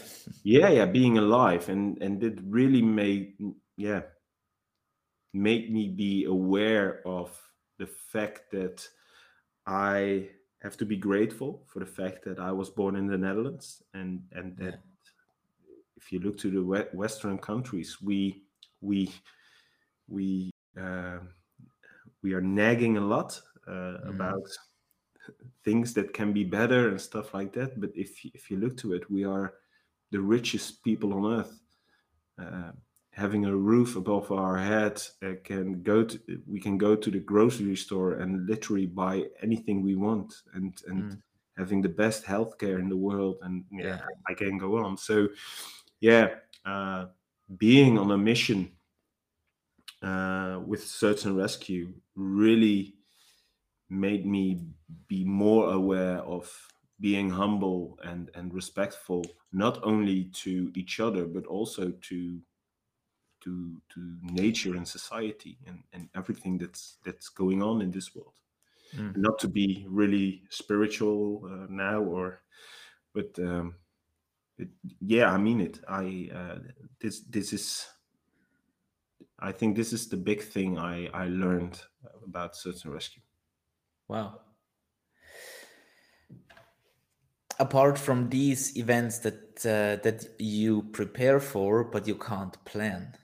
yeah 0.44 0.68
yeah 0.70 0.86
being 0.86 1.18
alive 1.18 1.68
and 1.68 2.02
and 2.02 2.22
it 2.24 2.38
really 2.48 2.82
made 2.82 3.34
yeah 3.76 4.02
made 5.32 5.72
me 5.72 5.88
be 5.88 6.24
aware 6.24 7.02
of 7.06 7.28
the 7.78 7.86
fact 7.86 8.50
that 8.52 8.88
i 9.66 10.28
have 10.62 10.76
to 10.76 10.86
be 10.86 10.96
grateful 10.96 11.62
for 11.66 11.80
the 11.80 11.86
fact 12.00 12.24
that 12.24 12.38
i 12.38 12.50
was 12.50 12.70
born 12.70 12.96
in 12.96 13.06
the 13.06 13.18
netherlands 13.18 13.82
and 13.92 14.22
and 14.32 14.56
that 14.56 14.80
if 15.96 16.10
you 16.12 16.18
look 16.20 16.38
to 16.38 16.50
the 16.50 16.62
western 16.94 17.36
countries 17.38 17.98
we 18.00 18.44
we 18.80 19.10
we 20.08 20.50
uh, 20.80 21.18
we 22.22 22.32
are 22.34 22.40
nagging 22.40 22.96
a 22.96 23.00
lot 23.00 23.40
uh, 23.68 23.98
Mm. 24.06 24.10
about 24.14 24.48
things 25.66 25.92
that 25.94 26.14
can 26.14 26.32
be 26.32 26.44
better 26.44 26.88
and 26.90 27.00
stuff 27.00 27.34
like 27.34 27.52
that 27.52 27.78
but 27.80 27.90
if 27.94 28.24
if 28.38 28.50
you 28.50 28.56
look 28.56 28.76
to 28.76 28.94
it 28.94 29.10
we 29.10 29.24
are 29.24 29.54
the 30.12 30.20
richest 30.20 30.82
people 30.84 31.12
on 31.12 31.24
earth 31.38 31.54
uh, 32.42 32.70
having 33.10 33.46
a 33.46 33.56
roof 33.56 33.96
above 33.96 34.30
our 34.30 34.56
head 34.56 35.02
uh, 35.24 35.32
can 35.42 35.82
go 35.82 36.04
to 36.04 36.18
we 36.46 36.60
can 36.60 36.78
go 36.78 36.94
to 36.94 37.10
the 37.10 37.18
grocery 37.18 37.76
store 37.76 38.12
and 38.20 38.46
literally 38.46 38.86
buy 38.86 39.24
anything 39.42 39.82
we 39.82 39.96
want 39.96 40.32
and 40.54 40.72
and 40.88 41.02
Mm. 41.02 41.22
having 41.58 41.82
the 41.82 41.94
best 42.04 42.24
healthcare 42.24 42.78
in 42.78 42.88
the 42.90 42.96
world 43.08 43.36
and 43.42 43.64
yeah, 43.72 43.86
Yeah. 43.86 44.00
I 44.30 44.34
can 44.34 44.58
go 44.58 44.76
on 44.84 44.96
so 44.98 45.28
yeah 46.00 46.26
uh, 46.66 47.06
being 47.56 47.98
on 47.98 48.10
a 48.10 48.18
mission 48.18 48.60
uh, 50.02 50.60
with 50.66 50.82
search 50.86 51.24
and 51.24 51.36
rescue 51.36 51.94
really 52.14 52.95
made 53.88 54.26
me 54.26 54.60
be 55.06 55.24
more 55.24 55.72
aware 55.72 56.18
of 56.18 56.50
being 57.00 57.28
humble 57.30 57.98
and 58.04 58.30
and 58.34 58.54
respectful 58.54 59.24
not 59.52 59.78
only 59.82 60.24
to 60.32 60.72
each 60.74 60.98
other 60.98 61.26
but 61.26 61.46
also 61.46 61.90
to 62.00 62.40
to 63.40 63.80
to 63.88 64.16
nature 64.22 64.74
and 64.76 64.88
society 64.88 65.58
and 65.66 65.82
and 65.92 66.08
everything 66.14 66.58
that's 66.58 66.96
that's 67.04 67.28
going 67.28 67.62
on 67.62 67.82
in 67.82 67.90
this 67.90 68.14
world. 68.14 68.34
Mm. 68.94 69.16
not 69.16 69.38
to 69.40 69.48
be 69.48 69.84
really 69.88 70.44
spiritual 70.48 71.42
uh, 71.44 71.66
now 71.68 72.00
or 72.00 72.40
but 73.12 73.36
um, 73.40 73.74
it, 74.58 74.68
yeah 75.00 75.32
i 75.32 75.36
mean 75.36 75.60
it. 75.60 75.80
I 75.88 76.30
uh, 76.32 76.58
this 77.00 77.20
this 77.28 77.52
is 77.52 77.84
i 79.40 79.50
think 79.50 79.74
this 79.76 79.92
is 79.92 80.08
the 80.08 80.16
big 80.16 80.40
thing 80.40 80.78
i 80.78 81.08
i 81.12 81.26
learned 81.26 81.82
about 82.24 82.54
search 82.54 82.84
and 82.84 82.94
rescue 82.94 83.22
wow. 84.08 84.40
Apart 87.58 87.98
from 87.98 88.28
these 88.28 88.76
events 88.76 89.18
that 89.20 89.64
uh, 89.64 90.02
that 90.02 90.26
you 90.38 90.82
prepare 90.92 91.40
for 91.40 91.84
but 91.84 92.06
you 92.06 92.14
can't 92.14 92.62
plan 92.66 93.14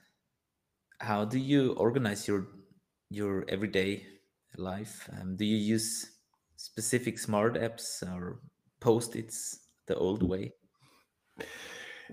how 1.03 1.25
do 1.25 1.37
you 1.37 1.73
organize 1.73 2.27
your 2.27 2.47
your 3.09 3.45
everyday 3.49 4.05
life? 4.57 5.09
Um, 5.11 5.35
do 5.35 5.45
you 5.45 5.57
use 5.57 6.11
specific 6.55 7.19
smart 7.19 7.55
apps 7.55 8.01
or 8.03 8.39
post-its 8.79 9.59
the 9.87 9.95
old 9.95 10.23
way? 10.23 10.53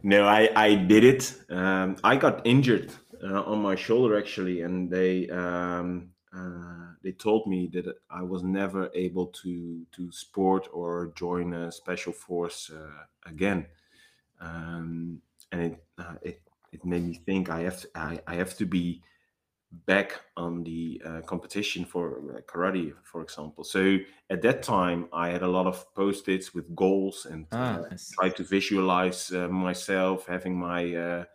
No 0.02 0.26
i 0.26 0.48
i 0.56 0.74
did 0.74 1.04
it. 1.04 1.34
Um, 1.50 1.96
i 2.02 2.16
got 2.16 2.46
injured 2.46 2.92
uh, 3.22 3.42
on 3.42 3.62
my 3.62 3.76
shoulder 3.76 4.18
actually 4.18 4.62
and 4.62 4.90
they 4.90 5.28
um, 5.28 6.10
uh, 6.32 6.92
they 7.02 7.12
told 7.12 7.46
me 7.48 7.68
that 7.68 7.86
I 8.10 8.22
was 8.22 8.42
never 8.42 8.90
able 8.94 9.26
to 9.42 9.86
to 9.92 10.12
sport 10.12 10.68
or 10.72 11.12
join 11.16 11.52
a 11.54 11.72
special 11.72 12.12
force 12.12 12.70
uh, 12.70 13.04
again, 13.26 13.66
um, 14.40 15.22
and 15.52 15.62
it, 15.62 15.84
uh, 15.98 16.16
it 16.22 16.42
it 16.72 16.84
made 16.84 17.04
me 17.04 17.14
think 17.14 17.50
I 17.50 17.60
have 17.62 17.80
to, 17.82 17.88
I, 17.96 18.20
I 18.26 18.34
have 18.36 18.56
to 18.58 18.66
be 18.66 19.02
back 19.72 20.20
on 20.36 20.64
the 20.64 21.00
uh, 21.04 21.20
competition 21.22 21.84
for 21.84 22.36
uh, 22.36 22.40
karate, 22.42 22.94
for 23.04 23.22
example. 23.22 23.64
So 23.64 23.98
at 24.30 24.42
that 24.42 24.62
time, 24.62 25.08
I 25.12 25.30
had 25.30 25.42
a 25.42 25.48
lot 25.48 25.66
of 25.66 25.94
post-its 25.94 26.54
with 26.54 26.74
goals 26.74 27.26
and 27.26 27.46
ah, 27.52 27.84
tried 28.12 28.36
to 28.36 28.44
visualize 28.44 29.30
myself 29.32 30.26
having 30.26 30.58
my 30.58 31.26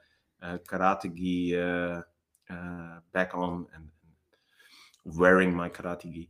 karate 0.42 1.14
gi 1.16 1.56
back 3.12 3.34
on 3.34 3.68
and 3.74 3.90
wearing 5.06 5.56
my 5.56 5.70
karate 5.70 6.12
gi. 6.12 6.30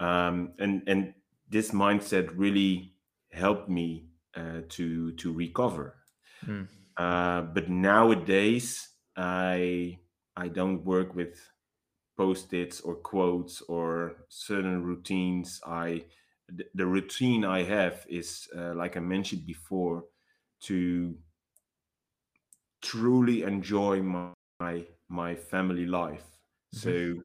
Um, 0.00 0.52
and 0.58 0.82
and 0.86 1.14
this 1.48 1.70
mindset 1.70 2.30
really 2.34 2.94
helped 3.32 3.68
me 3.68 4.06
uh, 4.36 4.62
to 4.68 5.12
to 5.12 5.32
recover. 5.32 5.96
Mm. 6.46 6.68
Uh, 6.96 7.42
but 7.42 7.68
nowadays, 7.68 8.88
I 9.16 9.98
I 10.36 10.48
don't 10.48 10.84
work 10.84 11.14
with 11.14 11.38
post-its 12.16 12.80
or 12.80 12.96
quotes 12.96 13.62
or 13.62 14.26
certain 14.28 14.82
routines. 14.82 15.60
I 15.66 16.04
the, 16.48 16.64
the 16.74 16.86
routine 16.86 17.44
I 17.44 17.62
have 17.62 18.04
is 18.08 18.48
uh, 18.56 18.74
like 18.74 18.96
I 18.96 19.00
mentioned 19.00 19.46
before 19.46 20.04
to 20.62 21.16
truly 22.82 23.42
enjoy 23.42 24.02
my 24.02 24.32
my, 24.60 24.84
my 25.08 25.34
family 25.34 25.86
life. 25.86 26.26
Mm-hmm. 26.74 27.16
So 27.16 27.22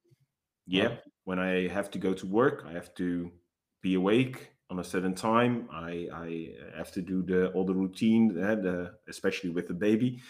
yeah, 0.68 0.96
when 1.24 1.40
I 1.40 1.68
have 1.68 1.90
to 1.92 2.00
go 2.00 2.14
to 2.14 2.26
work, 2.26 2.66
I 2.68 2.74
have 2.74 2.94
to 2.96 3.32
be 3.82 3.96
awake 3.96 4.52
on 4.70 4.80
a 4.80 4.84
certain 4.84 5.14
time. 5.14 5.68
I 5.72 6.08
I 6.12 6.56
have 6.78 6.92
to 6.94 7.02
do 7.02 7.22
the 7.24 7.50
all 7.52 7.66
the 7.66 7.74
routine, 7.76 8.32
uh, 8.42 8.56
the, 8.56 8.94
especially 9.08 9.52
with 9.52 9.68
the 9.68 9.74
baby. 9.74 10.22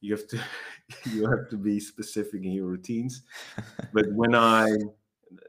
You 0.00 0.14
have 0.16 0.26
to 0.28 0.38
you 1.12 1.28
have 1.28 1.48
to 1.50 1.56
be 1.56 1.80
specific 1.80 2.44
in 2.44 2.52
your 2.52 2.66
routines. 2.66 3.22
but 3.92 4.06
when 4.12 4.34
I 4.34 4.70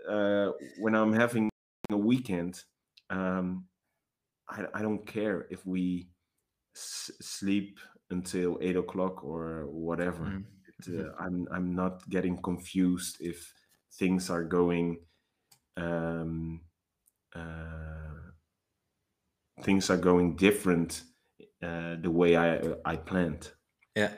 uh, 0.09 0.51
when 0.79 0.95
I'm 0.95 1.13
having 1.13 1.49
a 1.91 1.97
weekend, 1.97 2.63
um, 3.09 3.65
I, 4.49 4.65
I 4.73 4.81
don't 4.81 5.05
care 5.05 5.47
if 5.49 5.65
we 5.65 6.09
s- 6.75 7.11
sleep 7.21 7.79
until 8.09 8.57
eight 8.61 8.75
o'clock 8.75 9.23
or 9.23 9.67
whatever. 9.67 10.25
Mm. 10.25 10.45
It, 10.87 11.05
uh, 11.05 11.11
I'm 11.19 11.47
I'm 11.51 11.75
not 11.75 12.07
getting 12.09 12.41
confused 12.41 13.17
if 13.19 13.53
things 13.93 14.29
are 14.29 14.43
going 14.43 14.99
um, 15.77 16.61
uh, 17.35 18.31
things 19.63 19.89
are 19.89 19.97
going 19.97 20.35
different 20.35 21.03
uh, 21.63 21.95
the 22.01 22.09
way 22.09 22.35
I 22.35 22.59
I 22.85 22.95
planned. 22.95 23.51
Yeah. 23.95 24.11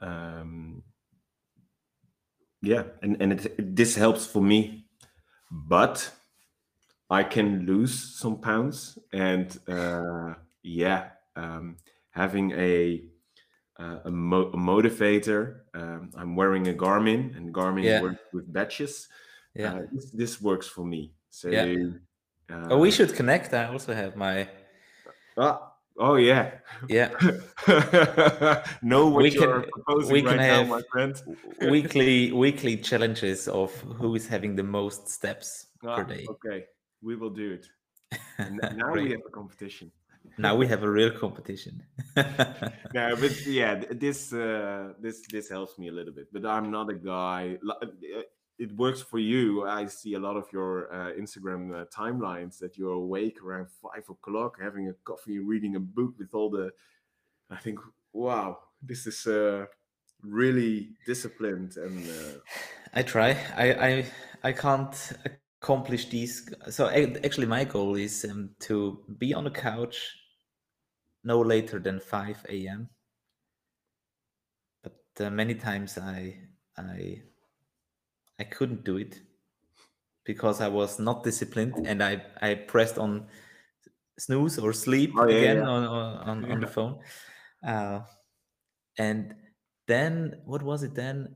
Um, 0.00 0.82
yeah, 2.62 2.84
and 3.02 3.20
and 3.20 3.32
it, 3.32 3.76
this 3.76 3.94
helps 3.96 4.26
for 4.26 4.42
me, 4.42 4.88
but 5.50 6.10
I 7.08 7.22
can 7.22 7.66
lose 7.66 8.18
some 8.18 8.40
pounds, 8.40 8.98
and 9.12 9.56
uh, 9.68 10.34
yeah, 10.62 11.10
um, 11.36 11.76
having 12.10 12.52
a 12.52 13.08
uh, 13.78 13.98
a, 14.04 14.10
mo- 14.10 14.50
a, 14.52 14.56
motivator. 14.56 15.60
Um, 15.74 16.10
I'm 16.16 16.36
wearing 16.36 16.68
a 16.68 16.72
Garmin, 16.72 17.36
and 17.36 17.52
Garmin 17.52 17.84
yeah. 17.84 18.00
works 18.00 18.20
with 18.32 18.52
batches. 18.52 19.08
Yeah, 19.54 19.74
uh, 19.74 19.82
this, 19.92 20.10
this, 20.10 20.40
works 20.40 20.66
for 20.66 20.84
me. 20.84 21.12
So, 21.30 21.48
yeah. 21.48 21.74
Uh, 22.50 22.68
oh, 22.70 22.78
we 22.78 22.90
should 22.90 23.14
connect. 23.14 23.52
I 23.54 23.66
also 23.66 23.94
have 23.94 24.16
my. 24.16 24.48
Ah, 25.36 25.72
oh 25.98 26.16
yeah, 26.16 26.52
yeah. 26.88 27.10
know 28.82 29.08
what 29.08 29.22
we 29.22 29.30
you're 29.30 29.62
can, 29.62 29.70
proposing 29.70 30.12
we 30.12 30.22
can 30.22 30.36
right 30.36 30.40
have 30.40 30.68
now, 30.68 30.76
my 30.76 30.82
friend. 30.90 31.22
weekly 31.70 32.32
weekly 32.32 32.76
challenges 32.76 33.48
of 33.48 33.72
who 33.98 34.14
is 34.14 34.26
having 34.26 34.56
the 34.56 34.62
most 34.62 35.08
steps 35.08 35.66
ah, 35.84 35.96
per 35.96 36.04
day. 36.04 36.26
Okay, 36.28 36.64
we 37.02 37.16
will 37.16 37.30
do 37.30 37.52
it. 37.52 37.66
now 38.76 38.92
we 38.92 39.10
have 39.10 39.20
a 39.26 39.30
competition 39.30 39.90
now 40.38 40.56
we 40.56 40.66
have 40.66 40.82
a 40.82 40.90
real 40.90 41.10
competition. 41.10 41.82
no, 42.16 43.16
but 43.16 43.46
yeah, 43.46 43.82
this 43.90 44.32
uh, 44.32 44.92
this 45.00 45.22
this 45.30 45.48
helps 45.48 45.78
me 45.78 45.88
a 45.88 45.92
little 45.92 46.12
bit. 46.12 46.32
But 46.32 46.44
I'm 46.46 46.70
not 46.70 46.90
a 46.90 46.94
guy. 46.94 47.58
Uh, 47.68 47.86
it 48.58 48.72
works 48.76 49.02
for 49.02 49.18
you. 49.18 49.66
I 49.66 49.86
see 49.86 50.14
a 50.14 50.18
lot 50.18 50.36
of 50.36 50.46
your 50.52 50.92
uh, 50.92 51.12
Instagram 51.12 51.74
uh, 51.74 51.84
timelines 51.94 52.58
that 52.58 52.78
you're 52.78 52.92
awake 52.92 53.42
around 53.42 53.68
five 53.82 54.08
o'clock, 54.08 54.58
having 54.60 54.88
a 54.88 54.94
coffee, 55.04 55.38
reading 55.38 55.76
a 55.76 55.80
book 55.80 56.14
with 56.18 56.34
all 56.34 56.50
the. 56.50 56.70
I 57.50 57.56
think, 57.56 57.78
wow, 58.12 58.58
this 58.82 59.06
is 59.06 59.26
uh, 59.26 59.66
really 60.22 60.90
disciplined 61.06 61.76
and. 61.76 62.08
Uh 62.08 62.38
I 62.96 63.02
try. 63.02 63.36
I 63.54 63.66
I 63.88 64.06
I 64.42 64.52
can't 64.52 65.12
accomplish 65.66 66.08
these. 66.08 66.48
So 66.70 66.88
actually, 66.88 67.46
my 67.46 67.64
goal 67.64 67.96
is 67.96 68.24
um, 68.24 68.50
to 68.60 69.02
be 69.18 69.34
on 69.34 69.44
the 69.44 69.50
couch 69.50 70.16
no 71.24 71.40
later 71.40 71.80
than 71.80 71.98
5 71.98 72.46
a.m. 72.50 72.88
But 74.84 74.94
uh, 75.18 75.30
many 75.30 75.54
times 75.54 75.98
I 75.98 76.36
I 76.78 77.22
I 78.38 78.44
couldn't 78.44 78.84
do 78.84 78.96
it 78.98 79.18
because 80.24 80.60
I 80.60 80.68
was 80.68 81.00
not 81.00 81.24
disciplined 81.24 81.74
and 81.84 82.00
I 82.00 82.22
I 82.40 82.54
pressed 82.54 82.96
on 82.98 83.26
snooze 84.18 84.58
or 84.58 84.72
sleep 84.72 85.14
oh, 85.18 85.26
yeah, 85.26 85.36
again 85.36 85.56
yeah. 85.56 85.68
on 85.68 85.82
on, 86.28 86.42
yeah. 86.44 86.52
on 86.52 86.60
the 86.60 86.66
phone. 86.76 87.00
Uh, 87.66 88.00
and 88.98 89.34
then 89.88 90.42
what 90.44 90.62
was 90.62 90.84
it 90.84 90.94
then? 90.94 91.34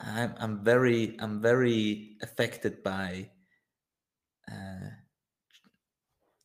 I'm 0.00 0.32
I'm 0.38 0.64
very 0.64 1.18
I'm 1.20 1.42
very 1.42 2.16
affected 2.22 2.82
by 2.82 3.28
uh, 4.50 4.88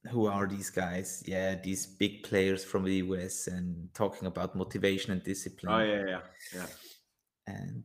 who 0.10 0.28
are 0.28 0.48
these 0.48 0.70
guys? 0.70 1.24
Yeah, 1.26 1.56
these 1.56 1.86
big 1.86 2.24
players 2.24 2.64
from 2.64 2.84
the 2.84 2.96
US 2.96 3.48
and 3.48 3.94
talking 3.94 4.28
about 4.28 4.56
motivation 4.56 5.12
and 5.12 5.24
discipline. 5.24 5.74
Oh 5.74 5.80
yeah, 5.80 6.04
yeah, 6.08 6.20
yeah. 6.54 6.66
And 7.48 7.84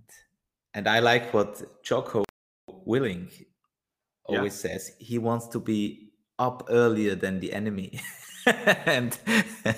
and 0.74 0.88
I 0.88 0.98
like 1.00 1.32
what 1.32 1.62
Jocko 1.82 2.24
Willink 2.86 3.44
always 4.24 4.64
yeah. 4.64 4.72
says. 4.72 4.92
He 4.98 5.18
wants 5.18 5.48
to 5.48 5.60
be 5.60 6.12
up 6.38 6.66
earlier 6.68 7.14
than 7.14 7.40
the 7.40 7.52
enemy. 7.52 8.00
and 8.46 9.18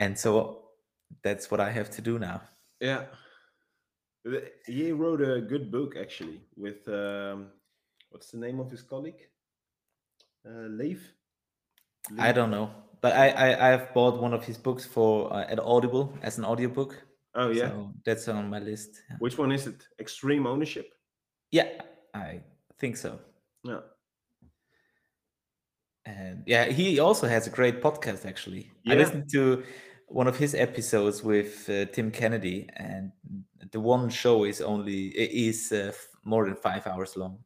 and 0.00 0.18
so 0.18 0.62
that's 1.22 1.50
what 1.50 1.60
I 1.60 1.70
have 1.70 1.90
to 1.90 2.02
do 2.02 2.18
now. 2.18 2.42
Yeah. 2.80 3.04
He 4.66 4.90
wrote 4.90 5.20
a 5.20 5.40
good 5.40 5.70
book 5.70 5.94
actually 5.96 6.40
with 6.56 6.88
um, 6.88 7.50
what's 8.10 8.30
the 8.30 8.38
name 8.38 8.60
of 8.60 8.70
his 8.70 8.82
colleague? 8.82 9.28
uh, 10.46 10.68
Leif? 10.68 11.12
I 12.18 12.32
don't 12.32 12.50
know, 12.50 12.70
but 13.00 13.14
I, 13.14 13.30
I 13.30 13.72
I've 13.72 13.92
bought 13.92 14.20
one 14.20 14.32
of 14.32 14.44
his 14.44 14.56
books 14.56 14.84
for 14.84 15.32
uh, 15.32 15.44
at 15.48 15.58
Audible 15.58 16.16
as 16.22 16.38
an 16.38 16.44
audiobook. 16.44 17.02
Oh 17.34 17.50
yeah, 17.50 17.70
so 17.70 17.92
that's 18.04 18.28
on 18.28 18.48
my 18.48 18.60
list. 18.60 19.02
Yeah. 19.10 19.16
Which 19.18 19.36
one 19.36 19.50
is 19.52 19.66
it? 19.66 19.86
Extreme 19.98 20.46
Ownership. 20.46 20.94
Yeah, 21.50 21.68
I 22.14 22.42
think 22.78 22.96
so. 22.96 23.18
Yeah. 23.64 23.80
And 26.04 26.44
yeah, 26.46 26.66
he 26.66 27.00
also 27.00 27.26
has 27.26 27.48
a 27.48 27.50
great 27.50 27.82
podcast. 27.82 28.24
Actually, 28.24 28.70
yeah. 28.84 28.94
I 28.94 28.96
listened 28.96 29.28
to 29.32 29.64
one 30.06 30.28
of 30.28 30.36
his 30.36 30.54
episodes 30.54 31.24
with 31.24 31.68
uh, 31.68 31.86
Tim 31.86 32.12
Kennedy, 32.12 32.68
and 32.76 33.10
the 33.72 33.80
one 33.80 34.08
show 34.10 34.44
is 34.44 34.60
only 34.60 35.06
is 35.08 35.72
uh, 35.72 35.90
more 36.22 36.44
than 36.44 36.54
five 36.54 36.86
hours 36.86 37.16
long. 37.16 37.40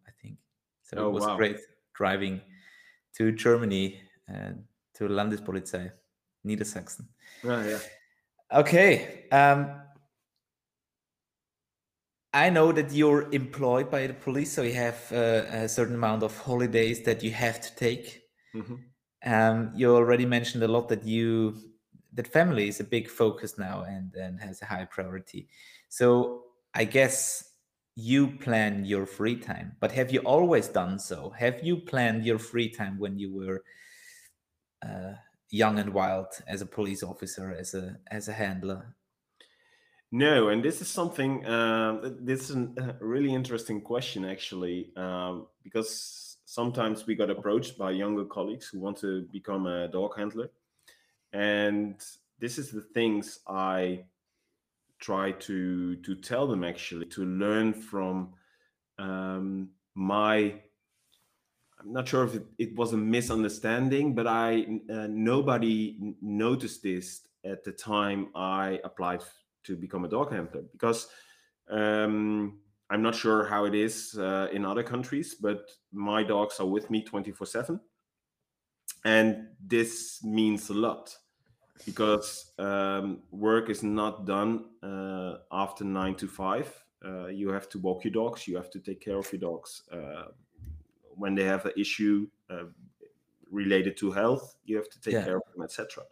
So 0.90 1.02
Oh, 1.02 1.08
it 1.08 1.12
was 1.12 1.26
wow. 1.26 1.36
great 1.36 1.58
driving 1.94 2.40
to 3.14 3.32
Germany 3.32 4.02
and 4.28 4.64
to 4.94 5.04
Landespolizei, 5.08 5.92
Niedersachsen. 6.46 7.08
Yeah, 7.42 7.64
yeah. 7.66 7.80
Okay. 8.52 9.28
Um, 9.30 9.82
I 12.32 12.50
know 12.50 12.70
that 12.72 12.92
you're 12.92 13.30
employed 13.32 13.90
by 13.90 14.06
the 14.06 14.14
police, 14.14 14.52
so 14.52 14.62
you 14.62 14.72
have 14.74 15.12
uh, 15.12 15.44
a 15.64 15.68
certain 15.68 15.94
amount 15.96 16.22
of 16.22 16.36
holidays 16.38 17.02
that 17.04 17.22
you 17.22 17.32
have 17.32 17.60
to 17.60 17.74
take. 17.74 18.22
Mhm. 18.52 18.90
Um, 19.24 19.72
you 19.74 19.94
already 19.94 20.26
mentioned 20.26 20.62
a 20.62 20.68
lot 20.68 20.88
that 20.88 21.04
you 21.04 21.74
that 22.12 22.26
family 22.26 22.68
is 22.68 22.80
a 22.80 22.84
big 22.84 23.08
focus 23.08 23.58
now 23.58 23.82
and 23.82 24.14
and 24.16 24.40
has 24.40 24.62
a 24.62 24.66
high 24.66 24.86
priority. 24.86 25.48
So 25.88 26.44
I 26.74 26.84
guess 26.84 27.49
you 28.00 28.38
plan 28.38 28.84
your 28.84 29.06
free 29.06 29.36
time, 29.36 29.76
but 29.80 29.92
have 29.92 30.10
you 30.10 30.20
always 30.20 30.68
done 30.68 30.98
so? 30.98 31.30
Have 31.38 31.62
you 31.62 31.76
planned 31.76 32.24
your 32.24 32.38
free 32.38 32.70
time 32.70 32.98
when 32.98 33.18
you 33.18 33.32
were 33.32 33.62
uh, 34.82 35.14
young 35.50 35.78
and 35.78 35.92
wild 35.92 36.28
as 36.46 36.62
a 36.62 36.66
police 36.66 37.02
officer, 37.02 37.52
as 37.52 37.74
a 37.74 37.98
as 38.10 38.28
a 38.28 38.32
handler? 38.32 38.96
No, 40.12 40.48
and 40.48 40.62
this 40.62 40.80
is 40.80 40.88
something. 40.88 41.42
Th- 41.42 42.14
this 42.20 42.50
is 42.50 42.56
a 42.78 42.96
really 43.00 43.32
interesting 43.32 43.80
question, 43.80 44.24
actually, 44.24 44.92
um, 44.96 45.46
because 45.62 46.38
sometimes 46.44 47.06
we 47.06 47.14
got 47.14 47.30
approached 47.30 47.78
by 47.78 47.92
younger 47.92 48.24
colleagues 48.24 48.68
who 48.68 48.80
want 48.80 48.98
to 48.98 49.28
become 49.32 49.66
a 49.66 49.88
dog 49.88 50.16
handler, 50.16 50.50
and 51.32 52.00
this 52.38 52.58
is 52.58 52.70
the 52.70 52.82
things 52.82 53.40
I 53.46 54.04
try 55.00 55.32
to 55.32 55.96
to 55.96 56.14
tell 56.14 56.46
them 56.46 56.64
actually 56.64 57.06
to 57.06 57.24
learn 57.24 57.72
from 57.72 58.34
um, 58.98 59.70
my. 59.94 60.54
I'm 61.80 61.94
not 61.94 62.06
sure 62.06 62.24
if 62.24 62.34
it, 62.34 62.46
it 62.58 62.76
was 62.76 62.92
a 62.92 62.98
misunderstanding, 62.98 64.14
but 64.14 64.26
I 64.26 64.66
uh, 64.92 65.06
nobody 65.08 66.14
noticed 66.20 66.82
this 66.82 67.22
at 67.44 67.64
the 67.64 67.72
time 67.72 68.28
I 68.34 68.80
applied 68.84 69.22
to 69.64 69.76
become 69.76 70.04
a 70.04 70.08
dog 70.08 70.30
handler 70.32 70.62
because 70.72 71.08
um, 71.70 72.58
I'm 72.90 73.02
not 73.02 73.14
sure 73.14 73.46
how 73.46 73.64
it 73.64 73.74
is 73.74 74.16
uh, 74.18 74.48
in 74.52 74.64
other 74.66 74.82
countries, 74.82 75.36
but 75.40 75.70
my 75.92 76.22
dogs 76.22 76.60
are 76.60 76.66
with 76.66 76.90
me 76.90 77.02
24 77.02 77.46
7. 77.46 77.80
And 79.04 79.46
this 79.64 80.22
means 80.22 80.68
a 80.68 80.74
lot 80.74 81.16
because 81.86 82.52
um, 82.58 83.22
work 83.30 83.70
is 83.70 83.82
not 83.82 84.26
done 84.26 84.70
uh, 84.82 85.38
after 85.52 85.84
nine 85.84 86.14
to 86.16 86.28
five. 86.28 86.84
Uh, 87.04 87.26
you 87.28 87.48
have 87.50 87.68
to 87.70 87.78
walk 87.78 88.04
your 88.04 88.12
dogs, 88.12 88.46
you 88.46 88.56
have 88.56 88.70
to 88.70 88.78
take 88.78 89.00
care 89.00 89.16
of 89.16 89.30
your 89.32 89.40
dogs. 89.40 89.82
Uh, 89.90 90.26
when 91.14 91.34
they 91.34 91.44
have 91.44 91.64
an 91.66 91.72
issue 91.76 92.28
uh, 92.50 92.64
related 93.50 93.96
to 93.96 94.10
health, 94.10 94.56
you 94.64 94.76
have 94.76 94.88
to 94.90 95.00
take 95.00 95.14
Yeah. 95.14 95.24
care 95.24 95.36
of 95.36 95.42
them, 95.54 95.62
etc. 95.62 96.04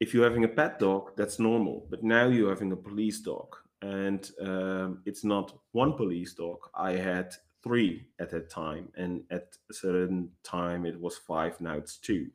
If 0.00 0.14
you're 0.14 0.24
having 0.24 0.44
a 0.44 0.48
pet 0.48 0.78
dog, 0.78 1.16
that's 1.16 1.38
normal. 1.38 1.86
But 1.90 2.02
now 2.02 2.28
you're 2.28 2.50
having 2.50 2.72
a 2.72 2.76
police 2.76 3.20
dog, 3.20 3.56
and 3.82 4.30
um, 4.40 5.02
it's 5.06 5.24
not 5.24 5.58
one 5.72 5.92
police 5.94 6.34
dog. 6.34 6.58
I 6.74 6.92
had 6.92 7.34
three 7.62 8.08
at 8.20 8.30
that 8.30 8.48
time, 8.48 8.92
and 8.96 9.24
at 9.30 9.58
a 9.70 9.74
certain 9.74 10.30
time 10.42 10.86
it 10.86 10.98
was 11.00 11.18
five. 11.18 11.60
Now 11.60 11.74
it's 11.74 11.96
two. 11.98 12.30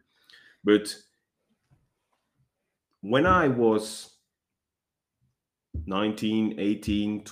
But 0.64 0.96
when 3.04 3.26
I 3.26 3.50
was 3.50 4.10
19, 5.86 6.56
18, 6.58 7.26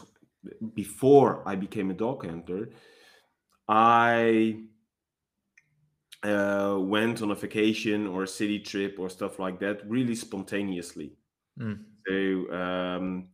before 0.76 1.48
I 1.48 1.56
became 1.56 1.89
a 1.89 1.93
dog 1.93 2.26
handler, 2.26 2.69
I 3.69 4.57
uh, 6.23 6.77
went 6.77 7.22
on 7.22 7.31
a 7.31 7.35
vacation 7.35 8.06
or 8.06 8.23
a 8.23 8.27
city 8.27 8.60
trip 8.60 8.98
or 8.99 9.10
stuff 9.10 9.39
like 9.39 9.60
that 9.61 9.89
really 9.89 10.14
spontaneously. 10.14 11.14
Mm. 11.57 11.80
So, 12.06 12.53
um, 12.53 13.30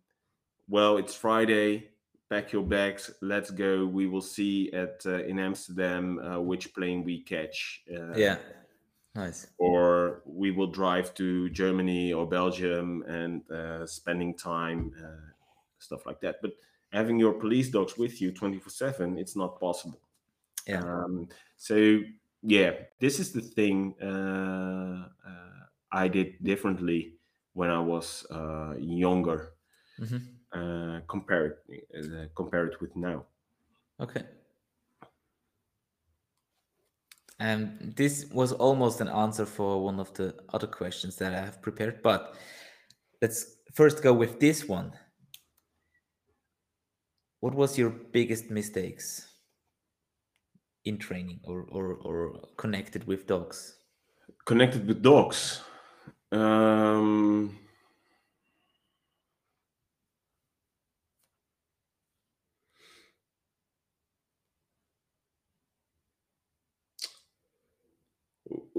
well, 0.70 0.98
it's 0.98 1.16
Friday. 1.16 1.90
Pack 2.30 2.52
your 2.52 2.64
bags. 2.64 3.10
Let's 3.22 3.50
go. 3.50 3.86
We 3.86 4.06
will 4.06 4.22
see 4.22 4.72
at 4.74 5.02
uh, 5.06 5.24
in 5.24 5.40
Amsterdam 5.40 6.20
uh, 6.20 6.40
which 6.40 6.74
plane 6.76 7.04
we 7.04 7.24
catch. 7.24 7.82
Uh, 7.92 8.14
Yeah. 8.16 8.38
Nice. 9.18 9.48
or 9.58 10.22
we 10.26 10.52
will 10.52 10.68
drive 10.68 11.14
to 11.16 11.50
Germany 11.50 12.14
or 12.14 12.28
Belgium 12.28 13.04
and 13.08 13.50
uh, 13.52 13.88
spending 13.88 14.36
time, 14.36 14.94
uh, 15.04 15.32
stuff 15.80 16.06
like 16.06 16.22
that. 16.22 16.38
But 16.42 16.54
having 16.92 17.20
your 17.20 17.34
police 17.34 17.70
dogs 17.70 17.98
with 17.98 18.22
you 18.22 18.32
24 18.32 18.70
7, 18.70 19.18
it's 19.18 19.36
not 19.36 19.60
possible. 19.60 20.00
Yeah. 20.68 20.84
Um, 20.84 21.30
so, 21.58 22.02
yeah, 22.44 22.72
this 23.00 23.20
is 23.20 23.34
the 23.34 23.42
thing 23.42 23.96
uh, 24.02 25.10
uh, 25.28 25.66
I 25.92 26.08
did 26.08 26.44
differently 26.44 27.16
when 27.54 27.70
I 27.72 27.80
was 27.80 28.26
uh, 28.30 28.76
younger, 28.80 29.54
hmm 29.98 30.18
uh, 30.54 31.02
compared, 31.08 31.58
uh, 31.98 32.28
compared 32.36 32.80
with 32.82 32.96
now. 32.96 33.26
Okay. 34.00 34.24
And 37.40 37.94
this 37.96 38.26
was 38.32 38.52
almost 38.52 39.00
an 39.00 39.08
answer 39.08 39.46
for 39.46 39.84
one 39.84 40.00
of 40.00 40.14
the 40.16 40.36
other 40.54 40.68
questions 40.68 41.16
that 41.18 41.34
I 41.34 41.40
have 41.46 41.62
prepared, 41.62 42.02
but 42.02 42.36
let's 43.22 43.58
first 43.74 44.02
go 44.02 44.14
with 44.14 44.40
this 44.40 44.68
one. 44.68 44.92
What 47.40 47.54
was 47.54 47.78
your 47.78 47.92
biggest 47.92 48.50
mistakes 48.50 49.28
in 50.86 50.98
training 50.98 51.40
or, 51.44 51.68
or, 51.70 51.96
or 52.04 52.50
connected 52.58 53.06
with 53.06 53.28
dogs? 53.28 53.78
Connected 54.46 54.88
with 54.88 55.04
dogs. 55.04 55.62
Um, 56.32 57.60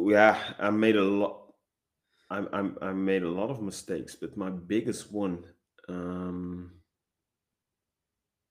yeah, 0.08 0.38
I 0.58 0.70
made 0.70 0.96
a 0.96 1.04
lot. 1.04 1.52
I, 2.30 2.44
I, 2.52 2.70
I 2.88 2.92
made 2.92 3.22
a 3.22 3.28
lot 3.28 3.50
of 3.50 3.62
mistakes, 3.62 4.14
but 4.14 4.36
my 4.36 4.50
biggest 4.50 5.12
one, 5.12 5.44
um, 5.88 6.78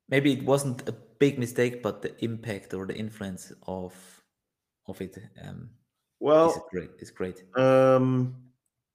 Maybe 0.10 0.32
it 0.34 0.44
wasn't 0.44 0.88
a 0.88 0.94
big 1.20 1.38
mistake, 1.38 1.84
but 1.84 2.02
the 2.02 2.24
impact 2.24 2.74
or 2.74 2.86
the 2.86 2.96
influence 2.96 3.52
of 3.68 3.94
of 4.88 5.02
it 5.02 5.18
um, 5.46 5.64
is 5.64 5.70
well, 6.20 6.68
great. 6.72 6.90
Is 7.00 7.12
great. 7.12 7.44
um, 7.58 8.36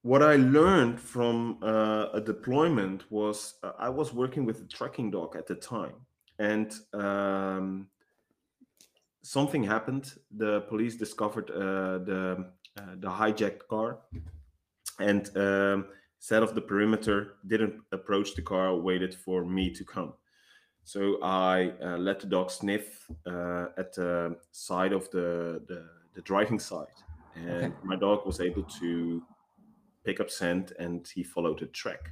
what 0.01 0.23
I 0.23 0.37
learned 0.37 0.99
from 0.99 1.59
uh, 1.63 2.07
a 2.15 2.21
deployment 2.21 3.11
was 3.11 3.55
uh, 3.63 3.73
I 3.79 3.91
was 3.91 4.15
working 4.15 4.47
with 4.47 4.63
a 4.63 4.65
tracking 4.65 5.11
dog 5.11 5.37
at 5.37 5.47
the 5.47 5.55
time, 5.55 5.95
and 6.39 6.73
um, 6.95 7.89
something 9.23 9.65
happened. 9.65 10.15
The 10.31 10.63
police 10.63 10.97
discovered 10.97 11.51
uh, 11.51 11.99
the 12.05 12.53
uh, 12.77 12.95
the 12.97 13.09
hijacked 13.09 13.69
car, 13.69 14.01
and 14.99 15.37
um, 15.37 15.87
set 16.19 16.43
off 16.43 16.55
the 16.55 16.61
perimeter. 16.61 17.37
Didn't 17.47 17.83
approach 17.93 18.35
the 18.35 18.43
car. 18.43 18.77
Waited 18.77 19.15
for 19.15 19.45
me 19.45 19.71
to 19.75 19.85
come. 19.85 20.15
So 20.85 21.23
I 21.23 21.73
uh, 21.83 21.99
let 21.99 22.21
the 22.21 22.27
dog 22.27 22.51
sniff 22.51 23.09
uh, 23.27 23.67
at 23.79 23.95
the 23.95 24.37
side 24.53 24.93
of 24.93 25.11
the, 25.11 25.63
the 25.69 25.89
the 26.15 26.23
driving 26.23 26.59
side, 26.59 26.97
and 27.35 27.73
Okay. 27.73 27.75
my 27.83 27.97
dog 27.97 28.27
was 28.27 28.41
able 28.41 28.65
to 28.65 29.23
pick 30.05 30.21
up 30.21 30.31
scent, 30.31 30.73
and 30.79 31.07
he 31.15 31.23
followed 31.23 31.61
the 31.61 31.67
track. 31.67 32.11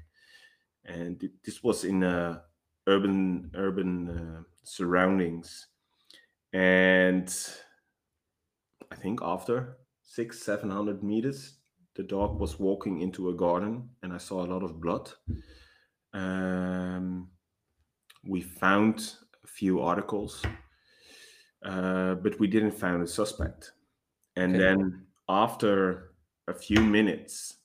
And 0.84 1.30
this 1.44 1.62
was 1.62 1.84
in 1.84 2.02
uh, 2.04 2.42
urban 2.86 3.50
urban 3.54 4.08
uh, 4.08 4.42
surroundings, 4.62 5.68
and 6.52 7.28
I 8.90 8.94
think 8.94 9.20
after 9.22 9.78
six, 10.00 10.40
seven 10.42 10.70
hundred 10.70 11.02
meters, 11.02 11.58
the 11.94 12.02
dog 12.04 12.38
was 12.38 12.58
walking 12.60 13.00
into 13.00 13.28
a 13.28 13.34
garden, 13.34 13.96
and 14.02 14.12
I 14.12 14.18
saw 14.18 14.44
a 14.44 14.50
lot 14.52 14.62
of 14.62 14.80
blood. 14.80 15.12
Um, 16.12 17.32
we 18.24 18.42
found 18.42 19.16
a 19.44 19.48
few 19.48 19.80
articles, 19.80 20.44
uh, 21.62 22.14
but 22.16 22.38
we 22.38 22.46
didn't 22.46 22.72
find 22.72 23.02
a 23.02 23.06
suspect. 23.06 23.72
And 24.36 24.58
Okay. 24.58 24.60
then 24.60 25.08
after 25.28 26.14
a 26.48 26.54
few 26.54 26.84
minutes, 26.84 27.58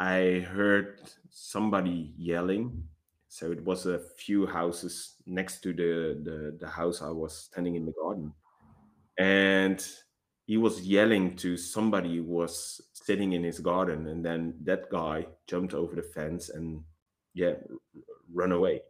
I 0.00 0.40
heard 0.48 1.02
somebody 1.30 2.14
yelling. 2.18 2.89
So 3.30 3.52
it 3.52 3.64
was 3.64 3.86
a 3.86 4.00
few 4.00 4.46
houses 4.46 5.16
next 5.26 5.62
to 5.62 5.72
the, 5.74 6.20
the, 6.22 6.58
the 6.60 6.68
house 6.70 7.02
I 7.02 7.10
was 7.10 7.36
standing 7.46 7.76
in 7.76 7.86
the 7.86 7.92
garden 7.92 8.34
and 9.18 9.86
he 10.46 10.56
was 10.56 10.86
yelling 10.86 11.36
to 11.36 11.56
somebody 11.56 12.16
who 12.16 12.24
was 12.24 12.80
sitting 12.94 13.32
in 13.32 13.44
his 13.44 13.60
garden 13.60 14.06
and 14.08 14.24
then 14.24 14.58
that 14.62 14.90
guy 14.90 15.26
jumped 15.46 15.74
over 15.74 15.94
the 15.94 16.02
fence 16.02 16.48
and 16.48 16.84
yeah 17.34 17.54
run 18.32 18.52
away 18.52 18.82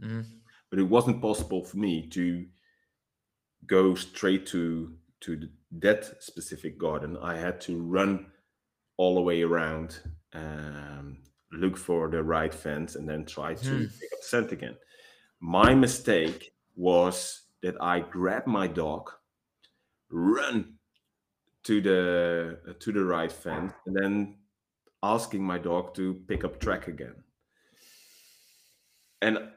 Mhm. 0.00 0.42
but 0.70 0.78
it 0.78 0.84
wasn't 0.84 1.20
possible 1.22 1.64
for 1.64 1.76
me 1.76 2.08
to 2.08 2.48
go 3.66 3.94
straight 3.94 4.46
to 4.46 4.98
to 5.20 5.36
the, 5.36 5.52
that 5.70 6.22
specific 6.22 6.78
garden. 6.78 7.16
I 7.16 7.36
had 7.36 7.60
to 7.62 7.80
run 7.80 8.32
all 8.96 9.14
the 9.16 9.22
way 9.22 9.42
around, 9.42 10.02
um, 10.32 11.21
look 11.52 11.76
for 11.76 12.08
the 12.10 12.22
right 12.22 12.52
fence, 12.54 12.96
and 12.96 13.08
then 13.08 13.24
try 13.26 13.54
to 13.54 13.86
Hmm. 13.86 13.86
pick 14.00 14.12
up 14.12 14.22
scent 14.22 14.52
again. 14.52 14.76
My 15.40 15.74
mistake 15.74 16.54
was 16.76 17.42
that 17.62 17.80
I 17.82 18.00
grabbed 18.00 18.46
my 18.48 18.66
dog, 18.68 19.10
run 20.10 20.78
to 21.64 21.80
the 21.80 22.76
to 22.80 22.92
the 22.92 23.04
right 23.04 23.32
fence, 23.32 23.72
and 23.86 23.96
then 23.96 24.38
asking 25.02 25.44
my 25.44 25.58
dog 25.58 25.94
to 25.96 26.14
pick 26.28 26.44
up 26.44 26.60
track 26.60 26.88
again. 26.88 27.24
And 29.20 29.52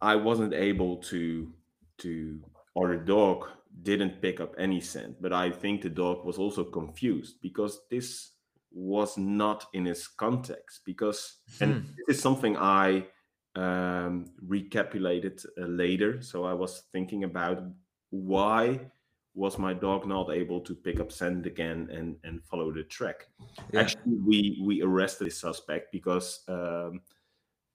I 0.00 0.16
wasn't 0.16 0.54
able 0.54 0.98
to 1.12 1.52
to 1.98 2.42
or 2.74 2.96
the 2.96 3.04
dog 3.04 3.48
didn't 3.82 4.20
pick 4.22 4.40
up 4.40 4.54
any 4.58 4.80
scent, 4.80 5.20
but 5.22 5.32
I 5.32 5.50
think 5.50 5.82
the 5.82 5.90
dog 5.90 6.24
was 6.24 6.38
also 6.38 6.64
confused 6.64 7.40
because 7.42 7.86
this 7.90 8.35
was 8.76 9.16
not 9.16 9.66
in 9.72 9.86
his 9.86 10.06
context 10.06 10.82
because 10.84 11.38
and 11.60 11.74
Hmm. 11.74 11.80
this 12.06 12.16
is 12.16 12.22
something 12.22 12.56
I 12.58 13.08
um, 13.54 14.26
recapitulated 14.42 15.40
uh, 15.58 15.66
later. 15.66 16.20
So 16.22 16.44
I 16.44 16.52
was 16.52 16.82
thinking 16.92 17.24
about 17.24 17.62
why 18.10 18.90
was 19.34 19.58
my 19.58 19.74
dog 19.74 20.06
not 20.06 20.30
able 20.30 20.60
to 20.60 20.74
pick 20.74 21.00
up 21.00 21.10
scent 21.12 21.46
again 21.46 21.88
and 21.90 22.18
and 22.24 22.44
follow 22.44 22.72
the 22.72 22.84
track. 22.84 23.28
Yeah. 23.72 23.80
Actually, 23.80 24.18
we 24.26 24.62
we 24.66 24.82
arrested 24.82 25.26
the 25.26 25.30
suspect 25.30 25.92
because 25.92 26.44
um, 26.48 27.00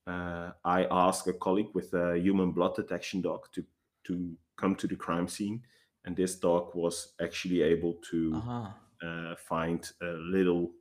uh, 0.06 0.52
I 0.64 0.84
asked 0.90 1.26
a 1.28 1.32
colleague 1.32 1.70
with 1.74 1.94
a 1.94 2.18
human 2.18 2.52
blood 2.52 2.74
detection 2.76 3.22
dog 3.22 3.46
to 3.52 3.64
to 4.04 4.36
come 4.56 4.74
to 4.76 4.86
the 4.88 4.96
crime 4.96 5.28
scene, 5.28 5.62
and 6.04 6.16
this 6.16 6.36
dog 6.40 6.74
was 6.74 7.14
actually 7.20 7.62
able 7.62 7.94
to 8.10 8.32
Aha. 8.34 8.76
uh, 9.02 9.34
find 9.36 9.90
a 10.02 10.12
little 10.30 10.72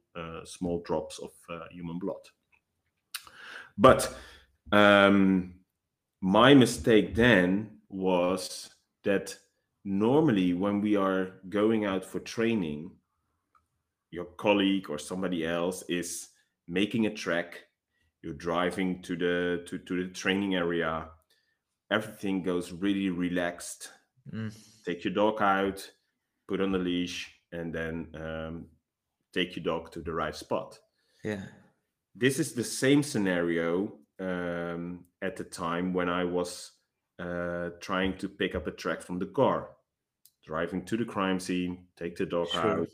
small 0.46 0.82
drops 0.86 1.20
of 1.20 1.32
uh, 1.50 1.66
human 1.72 2.00
blood. 2.00 2.22
But 3.78 4.16
um, 4.72 5.56
my 6.22 6.54
mistake 6.54 7.16
then 7.16 7.78
was 7.90 8.70
that 9.04 9.36
normally 9.84 10.54
when 10.54 10.82
we 10.82 10.96
are 10.96 11.40
going 11.50 11.86
out 11.86 12.06
for 12.06 12.20
training, 12.20 12.92
your 14.12 14.26
colleague 14.26 14.90
or 14.90 15.00
somebody 15.00 15.46
else 15.46 15.84
is 15.90 16.30
making 16.68 17.06
a 17.06 17.14
track. 17.14 17.62
You're 18.22 18.34
driving 18.34 19.02
to 19.04 19.16
the 19.16 19.64
to, 19.68 19.80
to 19.80 20.04
the 20.04 20.14
training 20.14 20.56
area. 20.56 21.08
Everything 21.90 22.44
goes 22.44 22.72
really 22.72 23.10
relaxed. 23.10 23.90
Mm. 24.32 24.54
Take 24.86 25.04
your 25.04 25.14
dog 25.14 25.42
out, 25.42 25.90
put 26.48 26.62
on 26.62 26.72
the 26.72 26.78
leash, 26.78 27.34
and 27.52 27.74
then 27.74 28.08
um, 28.16 28.66
take 29.34 29.56
your 29.56 29.64
dog 29.64 29.92
to 29.92 30.02
the 30.02 30.14
right 30.14 30.36
spot. 30.36 30.80
Yeah. 31.24 31.44
This 32.16 32.40
is 32.40 32.54
the 32.54 32.64
same 32.64 33.04
scenario 33.04 33.94
um, 34.20 35.06
at 35.22 35.38
the 35.38 35.44
time 35.44 35.94
when 35.94 36.10
I 36.10 36.26
was 36.26 36.72
uh, 37.20 37.70
trying 37.80 38.18
to 38.18 38.28
pick 38.28 38.56
up 38.56 38.68
a 38.68 38.72
track 38.72 39.02
from 39.02 39.20
the 39.20 39.28
car, 39.28 39.70
driving 40.46 40.84
to 40.86 40.98
the 40.98 41.06
crime 41.06 41.40
scene, 41.40 41.86
take 41.98 42.16
the 42.16 42.26
dog 42.26 42.50
Sure. 42.50 42.82
out. 42.82 42.90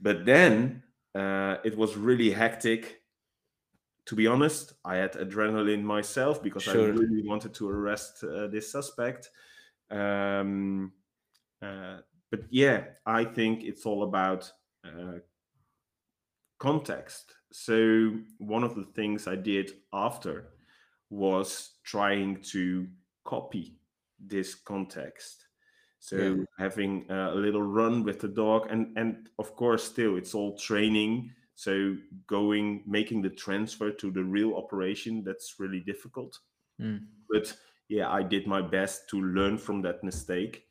But 0.00 0.24
then 0.24 0.82
uh, 1.14 1.56
it 1.64 1.76
was 1.76 1.96
really 1.96 2.30
hectic. 2.30 3.02
To 4.06 4.16
be 4.16 4.26
honest, 4.26 4.72
I 4.84 4.96
had 4.96 5.12
adrenaline 5.12 5.82
myself 5.82 6.42
because 6.42 6.66
I 6.66 6.74
really 6.74 7.22
wanted 7.26 7.54
to 7.54 7.68
arrest 7.68 8.24
uh, 8.24 8.46
this 8.46 8.72
suspect. 8.72 9.30
Um, 9.90 10.92
uh, 11.60 11.98
but 12.30 12.40
yeah, 12.50 12.84
I 13.04 13.24
think 13.24 13.62
it's 13.62 13.84
all 13.84 14.04
about 14.04 14.50
context. 16.58 17.34
So 17.52 18.18
one 18.38 18.64
of 18.64 18.74
the 18.74 18.84
things 18.84 19.26
I 19.26 19.36
did 19.36 19.72
after 19.92 20.54
was 21.08 21.78
trying 21.82 22.42
to 22.42 22.88
copy 23.24 23.78
this 24.18 24.54
context. 24.54 25.46
So 25.98 26.16
Yeah. 26.16 26.44
having 26.58 27.10
uh, 27.10 27.32
a 27.34 27.34
little 27.34 27.62
run 27.62 28.04
with 28.04 28.20
the 28.20 28.28
dog, 28.28 28.70
and 28.70 28.96
and 28.96 29.28
of 29.38 29.54
course, 29.56 29.84
still 29.84 30.16
it's 30.16 30.34
all 30.34 30.56
training. 30.56 31.34
So 31.54 31.96
going, 32.26 32.84
making 32.86 33.22
the 33.22 33.30
transfer 33.30 33.90
to 33.92 34.10
the 34.10 34.24
real 34.24 34.54
operation, 34.54 35.24
that's 35.24 35.60
really 35.60 35.80
difficult. 35.80 36.38
Mm. 36.80 37.06
But 37.28 37.56
yeah, 37.88 38.10
I 38.10 38.22
did 38.22 38.46
my 38.46 38.62
best 38.62 39.08
to 39.10 39.20
learn 39.20 39.58
from 39.58 39.82
that 39.82 40.02
mistake 40.04 40.66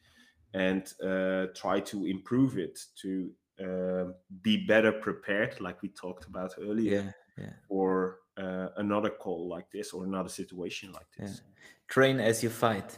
and 0.53 0.93
uh, 1.03 1.47
try 1.55 1.79
to 1.81 2.05
improve 2.05 2.57
it 2.57 2.79
to 3.01 3.31
uh, 3.59 4.13
be 4.41 4.65
better 4.65 4.91
prepared, 4.91 5.59
like 5.61 5.81
we 5.81 5.89
talked 5.89 6.25
about 6.25 6.53
earlier, 6.59 6.95
Yeah. 6.95 7.11
Yeah. 7.37 7.53
for 7.67 8.19
uh, 8.37 8.69
another 8.77 9.09
call 9.09 9.47
like 9.47 9.69
this 9.71 9.93
or 9.93 10.03
another 10.05 10.29
situation 10.29 10.91
like 10.91 11.07
Yeah. 11.17 11.25
this. 11.27 11.41
Train 11.87 12.19
as 12.19 12.43
you 12.43 12.49
fight. 12.49 12.97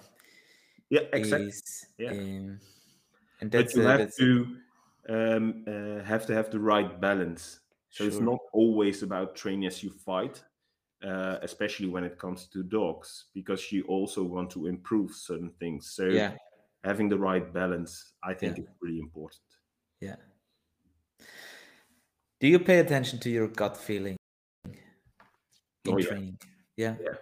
Yeah, 0.90 1.02
exactly. 1.14 1.48
Is, 1.48 1.86
Yeah. 1.98 2.12
um, 2.12 2.60
and 3.42 3.52
But 3.52 3.52
that's 3.52 3.76
you 3.76 3.82
uh, 3.82 3.86
have 3.86 3.98
that's 3.98 4.18
to 4.18 4.58
um, 5.10 5.66
uh, 5.68 6.04
have 6.04 6.26
to 6.28 6.34
have 6.34 6.52
the 6.52 6.60
right 6.60 7.00
balance. 7.02 7.62
So 7.90 8.06
it's 8.06 8.22
not 8.22 8.40
always 8.54 9.04
about 9.04 9.36
train 9.36 9.64
as 9.66 9.84
you 9.84 9.92
fight, 9.92 10.44
uh, 11.04 11.40
especially 11.42 11.88
when 11.90 12.04
it 12.06 12.18
comes 12.20 12.48
to 12.50 12.64
dogs, 12.64 13.26
because 13.34 13.72
you 13.72 13.84
also 13.86 14.24
want 14.24 14.50
to 14.52 14.68
improve 14.68 15.12
certain 15.14 15.52
things. 15.60 15.92
So 15.92 16.06
yeah. 16.06 16.36
having 16.84 17.10
the 17.10 17.18
right 17.18 17.52
balance, 17.54 18.14
I 18.24 18.34
think, 18.34 18.58
Yeah. 18.58 18.64
is 18.64 18.70
really 18.82 19.00
important. 19.00 19.44
Yeah. 20.00 20.16
Do 22.42 22.48
you 22.48 22.58
pay 22.60 22.80
attention 22.80 23.20
to 23.20 23.30
your 23.30 23.48
gut 23.48 23.78
feeling 23.78 24.18
in 25.86 25.94
Oh, 25.94 25.98
yeah. 25.98 26.08
training? 26.08 26.38
Yeah. 26.76 26.96
Yeah. 27.00 27.16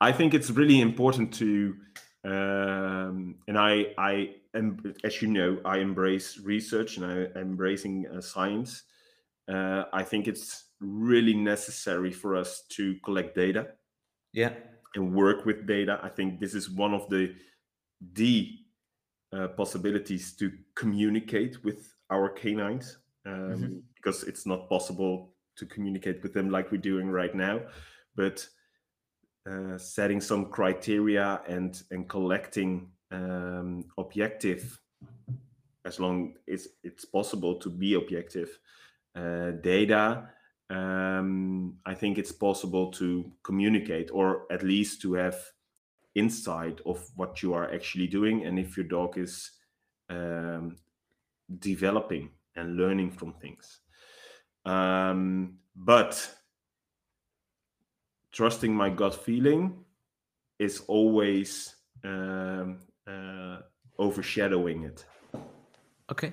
I 0.00 0.12
think 0.12 0.32
it's 0.32 0.50
really 0.50 0.80
important 0.80 1.32
to, 1.34 1.76
um, 2.24 3.38
and 3.46 3.58
I, 3.58 3.94
I 3.98 4.36
am, 4.54 4.94
as 5.04 5.20
you 5.20 5.28
know, 5.28 5.60
I 5.64 5.78
embrace 5.78 6.38
research 6.38 6.96
and 6.96 7.04
I 7.04 7.12
am 7.38 7.50
embracing 7.50 8.06
uh, 8.06 8.22
science. 8.22 8.84
Uh, 9.46 9.84
I 9.92 10.02
think 10.02 10.26
it's 10.26 10.70
really 10.80 11.34
necessary 11.34 12.10
for 12.12 12.34
us 12.34 12.62
to 12.70 12.96
collect 13.04 13.34
data 13.34 13.74
Yeah. 14.32 14.54
and 14.94 15.14
work 15.14 15.44
with 15.44 15.66
data. 15.66 16.00
I 16.02 16.08
think 16.08 16.40
this 16.40 16.54
is 16.54 16.70
one 16.70 16.94
of 16.94 17.08
the 17.10 17.34
the 18.12 18.58
uh, 19.32 19.48
possibilities 19.48 20.36
to 20.36 20.52
communicate 20.74 21.64
with 21.64 21.94
our 22.10 22.28
canines 22.28 22.98
um, 23.26 23.32
Mhm. 23.32 23.82
because 23.94 24.22
it's 24.24 24.46
not 24.46 24.68
possible 24.68 25.34
to 25.56 25.66
communicate 25.66 26.22
with 26.22 26.32
them 26.32 26.50
like 26.50 26.70
we're 26.70 26.90
doing 26.92 27.10
right 27.10 27.34
now. 27.34 27.60
But 28.14 28.48
uh, 29.46 29.78
setting 29.78 30.20
some 30.20 30.46
criteria 30.50 31.40
and 31.48 31.82
and 31.90 32.08
collecting 32.08 32.92
um, 33.12 33.84
objective, 33.98 34.80
as 35.84 35.98
long 36.00 36.36
as 36.48 36.68
it's 36.82 37.04
possible 37.04 37.54
to 37.60 37.70
be 37.70 37.94
objective 37.94 38.58
uh, 39.14 39.52
data. 39.62 40.28
Um, 40.68 41.78
I 41.86 41.94
think 41.94 42.18
it's 42.18 42.32
possible 42.32 42.90
to 42.92 43.32
communicate, 43.42 44.10
or 44.12 44.46
at 44.50 44.62
least 44.62 45.00
to 45.02 45.14
have 45.14 45.36
insight 46.14 46.80
of 46.84 47.08
what 47.16 47.40
you 47.42 47.54
are 47.54 47.72
actually 47.74 48.08
doing, 48.08 48.46
and 48.46 48.58
if 48.58 48.76
your 48.76 48.88
dog 48.88 49.16
is 49.16 49.52
um, 50.10 50.76
developing 51.60 52.30
and 52.56 52.76
learning 52.76 53.10
from 53.10 53.32
things. 53.34 53.80
Um, 54.64 55.58
but 55.76 56.28
trusting 58.32 58.74
my 58.74 58.90
gut 58.90 59.14
feeling 59.14 59.84
is 60.58 60.82
always 60.88 61.74
um, 62.04 62.78
uh, 63.06 63.58
overshadowing 63.98 64.84
it. 64.84 65.04
Okay. 66.10 66.32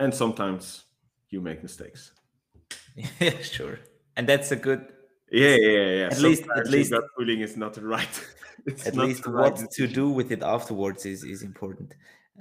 And 0.00 0.12
sometimes 0.14 0.84
you 1.30 1.40
make 1.40 1.62
mistakes. 1.62 2.12
yeah, 3.20 3.38
sure. 3.40 3.78
And 4.16 4.28
that's 4.28 4.50
a 4.52 4.56
good 4.56 4.86
Yeah, 5.30 5.56
yeah, 5.56 5.70
yeah. 5.70 5.90
yeah. 5.96 6.06
At 6.06 6.20
least- 6.20 6.44
at 6.56 6.68
least- 6.68 6.90
gut 6.90 7.04
feeling 7.16 7.40
is 7.40 7.56
not 7.56 7.74
the 7.74 7.82
right. 7.86 8.26
at 8.86 8.94
least 8.94 9.26
right 9.26 9.52
what 9.52 9.70
to 9.72 9.86
do 9.88 10.08
with 10.10 10.30
it 10.30 10.42
afterwards 10.42 11.06
is 11.06 11.24
is 11.24 11.42
important. 11.42 11.94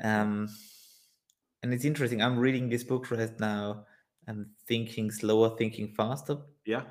Um 0.04 0.50
and 1.64 1.74
it's 1.74 1.86
interesting. 1.86 2.22
I'm 2.22 2.38
reading 2.40 2.70
this 2.70 2.84
book 2.84 3.10
right 3.12 3.40
now. 3.40 3.86
I'm 4.28 4.52
thinking 4.68 5.12
slower, 5.12 5.56
thinking 5.58 5.94
faster. 5.94 6.38
Yeah. 6.66 6.84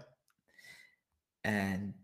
and 1.45 1.95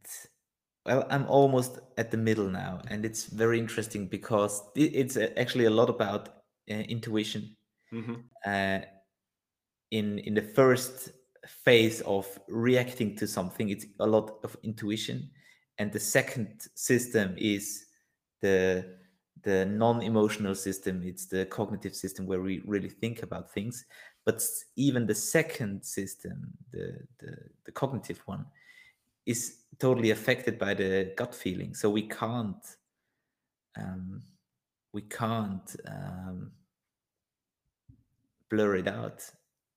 well 0.85 1.07
i'm 1.11 1.27
almost 1.27 1.79
at 1.99 2.11
the 2.11 2.17
middle 2.17 2.49
now 2.49 2.81
and 2.89 3.05
it's 3.05 3.27
very 3.27 3.59
interesting 3.59 4.07
because 4.07 4.63
it's 4.75 5.17
uh, 5.17 5.29
actually 5.37 5.67
a 5.67 5.71
lot 5.71 5.91
about 5.91 6.29
uh, 6.71 6.75
intuition 6.75 7.57
hmm 7.91 8.15
uh, 8.47 8.81
in 9.91 10.19
in 10.21 10.35
the 10.35 10.43
first 10.43 11.11
phase 11.47 12.01
of 12.03 12.27
reacting 12.49 13.15
to 13.17 13.27
something 13.27 13.69
it's 13.69 13.87
a 14.01 14.07
lot 14.07 14.39
of 14.43 14.57
intuition 14.63 15.31
and 15.79 15.93
the 15.93 16.01
second 16.01 16.61
system 16.75 17.35
is 17.39 17.87
the 18.41 18.97
the 19.47 19.65
non-emotional 19.65 20.55
system 20.55 21.03
it's 21.05 21.27
the 21.27 21.47
cognitive 21.47 21.95
system 21.95 22.27
where 22.27 22.43
we 22.43 22.63
really 22.67 22.89
think 22.89 23.23
about 23.23 23.53
things. 23.53 23.85
But 24.27 24.43
even 24.75 25.07
the 25.07 25.15
second 25.15 25.85
system 25.85 26.37
the 26.73 26.87
the, 27.21 27.33
the 27.65 27.73
cognitive 27.73 28.21
one 28.27 28.45
is 29.25 29.41
totally 29.79 30.11
affected 30.11 30.59
by 30.59 30.75
the 30.75 31.13
gut 31.17 31.35
feeling. 31.35 31.75
So 31.75 31.89
we 31.89 32.03
can't 32.03 32.65
um, 33.79 34.23
we 34.93 35.03
can't 35.03 35.69
um, 35.87 36.51
blur 38.51 38.77
it 38.77 38.89
out. 38.89 39.19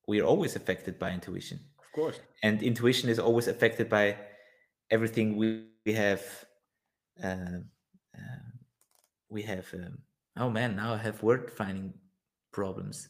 We 0.08 0.20
are 0.20 0.26
always 0.26 0.56
affected 0.56 0.98
by 0.98 1.12
intuition. 1.12 1.60
Of 1.78 1.92
course. 1.92 2.20
And 2.42 2.62
intuition 2.62 3.08
is 3.08 3.18
always 3.18 3.46
affected 3.46 3.88
by 3.88 4.16
everything 4.90 5.36
we, 5.36 5.66
we 5.86 5.92
have 5.92 6.22
uh, 7.22 7.60
uh, 8.18 8.49
we 9.30 9.42
have 9.42 9.66
um, 9.74 9.98
oh 10.36 10.50
man 10.50 10.76
now 10.76 10.94
i 10.94 10.98
have 10.98 11.22
word 11.22 11.50
finding 11.50 11.94
problems. 12.52 13.08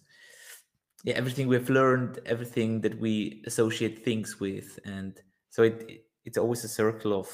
Yeah 1.05 1.15
everything 1.15 1.49
we've 1.49 1.71
learned 1.71 2.19
everything 2.27 2.83
that 2.83 3.01
we 3.01 3.43
associate 3.47 4.05
things 4.05 4.39
with 4.39 4.79
and 4.85 5.19
so 5.49 5.63
it, 5.63 5.85
it 5.89 6.05
it's 6.27 6.37
always 6.39 6.63
a 6.65 6.69
circle 6.69 7.19
of 7.19 7.29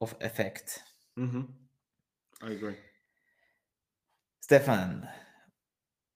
of 0.00 0.14
effect. 0.20 0.78
Mm-hmm. 1.18 1.42
i 2.42 2.50
agree. 2.50 2.76
Stephan 4.40 5.08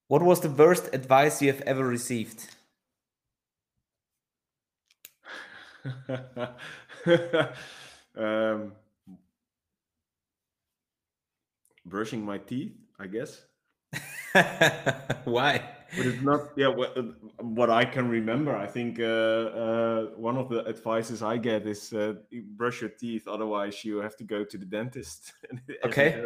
what 0.06 0.22
was 0.22 0.40
the 0.40 0.50
worst 0.50 0.90
advice 0.92 1.42
you 1.42 1.50
have 1.52 1.62
ever 1.62 1.84
received? 1.86 2.54
Um, 8.14 8.72
brushing 11.84 12.24
my 12.24 12.38
teeth, 12.38 12.72
I 12.98 13.06
guess. 13.06 13.44
Why? 15.24 15.62
But 15.96 16.06
it's 16.06 16.22
not. 16.22 16.52
Yeah, 16.56 16.68
what, 16.68 16.96
what 17.38 17.68
I 17.68 17.84
can 17.84 18.08
remember, 18.08 18.56
I 18.56 18.66
think 18.66 18.98
uh, 18.98 19.02
uh, 19.02 20.06
one 20.16 20.38
of 20.38 20.48
the 20.48 20.66
advices 20.66 21.22
I 21.22 21.36
get 21.36 21.66
is 21.66 21.92
uh, 21.92 22.14
brush 22.56 22.80
your 22.80 22.90
teeth, 22.90 23.28
otherwise 23.28 23.84
you 23.84 23.98
have 23.98 24.16
to 24.16 24.24
go 24.24 24.42
to 24.44 24.56
the 24.58 24.64
dentist. 24.64 25.32
okay. 25.84 26.24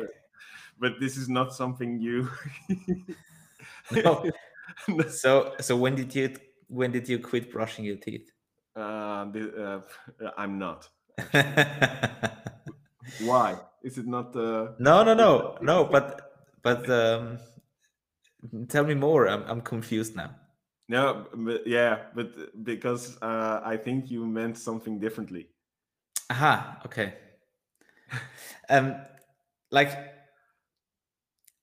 but 0.78 1.00
this 1.00 1.16
is 1.16 1.28
not 1.28 1.52
something 1.52 1.98
you. 1.98 2.30
no. 3.92 4.30
so 5.08 5.54
so 5.60 5.76
when 5.76 5.96
did 5.96 6.14
you 6.14 6.36
when 6.68 6.92
did 6.92 7.08
you 7.08 7.18
quit 7.18 7.50
brushing 7.50 7.84
your 7.84 7.96
teeth? 7.96 8.30
Uh, 8.76 9.24
the, 9.32 9.82
uh, 10.22 10.30
I'm 10.36 10.58
not. 10.58 10.88
Why? 13.20 13.56
Is 13.86 13.98
it 13.98 14.06
not? 14.08 14.34
Uh... 14.34 14.72
No, 14.80 15.04
no, 15.04 15.14
no, 15.14 15.58
no. 15.62 15.84
But 15.84 16.32
but 16.60 16.90
um, 16.90 17.38
tell 18.66 18.84
me 18.84 18.94
more. 18.94 19.28
I'm 19.28 19.44
I'm 19.46 19.60
confused 19.60 20.16
now. 20.16 20.30
No, 20.88 21.26
but 21.32 21.64
yeah, 21.66 22.10
but 22.12 22.64
because 22.64 23.16
uh, 23.22 23.60
I 23.64 23.76
think 23.76 24.10
you 24.10 24.26
meant 24.26 24.58
something 24.58 24.98
differently. 24.98 25.46
Aha. 26.30 26.80
Okay. 26.84 27.14
um, 28.68 28.96
like 29.70 29.92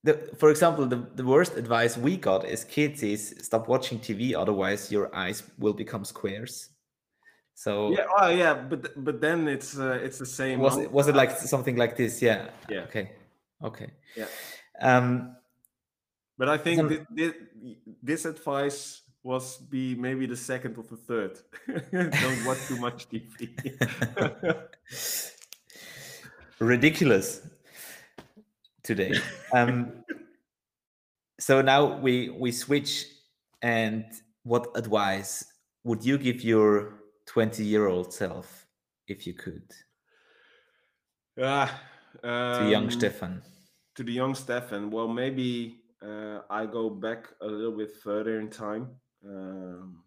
the, 0.04 0.14
for 0.38 0.50
example, 0.50 0.86
the, 0.86 1.06
the 1.16 1.26
worst 1.26 1.58
advice 1.58 1.98
we 1.98 2.16
got 2.16 2.46
as 2.46 2.64
kids 2.64 3.04
is 3.04 3.36
stop 3.42 3.68
watching 3.68 4.00
TV, 4.00 4.34
otherwise 4.34 4.92
your 4.92 5.14
eyes 5.14 5.44
will 5.60 5.74
become 5.74 6.06
squares. 6.06 6.70
So 7.56 7.92
yeah, 7.92 8.06
oh 8.18 8.30
yeah, 8.30 8.54
but 8.54 9.04
but 9.04 9.22
then 9.22 9.48
it's 9.48 9.78
uh, 9.78 10.00
it's 10.02 10.20
the 10.20 10.26
same. 10.26 10.60
Was 10.60 10.78
it 10.78 10.92
was 10.92 11.08
it 11.08 11.16
like 11.16 11.32
something 11.32 11.76
like 11.76 11.96
this? 11.96 12.22
Yeah. 12.22 12.50
Yeah. 12.70 12.82
Okay. 12.82 13.12
Okay. 13.64 13.92
Yeah. 14.16 14.26
Um, 14.82 15.36
but 16.38 16.50
I 16.50 16.58
think 16.58 16.90
this, 16.90 17.00
this, 17.10 17.34
this 18.02 18.26
advice 18.26 19.02
was 19.22 19.58
be 19.58 19.96
maybe 19.96 20.26
the 20.26 20.36
second 20.36 20.78
or 20.78 20.84
the 20.84 20.98
third. 20.98 21.40
Don't 21.92 22.46
watch 22.46 22.66
too 22.68 22.78
much 22.78 23.08
TV. 23.10 23.50
Ridiculous 26.60 27.48
today. 28.84 29.14
Um, 29.54 30.04
so 31.40 31.62
now 31.62 31.98
we 32.00 32.30
we 32.30 32.52
switch, 32.52 33.06
and 33.62 34.06
what 34.44 34.68
advice 34.76 35.46
would 35.84 36.04
you 36.04 36.18
give 36.18 36.44
your 36.44 37.03
20 37.34 37.64
year 37.64 37.88
old 37.88 38.14
self 38.14 38.68
if 39.08 39.26
you 39.26 39.34
could? 39.34 39.64
Um, 41.36 41.68
to 42.22 42.70
young 42.70 42.84
um, 42.86 42.92
Stephan. 42.92 43.42
To 43.96 44.04
the 44.04 44.12
young 44.12 44.36
Stephan. 44.36 44.92
Well, 44.92 45.08
maybe 45.08 45.80
uh, 46.00 46.42
I 46.50 46.68
go 46.68 46.92
back 46.92 47.30
a 47.42 47.48
little 47.48 47.76
bit 47.76 47.92
further 48.04 48.40
in 48.40 48.50
time. 48.50 48.90
Um, 49.26 50.04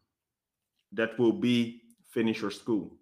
that 0.93 1.19
will 1.19 1.33
be 1.33 1.83
finish 2.09 2.41
your 2.43 2.53
school. 2.53 2.97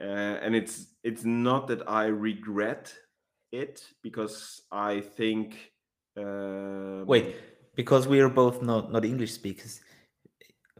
Uh, 0.00 0.38
and 0.42 0.56
it's 0.56 0.88
it's 1.04 1.24
not 1.24 1.68
that 1.68 1.88
I 1.88 2.06
regret 2.06 2.92
it 3.52 3.86
because 4.02 4.62
I 4.72 5.00
think. 5.00 5.70
Um, 6.16 7.06
Wait, 7.06 7.36
because 7.76 8.08
we 8.08 8.18
are 8.18 8.28
both 8.28 8.62
not 8.62 8.90
not 8.90 9.04
English 9.04 9.32
speakers 9.32 9.80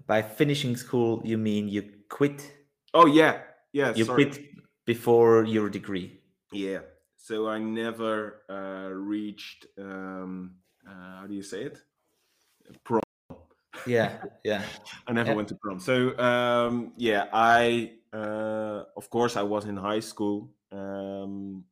by 0.09 0.23
finishing 0.23 0.77
school 0.77 1.23
you 1.24 1.39
mean 1.39 1.69
you 1.69 2.00
quit? 2.11 2.53
Oh 2.93 3.07
yeah. 3.07 3.41
Yeah 3.73 3.95
you 3.95 4.05
sorry. 4.05 4.27
quit 4.27 4.45
before 4.85 5.45
your 5.45 5.70
degree? 5.70 6.20
Yeah. 6.53 6.81
So 7.16 7.49
i 7.49 7.59
never 7.59 8.43
uh, 8.51 8.91
reached 8.93 9.66
um, 9.78 10.57
uh, 10.87 11.20
how 11.20 11.27
do 11.27 11.35
you 11.35 11.43
say 11.43 11.62
it? 11.62 11.78
Prom. 12.85 13.01
Yeah 13.87 14.19
yeah. 14.45 14.62
I 15.07 15.12
never 15.12 15.31
yeah. 15.31 15.37
went 15.37 15.49
to 15.49 15.55
prom. 15.55 15.81
So 15.81 16.19
um, 16.19 16.93
yeah 16.97 17.27
i 17.32 17.93
uh, 18.12 18.85
of 18.97 19.09
course 19.09 19.37
i 19.37 19.43
was 19.43 19.65
in 19.65 19.77
high 19.77 20.01
school. 20.01 20.51
Um, 20.73 21.65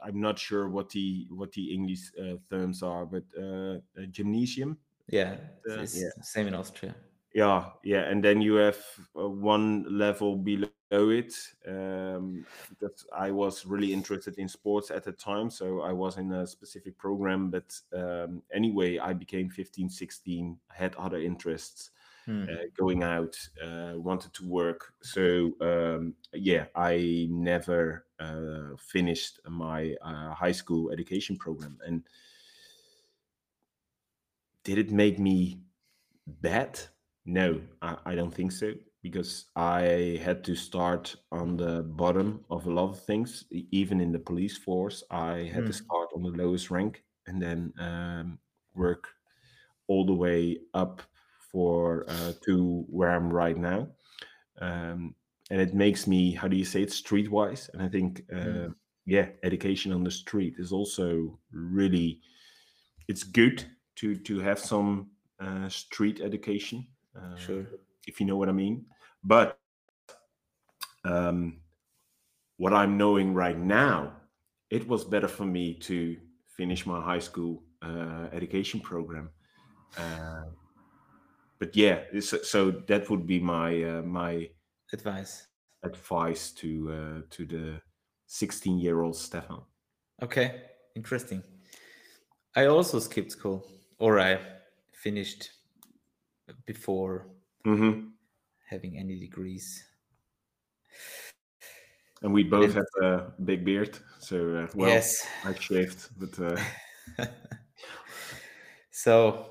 i'm 0.00 0.20
not 0.20 0.38
sure 0.38 0.68
what 0.68 0.88
the 0.90 1.26
what 1.28 1.50
the 1.52 1.74
english 1.74 2.12
uh, 2.22 2.36
terms 2.48 2.82
are 2.82 3.04
but 3.04 3.24
uh, 3.36 3.78
gymnasium? 4.10 4.78
Yeah, 5.08 5.36
uh, 5.68 5.86
yeah. 5.94 6.10
same 6.22 6.48
in 6.48 6.54
Austria. 6.54 6.94
Yeah, 7.38 7.66
yeah, 7.84 8.00
and 8.10 8.24
then 8.24 8.40
you 8.42 8.54
have 8.56 8.78
uh, 9.16 9.28
one 9.28 9.86
level 9.96 10.34
below 10.34 10.68
it. 10.90 11.32
Um, 11.68 12.44
because 12.68 13.06
I 13.16 13.30
was 13.30 13.64
really 13.64 13.92
interested 13.92 14.36
in 14.38 14.48
sports 14.48 14.90
at 14.90 15.04
the 15.04 15.12
time, 15.12 15.48
so 15.48 15.82
I 15.82 15.92
was 15.92 16.18
in 16.18 16.32
a 16.32 16.44
specific 16.48 16.98
program. 16.98 17.48
But 17.48 17.80
um, 17.92 18.42
anyway, 18.52 18.98
I 18.98 19.12
became 19.12 19.50
15, 19.50 19.88
16, 19.88 20.58
had 20.68 20.96
other 20.96 21.20
interests. 21.20 21.90
Hmm. 22.26 22.42
Uh, 22.42 22.66
going 22.76 23.04
out, 23.04 23.36
uh, 23.64 23.92
wanted 23.94 24.34
to 24.34 24.44
work. 24.44 24.92
So 25.00 25.52
um, 25.60 26.14
yeah, 26.32 26.66
I 26.74 27.28
never 27.30 28.04
uh, 28.18 28.76
finished 28.76 29.38
my 29.48 29.94
uh, 30.02 30.34
high 30.34 30.52
school 30.52 30.90
education 30.90 31.36
program, 31.36 31.78
and 31.86 32.02
did 34.64 34.76
it 34.76 34.90
make 34.90 35.20
me 35.20 35.60
bad? 36.26 36.80
No, 37.28 37.60
I, 37.82 37.96
I 38.06 38.14
don't 38.14 38.32
think 38.32 38.52
so 38.52 38.72
because 39.02 39.44
I 39.54 40.18
had 40.24 40.42
to 40.44 40.56
start 40.56 41.14
on 41.30 41.58
the 41.58 41.82
bottom 41.82 42.42
of 42.48 42.66
a 42.66 42.70
lot 42.70 42.88
of 42.88 43.04
things. 43.04 43.44
Even 43.50 44.00
in 44.00 44.12
the 44.12 44.18
police 44.18 44.56
force, 44.56 45.04
I 45.10 45.50
had 45.52 45.64
mm. 45.64 45.72
to 45.72 45.78
hmm. 45.78 45.84
start 45.84 46.08
on 46.16 46.22
the 46.22 46.30
lowest 46.30 46.70
rank 46.70 47.04
and 47.26 47.40
then 47.40 47.74
um, 47.78 48.38
work 48.74 49.08
all 49.88 50.06
the 50.06 50.14
way 50.14 50.60
up 50.72 51.02
for 51.52 52.06
uh, 52.08 52.32
to 52.46 52.86
where 52.88 53.10
I'm 53.10 53.30
right 53.30 53.58
now. 53.58 53.88
Um, 54.62 55.14
and 55.50 55.60
it 55.60 55.74
makes 55.74 56.06
me, 56.06 56.32
how 56.32 56.48
do 56.48 56.56
you 56.56 56.64
say 56.64 56.80
it, 56.80 56.88
streetwise? 56.88 57.68
And 57.74 57.82
I 57.82 57.88
think, 57.88 58.24
uh, 58.32 58.36
mm. 58.36 58.74
yeah, 59.04 59.28
education 59.42 59.92
on 59.92 60.02
the 60.02 60.10
street 60.10 60.54
is 60.56 60.72
also 60.72 61.38
really, 61.52 62.22
it's 63.06 63.22
good 63.22 63.66
to 63.96 64.16
to 64.16 64.38
have 64.40 64.58
some 64.58 65.10
uh, 65.40 65.68
street 65.68 66.22
education. 66.22 66.86
Uh, 67.18 67.36
sure. 67.36 67.66
If 68.06 68.20
you 68.20 68.26
know 68.26 68.36
what 68.36 68.48
I 68.48 68.52
mean. 68.52 68.86
But 69.24 69.58
um, 71.04 71.60
what 72.56 72.72
I'm 72.72 72.96
knowing 72.96 73.34
right 73.34 73.58
now, 73.58 74.12
it 74.70 74.86
was 74.86 75.04
better 75.04 75.28
for 75.28 75.44
me 75.44 75.74
to 75.74 76.16
finish 76.46 76.86
my 76.86 77.00
high 77.00 77.18
school 77.18 77.62
uh, 77.82 78.26
education 78.32 78.80
program. 78.80 79.30
Uh, 79.96 80.44
but 81.58 81.74
yeah, 81.74 82.00
so, 82.20 82.38
so, 82.42 82.70
that 82.70 83.08
would 83.10 83.26
be 83.26 83.40
my 83.40 83.82
uh, 83.82 84.02
my 84.02 84.48
advice 84.92 85.46
advice 85.82 86.50
to 86.52 86.70
uh, 86.92 87.20
to 87.30 87.46
the 87.46 87.80
16 88.26 88.78
year 88.78 89.02
old 89.02 89.16
Stephan. 89.16 89.62
Okay, 90.22 90.62
interesting. 90.94 91.42
I 92.54 92.66
also 92.66 92.98
skipped 92.98 93.32
school 93.32 93.66
or 93.98 94.20
I 94.20 94.40
finished 94.92 95.50
before 96.66 97.28
mm-hmm. 97.66 98.08
having 98.68 98.98
any 98.98 99.18
degrees. 99.18 99.84
and 102.22 102.32
we 102.32 102.44
both 102.44 102.64
And- 102.64 102.74
have 102.74 103.02
a 103.02 103.32
big 103.44 103.64
beard. 103.64 103.98
So 104.18 104.36
uh, 104.36 104.66
well, 104.74 104.88
yes. 104.88 105.26
I 105.44 105.54
shaved, 105.54 106.08
but 106.18 106.38
uh, 106.38 107.24
so, 108.90 109.46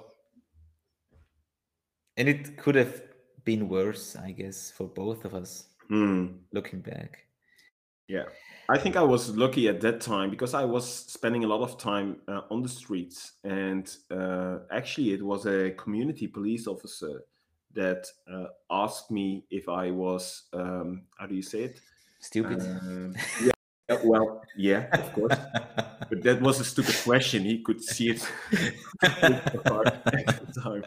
and 2.18 2.28
it 2.28 2.58
could 2.58 2.76
have 2.76 3.02
been 3.46 3.70
worse, 3.70 4.16
I 4.16 4.32
guess, 4.32 4.72
for 4.72 4.88
both 4.88 5.24
of 5.26 5.34
us 5.34 5.68
hmm. 5.88 6.28
looking 6.52 6.82
back. 6.82 7.27
Yeah, 8.08 8.24
I 8.70 8.78
think 8.78 8.96
I 8.96 9.04
was 9.04 9.36
lucky 9.36 9.68
at 9.68 9.82
that 9.82 10.02
time 10.02 10.30
because 10.30 10.54
I 10.54 10.66
was 10.66 10.88
spending 10.88 11.44
a 11.44 11.48
lot 11.48 11.62
of 11.62 11.78
time 11.78 12.18
uh, 12.28 12.42
on 12.50 12.62
the 12.62 12.70
streets, 12.70 13.34
and 13.44 13.90
uh, 14.12 14.60
actually, 14.72 15.14
it 15.14 15.22
was 15.22 15.46
a 15.46 15.72
community 15.72 16.28
police 16.28 16.68
officer 16.68 17.24
that 17.74 18.08
uh, 18.32 18.48
asked 18.70 19.12
me 19.12 19.46
if 19.50 19.70
I 19.70 19.92
was 19.92 20.44
um, 20.54 21.04
how 21.18 21.28
do 21.28 21.36
you 21.36 21.42
say 21.42 21.64
it? 21.64 21.82
Stupid. 22.20 22.62
Um, 22.62 23.16
yeah, 23.44 23.98
well, 24.04 24.42
yeah, 24.58 24.88
of 24.92 25.14
course, 25.14 25.38
but 26.10 26.24
that 26.24 26.42
was 26.42 26.60
a 26.60 26.66
stupid 26.66 26.96
question. 27.04 27.44
He 27.44 27.62
could 27.62 27.82
see 27.82 28.10
it 28.10 28.32
at 29.04 29.54
the 29.54 30.52
time. 30.62 30.84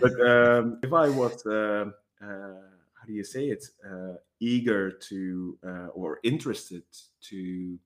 But 0.00 0.12
um, 0.20 0.78
if 0.82 0.92
I 0.92 1.08
was, 1.08 1.44
uh, 1.46 1.86
uh, 2.22 2.54
how 2.94 3.06
do 3.06 3.12
you 3.12 3.24
say 3.24 3.46
it, 3.46 3.64
uh, 3.84 4.14
eager 4.40 4.90
to 4.90 5.58
uh, 5.66 5.88
or 5.88 6.20
interested 6.24 6.84
to 7.22 7.78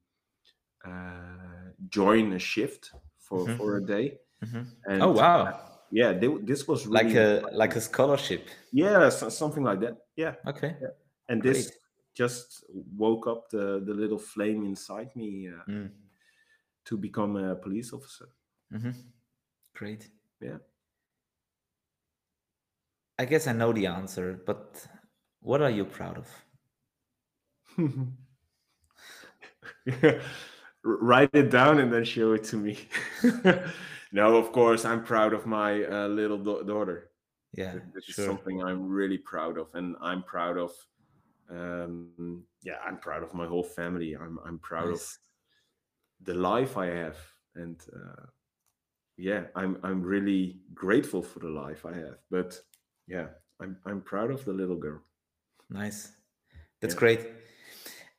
uh, 0.84 1.70
join 1.88 2.32
a 2.32 2.38
shift 2.38 2.92
for 3.18 3.48
Mhm. 3.48 3.50
for 3.50 3.76
a 3.78 3.84
day, 3.84 4.18
Mhm. 4.42 4.66
and 4.86 5.08
Oh 5.08 5.12
wow! 5.12 5.80
yeah, 5.90 6.12
they, 6.12 6.28
this 6.42 6.68
was 6.68 6.86
Like 6.92 7.14
really 7.14 7.16
a 7.16 7.48
like 7.52 7.74
a 7.76 7.80
scholarship. 7.80 8.48
yeah, 8.72 9.08
so, 9.08 9.28
something 9.28 9.62
like 9.62 9.80
that. 9.80 10.06
Yeah, 10.16 10.36
Okay. 10.46 10.76
and 11.28 11.42
this 11.42 11.70
just 12.14 12.64
woke 12.70 13.26
up 13.26 13.50
the 13.50 13.80
the 13.84 13.94
little 13.94 14.18
flame 14.18 14.64
inside 14.64 15.14
me 15.16 15.48
uh, 15.48 15.64
Mm. 15.66 16.10
to 16.84 16.98
become 16.98 17.36
a 17.36 17.56
police 17.56 17.90
officer. 17.94 18.28
hmm 18.70 19.12
Great. 19.74 20.10
Yeah. 20.40 20.58
I 23.20 23.24
guess 23.24 23.46
I 23.46 23.52
know 23.52 23.72
the 23.72 23.86
answer, 23.86 24.34
but 24.34 24.88
what 25.40 25.62
are 25.62 25.70
you 25.70 25.84
proud 25.84 26.18
of? 26.18 26.28
Write 30.82 31.30
it 31.34 31.50
down 31.50 31.78
and 31.78 31.92
then 31.92 32.04
show 32.04 32.32
it 32.32 32.44
to 32.44 32.56
me. 32.56 32.78
no, 34.12 34.36
of 34.36 34.52
course, 34.52 34.84
I'm 34.84 35.04
proud 35.04 35.32
of 35.34 35.46
my 35.46 35.84
uh, 35.84 36.08
little 36.08 36.38
da- 36.38 36.62
daughter. 36.62 37.10
Yeah, 37.52 37.72
Th- 37.72 37.84
This 37.94 38.08
is 38.08 38.24
something 38.24 38.62
I'm 38.62 38.88
really 38.88 39.18
proud 39.18 39.58
of, 39.58 39.68
and 39.74 39.96
I'm 40.00 40.22
proud 40.22 40.56
of. 40.56 40.72
Um, 41.50 42.44
yeah, 42.62 42.76
I'm 42.86 42.98
proud 42.98 43.22
of 43.22 43.34
my 43.34 43.46
whole 43.46 43.62
family. 43.64 44.14
I'm 44.14 44.38
I'm 44.46 44.58
proud 44.58 44.90
Nice. 44.90 45.18
of 46.20 46.26
the 46.26 46.34
life 46.34 46.76
I 46.78 46.86
have, 46.86 47.16
and 47.56 47.78
uh, 47.94 48.26
yeah, 49.16 49.44
I'm 49.54 49.78
I'm 49.82 50.02
really 50.02 50.60
grateful 50.74 51.22
for 51.22 51.40
the 51.40 51.48
life 51.48 51.84
I 51.84 51.94
have. 51.94 52.18
But 52.30 52.58
yeah, 53.06 53.26
I'm 53.60 53.76
I'm 53.84 54.00
proud 54.00 54.30
of 54.30 54.44
the 54.44 54.52
little 54.52 54.76
girl. 54.76 55.02
Nice. 55.70 56.12
That's 56.80 56.94
Yeah. 56.94 57.00
great. 57.00 57.28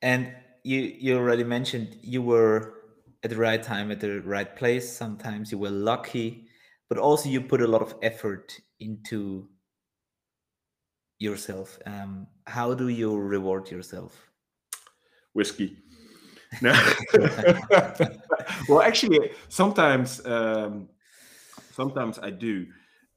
And 0.02 0.36
you 0.64 0.80
you 0.82 1.18
already 1.18 1.44
mentioned 1.44 1.98
you 2.02 2.22
were 2.22 2.76
at 3.24 3.30
the 3.32 3.38
right 3.38 3.62
time 3.62 3.92
at 3.92 4.00
the 4.00 4.22
right 4.22 4.56
place. 4.56 4.92
Sometimes 4.92 5.52
you 5.52 5.58
were 5.60 5.72
lucky, 5.72 6.48
but 6.90 6.98
also 6.98 7.30
you 7.30 7.42
put 7.42 7.62
a 7.62 7.68
lot 7.68 7.82
of 7.82 7.96
effort 8.02 8.60
into 8.80 9.50
yourself. 11.20 11.80
Um, 11.86 12.28
how 12.48 12.74
do 12.74 12.88
you 12.90 13.16
reward 13.18 13.70
yourself? 13.72 14.32
whiskey. 15.34 15.78
No. 16.62 16.74
well, 18.68 18.82
actually, 18.82 19.32
sometimes, 19.50 20.26
um, 20.26 20.90
sometimes 21.72 22.20
I 22.20 22.30
do. 22.32 22.68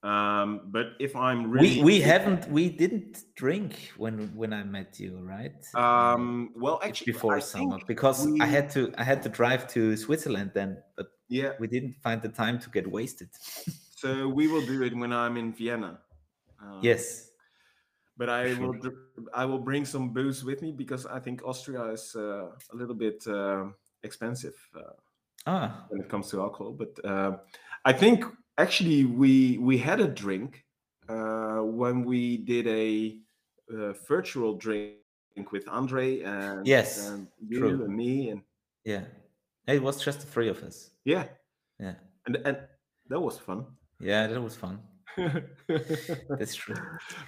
Um, 0.04 0.60
but 0.66 0.88
if 1.00 1.16
I'm 1.16 1.50
really, 1.50 1.78
we 1.78 1.82
we 1.82 2.00
haven't 2.00 2.50
we 2.50 2.68
didn't 2.68 3.24
drink 3.36 3.92
when 3.96 4.30
when 4.36 4.52
I 4.52 4.62
met 4.62 5.00
you, 5.00 5.18
right? 5.22 5.64
um, 5.74 6.50
well, 6.54 6.78
actually, 6.84 7.12
before 7.12 7.36
I 7.36 7.40
summer 7.40 7.78
because 7.86 8.28
I 8.38 8.44
had 8.44 8.68
to 8.70 8.92
I 8.98 9.04
had 9.04 9.22
to 9.22 9.30
drive 9.30 9.66
to 9.68 9.96
Switzerland 9.96 10.50
then, 10.52 10.76
but 10.94 11.06
yeah. 11.28 11.52
we 11.58 11.68
didn't 11.68 11.96
find 12.02 12.20
the 12.20 12.28
time 12.28 12.58
to 12.60 12.70
get 12.70 12.90
wasted. 12.90 13.30
So 13.96 14.28
we 14.28 14.48
will 14.48 14.66
do 14.66 14.82
it 14.82 14.94
when 14.94 15.14
I'm 15.14 15.38
in 15.38 15.54
Vienna. 15.54 15.98
Um, 16.60 16.80
yes. 16.82 17.30
but 18.18 18.28
I 18.28 18.52
will 18.52 18.76
I 19.32 19.46
will 19.46 19.60
bring 19.60 19.86
some 19.86 20.12
booze 20.12 20.44
with 20.44 20.60
me 20.60 20.72
because 20.72 21.06
I 21.06 21.20
think 21.20 21.42
Austria 21.42 21.84
is 21.84 22.14
uh, 22.14 22.50
a 22.72 22.76
little 22.76 22.94
bit 22.94 23.26
uh, 23.26 23.64
expensive. 24.02 24.56
Uh, 24.76 24.92
Ah, 25.46 25.84
when 25.88 26.00
it 26.00 26.08
comes 26.08 26.30
to 26.30 26.40
alcohol. 26.40 26.72
But 26.72 27.04
uh, 27.04 27.36
I 27.84 27.92
think 27.92 28.24
actually 28.58 29.04
we 29.04 29.58
we 29.58 29.78
had 29.78 30.00
a 30.00 30.08
drink 30.08 30.64
uh, 31.08 31.58
when 31.62 32.04
we 32.04 32.38
did 32.38 32.66
a 32.66 33.18
uh, 33.72 33.92
virtual 34.08 34.54
drink 34.54 34.96
with 35.52 35.68
Andre 35.68 36.20
and 36.20 36.66
Yes, 36.66 37.08
and 37.08 37.26
you 37.48 37.58
true. 37.58 37.84
and 37.84 37.94
me 37.96 38.30
and 38.30 38.42
yeah. 38.84 39.04
It 39.66 39.82
was 39.82 40.02
just 40.04 40.20
the 40.20 40.26
three 40.26 40.48
of 40.48 40.62
us. 40.62 40.90
yeah 41.04 41.24
Yeah. 41.80 41.94
and 42.26 42.36
and 42.44 42.56
that 43.08 43.20
was 43.20 43.38
fun. 43.38 43.66
Yeah, 44.00 44.26
that 44.26 44.40
was 44.40 44.54
fun. 44.56 44.78
That's 46.38 46.54
true. 46.54 46.74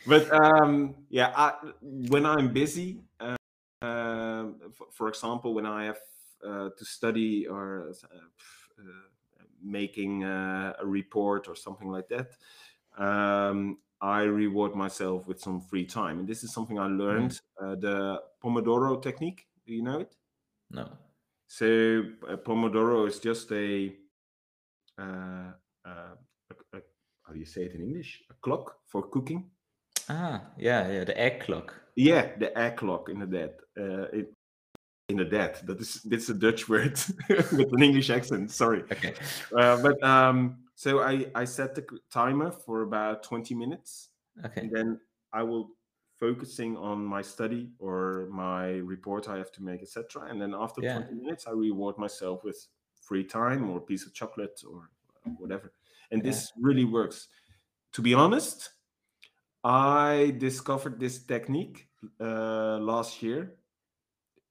but 0.06 0.30
um, 0.32 0.94
yeah, 1.08 1.32
I, 1.36 1.54
when 1.82 2.26
I'm 2.26 2.52
busy, 2.52 3.00
uh, 3.20 3.36
um, 3.82 4.56
for, 4.76 4.86
for 4.92 5.08
example, 5.08 5.54
when 5.54 5.66
I 5.66 5.84
have 5.84 6.00
uh, 6.44 6.68
to 6.76 6.84
study 6.84 7.46
or 7.46 7.88
uh, 7.90 8.06
uh, 8.80 9.08
making 9.62 10.24
uh, 10.24 10.74
a 10.80 10.86
report 10.86 11.48
or 11.48 11.56
something 11.56 11.88
like 11.88 12.08
that, 12.08 12.36
um, 12.98 13.78
I 14.00 14.22
reward 14.22 14.74
myself 14.74 15.26
with 15.26 15.40
some 15.40 15.60
free 15.60 15.86
time. 15.86 16.18
And 16.20 16.28
this 16.28 16.44
is 16.44 16.52
something 16.52 16.78
I 16.78 16.86
learned 16.86 17.40
uh, 17.60 17.74
the 17.76 18.20
Pomodoro 18.42 19.00
technique. 19.02 19.46
Do 19.66 19.72
you 19.72 19.82
know 19.82 20.00
it? 20.00 20.14
No. 20.70 20.88
So 21.48 21.66
uh, 22.28 22.36
Pomodoro 22.36 23.06
is 23.06 23.18
just 23.18 23.50
a, 23.52 23.94
uh, 24.98 25.52
uh, 25.84 26.14
a, 26.50 26.76
a 26.76 26.80
how 27.22 27.32
do 27.32 27.38
you 27.38 27.46
say 27.46 27.62
it 27.62 27.74
in 27.74 27.82
English? 27.82 28.22
A 28.30 28.34
clock 28.34 28.76
for 28.86 29.02
cooking. 29.02 29.50
Ah, 30.08 30.42
yeah, 30.56 30.88
yeah, 30.90 31.04
the 31.04 31.18
egg 31.18 31.40
clock. 31.40 31.74
Yeah, 31.96 32.36
the 32.38 32.56
egg 32.56 32.76
clock 32.76 33.08
inderdaad. 33.08 33.54
Uh, 33.76 34.06
it, 34.12 34.32
inderdaad, 35.06 35.62
dat 35.66 35.80
is 35.80 36.00
dit 36.02 36.20
is 36.20 36.28
a 36.28 36.34
Dutch 36.36 36.66
word 36.70 37.06
with 37.28 37.72
an 37.72 37.82
English 37.82 38.10
accent. 38.10 38.50
Sorry, 38.52 38.82
Okay. 38.82 39.14
uh, 39.52 39.82
but 39.82 40.02
um, 40.02 40.56
so 40.74 41.00
I 41.00 41.30
I 41.34 41.46
set 41.46 41.74
the 41.74 41.84
timer 42.08 42.52
for 42.52 42.82
about 42.82 43.22
twenty 43.22 43.54
minutes, 43.54 44.10
Okay. 44.44 44.60
and 44.60 44.70
then 44.70 45.00
I 45.32 45.42
will 45.42 45.74
focusing 46.18 46.76
on 46.76 47.04
my 47.04 47.22
study 47.22 47.70
or 47.78 48.26
my 48.30 48.80
report 48.88 49.28
I 49.28 49.36
have 49.36 49.50
to 49.52 49.62
make, 49.62 49.82
etc. 49.82 50.22
And 50.30 50.40
then 50.40 50.54
after 50.54 50.82
Yeah. 50.82 50.94
twenty 50.98 51.14
minutes, 51.14 51.46
I 51.46 51.50
reward 51.52 51.96
myself 51.98 52.42
with 52.44 52.68
free 53.08 53.24
time 53.24 53.70
or 53.70 53.76
a 53.78 53.84
piece 53.84 54.06
of 54.06 54.12
chocolate 54.14 54.64
or 54.66 54.90
whatever. 55.38 55.72
And 56.10 56.22
Yeah. 56.22 56.30
this 56.32 56.52
really 56.62 56.84
works. 56.84 57.28
To 57.92 58.02
be 58.02 58.14
honest, 58.14 58.72
I 59.64 60.34
discovered 60.38 60.98
this 60.98 61.24
technique 61.24 61.88
uh, 62.20 62.78
last 62.80 63.22
year, 63.22 63.56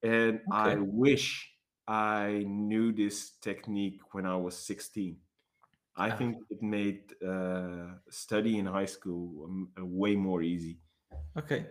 and 0.03 0.39
I 0.51 0.75
wish 0.79 1.51
I 1.87 2.43
knew 2.47 2.91
this 2.91 3.31
technique 3.41 4.01
when 4.13 4.25
I 4.25 4.35
was 4.35 4.55
16. 4.57 5.17
I 5.97 6.09
Ah. 6.11 6.15
think 6.17 6.37
it 6.49 6.61
made 6.61 7.13
uh, 7.23 7.97
study 8.09 8.57
in 8.57 8.65
high 8.65 8.87
school 8.87 9.45
um, 9.45 9.69
uh, 9.79 9.85
way 9.85 10.15
more 10.15 10.41
easy. 10.43 10.79
Okay. 11.37 11.65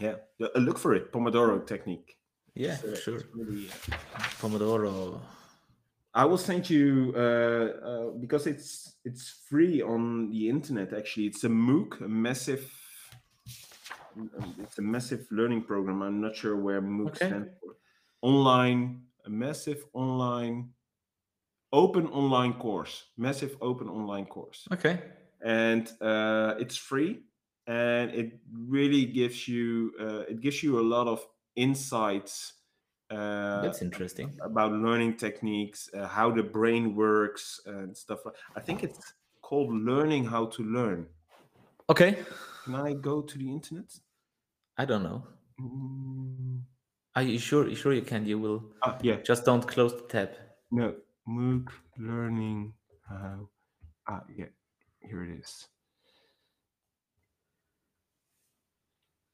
Yeah, 0.00 0.16
Uh, 0.40 0.58
look 0.58 0.78
for 0.78 0.94
it, 0.94 1.12
Pomodoro 1.12 1.64
technique. 1.66 2.16
Yeah, 2.54 2.74
It's, 2.74 2.84
uh, 2.84 2.96
sure. 2.96 3.20
really, 3.34 3.68
Pomodoro. 4.40 5.20
I 6.14 6.24
will 6.24 6.38
send 6.38 6.68
you 6.70 7.12
uh, 7.16 7.20
uh, 7.20 8.10
because 8.20 8.46
it's 8.50 8.96
it's 9.04 9.30
free 9.48 9.82
on 9.82 10.30
the 10.30 10.48
internet. 10.48 10.92
Actually, 10.92 11.26
it's 11.26 11.44
a 11.44 11.48
MOOC, 11.48 12.00
a 12.00 12.08
massive. 12.08 12.64
It's 14.58 14.78
a 14.78 14.82
massive 14.82 15.26
learning 15.30 15.62
program. 15.64 16.02
I'm 16.02 16.20
not 16.20 16.34
sure 16.34 16.56
where 16.56 16.80
MOOC 16.82 17.08
Okay. 17.08 17.26
stands 17.26 17.48
for. 17.60 17.76
Online, 18.22 19.02
a 19.24 19.30
massive 19.30 19.84
online, 19.92 20.70
open 21.72 22.06
online 22.08 22.54
course, 22.54 23.04
massive 23.16 23.56
open 23.60 23.88
online 23.88 24.26
course, 24.26 24.66
Okay. 24.72 25.00
and 25.40 25.86
uh, 26.00 26.54
it's 26.58 26.76
free, 26.76 27.22
and 27.66 28.10
it 28.10 28.40
really 28.52 29.04
gives 29.06 29.46
you 29.46 29.92
uh, 30.00 30.24
it 30.32 30.40
gives 30.40 30.62
you 30.62 30.80
a 30.80 30.86
lot 30.94 31.06
of 31.06 31.24
insights. 31.56 32.54
Uh, 33.10 33.62
That's 33.62 33.80
interesting. 33.82 34.36
about 34.42 34.72
learning 34.72 35.16
techniques, 35.16 35.88
uh, 35.94 36.06
how 36.08 36.30
the 36.30 36.42
brain 36.42 36.94
works, 36.96 37.60
and 37.66 37.96
stuff. 37.96 38.18
like- 38.26 38.34
I 38.56 38.60
think 38.60 38.82
it's 38.82 39.14
called 39.42 39.72
learning 39.72 40.24
how 40.26 40.46
to 40.46 40.62
learn. 40.62 41.06
Okay. 41.88 42.18
Can 42.64 42.74
I 42.74 42.92
go 42.92 43.22
to 43.22 43.38
the 43.38 43.48
internet? 43.50 43.90
I 44.78 44.84
don't 44.84 45.02
know. 45.02 45.26
Mm, 45.60 46.62
Are 47.16 47.22
you 47.22 47.38
sure? 47.38 47.68
You 47.68 47.74
sure 47.74 47.92
you 47.92 48.02
can? 48.02 48.24
You 48.24 48.38
will. 48.38 48.62
Ah, 48.82 48.96
yeah. 49.02 49.16
Just 49.16 49.44
don't 49.44 49.66
close 49.66 49.92
the 49.92 50.02
tab. 50.08 50.30
No, 50.70 50.94
MOOC 51.28 51.68
learning 51.98 52.72
how. 53.08 53.48
Ah, 54.08 54.22
yeah. 54.34 54.46
Here 55.00 55.24
it 55.24 55.40
is. 55.40 55.66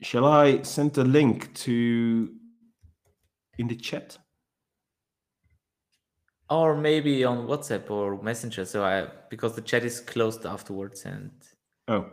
Shall 0.03 0.25
I 0.25 0.63
send 0.63 0.95
the 0.95 1.05
link 1.05 1.55
to 1.65 2.31
in 3.59 3.69
the 3.69 3.77
chat? 3.77 4.19
Or 6.51 6.77
maybe 6.77 7.25
on 7.25 7.47
WhatsApp 7.47 7.91
or 7.91 8.21
Messenger. 8.23 8.65
So 8.65 8.85
I 8.85 9.09
because 9.31 9.55
the 9.55 9.63
chat 9.63 9.85
is 9.85 10.01
closed 10.01 10.47
afterwards 10.47 11.05
and 11.05 11.31
Oh, 11.89 12.11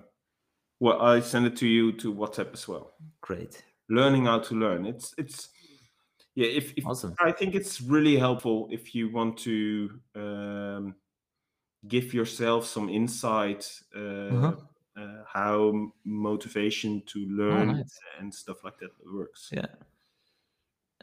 well, 0.81 0.99
I 1.01 1.21
send 1.21 1.45
it 1.45 1.55
to 1.57 1.67
you 1.67 1.91
to 2.01 2.13
WhatsApp 2.13 2.53
as 2.53 2.67
well. 2.67 2.93
great. 3.21 3.63
Learning 3.89 4.25
how 4.25 4.39
to 4.39 4.55
learn. 4.55 4.85
It's 4.85 5.13
it's 5.17 5.49
yeah. 6.35 6.47
If, 6.47 6.73
if 6.77 6.85
Awesome. 6.87 7.13
I 7.19 7.31
think 7.31 7.55
it's 7.55 7.81
really 7.81 8.17
helpful 8.17 8.67
if 8.71 8.95
you 8.95 9.11
want 9.11 9.37
to 9.39 9.99
um, 10.15 10.95
give 11.87 12.13
yourself 12.13 12.65
some 12.65 12.89
insight 12.89 13.63
uh, 13.95 14.31
Uh-huh. 14.35 14.55
uh, 14.97 15.23
how 15.27 15.91
motivation 16.05 17.01
to 17.07 17.19
learn 17.29 17.67
nice. 17.67 17.99
and 18.19 18.33
stuff 18.33 18.63
like 18.63 18.77
that 18.79 18.91
works. 19.05 19.49
Yeah. 19.53 19.67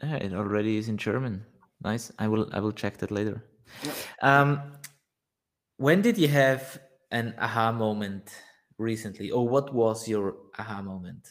Yeah, 0.03 0.15
it 0.25 0.33
already 0.33 0.77
is 0.77 0.87
in 0.89 0.97
German. 0.97 1.45
Nice. 1.83 2.11
I 2.19 2.27
will 2.27 2.49
I 2.51 2.59
will 2.59 2.73
check 2.73 2.97
that 2.97 3.11
later. 3.11 3.43
Yeah. 3.83 3.93
Um 4.21 4.49
when 5.77 6.01
did 6.01 6.17
you 6.17 6.27
have 6.27 6.81
an 7.11 7.33
aha 7.37 7.71
moment 7.71 8.33
recently? 8.79 9.31
Or 9.31 9.47
what 9.47 9.73
was 9.73 10.07
your 10.07 10.35
aha 10.57 10.81
moment? 10.81 11.27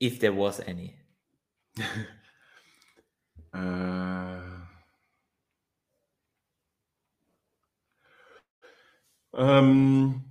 If 0.00 0.20
there 0.20 0.32
was 0.32 0.58
any. 0.60 0.96
Uh, 3.52 4.38
um, 9.34 10.24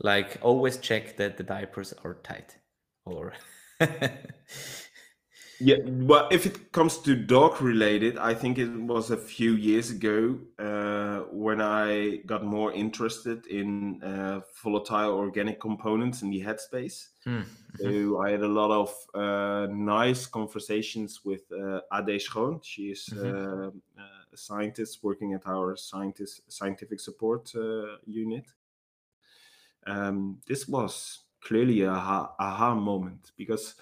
Like 0.00 0.38
always 0.42 0.78
check 0.78 1.16
that 1.18 1.36
the 1.38 1.44
diapers 1.44 1.92
are 2.04 2.14
tight. 2.14 2.58
Or 3.06 3.34
Yeah, 5.64 5.76
well, 5.84 6.26
if 6.32 6.44
it 6.44 6.72
comes 6.72 6.98
to 6.98 7.14
dog 7.14 7.62
related, 7.62 8.18
I 8.18 8.34
think 8.34 8.58
it 8.58 8.68
was 8.68 9.12
a 9.12 9.16
few 9.16 9.52
years 9.52 9.90
ago 9.90 10.36
uh, 10.58 11.20
when 11.30 11.60
I 11.60 12.16
got 12.26 12.44
more 12.44 12.72
interested 12.72 13.46
in 13.46 14.02
uh, 14.02 14.40
volatile 14.60 15.12
organic 15.14 15.60
components 15.60 16.22
in 16.22 16.30
the 16.30 16.40
headspace. 16.40 17.10
Hmm, 17.24 17.42
So 17.76 18.20
I 18.20 18.30
had 18.32 18.42
a 18.42 18.48
lot 18.48 18.72
of 18.72 18.92
uh, 19.14 19.68
nice 19.72 20.26
conversations 20.26 21.20
with 21.24 21.42
uh, 21.52 21.80
Adee 21.92 22.18
Schoon. 22.18 22.60
She 22.64 22.90
is 22.90 23.08
uh, 23.12 23.70
a 24.32 24.36
scientist 24.36 25.04
working 25.04 25.32
at 25.34 25.46
our 25.46 25.76
scientist 25.76 26.40
scientific 26.48 26.98
support 26.98 27.52
uh, 27.54 27.98
unit. 28.04 28.46
Um, 29.86 30.40
this 30.44 30.66
was 30.66 31.20
clearly 31.40 31.82
a 31.82 31.90
aha, 31.90 32.34
aha 32.40 32.74
moment 32.74 33.30
because 33.36 33.76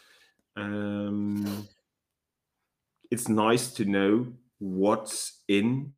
um, 0.56 1.66
it's 3.10 3.28
nice 3.28 3.72
to 3.74 3.85
know 3.85 4.32
what's 4.59 5.43
in 5.48 5.93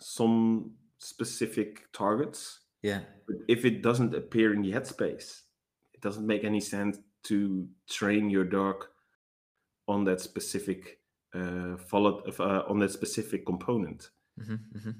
some 0.00 0.72
specific 0.98 1.90
targets 1.92 2.60
yeah. 2.82 3.00
but 3.26 3.36
if 3.48 3.64
it 3.64 3.82
doesn't 3.82 4.14
appear 4.14 4.52
in 4.54 4.62
the 4.62 4.72
headspace 4.72 5.42
it 5.94 6.00
doesn't 6.00 6.26
make 6.26 6.44
any 6.44 6.60
sense 6.60 6.98
to 7.24 7.66
train 7.88 8.30
your 8.30 8.44
dog 8.44 8.84
on 9.88 10.04
that 10.04 10.20
specific 10.20 10.98
uh, 11.34 11.76
follow, 11.76 12.22
uh, 12.38 12.62
on 12.68 12.78
that 12.78 12.90
specific 12.90 13.44
component 13.46 14.10
Mhm, 14.40 14.58
mhm. 14.76 14.94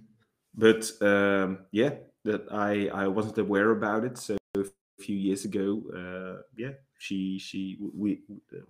but 0.55 0.91
um, 1.03 1.67
yeah 1.73 1.91
that 2.25 2.43
i 2.53 2.89
i 2.95 3.09
wasn't 3.09 3.39
aware 3.39 3.71
about 3.73 4.05
it 4.05 4.17
so 4.17 4.37
a 4.57 4.65
few 5.03 5.17
years 5.17 5.45
ago 5.45 5.83
uh, 5.97 6.43
yeah 6.57 6.73
she 7.05 7.39
she 7.39 7.61
we 7.81 8.23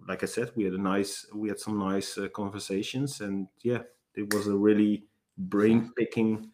like 0.09 0.23
i 0.23 0.27
said 0.27 0.51
we 0.57 0.65
had 0.65 0.73
a 0.75 0.79
nice 0.95 1.27
we 1.35 1.49
had 1.49 1.59
some 1.59 1.79
nice 1.79 2.19
uh, 2.19 2.29
conversations 2.29 3.21
and 3.21 3.49
yeah 3.63 3.83
it 4.15 4.33
was 4.35 4.47
a 4.49 4.57
really 4.57 5.07
brain 5.39 5.93
picking 5.97 6.51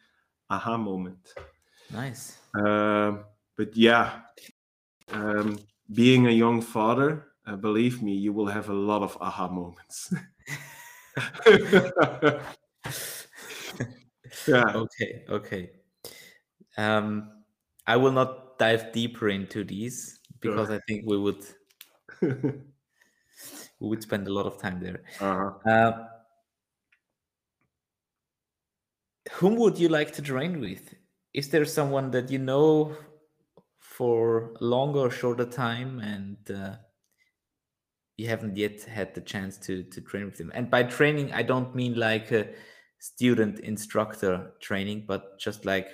aha 0.50 0.76
moment 0.76 1.34
Nice. 1.90 2.38
um, 2.54 3.24
but 3.56 3.76
yeah 3.76 4.22
um, 5.10 5.58
being 5.92 6.26
a 6.26 6.30
young 6.30 6.60
father 6.62 7.32
uh, 7.46 7.56
believe 7.56 8.02
me 8.02 8.14
you 8.14 8.32
will 8.32 8.48
have 8.48 8.68
a 8.68 8.74
lot 8.74 9.02
of 9.02 9.16
aha 9.20 9.48
moments 9.48 10.12
yeah 14.46 14.74
Okay, 14.74 15.24
okay. 15.28 15.70
Um, 16.76 17.44
I 17.86 17.96
will 17.96 18.12
not 18.12 18.58
dive 18.58 18.92
deeper 18.92 19.28
into 19.28 19.64
these 19.64 20.20
because 20.40 20.70
I 20.70 20.78
think 20.86 21.04
we 21.06 21.16
would 21.18 21.44
we 22.22 23.88
would 23.88 24.02
spend 24.02 24.26
a 24.28 24.32
lot 24.32 24.46
of 24.46 24.58
time 24.60 24.80
there. 24.80 25.02
uh-huh. 25.20 25.70
Uh, 25.70 26.06
whom 29.32 29.56
would 29.56 29.78
you 29.78 29.88
like 29.88 30.12
to 30.12 30.22
train 30.22 30.60
with? 30.60 30.94
Is 31.32 31.48
there 31.48 31.64
someone 31.64 32.10
that 32.10 32.30
you 32.30 32.38
know 32.38 32.96
for 33.78 34.52
a 34.60 34.64
longer 34.64 35.00
or 35.00 35.10
shorter 35.10 35.46
time 35.46 36.00
and 36.00 36.36
uh, 36.50 36.76
you 38.16 38.28
haven't 38.28 38.56
yet 38.56 38.82
had 38.82 39.14
the 39.14 39.20
chance 39.20 39.56
to 39.58 39.84
to 39.84 40.00
train 40.00 40.24
with 40.24 40.36
them? 40.36 40.50
And 40.54 40.70
by 40.70 40.82
training, 40.82 41.32
I 41.32 41.42
don't 41.42 41.74
mean 41.74 41.94
like 41.94 42.32
a 42.32 42.48
student 42.98 43.60
instructor 43.60 44.52
training, 44.60 45.04
but 45.06 45.38
just 45.38 45.64
like 45.64 45.88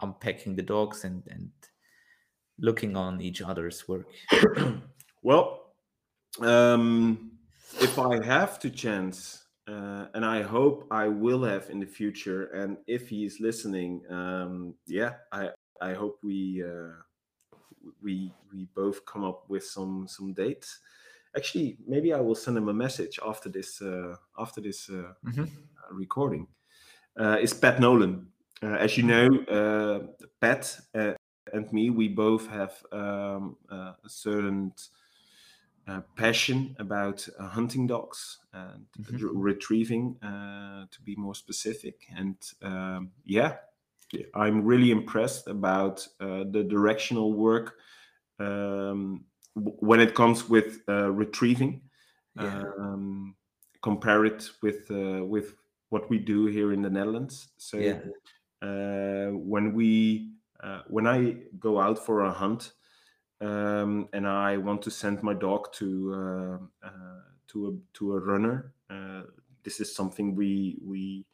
unpacking 0.00 0.56
the 0.56 0.62
dogs 0.62 1.04
and 1.04 1.22
and 1.28 1.50
looking 2.58 2.96
on 2.96 3.20
each 3.20 3.42
other's 3.42 3.86
work. 3.86 4.06
Well, 5.22 5.74
um, 6.40 7.38
if 7.80 7.98
I 7.98 8.24
have 8.24 8.60
the 8.60 8.70
chance, 8.70 9.46
uh, 9.68 10.08
and 10.14 10.24
I 10.24 10.42
hope 10.42 10.88
I 10.90 11.08
will 11.08 11.44
have 11.44 11.70
in 11.70 11.80
the 11.80 11.86
future, 11.86 12.46
and 12.48 12.78
if 12.86 13.08
he 13.08 13.24
is 13.24 13.40
listening, 13.40 14.04
um, 14.10 14.76
yeah, 14.86 15.16
I 15.32 15.50
I 15.80 15.94
hope 15.94 16.20
we 16.22 16.64
uh, 16.64 17.02
we 18.00 18.32
we 18.50 18.66
both 18.74 19.04
come 19.06 19.24
up 19.24 19.48
with 19.48 19.64
some 19.64 20.06
some 20.08 20.32
dates. 20.32 20.80
Actually, 21.36 21.78
maybe 21.86 22.12
I 22.12 22.20
will 22.20 22.34
send 22.34 22.56
him 22.56 22.68
a 22.68 22.74
message 22.74 23.18
after 23.26 23.48
this 23.48 23.80
uh, 23.80 24.16
after 24.38 24.60
this 24.60 24.90
uh, 24.90 25.14
Mhm. 25.22 25.48
recording. 25.90 26.48
Uh, 27.18 27.38
is 27.40 27.54
Pat 27.54 27.80
Nolan? 27.80 28.32
Uh, 28.62 28.76
as 28.78 28.96
you 28.96 29.04
know, 29.04 29.28
uh, 29.48 30.06
Pat 30.40 30.80
uh, 30.94 31.14
and 31.52 31.72
me, 31.72 31.90
we 31.90 32.08
both 32.08 32.48
have 32.48 32.84
um, 32.92 33.56
uh, 33.70 33.94
a 34.04 34.08
certain 34.08 34.72
uh, 34.72 35.01
passion 36.16 36.76
about 36.78 37.28
uh, 37.38 37.48
hunting 37.48 37.86
dogs 37.86 38.38
and 38.52 38.86
Mhm. 38.98 39.22
re- 39.22 39.30
retrieving, 39.34 40.18
uh, 40.22 40.86
to 40.90 41.02
be 41.02 41.16
more 41.16 41.34
specific. 41.34 42.06
And 42.14 42.36
um, 42.62 43.12
yeah, 43.24 43.58
I'm 44.34 44.64
really 44.64 44.90
impressed 44.90 45.48
about 45.48 46.06
uh, 46.20 46.44
the 46.50 46.64
directional 46.64 47.34
work 47.34 47.78
um, 48.38 49.26
w- 49.56 49.76
when 49.80 50.00
it 50.00 50.14
comes 50.14 50.48
with 50.48 50.82
uh, 50.88 51.10
retrieving. 51.12 51.82
Yeah. 52.34 52.58
Um, 52.78 53.36
compare 53.82 54.24
it 54.24 54.50
with 54.62 54.90
uh, 54.90 55.24
with 55.24 55.56
what 55.90 56.08
we 56.10 56.18
do 56.18 56.46
here 56.46 56.72
in 56.72 56.82
the 56.82 56.90
Netherlands. 56.90 57.50
So 57.58 57.78
Yeah. 57.78 58.00
uh, 58.62 59.30
when 59.32 59.74
we 59.74 60.34
uh, 60.60 60.82
when 60.88 61.06
I 61.06 61.44
go 61.58 61.80
out 61.80 61.98
for 61.98 62.22
a 62.22 62.32
hunt 62.32 62.72
um, 63.42 64.08
and 64.12 64.26
I 64.26 64.56
want 64.56 64.82
to 64.82 64.90
send 64.90 65.22
my 65.22 65.34
dog 65.34 65.72
to 65.74 65.88
uh, 66.14 66.86
uh, 66.86 67.20
to 67.48 67.68
a 67.68 67.96
to 67.98 68.14
a 68.14 68.20
runner, 68.20 68.72
uh, 68.90 69.22
this 69.64 69.80
is 69.80 69.94
something 69.94 70.34
we 70.34 70.78
we 70.82 71.26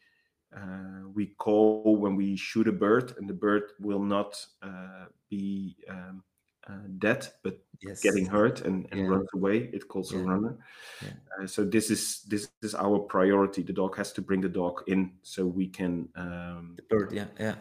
uh, 0.56 1.08
we 1.14 1.26
call 1.26 1.96
when 1.96 2.16
we 2.16 2.36
shoot 2.36 2.66
a 2.68 2.72
bird, 2.72 3.14
and 3.18 3.28
the 3.28 3.34
bird 3.34 3.64
will 3.80 4.02
not 4.02 4.46
uh, 4.62 5.06
be 5.30 5.76
um, 5.88 6.22
uh, 6.68 6.86
dead, 6.98 7.28
but 7.42 7.58
Yes. 7.80 8.02
getting 8.02 8.26
hurt 8.26 8.62
and, 8.62 8.88
and 8.90 9.00
Yeah. 9.02 9.06
runs 9.06 9.28
away. 9.34 9.70
It 9.72 9.86
calls 9.86 10.12
a 10.12 10.18
runner. 10.18 10.56
Yeah. 11.00 11.12
Uh, 11.38 11.46
so 11.46 11.64
this 11.64 11.90
is 11.90 12.22
this 12.22 12.50
is 12.62 12.74
our 12.74 12.98
priority. 12.98 13.62
The 13.62 13.72
dog 13.72 13.96
has 13.96 14.12
to 14.14 14.22
bring 14.22 14.40
the 14.40 14.48
dog 14.48 14.82
in 14.88 15.12
so 15.22 15.46
we 15.46 15.68
can 15.68 16.08
um, 16.16 16.74
The 16.76 16.82
bird. 16.90 17.12
Yeah. 17.12 17.54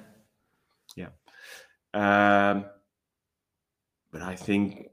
Yeah. 0.96 1.12
um, 1.94 2.66
but 4.18 4.28
I 4.28 4.36
think 4.36 4.90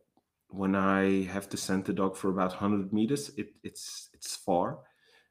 when 0.48 0.74
I 0.74 1.22
have 1.24 1.48
to 1.50 1.56
send 1.56 1.84
the 1.86 1.92
dog 1.92 2.16
for 2.16 2.28
about 2.28 2.50
100 2.50 2.92
meters, 2.92 3.30
it, 3.36 3.54
it's 3.62 4.10
it's 4.12 4.36
far. 4.36 4.80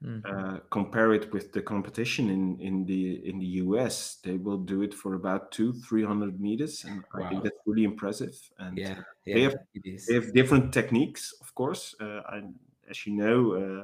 Mm. 0.03 0.21
Uh, 0.25 0.59
compare 0.69 1.13
it 1.13 1.31
with 1.31 1.51
the 1.53 1.61
competition 1.61 2.29
in, 2.29 2.59
in 2.59 2.85
the 2.85 3.27
in 3.29 3.39
the 3.39 3.45
US, 3.63 4.15
they 4.23 4.37
will 4.37 4.57
do 4.57 4.81
it 4.81 4.93
for 4.93 5.13
about 5.13 5.51
two, 5.51 5.73
three 5.73 6.03
hundred 6.03 6.39
meters, 6.41 6.83
and 6.85 7.03
I 7.13 7.29
think 7.29 7.43
that's 7.43 7.55
really 7.65 7.83
impressive. 7.83 8.35
And 8.57 8.77
Yeah. 8.77 9.03
they 9.25 9.41
Yeah. 9.41 9.49
have- 9.49 9.59
they 10.07 10.15
have 10.15 10.33
different 10.33 10.73
techniques, 10.73 11.33
of 11.41 11.53
course. 11.55 11.95
Uh, 11.99 12.21
I 12.25 12.41
as 12.89 13.05
you 13.05 13.13
know, 13.13 13.53
uh, 13.53 13.83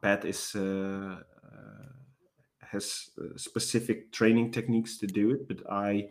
Pat 0.00 0.24
is 0.24 0.54
uh, 0.54 1.22
uh, 1.44 1.88
has 2.60 3.10
uh, 3.18 3.36
specific 3.36 4.12
training 4.12 4.52
techniques 4.52 4.98
to 4.98 5.06
do 5.06 5.30
it. 5.30 5.48
But 5.48 5.62
I, 5.70 6.08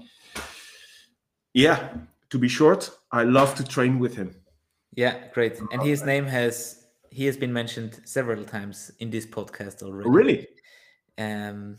yeah, 1.54 1.94
to 2.32 2.40
be 2.40 2.48
short, 2.48 2.90
I 3.12 3.24
love 3.24 3.56
to 3.56 3.64
train 3.64 4.00
with 4.00 4.16
him. 4.16 4.36
Yeah, 4.96 5.28
great. 5.34 5.60
And 5.72 5.82
his 5.84 6.04
name 6.04 6.26
has 6.26 6.86
he 7.10 7.26
has 7.26 7.38
been 7.38 7.54
mentioned 7.54 8.02
several 8.06 8.44
times 8.44 8.92
in 9.00 9.10
this 9.10 9.26
podcast 9.26 9.84
already. 9.84 10.10
Really? 10.10 10.48
Um. 11.18 11.78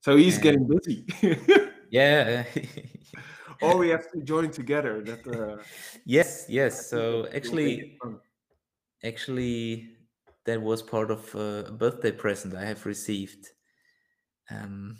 So 0.00 0.16
he's 0.16 0.38
getting 0.38 0.68
busy. 0.68 1.06
Yeah. 1.90 2.44
or 3.62 3.78
we 3.78 3.88
have 3.88 4.10
to 4.12 4.20
join 4.20 4.50
together. 4.50 5.00
That 5.00 5.26
uh, 5.26 5.62
yes. 6.04 6.44
Yes. 6.48 6.90
So 6.90 7.26
actually, 7.34 7.98
actually, 9.02 9.96
that 10.44 10.60
was 10.60 10.82
part 10.82 11.10
of 11.10 11.34
uh, 11.34 11.64
a 11.66 11.72
birthday 11.72 12.12
present 12.12 12.54
I 12.54 12.66
have 12.66 12.84
received. 12.84 13.48
Um. 14.50 14.98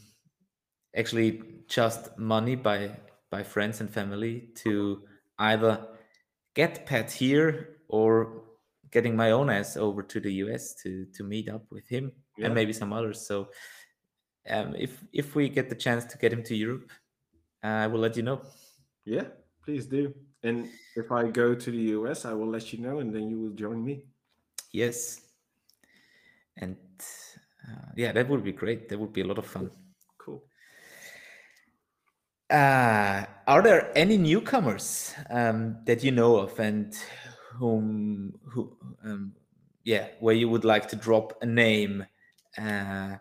Actually, 0.96 1.42
just 1.68 2.16
money 2.16 2.56
by 2.56 2.96
by 3.30 3.42
friends 3.42 3.80
and 3.80 3.90
family 3.90 4.48
to 4.56 5.02
either 5.38 5.86
get 6.54 6.86
Pat 6.86 7.10
here 7.10 7.76
or 7.88 8.42
getting 8.90 9.14
my 9.14 9.30
own 9.32 9.50
ass 9.50 9.76
over 9.76 10.02
to 10.02 10.20
the 10.20 10.32
US 10.44 10.74
to 10.82 11.06
to 11.14 11.22
meet 11.24 11.48
up 11.48 11.64
with 11.70 11.86
him 11.88 12.12
Yeah. 12.36 12.46
and 12.46 12.54
maybe 12.54 12.72
some 12.72 12.92
others. 12.92 13.26
So 13.26 13.48
um, 14.48 14.74
if 14.76 15.04
if 15.12 15.34
we 15.34 15.48
get 15.48 15.68
the 15.68 15.74
chance 15.76 16.04
to 16.06 16.18
get 16.18 16.32
him 16.32 16.42
to 16.44 16.54
Europe, 16.54 16.90
I 17.62 17.86
will 17.86 18.00
let 18.00 18.16
you 18.16 18.22
know. 18.22 18.40
Yeah, 19.04 19.26
please 19.64 19.86
do. 19.86 20.14
And 20.42 20.68
if 20.96 21.10
I 21.10 21.28
go 21.30 21.54
to 21.54 21.70
the 21.70 21.84
US, 21.98 22.24
I 22.24 22.32
will 22.32 22.48
let 22.50 22.72
you 22.72 22.78
know, 22.78 23.00
and 23.00 23.12
then 23.14 23.28
you 23.28 23.38
will 23.40 23.54
join 23.54 23.84
me. 23.84 24.04
Yes, 24.72 25.20
and 26.56 26.76
uh, 27.66 27.90
yeah, 27.96 28.12
that 28.12 28.28
would 28.28 28.44
be 28.44 28.52
great. 28.52 28.88
That 28.88 28.98
would 28.98 29.12
be 29.12 29.22
a 29.22 29.26
lot 29.26 29.38
of 29.38 29.46
fun. 29.46 29.70
Uh, 32.50 33.26
are 33.46 33.62
there 33.62 33.92
any 33.96 34.16
newcomers 34.16 35.14
um, 35.28 35.76
that 35.84 36.02
you 36.02 36.10
know 36.10 36.36
of 36.36 36.58
and 36.58 36.94
whom 37.52 38.38
who 38.44 38.74
um, 39.04 39.34
yeah 39.84 40.08
where 40.20 40.34
you 40.34 40.48
would 40.48 40.64
like 40.64 40.88
to 40.88 40.96
drop 40.96 41.42
a 41.42 41.46
name? 41.46 42.06
Uh, 42.56 43.16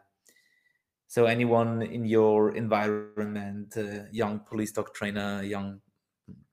so 1.08 1.26
anyone 1.26 1.82
in 1.82 2.06
your 2.06 2.56
environment, 2.56 3.76
uh, 3.78 4.06
young 4.12 4.40
police 4.42 4.72
dog 4.72 4.94
trainer, 4.94 5.42
young 5.44 5.82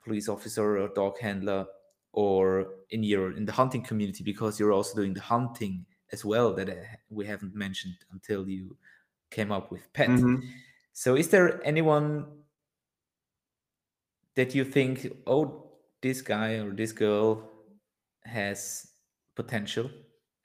police 0.02 0.28
officer 0.28 0.78
or 0.78 0.88
dog 0.88 1.18
handler, 1.18 1.66
or 2.12 2.76
in 2.90 3.02
your 3.02 3.36
in 3.36 3.44
the 3.44 3.52
hunting 3.52 3.82
community 3.82 4.24
because 4.24 4.58
you're 4.60 4.72
also 4.72 4.94
doing 4.96 5.14
the 5.14 5.20
hunting 5.20 5.86
as 6.12 6.24
well 6.24 6.52
that 6.54 6.68
uh, 6.70 6.74
we 7.10 7.26
haven't 7.26 7.54
mentioned 7.54 7.96
until 8.12 8.48
you 8.48 8.76
came 9.30 9.52
up 9.52 9.70
with 9.72 9.92
Pat. 9.92 10.08
Mhm. 10.08 10.42
So, 10.92 11.16
is 11.16 11.28
there 11.30 11.60
anyone 11.64 12.43
that 14.36 14.54
you 14.54 14.64
think, 14.64 15.06
oh, 15.26 15.70
this 16.02 16.22
guy 16.22 16.54
or 16.58 16.72
this 16.72 16.92
girl 16.92 17.50
has 18.24 18.92
potential, 19.36 19.90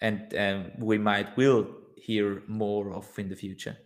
and 0.01 0.33
um, 0.35 0.71
we 0.79 0.97
might 0.97 1.35
will 1.37 1.67
hear 1.97 2.43
more 2.47 2.93
of 2.93 3.17
in 3.19 3.29
the 3.29 3.35
future? 3.35 3.77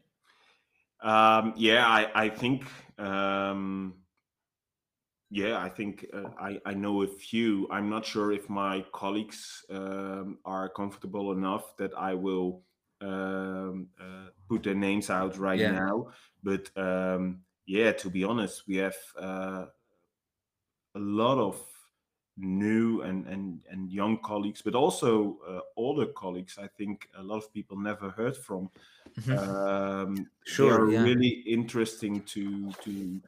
Um, 1.01 1.53
yeah, 1.57 1.85
I, 1.88 2.25
I 2.25 2.30
think. 2.30 2.65
Um, 2.97 3.95
yeah, 5.30 5.57
I 5.59 5.67
think 5.67 6.05
uh, 6.13 6.30
I, 6.39 6.61
I 6.65 6.73
know 6.75 7.01
a 7.01 7.07
few. 7.07 7.67
I'm 7.71 7.89
not 7.89 8.05
sure 8.05 8.31
if 8.31 8.49
my 8.49 8.85
colleagues 8.91 9.65
um, 9.69 10.38
are 10.45 10.69
comfortable 10.69 11.31
enough 11.31 11.75
that 11.77 11.91
I 11.97 12.13
will 12.13 12.63
um, 13.01 13.89
uh, 13.99 14.27
put 14.47 14.63
their 14.63 14.75
names 14.75 15.09
out 15.09 15.38
right 15.38 15.59
Yeah. 15.59 15.71
now. 15.71 16.09
But 16.43 16.69
um, 16.77 17.41
yeah, 17.65 17.93
to 17.93 18.09
be 18.11 18.23
honest, 18.23 18.67
we 18.67 18.75
have 18.75 18.95
uh, 19.17 19.65
a 20.95 20.99
lot 20.99 21.37
of 21.37 21.65
new 22.37 23.01
and, 23.01 23.27
and, 23.27 23.63
and 23.69 23.91
young 23.91 24.17
colleagues, 24.19 24.61
but 24.61 24.75
also 24.75 25.37
uh, 25.47 25.59
older 25.77 26.07
colleagues. 26.07 26.57
I 26.57 26.67
think 26.67 27.07
a 27.15 27.23
lot 27.23 27.37
of 27.37 27.53
people 27.53 27.77
never 27.77 28.09
heard 28.09 28.35
from. 28.37 28.69
Mhm. 29.19 29.37
Um, 29.37 30.29
Sure, 30.45 30.89
yeah. 30.91 31.03
really 31.03 31.29
interesting 31.47 32.23
to 32.25 32.71
to 32.83 33.21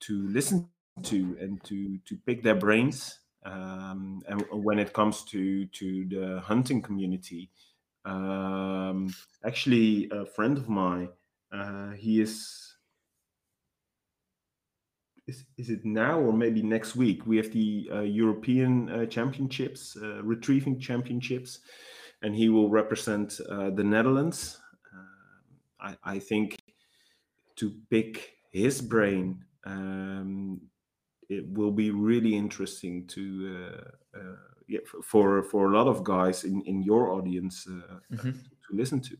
to 0.00 0.28
listen 0.28 0.68
to 1.02 1.36
and 1.40 1.62
to 1.64 1.98
to 1.98 2.16
pick 2.26 2.42
their 2.42 2.54
brains. 2.54 3.20
Um, 3.44 4.22
and 4.28 4.44
when 4.50 4.78
it 4.78 4.92
comes 4.92 5.24
to 5.24 5.66
to 5.66 6.04
the 6.06 6.40
hunting 6.40 6.82
community, 6.82 7.50
um, 8.04 9.14
actually, 9.44 10.08
a 10.10 10.26
friend 10.26 10.58
of 10.58 10.68
mine, 10.68 11.08
uh, 11.52 11.92
he 11.92 12.20
is 12.20 12.73
is, 15.26 15.44
is 15.56 15.70
it 15.70 15.84
now 15.84 16.20
or 16.20 16.32
maybe 16.32 16.62
next 16.62 16.96
week? 16.96 17.26
We 17.26 17.36
have 17.38 17.52
the 17.52 17.88
uh, 17.92 18.00
European 18.00 18.88
uh, 18.90 19.06
Championships, 19.06 19.96
uh, 19.96 20.22
retrieving 20.22 20.78
championships, 20.78 21.60
and 22.22 22.34
he 22.34 22.48
will 22.48 22.68
represent 22.70 23.40
uh, 23.48 23.70
the 23.70 23.84
Netherlands. 23.84 24.60
Uh, 24.94 25.06
I, 25.80 25.96
I 26.04 26.18
think 26.18 26.56
to 27.56 27.70
pick 27.90 28.38
his 28.50 28.80
brain, 28.82 29.44
um, 29.64 30.60
it 31.28 31.46
will 31.48 31.72
be 31.72 31.90
really 31.90 32.36
interesting 32.36 33.06
to 33.08 33.92
uh, 34.16 34.18
uh, 34.18 34.36
yeah, 34.68 34.80
for 35.02 35.42
for 35.42 35.72
a 35.72 35.76
lot 35.76 35.88
of 35.88 36.04
guys 36.04 36.44
in 36.44 36.62
in 36.62 36.82
your 36.82 37.12
audience 37.12 37.66
uh, 37.68 37.96
uh, 37.96 38.00
Mhm. 38.10 38.44
to 38.68 38.76
listen 38.76 39.00
to 39.02 39.16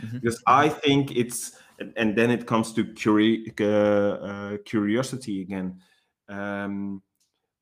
Mhm. 0.00 0.20
because 0.20 0.42
I 0.46 0.68
think 0.68 1.16
it's 1.16 1.58
and, 1.78 1.92
and 1.96 2.16
then 2.16 2.30
it 2.30 2.46
comes 2.46 2.72
to 2.74 2.84
curi- 2.84 3.58
uh, 3.60 4.24
uh, 4.24 4.58
curiosity 4.64 5.40
again. 5.42 5.80
Um, 6.28 7.02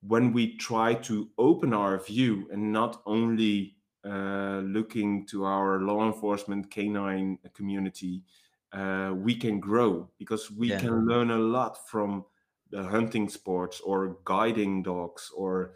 when 0.03 0.33
we 0.33 0.57
try 0.57 0.95
to 0.95 1.31
open 1.39 1.73
our 1.73 1.99
view 1.99 2.49
and 2.53 2.73
not 2.73 3.03
only 3.07 3.77
uh, 4.05 4.61
looking 4.65 5.27
to 5.27 5.45
our 5.45 5.81
law 5.81 6.07
enforcement 6.07 6.71
canine 6.71 7.39
community, 7.55 8.25
uh, 8.73 9.15
we 9.17 9.35
can 9.37 9.61
grow 9.61 10.11
because 10.19 10.51
we 10.51 10.71
Yeah. 10.71 10.79
can 10.79 11.07
learn 11.07 11.31
a 11.31 11.39
lot 11.39 11.89
from 11.89 12.25
the 12.71 12.83
hunting 12.83 13.29
sports 13.29 13.81
or 13.81 14.19
guiding 14.25 14.83
dogs 14.83 15.31
or 15.37 15.75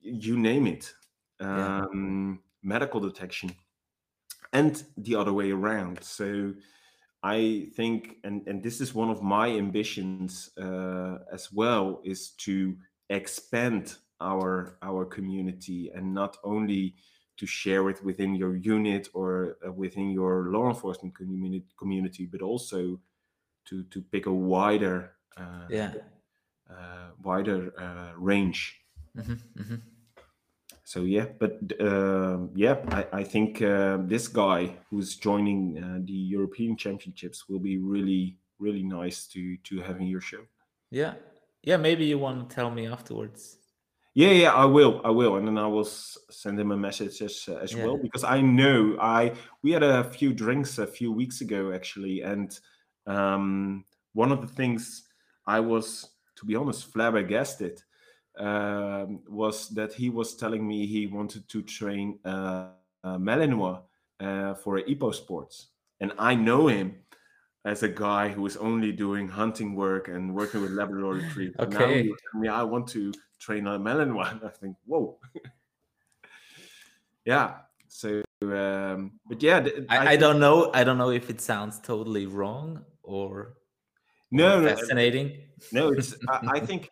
you 0.00 0.38
name 0.38 0.66
it, 0.66 0.94
Yeah. 1.52 1.70
um, 1.84 2.42
medical 2.62 3.00
detection 3.00 3.50
and 4.52 4.84
the 4.96 5.14
other 5.14 5.32
way 5.32 5.50
around. 5.50 6.02
So 6.02 6.54
I 7.24 7.70
think, 7.76 8.18
and 8.24 8.46
and 8.46 8.62
this 8.62 8.80
is 8.80 8.94
one 8.94 9.10
of 9.10 9.22
my 9.22 9.48
ambitions 9.48 10.50
uh, 10.58 11.18
as 11.32 11.50
well, 11.52 12.00
is 12.04 12.30
to 12.46 12.76
expand 13.08 13.96
our 14.20 14.76
our 14.82 15.06
community 15.06 15.90
and 15.96 16.14
not 16.14 16.36
only 16.44 16.94
to 17.38 17.46
share 17.46 17.90
it 17.90 18.04
within 18.04 18.34
your 18.36 18.56
unit 18.56 19.08
or 19.14 19.56
uh, 19.66 19.72
within 19.72 20.10
your 20.10 20.50
law 20.52 20.68
enforcement 20.68 21.14
community, 21.16 21.64
community, 21.78 22.26
but 22.26 22.42
also 22.42 23.00
to 23.64 23.84
to 23.84 24.02
pick 24.12 24.26
a 24.26 24.32
wider 24.32 25.16
uh, 25.38 25.68
Yeah. 25.70 25.92
uh, 26.70 27.10
wider 27.22 27.72
uh, 27.80 28.12
range 28.18 28.80
Mhm, 29.16 29.38
mhm. 29.56 29.80
So 30.84 31.02
yeah 31.02 31.26
but 31.40 31.54
um 31.80 32.50
yeah 32.54 32.76
i, 32.98 33.20
I 33.20 33.24
think 33.24 33.62
uh, 33.62 33.96
this 34.12 34.28
guy 34.28 34.60
who's 34.90 35.16
joining 35.16 35.60
uh, 35.82 35.98
the 36.04 36.12
european 36.36 36.76
championships 36.76 37.48
will 37.48 37.58
be 37.70 37.78
really 37.78 38.36
really 38.58 38.82
nice 38.82 39.26
to 39.28 39.56
to 39.68 39.80
have 39.80 39.96
in 40.00 40.06
your 40.06 40.20
show 40.20 40.42
Yeah. 40.90 41.14
Yeah. 41.62 41.78
Maybe 41.78 42.04
you 42.04 42.18
want 42.18 42.38
to 42.48 42.54
tell 42.54 42.70
me 42.70 42.84
afterwards. 42.96 43.40
yeah 44.22 44.34
yeah 44.42 44.52
i 44.64 44.66
will 44.76 44.94
i 45.04 45.10
will 45.20 45.34
and 45.38 45.44
then 45.48 45.58
i 45.58 45.66
will 45.74 45.88
send 46.42 46.56
him 46.62 46.70
a 46.70 46.76
message 46.88 47.16
as, 47.28 47.34
uh, 47.48 47.56
as 47.64 47.70
Yeah. 47.72 47.84
well 47.84 47.96
because 48.06 48.24
i 48.36 48.38
know 48.58 48.76
i 49.18 49.32
we 49.64 49.68
had 49.76 49.82
a 49.82 50.04
few 50.16 50.30
drinks 50.44 50.78
a 50.78 50.86
few 50.98 51.10
weeks 51.20 51.36
ago 51.46 51.60
actually 51.78 52.16
and 52.32 52.50
um 53.16 53.84
one 54.22 54.30
of 54.34 54.40
the 54.44 54.52
things 54.60 54.82
i 55.56 55.58
was 55.72 55.86
to 56.38 56.42
be 56.46 56.54
honest 56.60 56.80
flabbergasted 56.92 57.76
um, 58.38 59.20
was 59.28 59.68
that 59.70 59.92
he 59.92 60.10
was 60.10 60.34
telling 60.36 60.66
me 60.66 60.86
he 60.86 61.06
wanted 61.06 61.48
to 61.48 61.62
train 61.62 62.18
uh, 62.24 62.68
uh, 63.04 63.16
Malinois 63.18 63.80
uh, 64.20 64.54
for 64.54 64.80
Epo 64.80 65.14
Sports, 65.14 65.68
and 66.00 66.12
I 66.18 66.34
know 66.34 66.68
him 66.68 66.96
as 67.64 67.82
a 67.82 67.88
guy 67.88 68.28
who 68.28 68.44
is 68.46 68.56
only 68.58 68.92
doing 68.92 69.26
hunting 69.28 69.74
work 69.74 70.08
and 70.08 70.34
working 70.34 70.60
with 70.62 70.72
Labrador 70.72 71.14
Retrievers. 71.22 71.56
Now 71.58 71.64
Okay. 71.84 72.10
me 72.34 72.48
I 72.48 72.62
want 72.62 72.86
to 72.88 73.12
train 73.38 73.66
a 73.66 73.78
Malinois, 73.78 74.30
and 74.32 74.40
I 74.44 74.48
think, 74.50 74.76
whoa, 74.86 75.18
yeah. 77.24 77.54
So, 77.88 78.22
um, 78.42 79.12
but 79.28 79.42
yeah, 79.42 79.60
th- 79.60 79.86
I, 79.88 79.98
I 79.98 80.06
think- 80.08 80.20
don't 80.20 80.40
know. 80.40 80.70
I 80.74 80.82
don't 80.84 80.98
know 80.98 81.10
if 81.10 81.30
it 81.30 81.40
sounds 81.40 81.78
totally 81.80 82.26
wrong 82.26 82.84
or 83.02 83.54
no, 84.30 84.58
or 84.58 84.62
no, 84.62 84.68
fascinating. 84.76 85.38
no. 85.72 85.88
It's 85.90 86.14
I, 86.28 86.40
I 86.56 86.60
think 86.60 86.90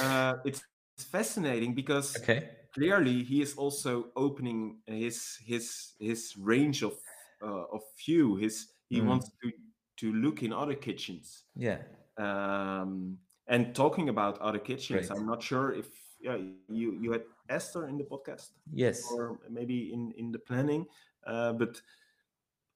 uh, 0.00 0.34
it's 0.44 0.62
fascinating 1.04 1.74
because 1.74 2.18
Okay. 2.18 2.68
clearly 2.74 3.22
he 3.24 3.42
is 3.42 3.54
also 3.56 4.12
opening 4.16 4.82
his 4.86 5.36
his 5.44 5.94
his 6.00 6.36
range 6.36 6.82
of 6.82 6.94
uh, 7.42 7.64
of 7.72 7.82
view. 8.06 8.36
His 8.36 8.72
he 8.88 9.00
Mm. 9.00 9.02
wants 9.02 9.30
to 9.42 9.52
to 9.98 10.12
look 10.12 10.42
in 10.42 10.52
other 10.52 10.74
kitchens. 10.74 11.44
Yeah. 11.54 11.82
Um, 12.18 13.18
and 13.48 13.74
talking 13.74 14.08
about 14.08 14.38
other 14.40 14.58
kitchens, 14.58 15.10
Great. 15.10 15.10
I'm 15.10 15.26
not 15.26 15.42
sure 15.42 15.72
if 15.72 15.88
yeah, 16.20 16.36
you 16.68 16.92
you 16.94 17.12
had 17.12 17.24
Esther 17.48 17.88
in 17.88 17.98
the 17.98 18.04
podcast 18.04 18.50
Yes. 18.72 19.18
or 19.18 19.40
maybe 19.50 19.92
in 19.92 20.12
in 20.12 20.32
the 20.32 20.38
planning, 20.38 20.86
uh, 21.26 21.52
but 21.54 21.80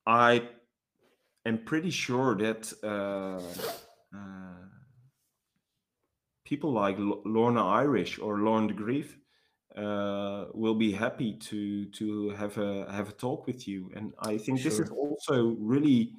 I 0.06 0.48
am 1.46 1.64
pretty 1.64 1.90
sure 1.90 2.36
that 2.36 2.72
uh, 2.82 4.16
uh, 4.16 4.66
people 6.46 6.72
like 6.72 6.98
L- 6.98 7.22
Lorna 7.26 7.66
Irish 7.66 8.18
or 8.20 8.38
Lauryn 8.38 8.70
DeGreeff 8.72 9.16
uh, 9.76 10.50
will 10.54 10.74
be 10.76 10.92
happy 10.92 11.36
to 11.38 11.86
to 11.90 12.30
have 12.30 12.58
a 12.58 12.90
have 12.92 13.10
a 13.10 13.12
talk 13.12 13.46
with 13.46 13.68
you, 13.68 13.90
and 13.96 14.14
I 14.20 14.38
think 14.38 14.62
this 14.62 14.78
is 14.80 14.90
also 14.90 15.56
really 15.58 16.14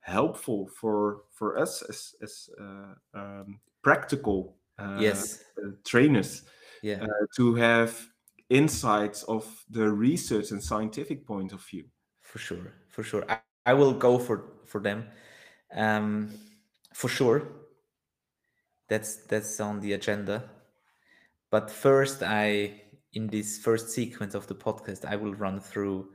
helpful 0.00 0.68
for 0.68 1.24
for 1.32 1.58
us 1.58 1.82
as 1.82 2.14
as 2.22 2.50
uh, 2.60 2.94
um, 3.14 3.60
practical 3.82 4.58
uh, 4.78 5.24
Yes. 5.24 5.44
trainers 5.84 6.44
Yeah. 6.82 7.00
uh, 7.00 7.26
to 7.36 7.54
have 7.56 8.08
insights 8.50 9.22
of 9.24 9.64
the 9.70 9.90
research 9.92 10.52
and 10.52 10.62
scientific 10.62 11.26
point 11.26 11.52
of 11.52 11.62
view. 11.64 11.90
for 12.22 12.38
sure 12.38 12.72
for 12.88 13.02
sure 13.02 13.24
I, 13.30 13.40
I 13.66 13.74
will 13.74 13.92
go 13.94 14.18
for 14.18 14.52
for 14.66 14.80
them 14.80 15.08
um 15.74 16.38
for 16.94 17.08
sure 17.08 17.42
that's 18.88 19.16
that's 19.26 19.60
on 19.60 19.80
the 19.80 19.92
agenda 19.92 20.50
but 21.50 21.70
first 21.70 22.22
i 22.22 22.80
in 23.12 23.26
this 23.28 23.58
first 23.58 23.90
sequence 23.90 24.34
of 24.34 24.46
the 24.46 24.54
podcast 24.54 25.04
i 25.04 25.16
will 25.16 25.34
run 25.34 25.60
through 25.60 26.08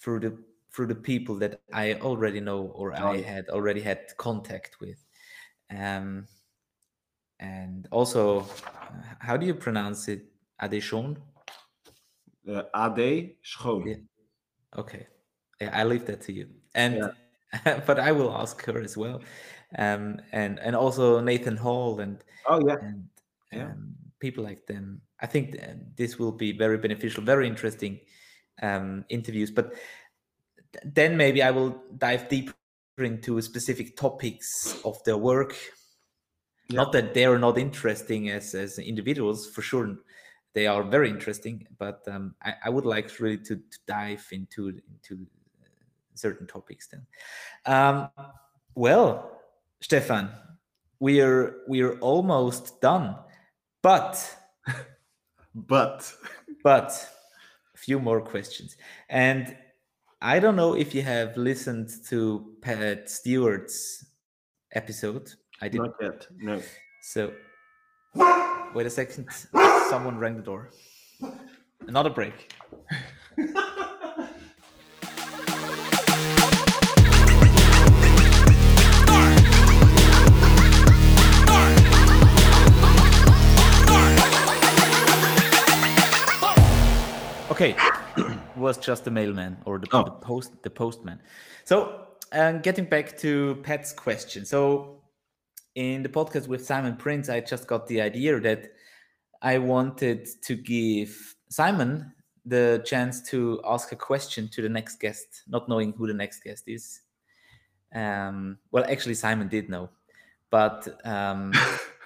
through 0.00 0.20
the 0.20 0.36
through 0.72 0.86
the 0.86 0.94
people 0.94 1.34
that 1.36 1.60
i 1.72 1.94
already 1.94 2.40
know 2.40 2.72
or 2.74 2.92
i 2.94 3.20
had 3.20 3.48
already 3.48 3.80
had 3.80 4.00
contact 4.16 4.76
with 4.80 5.04
um 5.76 6.26
and 7.40 7.86
also 7.90 8.44
how 9.20 9.36
do 9.36 9.46
you 9.46 9.54
pronounce 9.54 10.08
it 10.08 10.24
Adee 10.60 10.80
Schoon 10.80 11.16
Uh, 12.48 12.62
Adee 12.74 13.36
Schoon. 13.44 13.86
Yeah. 13.86 14.80
Okay. 14.80 15.06
Yeah, 15.60 15.70
I 15.72 15.84
leave 15.84 16.06
that 16.06 16.22
to 16.22 16.32
you. 16.32 16.48
And 16.74 17.10
but 17.86 17.98
I 17.98 18.12
will 18.12 18.34
ask 18.34 18.64
her 18.64 18.80
as 18.80 18.96
well. 18.96 19.20
Um 19.76 20.20
and 20.32 20.58
and 20.60 20.74
also 20.76 21.20
Nathan 21.20 21.56
Hall 21.56 22.00
and 22.00 22.24
Oh 22.46 22.60
yeah, 22.66 22.76
and 22.80 23.08
Yeah. 23.52 23.70
um, 23.72 23.94
people 24.20 24.44
like 24.44 24.66
them. 24.66 25.02
I 25.20 25.26
think 25.26 25.52
th- 25.52 25.76
this 25.96 26.18
will 26.18 26.32
be 26.32 26.52
very 26.52 26.78
beneficial, 26.78 27.22
very 27.24 27.46
interesting 27.46 28.00
um 28.62 29.04
interviews. 29.08 29.50
But 29.50 29.74
th- 30.72 30.94
then 30.94 31.16
maybe 31.16 31.42
I 31.42 31.50
will 31.50 31.82
dive 31.98 32.28
deeper 32.28 32.54
into 32.98 33.40
specific 33.42 33.96
topics 33.96 34.80
of 34.84 35.02
their 35.04 35.18
work. 35.18 35.54
Yeah. 36.68 36.82
Not 36.82 36.92
that 36.92 37.14
they 37.14 37.24
are 37.26 37.38
not 37.38 37.58
interesting 37.58 38.30
as 38.30 38.54
as 38.54 38.78
individuals, 38.78 39.48
for 39.50 39.62
sure 39.62 39.96
they 40.54 40.66
are 40.66 40.82
very 40.82 41.10
interesting 41.10 41.66
but 41.78 42.00
um, 42.08 42.34
I, 42.42 42.54
I 42.64 42.70
would 42.70 42.86
like 42.86 43.20
really 43.20 43.36
to, 43.38 43.56
to 43.56 43.78
dive 43.86 44.26
into 44.32 44.68
into 44.90 45.26
certain 46.14 46.46
topics 46.46 46.88
then 46.88 47.06
um, 47.66 48.08
well 48.74 49.37
stephan 49.80 50.28
we 51.00 51.20
are 51.20 51.56
we 51.68 51.80
are 51.82 51.98
almost 52.00 52.80
done 52.80 53.16
but 53.82 54.36
but 55.54 56.12
but 56.62 56.90
a 57.74 57.78
few 57.78 57.98
more 57.98 58.20
questions 58.20 58.76
and 59.08 59.56
i 60.20 60.38
don't 60.38 60.56
know 60.56 60.74
if 60.74 60.94
you 60.94 61.02
have 61.02 61.36
listened 61.36 61.88
to 62.06 62.54
pat 62.60 63.08
stuart's 63.08 64.04
episode 64.72 65.30
i 65.60 65.68
did 65.68 65.80
not 65.80 65.94
yet. 66.00 66.26
No. 66.38 66.60
So, 67.02 67.32
wait 68.74 68.86
a 68.86 68.90
second. 68.90 69.28
Someone 69.88 70.18
rang 70.18 70.36
the 70.36 70.42
door. 70.42 70.70
Another 71.86 72.10
break. 72.10 72.52
Okay, 87.60 87.74
was 88.56 88.78
just 88.78 89.04
the 89.04 89.10
mailman 89.10 89.56
or 89.64 89.80
the, 89.80 89.88
Oh. 89.92 90.04
the 90.04 90.12
post 90.12 90.62
the 90.62 90.70
postman. 90.70 91.18
So, 91.64 92.06
um, 92.30 92.60
getting 92.60 92.84
back 92.84 93.18
to 93.18 93.56
Pat's 93.64 93.92
question. 93.92 94.44
So, 94.44 95.02
in 95.74 96.04
the 96.04 96.08
podcast 96.08 96.46
with 96.46 96.64
Simon 96.64 96.94
Prince, 96.94 97.28
I 97.28 97.40
just 97.40 97.66
got 97.66 97.88
the 97.88 98.00
idea 98.00 98.38
that 98.38 98.70
I 99.42 99.58
wanted 99.58 100.28
to 100.42 100.54
give 100.54 101.34
Simon 101.50 102.12
the 102.46 102.80
chance 102.86 103.22
to 103.30 103.60
ask 103.64 103.90
a 103.90 103.96
question 103.96 104.46
to 104.50 104.62
the 104.62 104.68
next 104.68 105.00
guest, 105.00 105.42
not 105.48 105.68
knowing 105.68 105.92
who 105.94 106.06
the 106.06 106.14
next 106.14 106.44
guest 106.44 106.62
is. 106.68 107.00
Um, 107.92 108.58
well, 108.70 108.84
actually, 108.88 109.14
Simon 109.14 109.48
did 109.48 109.68
know, 109.68 109.88
but 110.52 110.86
um, 111.04 111.52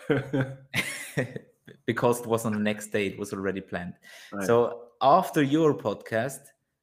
because 1.87 2.21
it 2.21 2.27
was 2.27 2.45
on 2.45 2.53
the 2.53 2.59
next 2.59 2.89
day, 2.93 3.07
it 3.07 3.19
was 3.19 3.33
already 3.33 3.61
planned. 3.61 3.95
Right. 4.33 4.47
So 4.47 4.89
after 5.01 5.43
your 5.43 5.75
podcast 5.75 6.41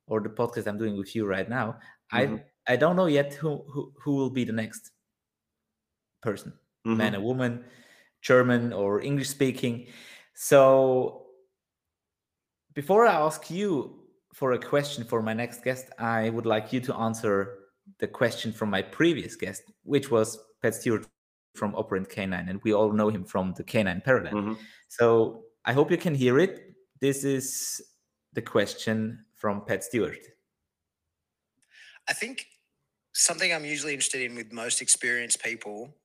or 0.08 0.20
the 0.22 0.30
podcast 0.30 0.68
I'm 0.68 0.78
doing 0.78 0.98
with 0.98 1.16
you 1.16 1.26
right 1.26 1.50
now, 1.50 1.80
Mhm. 2.14 2.40
I 2.68 2.74
I 2.74 2.76
don't 2.76 2.96
know 2.96 3.08
yet 3.08 3.34
who 3.34 3.64
who, 3.72 3.94
who 4.02 4.16
will 4.16 4.30
be 4.30 4.44
the 4.46 4.54
next 4.54 4.92
person, 6.22 6.54
Mhm. 6.86 6.98
man 6.98 7.16
or 7.16 7.22
woman, 7.22 7.66
German 8.22 8.74
or 8.74 9.02
English 9.02 9.30
speaking. 9.30 9.88
So 10.34 11.28
before 12.74 13.06
I 13.06 13.14
ask 13.14 13.50
you 13.50 14.08
for 14.34 14.54
a 14.54 14.60
question 14.60 15.04
for 15.04 15.22
my 15.22 15.34
next 15.34 15.64
guest, 15.64 15.90
I 15.98 16.30
would 16.30 16.46
like 16.46 16.72
you 16.74 16.80
to 16.82 16.96
answer 16.96 17.58
the 17.98 18.08
question 18.08 18.52
from 18.54 18.70
my 18.70 18.82
previous 18.82 19.36
guest, 19.36 19.64
which 19.84 20.12
was 20.12 20.38
Pat 20.62 20.76
Stuart 20.76 21.08
from 21.56 21.76
Operant 21.76 22.10
K9, 22.10 22.50
and 22.50 22.62
we 22.64 22.74
all 22.74 22.92
know 22.92 23.10
him 23.10 23.24
from 23.26 23.54
the 23.54 23.64
K9 23.64 24.02
Paradigm. 24.04 24.36
Mhm. 24.36 24.60
So 24.88 25.46
I 25.66 25.74
hope 25.74 25.92
you 25.92 25.98
can 25.98 26.16
hear 26.16 26.40
it. 26.40 26.76
This 27.00 27.24
is 27.24 27.82
the 28.34 28.42
question 28.42 29.26
from 29.36 29.66
Pat 29.66 29.84
Stuart. 29.84 30.20
I 32.08 32.14
think 32.14 32.48
something 33.14 33.54
I'm 33.54 33.66
usually 33.66 33.94
interested 33.94 34.22
in 34.22 34.36
with 34.36 34.52
most 34.52 34.82
experienced 34.82 35.44
people 35.44 35.96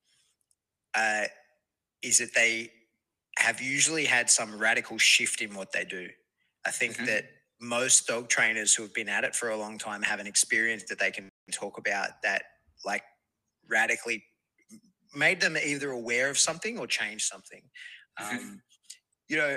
uh, 0.95 1.27
is 2.03 2.19
that 2.19 2.35
they 2.35 2.73
have 3.39 3.61
usually 3.61 4.05
had 4.05 4.31
some 4.31 4.59
radical 4.59 4.97
shift 4.99 5.41
in 5.41 5.55
what 5.55 5.73
they 5.73 5.85
do. 5.85 6.09
I 6.65 6.71
think 6.71 6.97
Mhm. 6.97 7.07
that 7.07 7.25
most 7.61 8.07
dog 8.07 8.29
trainers 8.29 8.75
who 8.75 8.83
have 8.85 8.95
been 8.95 9.09
at 9.09 9.25
it 9.25 9.35
for 9.35 9.51
a 9.51 9.57
long 9.57 9.77
time 9.79 10.03
have 10.03 10.21
an 10.21 10.27
experience 10.27 10.85
that 10.85 10.99
they 10.99 11.11
can 11.11 11.29
talk 11.53 11.79
about 11.79 12.23
that 12.23 12.45
like 12.85 13.05
radically 13.67 14.25
made 15.17 15.41
them 15.41 15.57
either 15.57 15.91
aware 15.91 16.31
of 16.31 16.39
something 16.39 16.79
or 16.79 16.87
changed 16.87 17.25
something. 17.25 17.63
Um, 18.21 18.61
you 19.29 19.37
know, 19.37 19.57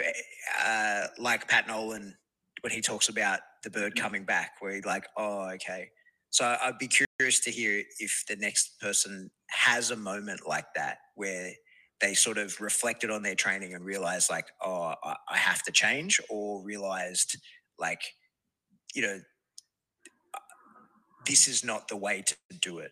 uh, 0.66 1.08
like 1.18 1.48
Pat 1.48 1.68
Nolan 1.68 2.16
when 2.62 2.74
he 2.74 2.82
talks 2.82 3.10
about 3.10 3.40
the 3.64 3.70
bird 3.70 3.96
coming 3.96 4.24
back, 4.24 4.54
where 4.60 4.74
he's 4.74 4.86
like, 4.86 5.06
oh, 5.18 5.50
okay. 5.52 5.90
So 6.30 6.56
I'd 6.62 6.78
be 6.78 6.88
curious 6.88 7.40
to 7.42 7.52
hear 7.52 7.84
if 8.00 8.24
the 8.28 8.36
next 8.36 8.80
person 8.80 9.30
has 9.50 9.92
a 9.92 9.96
moment 9.96 10.42
like 10.48 10.66
that 10.76 10.98
where 11.16 11.52
they 12.02 12.14
sort 12.14 12.38
of 12.38 12.60
reflected 12.62 13.10
on 13.10 13.24
their 13.24 13.36
training 13.36 13.74
and 13.74 13.84
realized, 13.84 14.30
like, 14.30 14.46
oh, 14.64 14.94
I 15.04 15.38
have 15.38 15.64
to 15.64 15.72
change, 15.72 16.20
or 16.30 16.64
realized, 16.64 17.38
like, 17.80 18.02
you 18.94 19.02
know, 19.02 19.20
this 21.26 21.48
is 21.48 21.64
not 21.64 21.88
the 21.88 21.98
way 21.98 22.24
to 22.26 22.36
do 22.62 22.80
it. 22.80 22.92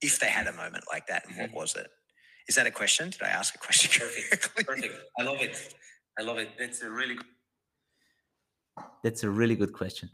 If 0.00 0.20
they 0.20 0.28
had 0.28 0.46
a 0.46 0.52
moment 0.52 0.84
like 0.92 1.06
that, 1.06 1.24
and 1.26 1.36
what 1.38 1.52
was 1.52 1.74
it? 1.74 1.88
Is 2.48 2.54
that 2.54 2.66
a 2.66 2.70
question? 2.70 3.10
Did 3.10 3.22
I 3.22 3.28
ask 3.28 3.54
a 3.54 3.58
question 3.58 3.90
Perfect. 4.06 4.66
Perfect. 4.66 4.94
I 5.18 5.22
love 5.22 5.40
it. 5.40 5.74
I 6.18 6.22
love 6.22 6.38
it. 6.38 6.50
That's 6.58 6.82
a 6.82 6.90
really 6.90 7.14
good. 7.14 7.26
That's 9.02 9.24
a 9.24 9.30
really 9.30 9.56
good 9.56 9.72
question. 9.72 10.10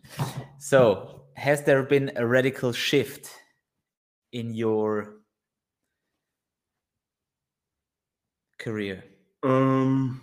So, 0.58 1.24
has 1.36 1.64
there 1.64 1.82
been 1.82 2.12
a 2.16 2.26
radical 2.26 2.72
shift 2.72 3.28
in 4.32 4.54
your 4.54 5.22
career? 8.58 9.04
Um, 9.42 10.20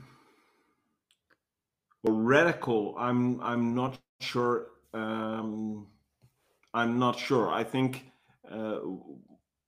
well, 2.04 2.16
radical. 2.16 2.96
I'm. 2.98 3.42
I'm 3.42 3.76
not 3.76 4.00
sure. 4.22 4.68
Um, 4.94 5.88
I'm 6.74 6.98
not 6.98 7.20
sure. 7.20 7.50
I 7.50 7.64
think 7.64 8.06
uh, 8.50 8.80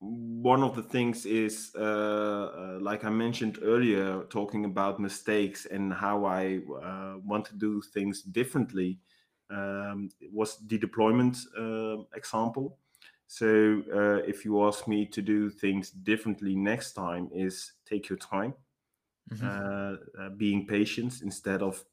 one 0.02 0.64
of 0.64 0.76
the 0.76 0.82
things 0.82 1.26
is, 1.26 1.72
uh, 1.78 1.82
uh, 1.82 2.78
like 2.82 3.06
I 3.06 3.10
mentioned 3.11 3.60
earlier, 3.61 4.23
talking 4.30 4.65
about 4.65 4.99
mistakes 4.99 5.68
and 5.68 5.94
how 5.94 6.26
I 6.26 6.61
uh, 6.84 7.18
want 7.23 7.45
to 7.45 7.56
do 7.56 7.82
things 7.82 8.23
differently, 8.23 8.99
um, 9.52 10.10
was 10.34 10.57
the 10.68 10.78
deployment 10.80 11.38
uh, 11.57 11.98
example. 12.15 12.80
So, 13.28 13.84
uh, 13.94 14.28
if 14.28 14.44
you 14.44 14.65
ask 14.68 14.88
me 14.88 15.06
to 15.06 15.22
do 15.22 15.49
things 15.52 15.91
differently 15.91 16.56
next 16.56 16.94
time, 16.94 17.30
is 17.34 17.73
take 17.86 18.10
your 18.10 18.18
time, 18.18 18.56
Mhm. 19.32 20.38
being 20.38 20.65
patient 20.68 21.22
instead 21.22 21.61
of 21.61 21.84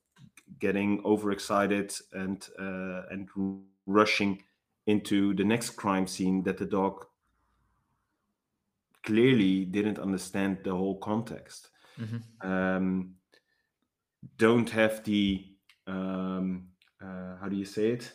getting 0.60 1.02
overexcited 1.04 1.92
and 2.12 2.48
and 3.10 3.28
rushing 3.86 4.42
into 4.86 5.34
the 5.34 5.44
next 5.44 5.70
crime 5.76 6.06
scene 6.06 6.42
that 6.44 6.58
the 6.58 6.66
dog 6.66 7.07
clearly 9.08 9.64
didn't 9.64 9.98
understand 9.98 10.58
the 10.64 10.74
whole 10.74 10.98
context. 10.98 11.70
Mhm. 11.98 12.22
Um, 12.42 13.14
don't 14.36 14.70
have 14.70 15.02
the 15.04 15.56
um, 15.86 16.68
uh, 17.00 17.36
how 17.40 17.48
do 17.48 17.56
you 17.56 17.64
say 17.64 17.92
it? 17.92 18.12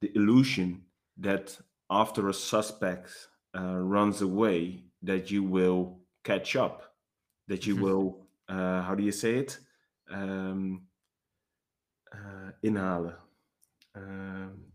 The 0.00 0.10
illusion 0.16 0.86
that 1.18 1.58
after 1.90 2.28
a 2.28 2.34
suspect 2.34 3.10
uh, 3.56 3.78
runs 3.78 4.22
away, 4.22 4.84
that 5.02 5.30
you 5.30 5.42
will 5.44 6.00
catch 6.24 6.56
up, 6.56 6.96
that 7.48 7.66
you 7.66 7.76
Mhm. 7.76 7.82
will 7.82 8.26
uh, 8.48 8.82
how 8.82 8.94
do 8.94 9.02
you 9.04 9.12
say 9.12 9.36
it? 9.38 9.58
Um, 10.10 10.88
uh, 12.12 12.50
inhalen. 12.62 13.14
Um, 13.94 14.72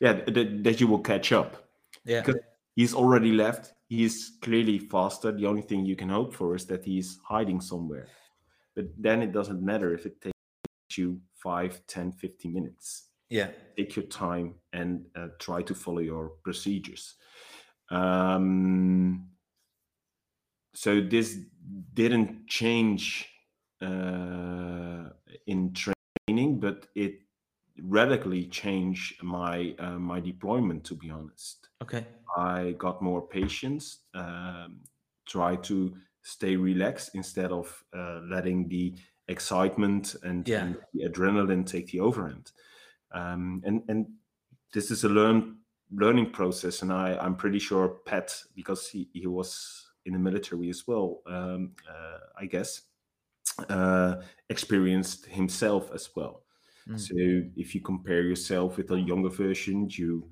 yeah, 0.00 0.12
that, 0.14 0.64
that 0.64 0.80
you 0.80 0.86
will 0.88 1.02
catch 1.02 1.32
up 1.32 1.68
Yeah. 2.04 2.22
because 2.22 2.40
he's 2.76 2.94
already 2.94 3.32
left. 3.32 3.74
He's 3.90 4.38
clearly 4.40 4.78
faster. 4.78 5.32
The 5.32 5.46
only 5.46 5.62
thing 5.62 5.84
you 5.84 5.96
can 5.96 6.10
hope 6.10 6.32
for 6.32 6.54
is 6.54 6.64
that 6.66 6.84
he's 6.84 7.18
hiding 7.24 7.60
somewhere. 7.60 8.06
But 8.76 8.86
then 8.96 9.20
it 9.20 9.32
doesn't 9.32 9.60
matter 9.60 9.92
if 9.92 10.06
it 10.06 10.20
takes 10.20 10.96
you 10.96 11.20
5, 11.42 11.80
10, 11.88 12.12
15 12.12 12.54
minutes. 12.54 13.08
Yeah. 13.30 13.48
Take 13.76 13.96
your 13.96 14.04
time 14.04 14.54
and 14.72 15.06
uh, 15.16 15.28
try 15.40 15.62
to 15.62 15.74
follow 15.74 15.98
your 15.98 16.34
procedures. 16.44 17.16
Um, 17.90 19.26
so 20.72 21.00
this 21.00 21.38
didn't 21.92 22.46
change 22.46 23.28
uh, 23.82 25.08
in 25.48 25.74
training, 25.74 26.60
but 26.60 26.86
it 26.94 27.22
radically 27.82 28.46
changed 28.46 29.20
my 29.20 29.74
uh, 29.80 29.98
my 29.98 30.20
deployment. 30.20 30.84
To 30.84 30.94
be 30.94 31.10
honest, 31.10 31.69
Okay. 31.82 32.06
I 32.36 32.72
got 32.78 33.02
more 33.02 33.26
patience, 33.26 34.04
um, 34.14 34.84
try 35.26 35.56
to 35.56 35.96
stay 36.22 36.56
relaxed 36.56 37.10
instead 37.14 37.50
of 37.50 37.84
uh, 37.96 38.20
letting 38.30 38.68
the 38.68 38.94
excitement 39.28 40.14
and, 40.22 40.46
Yeah. 40.46 40.64
and 40.64 40.76
the 40.92 41.08
adrenaline 41.08 41.66
take 41.66 41.86
the 41.88 42.00
overhand. 42.00 42.52
Um, 43.12 43.62
and 43.64 43.82
and 43.88 44.06
this 44.72 44.90
is 44.90 45.04
a 45.04 45.08
learn 45.08 45.58
learning 45.90 46.30
process, 46.32 46.82
and 46.82 46.92
I 46.92 47.16
I'm 47.18 47.36
pretty 47.36 47.58
sure 47.58 48.00
Pat 48.06 48.32
because 48.54 48.88
he 48.88 49.10
he 49.12 49.26
was 49.26 49.90
in 50.04 50.12
the 50.12 50.18
military 50.18 50.70
as 50.70 50.86
well. 50.86 51.22
Um, 51.26 51.74
uh, 51.88 52.18
I 52.38 52.46
guess 52.46 52.82
uh, 53.68 54.22
experienced 54.48 55.26
himself 55.26 55.90
as 55.92 56.10
well. 56.16 56.44
Mm. 56.88 56.98
So 56.98 57.14
if 57.56 57.74
you 57.74 57.80
compare 57.80 58.22
yourself 58.22 58.76
with 58.76 58.90
a 58.92 59.00
younger 59.00 59.30
version, 59.30 59.88
you 59.90 60.30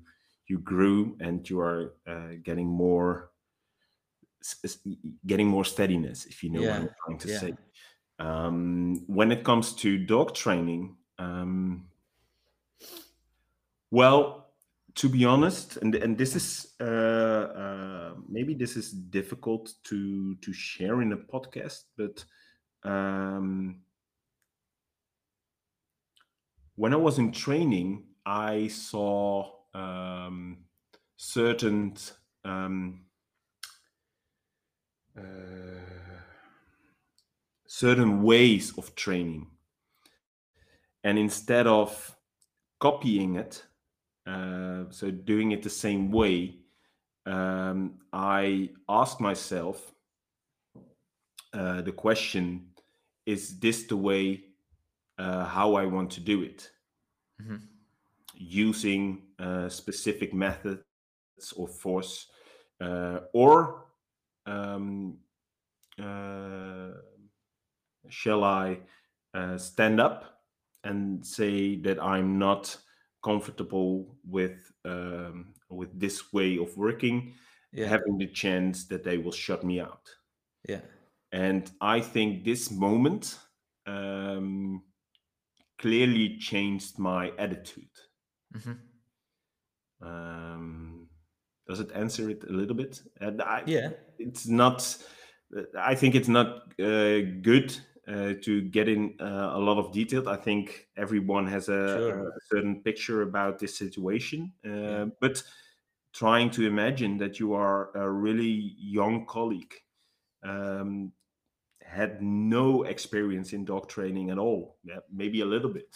you 0.49 0.59
grew 0.59 1.15
and 1.19 1.49
you 1.49 1.59
are 1.59 1.93
uh, 2.07 2.33
getting 2.43 2.67
more 2.67 3.31
getting 5.25 5.47
more 5.47 5.65
steadiness 5.65 6.25
if 6.25 6.43
you 6.43 6.49
know 6.49 6.61
what 6.61 6.79
i'm 6.79 6.89
trying 7.05 7.17
to 7.17 7.27
yeah. 7.27 7.39
say 7.39 7.53
um, 8.19 9.03
when 9.07 9.31
it 9.31 9.43
comes 9.43 9.73
to 9.73 9.97
dog 9.97 10.33
training 10.33 10.95
um, 11.19 11.85
well 13.91 14.47
to 14.95 15.07
be 15.07 15.23
honest 15.23 15.77
and, 15.77 15.95
and 15.95 16.17
this 16.17 16.35
is 16.35 16.73
uh, 16.81 16.83
uh, 16.83 18.13
maybe 18.27 18.53
this 18.53 18.75
is 18.75 18.91
difficult 18.91 19.73
to 19.83 20.35
to 20.35 20.51
share 20.51 21.01
in 21.01 21.13
a 21.13 21.17
podcast 21.17 21.83
but 21.97 22.23
um, 22.83 23.81
when 26.79 26.93
I 26.93 26.95
was 26.95 27.19
in 27.19 27.33
training, 27.33 28.05
I 28.25 28.67
saw 28.69 29.51
um, 29.73 30.65
certain 31.17 31.93
um, 32.45 33.05
uh, 35.17 35.21
certain 37.67 38.23
ways 38.23 38.77
of 38.77 38.95
training, 38.95 39.47
and 41.03 41.17
instead 41.17 41.67
of 41.67 42.15
copying 42.79 43.35
it, 43.35 43.63
uh, 44.25 44.85
so 44.89 45.11
doing 45.11 45.51
it 45.51 45.63
the 45.63 45.69
same 45.69 46.11
way, 46.11 46.55
um, 47.25 47.99
I 48.13 48.69
asked 48.87 49.19
myself 49.21 49.93
uh, 51.53 51.81
the 51.81 51.91
question: 51.91 52.73
Is 53.25 53.59
this 53.59 53.87
the 53.87 53.97
way 53.97 54.43
uh, 55.17 55.45
how 55.45 55.75
I 55.75 55.85
want 55.85 56.11
to 56.11 56.21
do 56.21 56.43
it? 56.43 56.71
Mhm. 57.41 57.78
Using 58.39 59.27
uh, 59.39 59.69
specific 59.69 60.33
methods 60.33 60.83
or 61.55 61.67
force, 61.67 62.31
uh, 62.81 63.21
or 63.33 63.85
um, 64.45 65.19
uh, 66.01 66.91
shall 68.09 68.43
I 68.43 68.79
uh, 69.33 69.57
stand 69.57 69.99
up 69.99 70.41
and 70.83 71.25
say 71.25 71.75
that 71.81 72.01
I'm 72.01 72.39
not 72.39 72.77
comfortable 73.23 74.17
with 74.23 74.71
um, 74.85 75.53
with 75.69 75.99
this 75.99 76.31
way 76.33 76.57
of 76.57 76.75
working, 76.77 77.35
Yeah. 77.71 77.87
having 77.87 78.17
the 78.17 78.27
chance 78.27 78.87
that 78.87 79.03
they 79.03 79.17
will 79.17 79.31
shut 79.33 79.63
me 79.63 79.79
out? 79.79 80.09
Yeah. 80.67 80.81
And 81.31 81.69
I 81.81 82.01
think 82.01 82.43
this 82.43 82.71
moment 82.71 83.39
um, 83.85 84.83
clearly 85.79 86.37
changed 86.37 86.99
my 86.99 87.31
attitude. 87.37 87.89
Mhm. 88.51 88.89
Um, 90.01 91.09
does 91.67 91.79
it 91.79 91.91
answer 91.91 92.29
it 92.29 92.43
a 92.45 92.51
little 92.51 92.75
bit? 92.75 93.01
And 93.19 93.41
I, 93.41 93.65
Yeah. 93.65 93.91
it's 94.17 94.47
not. 94.47 94.97
I 95.77 95.95
think 95.95 96.15
it's 96.15 96.27
not 96.27 96.73
uh, 96.79 97.21
good 97.41 97.75
uh, 98.07 98.35
to 98.43 98.61
get 98.69 98.87
in 98.87 99.15
uh, 99.19 99.51
a 99.53 99.59
lot 99.59 99.77
of 99.77 99.91
detail. 99.91 100.29
I 100.29 100.37
think 100.37 100.89
everyone 100.95 101.47
has 101.47 101.69
a, 101.69 101.73
Sure. 101.95 102.19
a 102.27 102.39
certain 102.51 102.83
picture 102.83 103.23
about 103.23 103.59
this 103.59 103.75
situation, 103.75 104.53
uh, 104.65 104.69
Yeah. 104.83 105.05
but 105.19 105.43
trying 106.13 106.51
to 106.51 106.65
imagine 106.67 107.17
that 107.17 107.39
you 107.39 107.53
are 107.53 107.91
a 107.95 108.09
really 108.11 108.75
young 108.77 109.25
colleague, 109.25 109.73
um, 110.43 111.13
had 111.81 112.21
no 112.21 112.83
experience 112.83 113.53
in 113.53 113.65
dog 113.65 113.89
training 113.89 114.31
at 114.31 114.37
all, 114.39 114.79
yeah, 114.83 114.99
maybe 115.11 115.41
a 115.41 115.45
little 115.45 115.71
bit, 115.73 115.95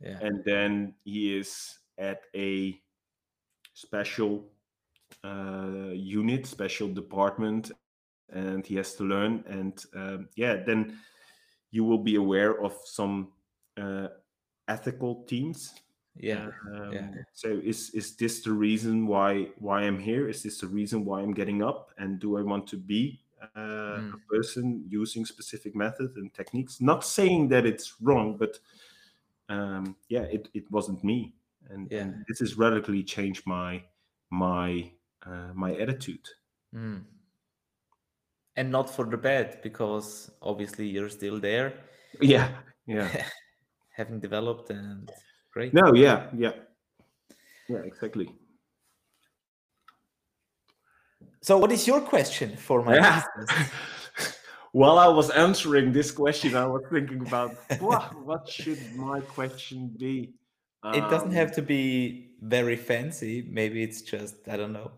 Yeah. 0.00 0.20
and 0.20 0.44
then 0.44 0.96
he 1.04 1.36
is 1.38 1.78
at 1.98 2.22
a 2.34 2.80
special 3.74 4.44
uh, 5.24 5.90
unit, 5.92 6.46
special 6.46 6.88
department, 6.88 7.72
and 8.32 8.66
he 8.66 8.76
has 8.76 8.94
to 8.94 9.04
learn. 9.04 9.44
And 9.48 9.84
um, 9.94 10.28
yeah, 10.36 10.56
then 10.64 10.98
you 11.70 11.84
will 11.84 11.98
be 12.02 12.16
aware 12.16 12.62
of 12.62 12.74
some 12.84 13.28
uh, 13.76 14.08
ethical 14.68 15.24
teams. 15.24 15.74
Yeah. 16.18 16.48
Um, 16.72 16.92
Yeah. 16.92 17.08
So 17.34 17.60
is 17.62 17.90
is 17.90 18.16
this 18.16 18.42
the 18.42 18.52
reason 18.52 19.06
why 19.06 19.50
why 19.58 19.82
I'm 19.82 19.98
here? 19.98 20.28
Is 20.28 20.42
this 20.42 20.60
the 20.60 20.66
reason 20.66 21.04
why 21.04 21.20
I'm 21.20 21.34
getting 21.34 21.62
up? 21.62 21.90
And 21.98 22.18
do 22.18 22.38
I 22.38 22.42
want 22.42 22.66
to 22.68 22.76
be 22.76 23.20
uh, 23.54 24.00
Mm. 24.00 24.14
a 24.14 24.18
person 24.28 24.84
using 24.88 25.26
specific 25.26 25.74
methods 25.76 26.16
and 26.16 26.32
techniques? 26.32 26.80
Not 26.80 27.04
saying 27.04 27.48
that 27.50 27.66
it's 27.66 28.00
wrong, 28.00 28.36
but 28.38 28.58
um, 29.48 29.94
yeah, 30.08 30.22
it, 30.32 30.48
it 30.54 30.64
wasn't 30.70 31.04
me, 31.04 31.34
and, 31.70 31.90
Yeah. 31.90 32.02
and 32.02 32.24
this 32.28 32.40
has 32.40 32.56
radically 32.56 33.02
changed 33.02 33.46
my 33.46 33.82
my 34.30 34.90
uh, 35.24 35.52
my 35.54 35.74
attitude. 35.76 36.26
Mm. 36.74 37.04
And 38.56 38.70
not 38.70 38.88
for 38.88 39.04
the 39.04 39.16
bad, 39.18 39.60
because 39.62 40.30
obviously 40.40 40.86
you're 40.86 41.10
still 41.10 41.38
there, 41.40 41.74
Yeah, 42.20 42.48
yeah. 42.86 43.08
having 43.96 44.20
developed 44.20 44.70
and 44.70 45.10
great. 45.52 45.74
No, 45.74 45.94
yeah, 45.94 46.30
yeah, 46.34 46.52
yeah, 47.68 47.78
exactly. 47.84 48.34
So, 51.42 51.58
what 51.58 51.70
is 51.70 51.86
your 51.86 52.00
question 52.00 52.56
for 52.56 52.82
my 52.82 52.94
Yeah. 53.00 53.22
While 54.72 54.98
I 54.98 55.08
was 55.08 55.30
answering 55.30 55.92
this 55.92 56.10
question, 56.10 56.54
I 56.54 56.66
was 56.66 56.82
thinking 56.92 57.22
about 57.26 57.54
what 57.80 58.14
what 58.24 58.48
should 58.48 58.80
my 58.94 59.20
question 59.20 59.94
be? 59.96 60.34
It 60.92 61.08
doesn't 61.08 61.30
Um, 61.30 61.32
have 61.32 61.52
to 61.52 61.62
be 61.62 62.34
very 62.40 62.76
fancy. 62.76 63.42
Maybe 63.42 63.82
it's 63.84 64.02
just 64.02 64.48
I 64.48 64.56
don't 64.56 64.72
know. 64.72 64.92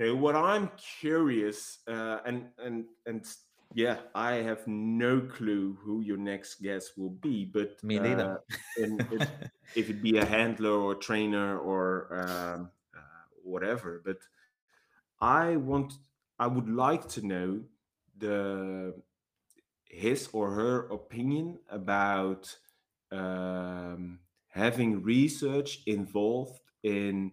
Uh, 0.00 0.14
what 0.14 0.36
I'm 0.36 0.70
curious, 0.76 1.80
uh, 1.88 2.20
and 2.24 2.50
and 2.58 2.86
and 3.04 3.26
yeah, 3.74 4.02
I 4.14 4.34
have 4.34 4.66
no 4.68 5.20
clue 5.20 5.74
who 5.74 6.02
your 6.02 6.16
next 6.16 6.60
guest 6.62 6.96
will 6.96 7.10
be, 7.10 7.44
but 7.44 7.82
Me 7.82 7.98
neither. 7.98 8.30
uh, 8.30 8.92
if, 9.10 9.22
if 9.74 9.90
it 9.90 10.00
be 10.00 10.18
a 10.18 10.24
handler 10.24 10.70
or 10.70 10.94
trainer 10.94 11.58
or 11.58 12.14
um, 12.14 12.70
uh, 12.96 13.00
whatever. 13.42 14.00
But 14.04 14.18
I 15.20 15.56
want, 15.56 15.94
I 16.38 16.46
would 16.46 16.68
like 16.68 17.08
to 17.10 17.26
know 17.26 17.64
the 18.16 19.02
his 19.86 20.28
or 20.32 20.52
her 20.52 20.86
opinion 20.88 21.60
about 21.70 22.58
um, 23.12 24.20
having 24.58 25.02
research 25.02 25.80
involved 25.86 26.60
in 26.82 27.32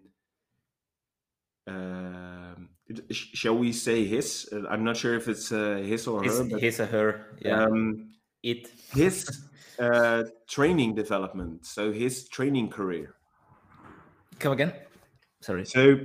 um, 1.68 2.70
sh- 3.12 3.34
shall 3.34 3.58
we 3.58 3.72
say 3.74 4.06
his? 4.06 4.48
Uh, 4.52 4.68
I'm 4.70 4.84
not 4.84 4.98
sure 4.98 5.16
if 5.16 5.28
it's 5.28 5.52
uh, 5.52 5.78
his 5.78 6.08
or 6.08 6.24
his, 6.24 6.38
her, 6.38 6.44
but 6.46 6.62
his 6.62 6.80
or 6.80 6.86
her. 6.86 7.38
Yeah. 7.42 7.64
um, 7.64 8.14
it. 8.44 8.70
his 8.94 9.26
uh, 9.80 10.24
training 10.48 10.96
development, 10.96 11.66
so 11.66 11.92
his 11.92 12.30
training 12.30 12.70
career. 12.70 13.16
Come 14.40 14.54
again. 14.54 14.74
Sorry. 15.42 15.66
So, 15.66 15.98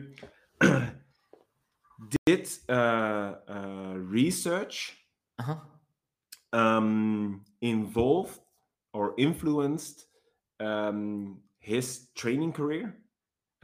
did 2.26 2.48
uh, 2.68 2.72
uh, 2.72 3.94
research 3.96 4.96
Uh-huh. 5.38 5.56
um, 6.52 7.44
involve 7.60 8.38
or 8.92 9.14
influenced 9.18 10.06
um, 10.60 11.40
his 11.58 12.08
training 12.14 12.52
career, 12.52 12.94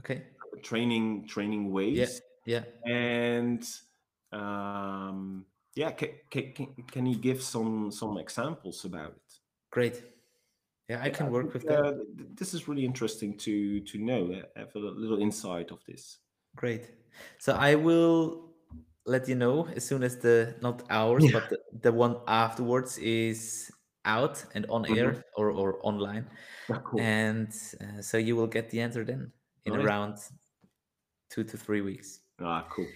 Okay. 0.00 0.22
training 0.62 1.26
training 1.28 1.70
ways? 1.72 2.20
Yeah. 2.44 2.62
Yeah. 2.86 2.92
and 2.92 3.64
um, 4.32 5.44
yeah 5.74 5.90
can, 5.90 6.10
can, 6.30 6.66
can 6.92 7.06
you 7.06 7.16
give 7.16 7.42
some 7.42 7.90
some 7.90 8.18
examples 8.18 8.84
about 8.84 9.12
it 9.16 9.40
Great. 9.70 10.02
Yeah, 10.88 11.02
I 11.02 11.10
can 11.10 11.30
work 11.32 11.50
think, 11.52 11.54
with 11.54 11.66
that. 11.66 11.84
uh, 11.84 11.92
this 12.38 12.54
is 12.54 12.68
really 12.68 12.84
interesting 12.84 13.36
to 13.38 13.80
to 13.80 13.98
know 13.98 14.32
uh, 14.32 14.42
have 14.60 14.74
a 14.76 14.78
little 14.78 15.18
insight 15.18 15.70
of 15.72 15.80
this 15.86 16.18
Great. 16.56 16.90
So 17.38 17.52
I 17.52 17.74
will 17.74 18.54
let 19.04 19.28
you 19.28 19.34
know 19.34 19.66
as 19.74 19.84
soon 19.84 20.02
as 20.02 20.16
the 20.18 20.54
not 20.62 20.82
ours, 20.90 21.24
Yeah. 21.24 21.32
but 21.32 21.50
the, 21.50 21.58
the 21.82 21.92
one 21.92 22.16
afterwards 22.26 22.98
is 22.98 23.70
out 24.06 24.44
and 24.54 24.64
on 24.70 24.84
Mhm. 24.84 24.96
air 24.96 25.24
or, 25.36 25.50
or 25.50 25.78
online. 25.82 26.24
Ah, 26.70 26.80
cool. 26.84 27.00
And 27.00 27.52
uh, 27.80 28.00
so 28.00 28.16
you 28.18 28.36
will 28.36 28.46
get 28.46 28.70
the 28.70 28.80
answer 28.80 29.04
then 29.04 29.32
in 29.64 29.74
Nice. 29.74 29.84
around 29.84 30.18
two 31.28 31.44
to 31.44 31.56
three 31.56 31.82
weeks. 31.82 32.20
ah 32.40 32.64
cool 32.70 32.86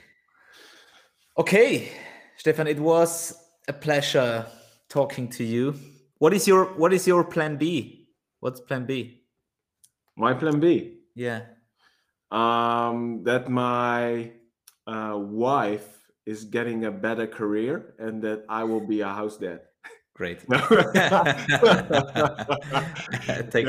Okay, 1.39 1.89
Stephan, 2.37 2.67
it 2.67 2.79
was 2.79 3.33
a 3.69 3.73
pleasure 3.73 4.47
talking 4.89 5.29
to 5.31 5.45
you. 5.45 5.75
What 6.19 6.35
is 6.35 6.47
your 6.47 6.65
what 6.77 6.93
is 6.93 7.07
your 7.07 7.25
plan 7.25 7.57
B? 7.57 8.09
What's 8.41 8.61
plan 8.61 8.87
B? 8.87 9.17
my 10.17 10.35
plan 10.35 10.61
b 10.61 10.99
Yeah. 11.15 11.47
um 12.31 13.23
that 13.25 13.49
my 13.49 14.33
uh, 14.87 15.17
wife 15.17 16.11
is 16.27 16.45
getting 16.45 16.85
a 16.85 16.91
better 16.91 17.27
career 17.27 17.95
and 17.99 18.21
that 18.21 18.45
i 18.49 18.63
will 18.65 18.85
be 18.85 19.01
a 19.01 19.09
house 19.09 19.39
dad 19.39 19.61
Great. 20.21 20.45
no, 20.51 20.59
Take 20.69 20.85
no, 20.85 20.93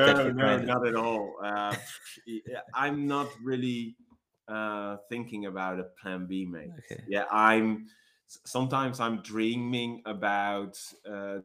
that 0.03 0.17
for 0.17 0.25
no, 0.33 0.33
granted. 0.33 0.67
not 0.67 0.85
at 0.85 0.95
all. 0.95 1.37
Uh, 1.41 1.73
I'm 2.75 3.07
not 3.07 3.29
really 3.41 3.95
uh, 4.49 4.97
thinking 5.07 5.45
about 5.45 5.79
a 5.79 5.85
plan 6.01 6.25
B, 6.25 6.45
mate. 6.45 6.71
Okay. 6.79 7.03
Yeah, 7.07 7.23
I'm. 7.31 7.87
Sometimes 8.27 8.99
I'm 8.99 9.21
dreaming 9.21 10.01
about 10.05 10.77
uh, 11.09 11.37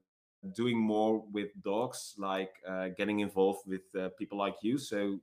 doing 0.53 0.77
more 0.77 1.23
with 1.31 1.51
dogs, 1.63 2.17
like 2.19 2.51
uh, 2.69 2.89
getting 2.99 3.21
involved 3.21 3.61
with 3.65 3.83
uh, 3.97 4.09
people 4.19 4.39
like 4.39 4.57
you. 4.63 4.77
So 4.77 5.21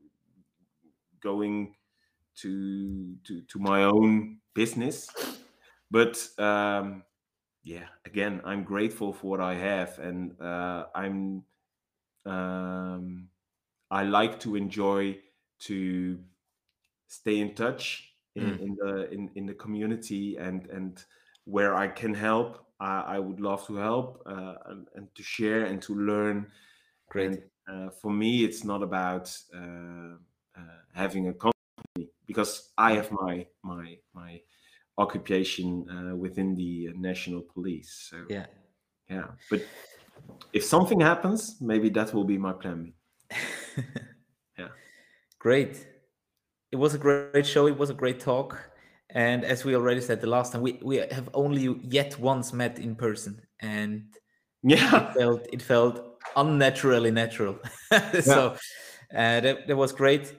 going 1.19 1.75
to 2.35 3.17
to 3.25 3.41
to 3.41 3.59
my 3.59 3.83
own 3.83 4.39
business, 4.53 5.09
but 5.91 6.25
um, 6.39 7.03
yeah, 7.63 7.87
again, 8.05 8.41
I'm 8.43 8.63
grateful 8.63 9.13
for 9.13 9.27
what 9.31 9.41
I 9.41 9.55
have, 9.55 9.99
and 9.99 10.39
uh, 10.41 10.87
I'm 10.93 11.43
um, 12.25 13.29
I 13.91 14.03
like 14.03 14.39
to 14.41 14.55
enjoy 14.55 15.19
to 15.61 16.19
stay 17.07 17.39
in 17.39 17.55
touch 17.55 18.13
in, 18.35 18.43
Mm. 18.43 18.59
in 18.61 18.75
the 18.75 19.11
in, 19.11 19.31
in 19.35 19.45
the 19.45 19.53
community 19.53 20.37
and 20.37 20.65
and 20.67 21.05
where 21.45 21.75
I 21.75 21.87
can 21.89 22.13
help, 22.13 22.65
I, 22.79 23.01
I 23.01 23.19
would 23.19 23.39
love 23.41 23.67
to 23.67 23.75
help 23.75 24.23
uh, 24.25 24.55
and, 24.65 24.87
and 24.95 25.15
to 25.15 25.23
share 25.23 25.65
and 25.65 25.81
to 25.83 25.93
learn. 25.95 26.51
Great. 27.09 27.31
And 27.31 27.43
uh, 27.67 27.89
for 27.91 28.11
me, 28.11 28.43
it's 28.45 28.63
not 28.63 28.81
about 28.81 29.37
uh, 29.55 30.15
uh, 30.57 30.79
having 30.93 31.27
a 31.27 31.33
company 31.33 32.09
because 32.25 32.71
I 32.77 32.93
have 32.93 33.11
my 33.11 33.47
my 33.63 33.97
my 34.13 34.41
occupation 34.97 35.85
uh, 35.89 36.15
within 36.15 36.55
the 36.55 36.89
national 36.95 37.41
police. 37.41 38.07
So 38.09 38.25
Yeah. 38.29 38.45
yeah, 39.09 39.27
but 39.49 39.61
if 40.53 40.63
something 40.63 40.99
happens, 40.99 41.57
maybe 41.61 41.89
that 41.89 42.13
will 42.13 42.25
be 42.25 42.37
my 42.37 42.53
plan 42.53 42.83
B. 42.83 42.93
Yeah. 44.57 44.69
Great. 45.39 45.87
It 46.71 46.75
was 46.75 46.93
a 46.93 46.97
great 46.97 47.45
show. 47.45 47.67
It 47.67 47.77
was 47.77 47.89
a 47.89 47.93
great 47.93 48.19
talk. 48.19 48.69
And 49.09 49.43
as 49.43 49.65
we 49.65 49.75
already 49.75 50.01
said 50.01 50.21
the 50.21 50.27
last 50.27 50.51
time, 50.51 50.61
we, 50.61 50.79
we 50.81 50.97
have 50.97 51.29
only 51.33 51.75
yet 51.83 52.19
once 52.19 52.53
met 52.53 52.79
in 52.79 52.95
person, 52.95 53.41
and 53.59 54.05
Yeah, 54.63 55.09
it 55.09 55.13
felt 55.13 55.47
it 55.53 55.61
felt 55.61 56.01
unnaturally 56.35 57.11
natural. 57.11 57.59
so 58.21 58.55
uh, 59.13 59.39
that, 59.41 59.67
that 59.67 59.75
was 59.75 59.91
great. 59.91 60.33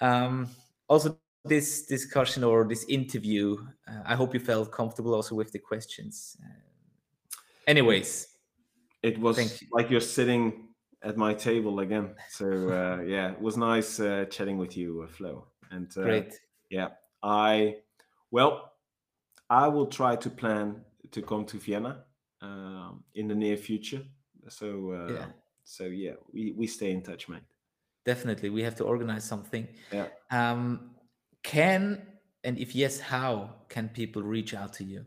Um, 0.00 0.48
also, 0.88 1.18
this 1.48 1.86
discussion 1.86 2.44
or 2.44 2.64
this 2.64 2.84
interview, 2.88 3.56
uh, 3.88 4.02
I 4.04 4.14
hope 4.14 4.34
you 4.34 4.40
felt 4.40 4.72
comfortable 4.72 5.14
also 5.14 5.34
with 5.34 5.52
the 5.52 5.58
questions. 5.58 6.36
Uh, 6.42 6.48
anyways, 7.66 8.28
it 9.02 9.18
was 9.18 9.38
you. 9.38 9.68
like 9.72 9.90
you're 9.90 10.00
sitting 10.00 10.68
at 11.02 11.16
my 11.16 11.34
table 11.34 11.80
again. 11.80 12.14
So 12.30 12.46
uh, 12.46 13.02
yeah, 13.02 13.32
it 13.32 13.40
was 13.40 13.56
nice 13.56 14.00
uh, 14.00 14.24
chatting 14.30 14.58
with 14.58 14.76
you, 14.76 15.02
uh, 15.02 15.06
Flo. 15.06 15.46
And 15.70 15.90
uh, 15.96 16.02
great. 16.02 16.40
yeah, 16.70 16.88
I 17.22 17.76
well, 18.30 18.72
I 19.48 19.68
will 19.68 19.86
try 19.86 20.16
to 20.16 20.30
plan 20.30 20.82
to 21.10 21.22
come 21.22 21.44
to 21.46 21.58
Vienna 21.58 22.04
um, 22.40 23.04
in 23.14 23.28
the 23.28 23.34
near 23.34 23.56
future. 23.56 24.02
So 24.48 24.92
uh, 24.92 25.12
Yeah. 25.12 25.26
so 25.64 25.84
yeah, 25.84 26.14
we 26.32 26.52
we 26.52 26.66
stay 26.66 26.90
in 26.90 27.02
touch, 27.02 27.28
mate. 27.28 27.42
Definitely, 28.04 28.50
we 28.50 28.62
have 28.62 28.76
to 28.76 28.84
organize 28.84 29.24
something. 29.24 29.66
Yeah. 29.92 30.08
Um, 30.30 30.95
can 31.46 32.02
and 32.42 32.58
if 32.58 32.74
yes, 32.74 33.00
how 33.00 33.50
can 33.68 33.88
people 33.88 34.22
reach 34.22 34.54
out 34.54 34.72
to 34.74 34.84
you? 34.84 35.04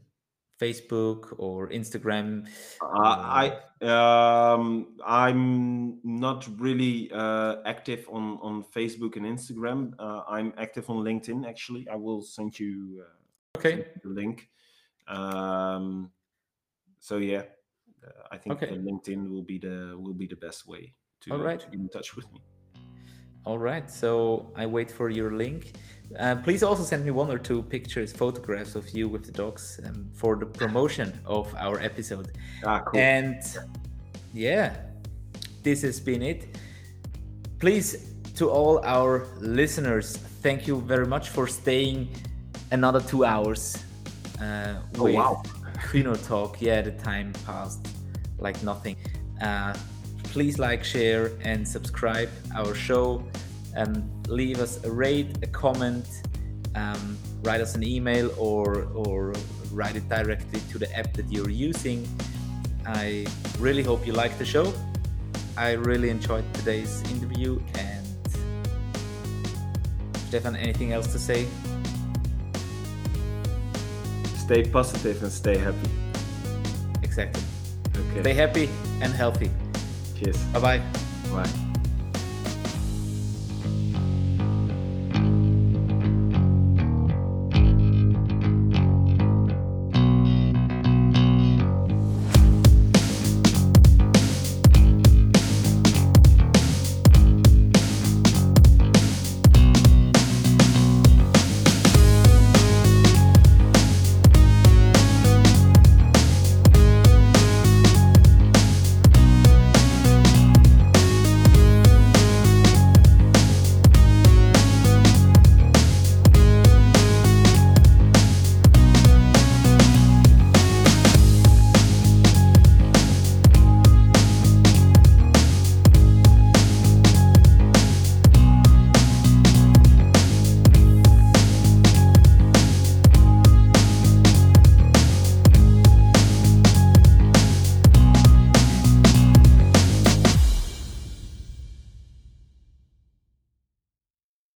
Facebook 0.59 1.33
or 1.37 1.69
Instagram? 1.69 2.45
Uh, 2.81 3.15
I 3.41 3.45
um, 3.81 4.97
I'm 5.05 5.99
not 6.03 6.47
really 6.59 7.09
uh, 7.13 7.57
active 7.65 8.05
on 8.11 8.37
on 8.41 8.63
Facebook 8.75 9.15
and 9.15 9.25
Instagram. 9.25 9.93
Uh, 9.99 10.23
I'm 10.27 10.53
active 10.57 10.89
on 10.89 10.97
LinkedIn. 10.97 11.47
Actually, 11.47 11.87
I 11.87 11.95
will 11.95 12.21
send 12.21 12.59
you 12.59 13.03
uh, 13.05 13.57
Okay. 13.57 13.87
the 14.03 14.09
link. 14.09 14.49
Um, 15.07 16.11
so 16.99 17.17
yeah, 17.17 17.43
uh, 18.05 18.27
I 18.31 18.37
think 18.37 18.61
Okay. 18.61 18.75
LinkedIn 18.75 19.29
will 19.29 19.43
be 19.43 19.57
the 19.59 19.95
will 19.97 20.13
be 20.13 20.27
the 20.27 20.35
best 20.35 20.67
way 20.67 20.93
to, 21.21 21.31
All 21.31 21.39
right. 21.39 21.59
to 21.59 21.67
get 21.71 21.79
in 21.79 21.89
touch 21.89 22.15
with 22.17 22.31
me. 22.33 22.41
All 23.45 23.57
right. 23.57 23.89
So 23.89 24.51
I 24.55 24.65
wait 24.65 24.91
for 24.91 25.09
your 25.09 25.31
link. 25.31 25.71
Uh, 26.17 26.35
please 26.37 26.63
also 26.63 26.83
send 26.83 27.05
me 27.05 27.11
one 27.11 27.29
or 27.29 27.37
two 27.37 27.61
pictures, 27.63 28.11
photographs 28.11 28.75
of 28.75 28.89
you 28.89 29.07
with 29.07 29.25
the 29.25 29.31
dogs 29.31 29.79
um, 29.85 30.09
for 30.13 30.35
the 30.35 30.45
promotion 30.45 31.19
of 31.25 31.53
our 31.55 31.79
episode. 31.79 32.31
Ah, 32.65 32.79
cool. 32.79 32.99
And 32.99 33.41
yeah, 34.33 34.75
this 35.61 35.83
has 35.83 35.99
been 35.99 36.21
it. 36.21 36.57
Please, 37.59 38.13
to 38.35 38.49
all 38.49 38.79
our 38.85 39.27
listeners, 39.39 40.17
thank 40.41 40.67
you 40.67 40.81
very 40.81 41.05
much 41.05 41.29
for 41.29 41.45
staying 41.45 42.09
another 42.71 43.01
two 43.01 43.23
hours. 43.23 43.83
Uh, 44.41 44.75
Oh, 44.97 45.03
with 45.03 45.15
wow. 45.15 45.43
Kyno 45.77 46.15
Talk. 46.27 46.61
Yeah, 46.61 46.81
the 46.81 46.91
time 46.91 47.33
passed 47.45 47.87
like 48.39 48.61
nothing. 48.63 48.95
Uh, 49.41 49.75
please 50.23 50.57
like, 50.59 50.83
share, 50.83 51.31
and 51.41 51.67
subscribe 51.67 52.29
our 52.55 52.73
show. 52.73 53.23
Um, 53.75 54.09
leave 54.29 54.59
us 54.59 54.83
a 54.85 54.91
rate, 54.91 55.37
a 55.43 55.47
comment, 55.47 56.07
um, 56.75 57.17
write 57.43 57.61
us 57.61 57.75
an 57.75 57.83
email, 57.83 58.31
or 58.37 58.87
or 58.93 59.33
write 59.71 59.95
it 59.95 60.07
directly 60.07 60.61
to 60.71 60.77
the 60.77 60.89
app 60.95 61.13
that 61.13 61.31
you're 61.31 61.49
using. 61.49 62.07
I 62.85 63.27
really 63.59 63.83
hope 63.83 64.07
you 64.07 64.13
like 64.13 64.37
the 64.37 64.45
show. 64.45 64.73
I 65.57 65.73
really 65.73 66.09
enjoyed 66.09 66.45
today's 66.53 67.03
interview. 67.11 67.59
And 67.75 68.07
Stephan, 70.27 70.55
anything 70.55 70.93
else 70.93 71.11
to 71.11 71.19
say? 71.19 71.47
stay 74.49 74.63
positive 74.63 75.21
and 75.21 75.31
stay 75.31 75.57
happy. 75.57 75.89
Exactly. 77.03 77.43
Okay. 77.95 78.21
Stay 78.21 78.33
happy 78.33 78.69
and 78.99 79.13
healthy. 79.13 79.51
Cheers. 80.17 80.37
Bye 80.45 80.59
bye. 80.59 80.81
Bye. 81.31 81.68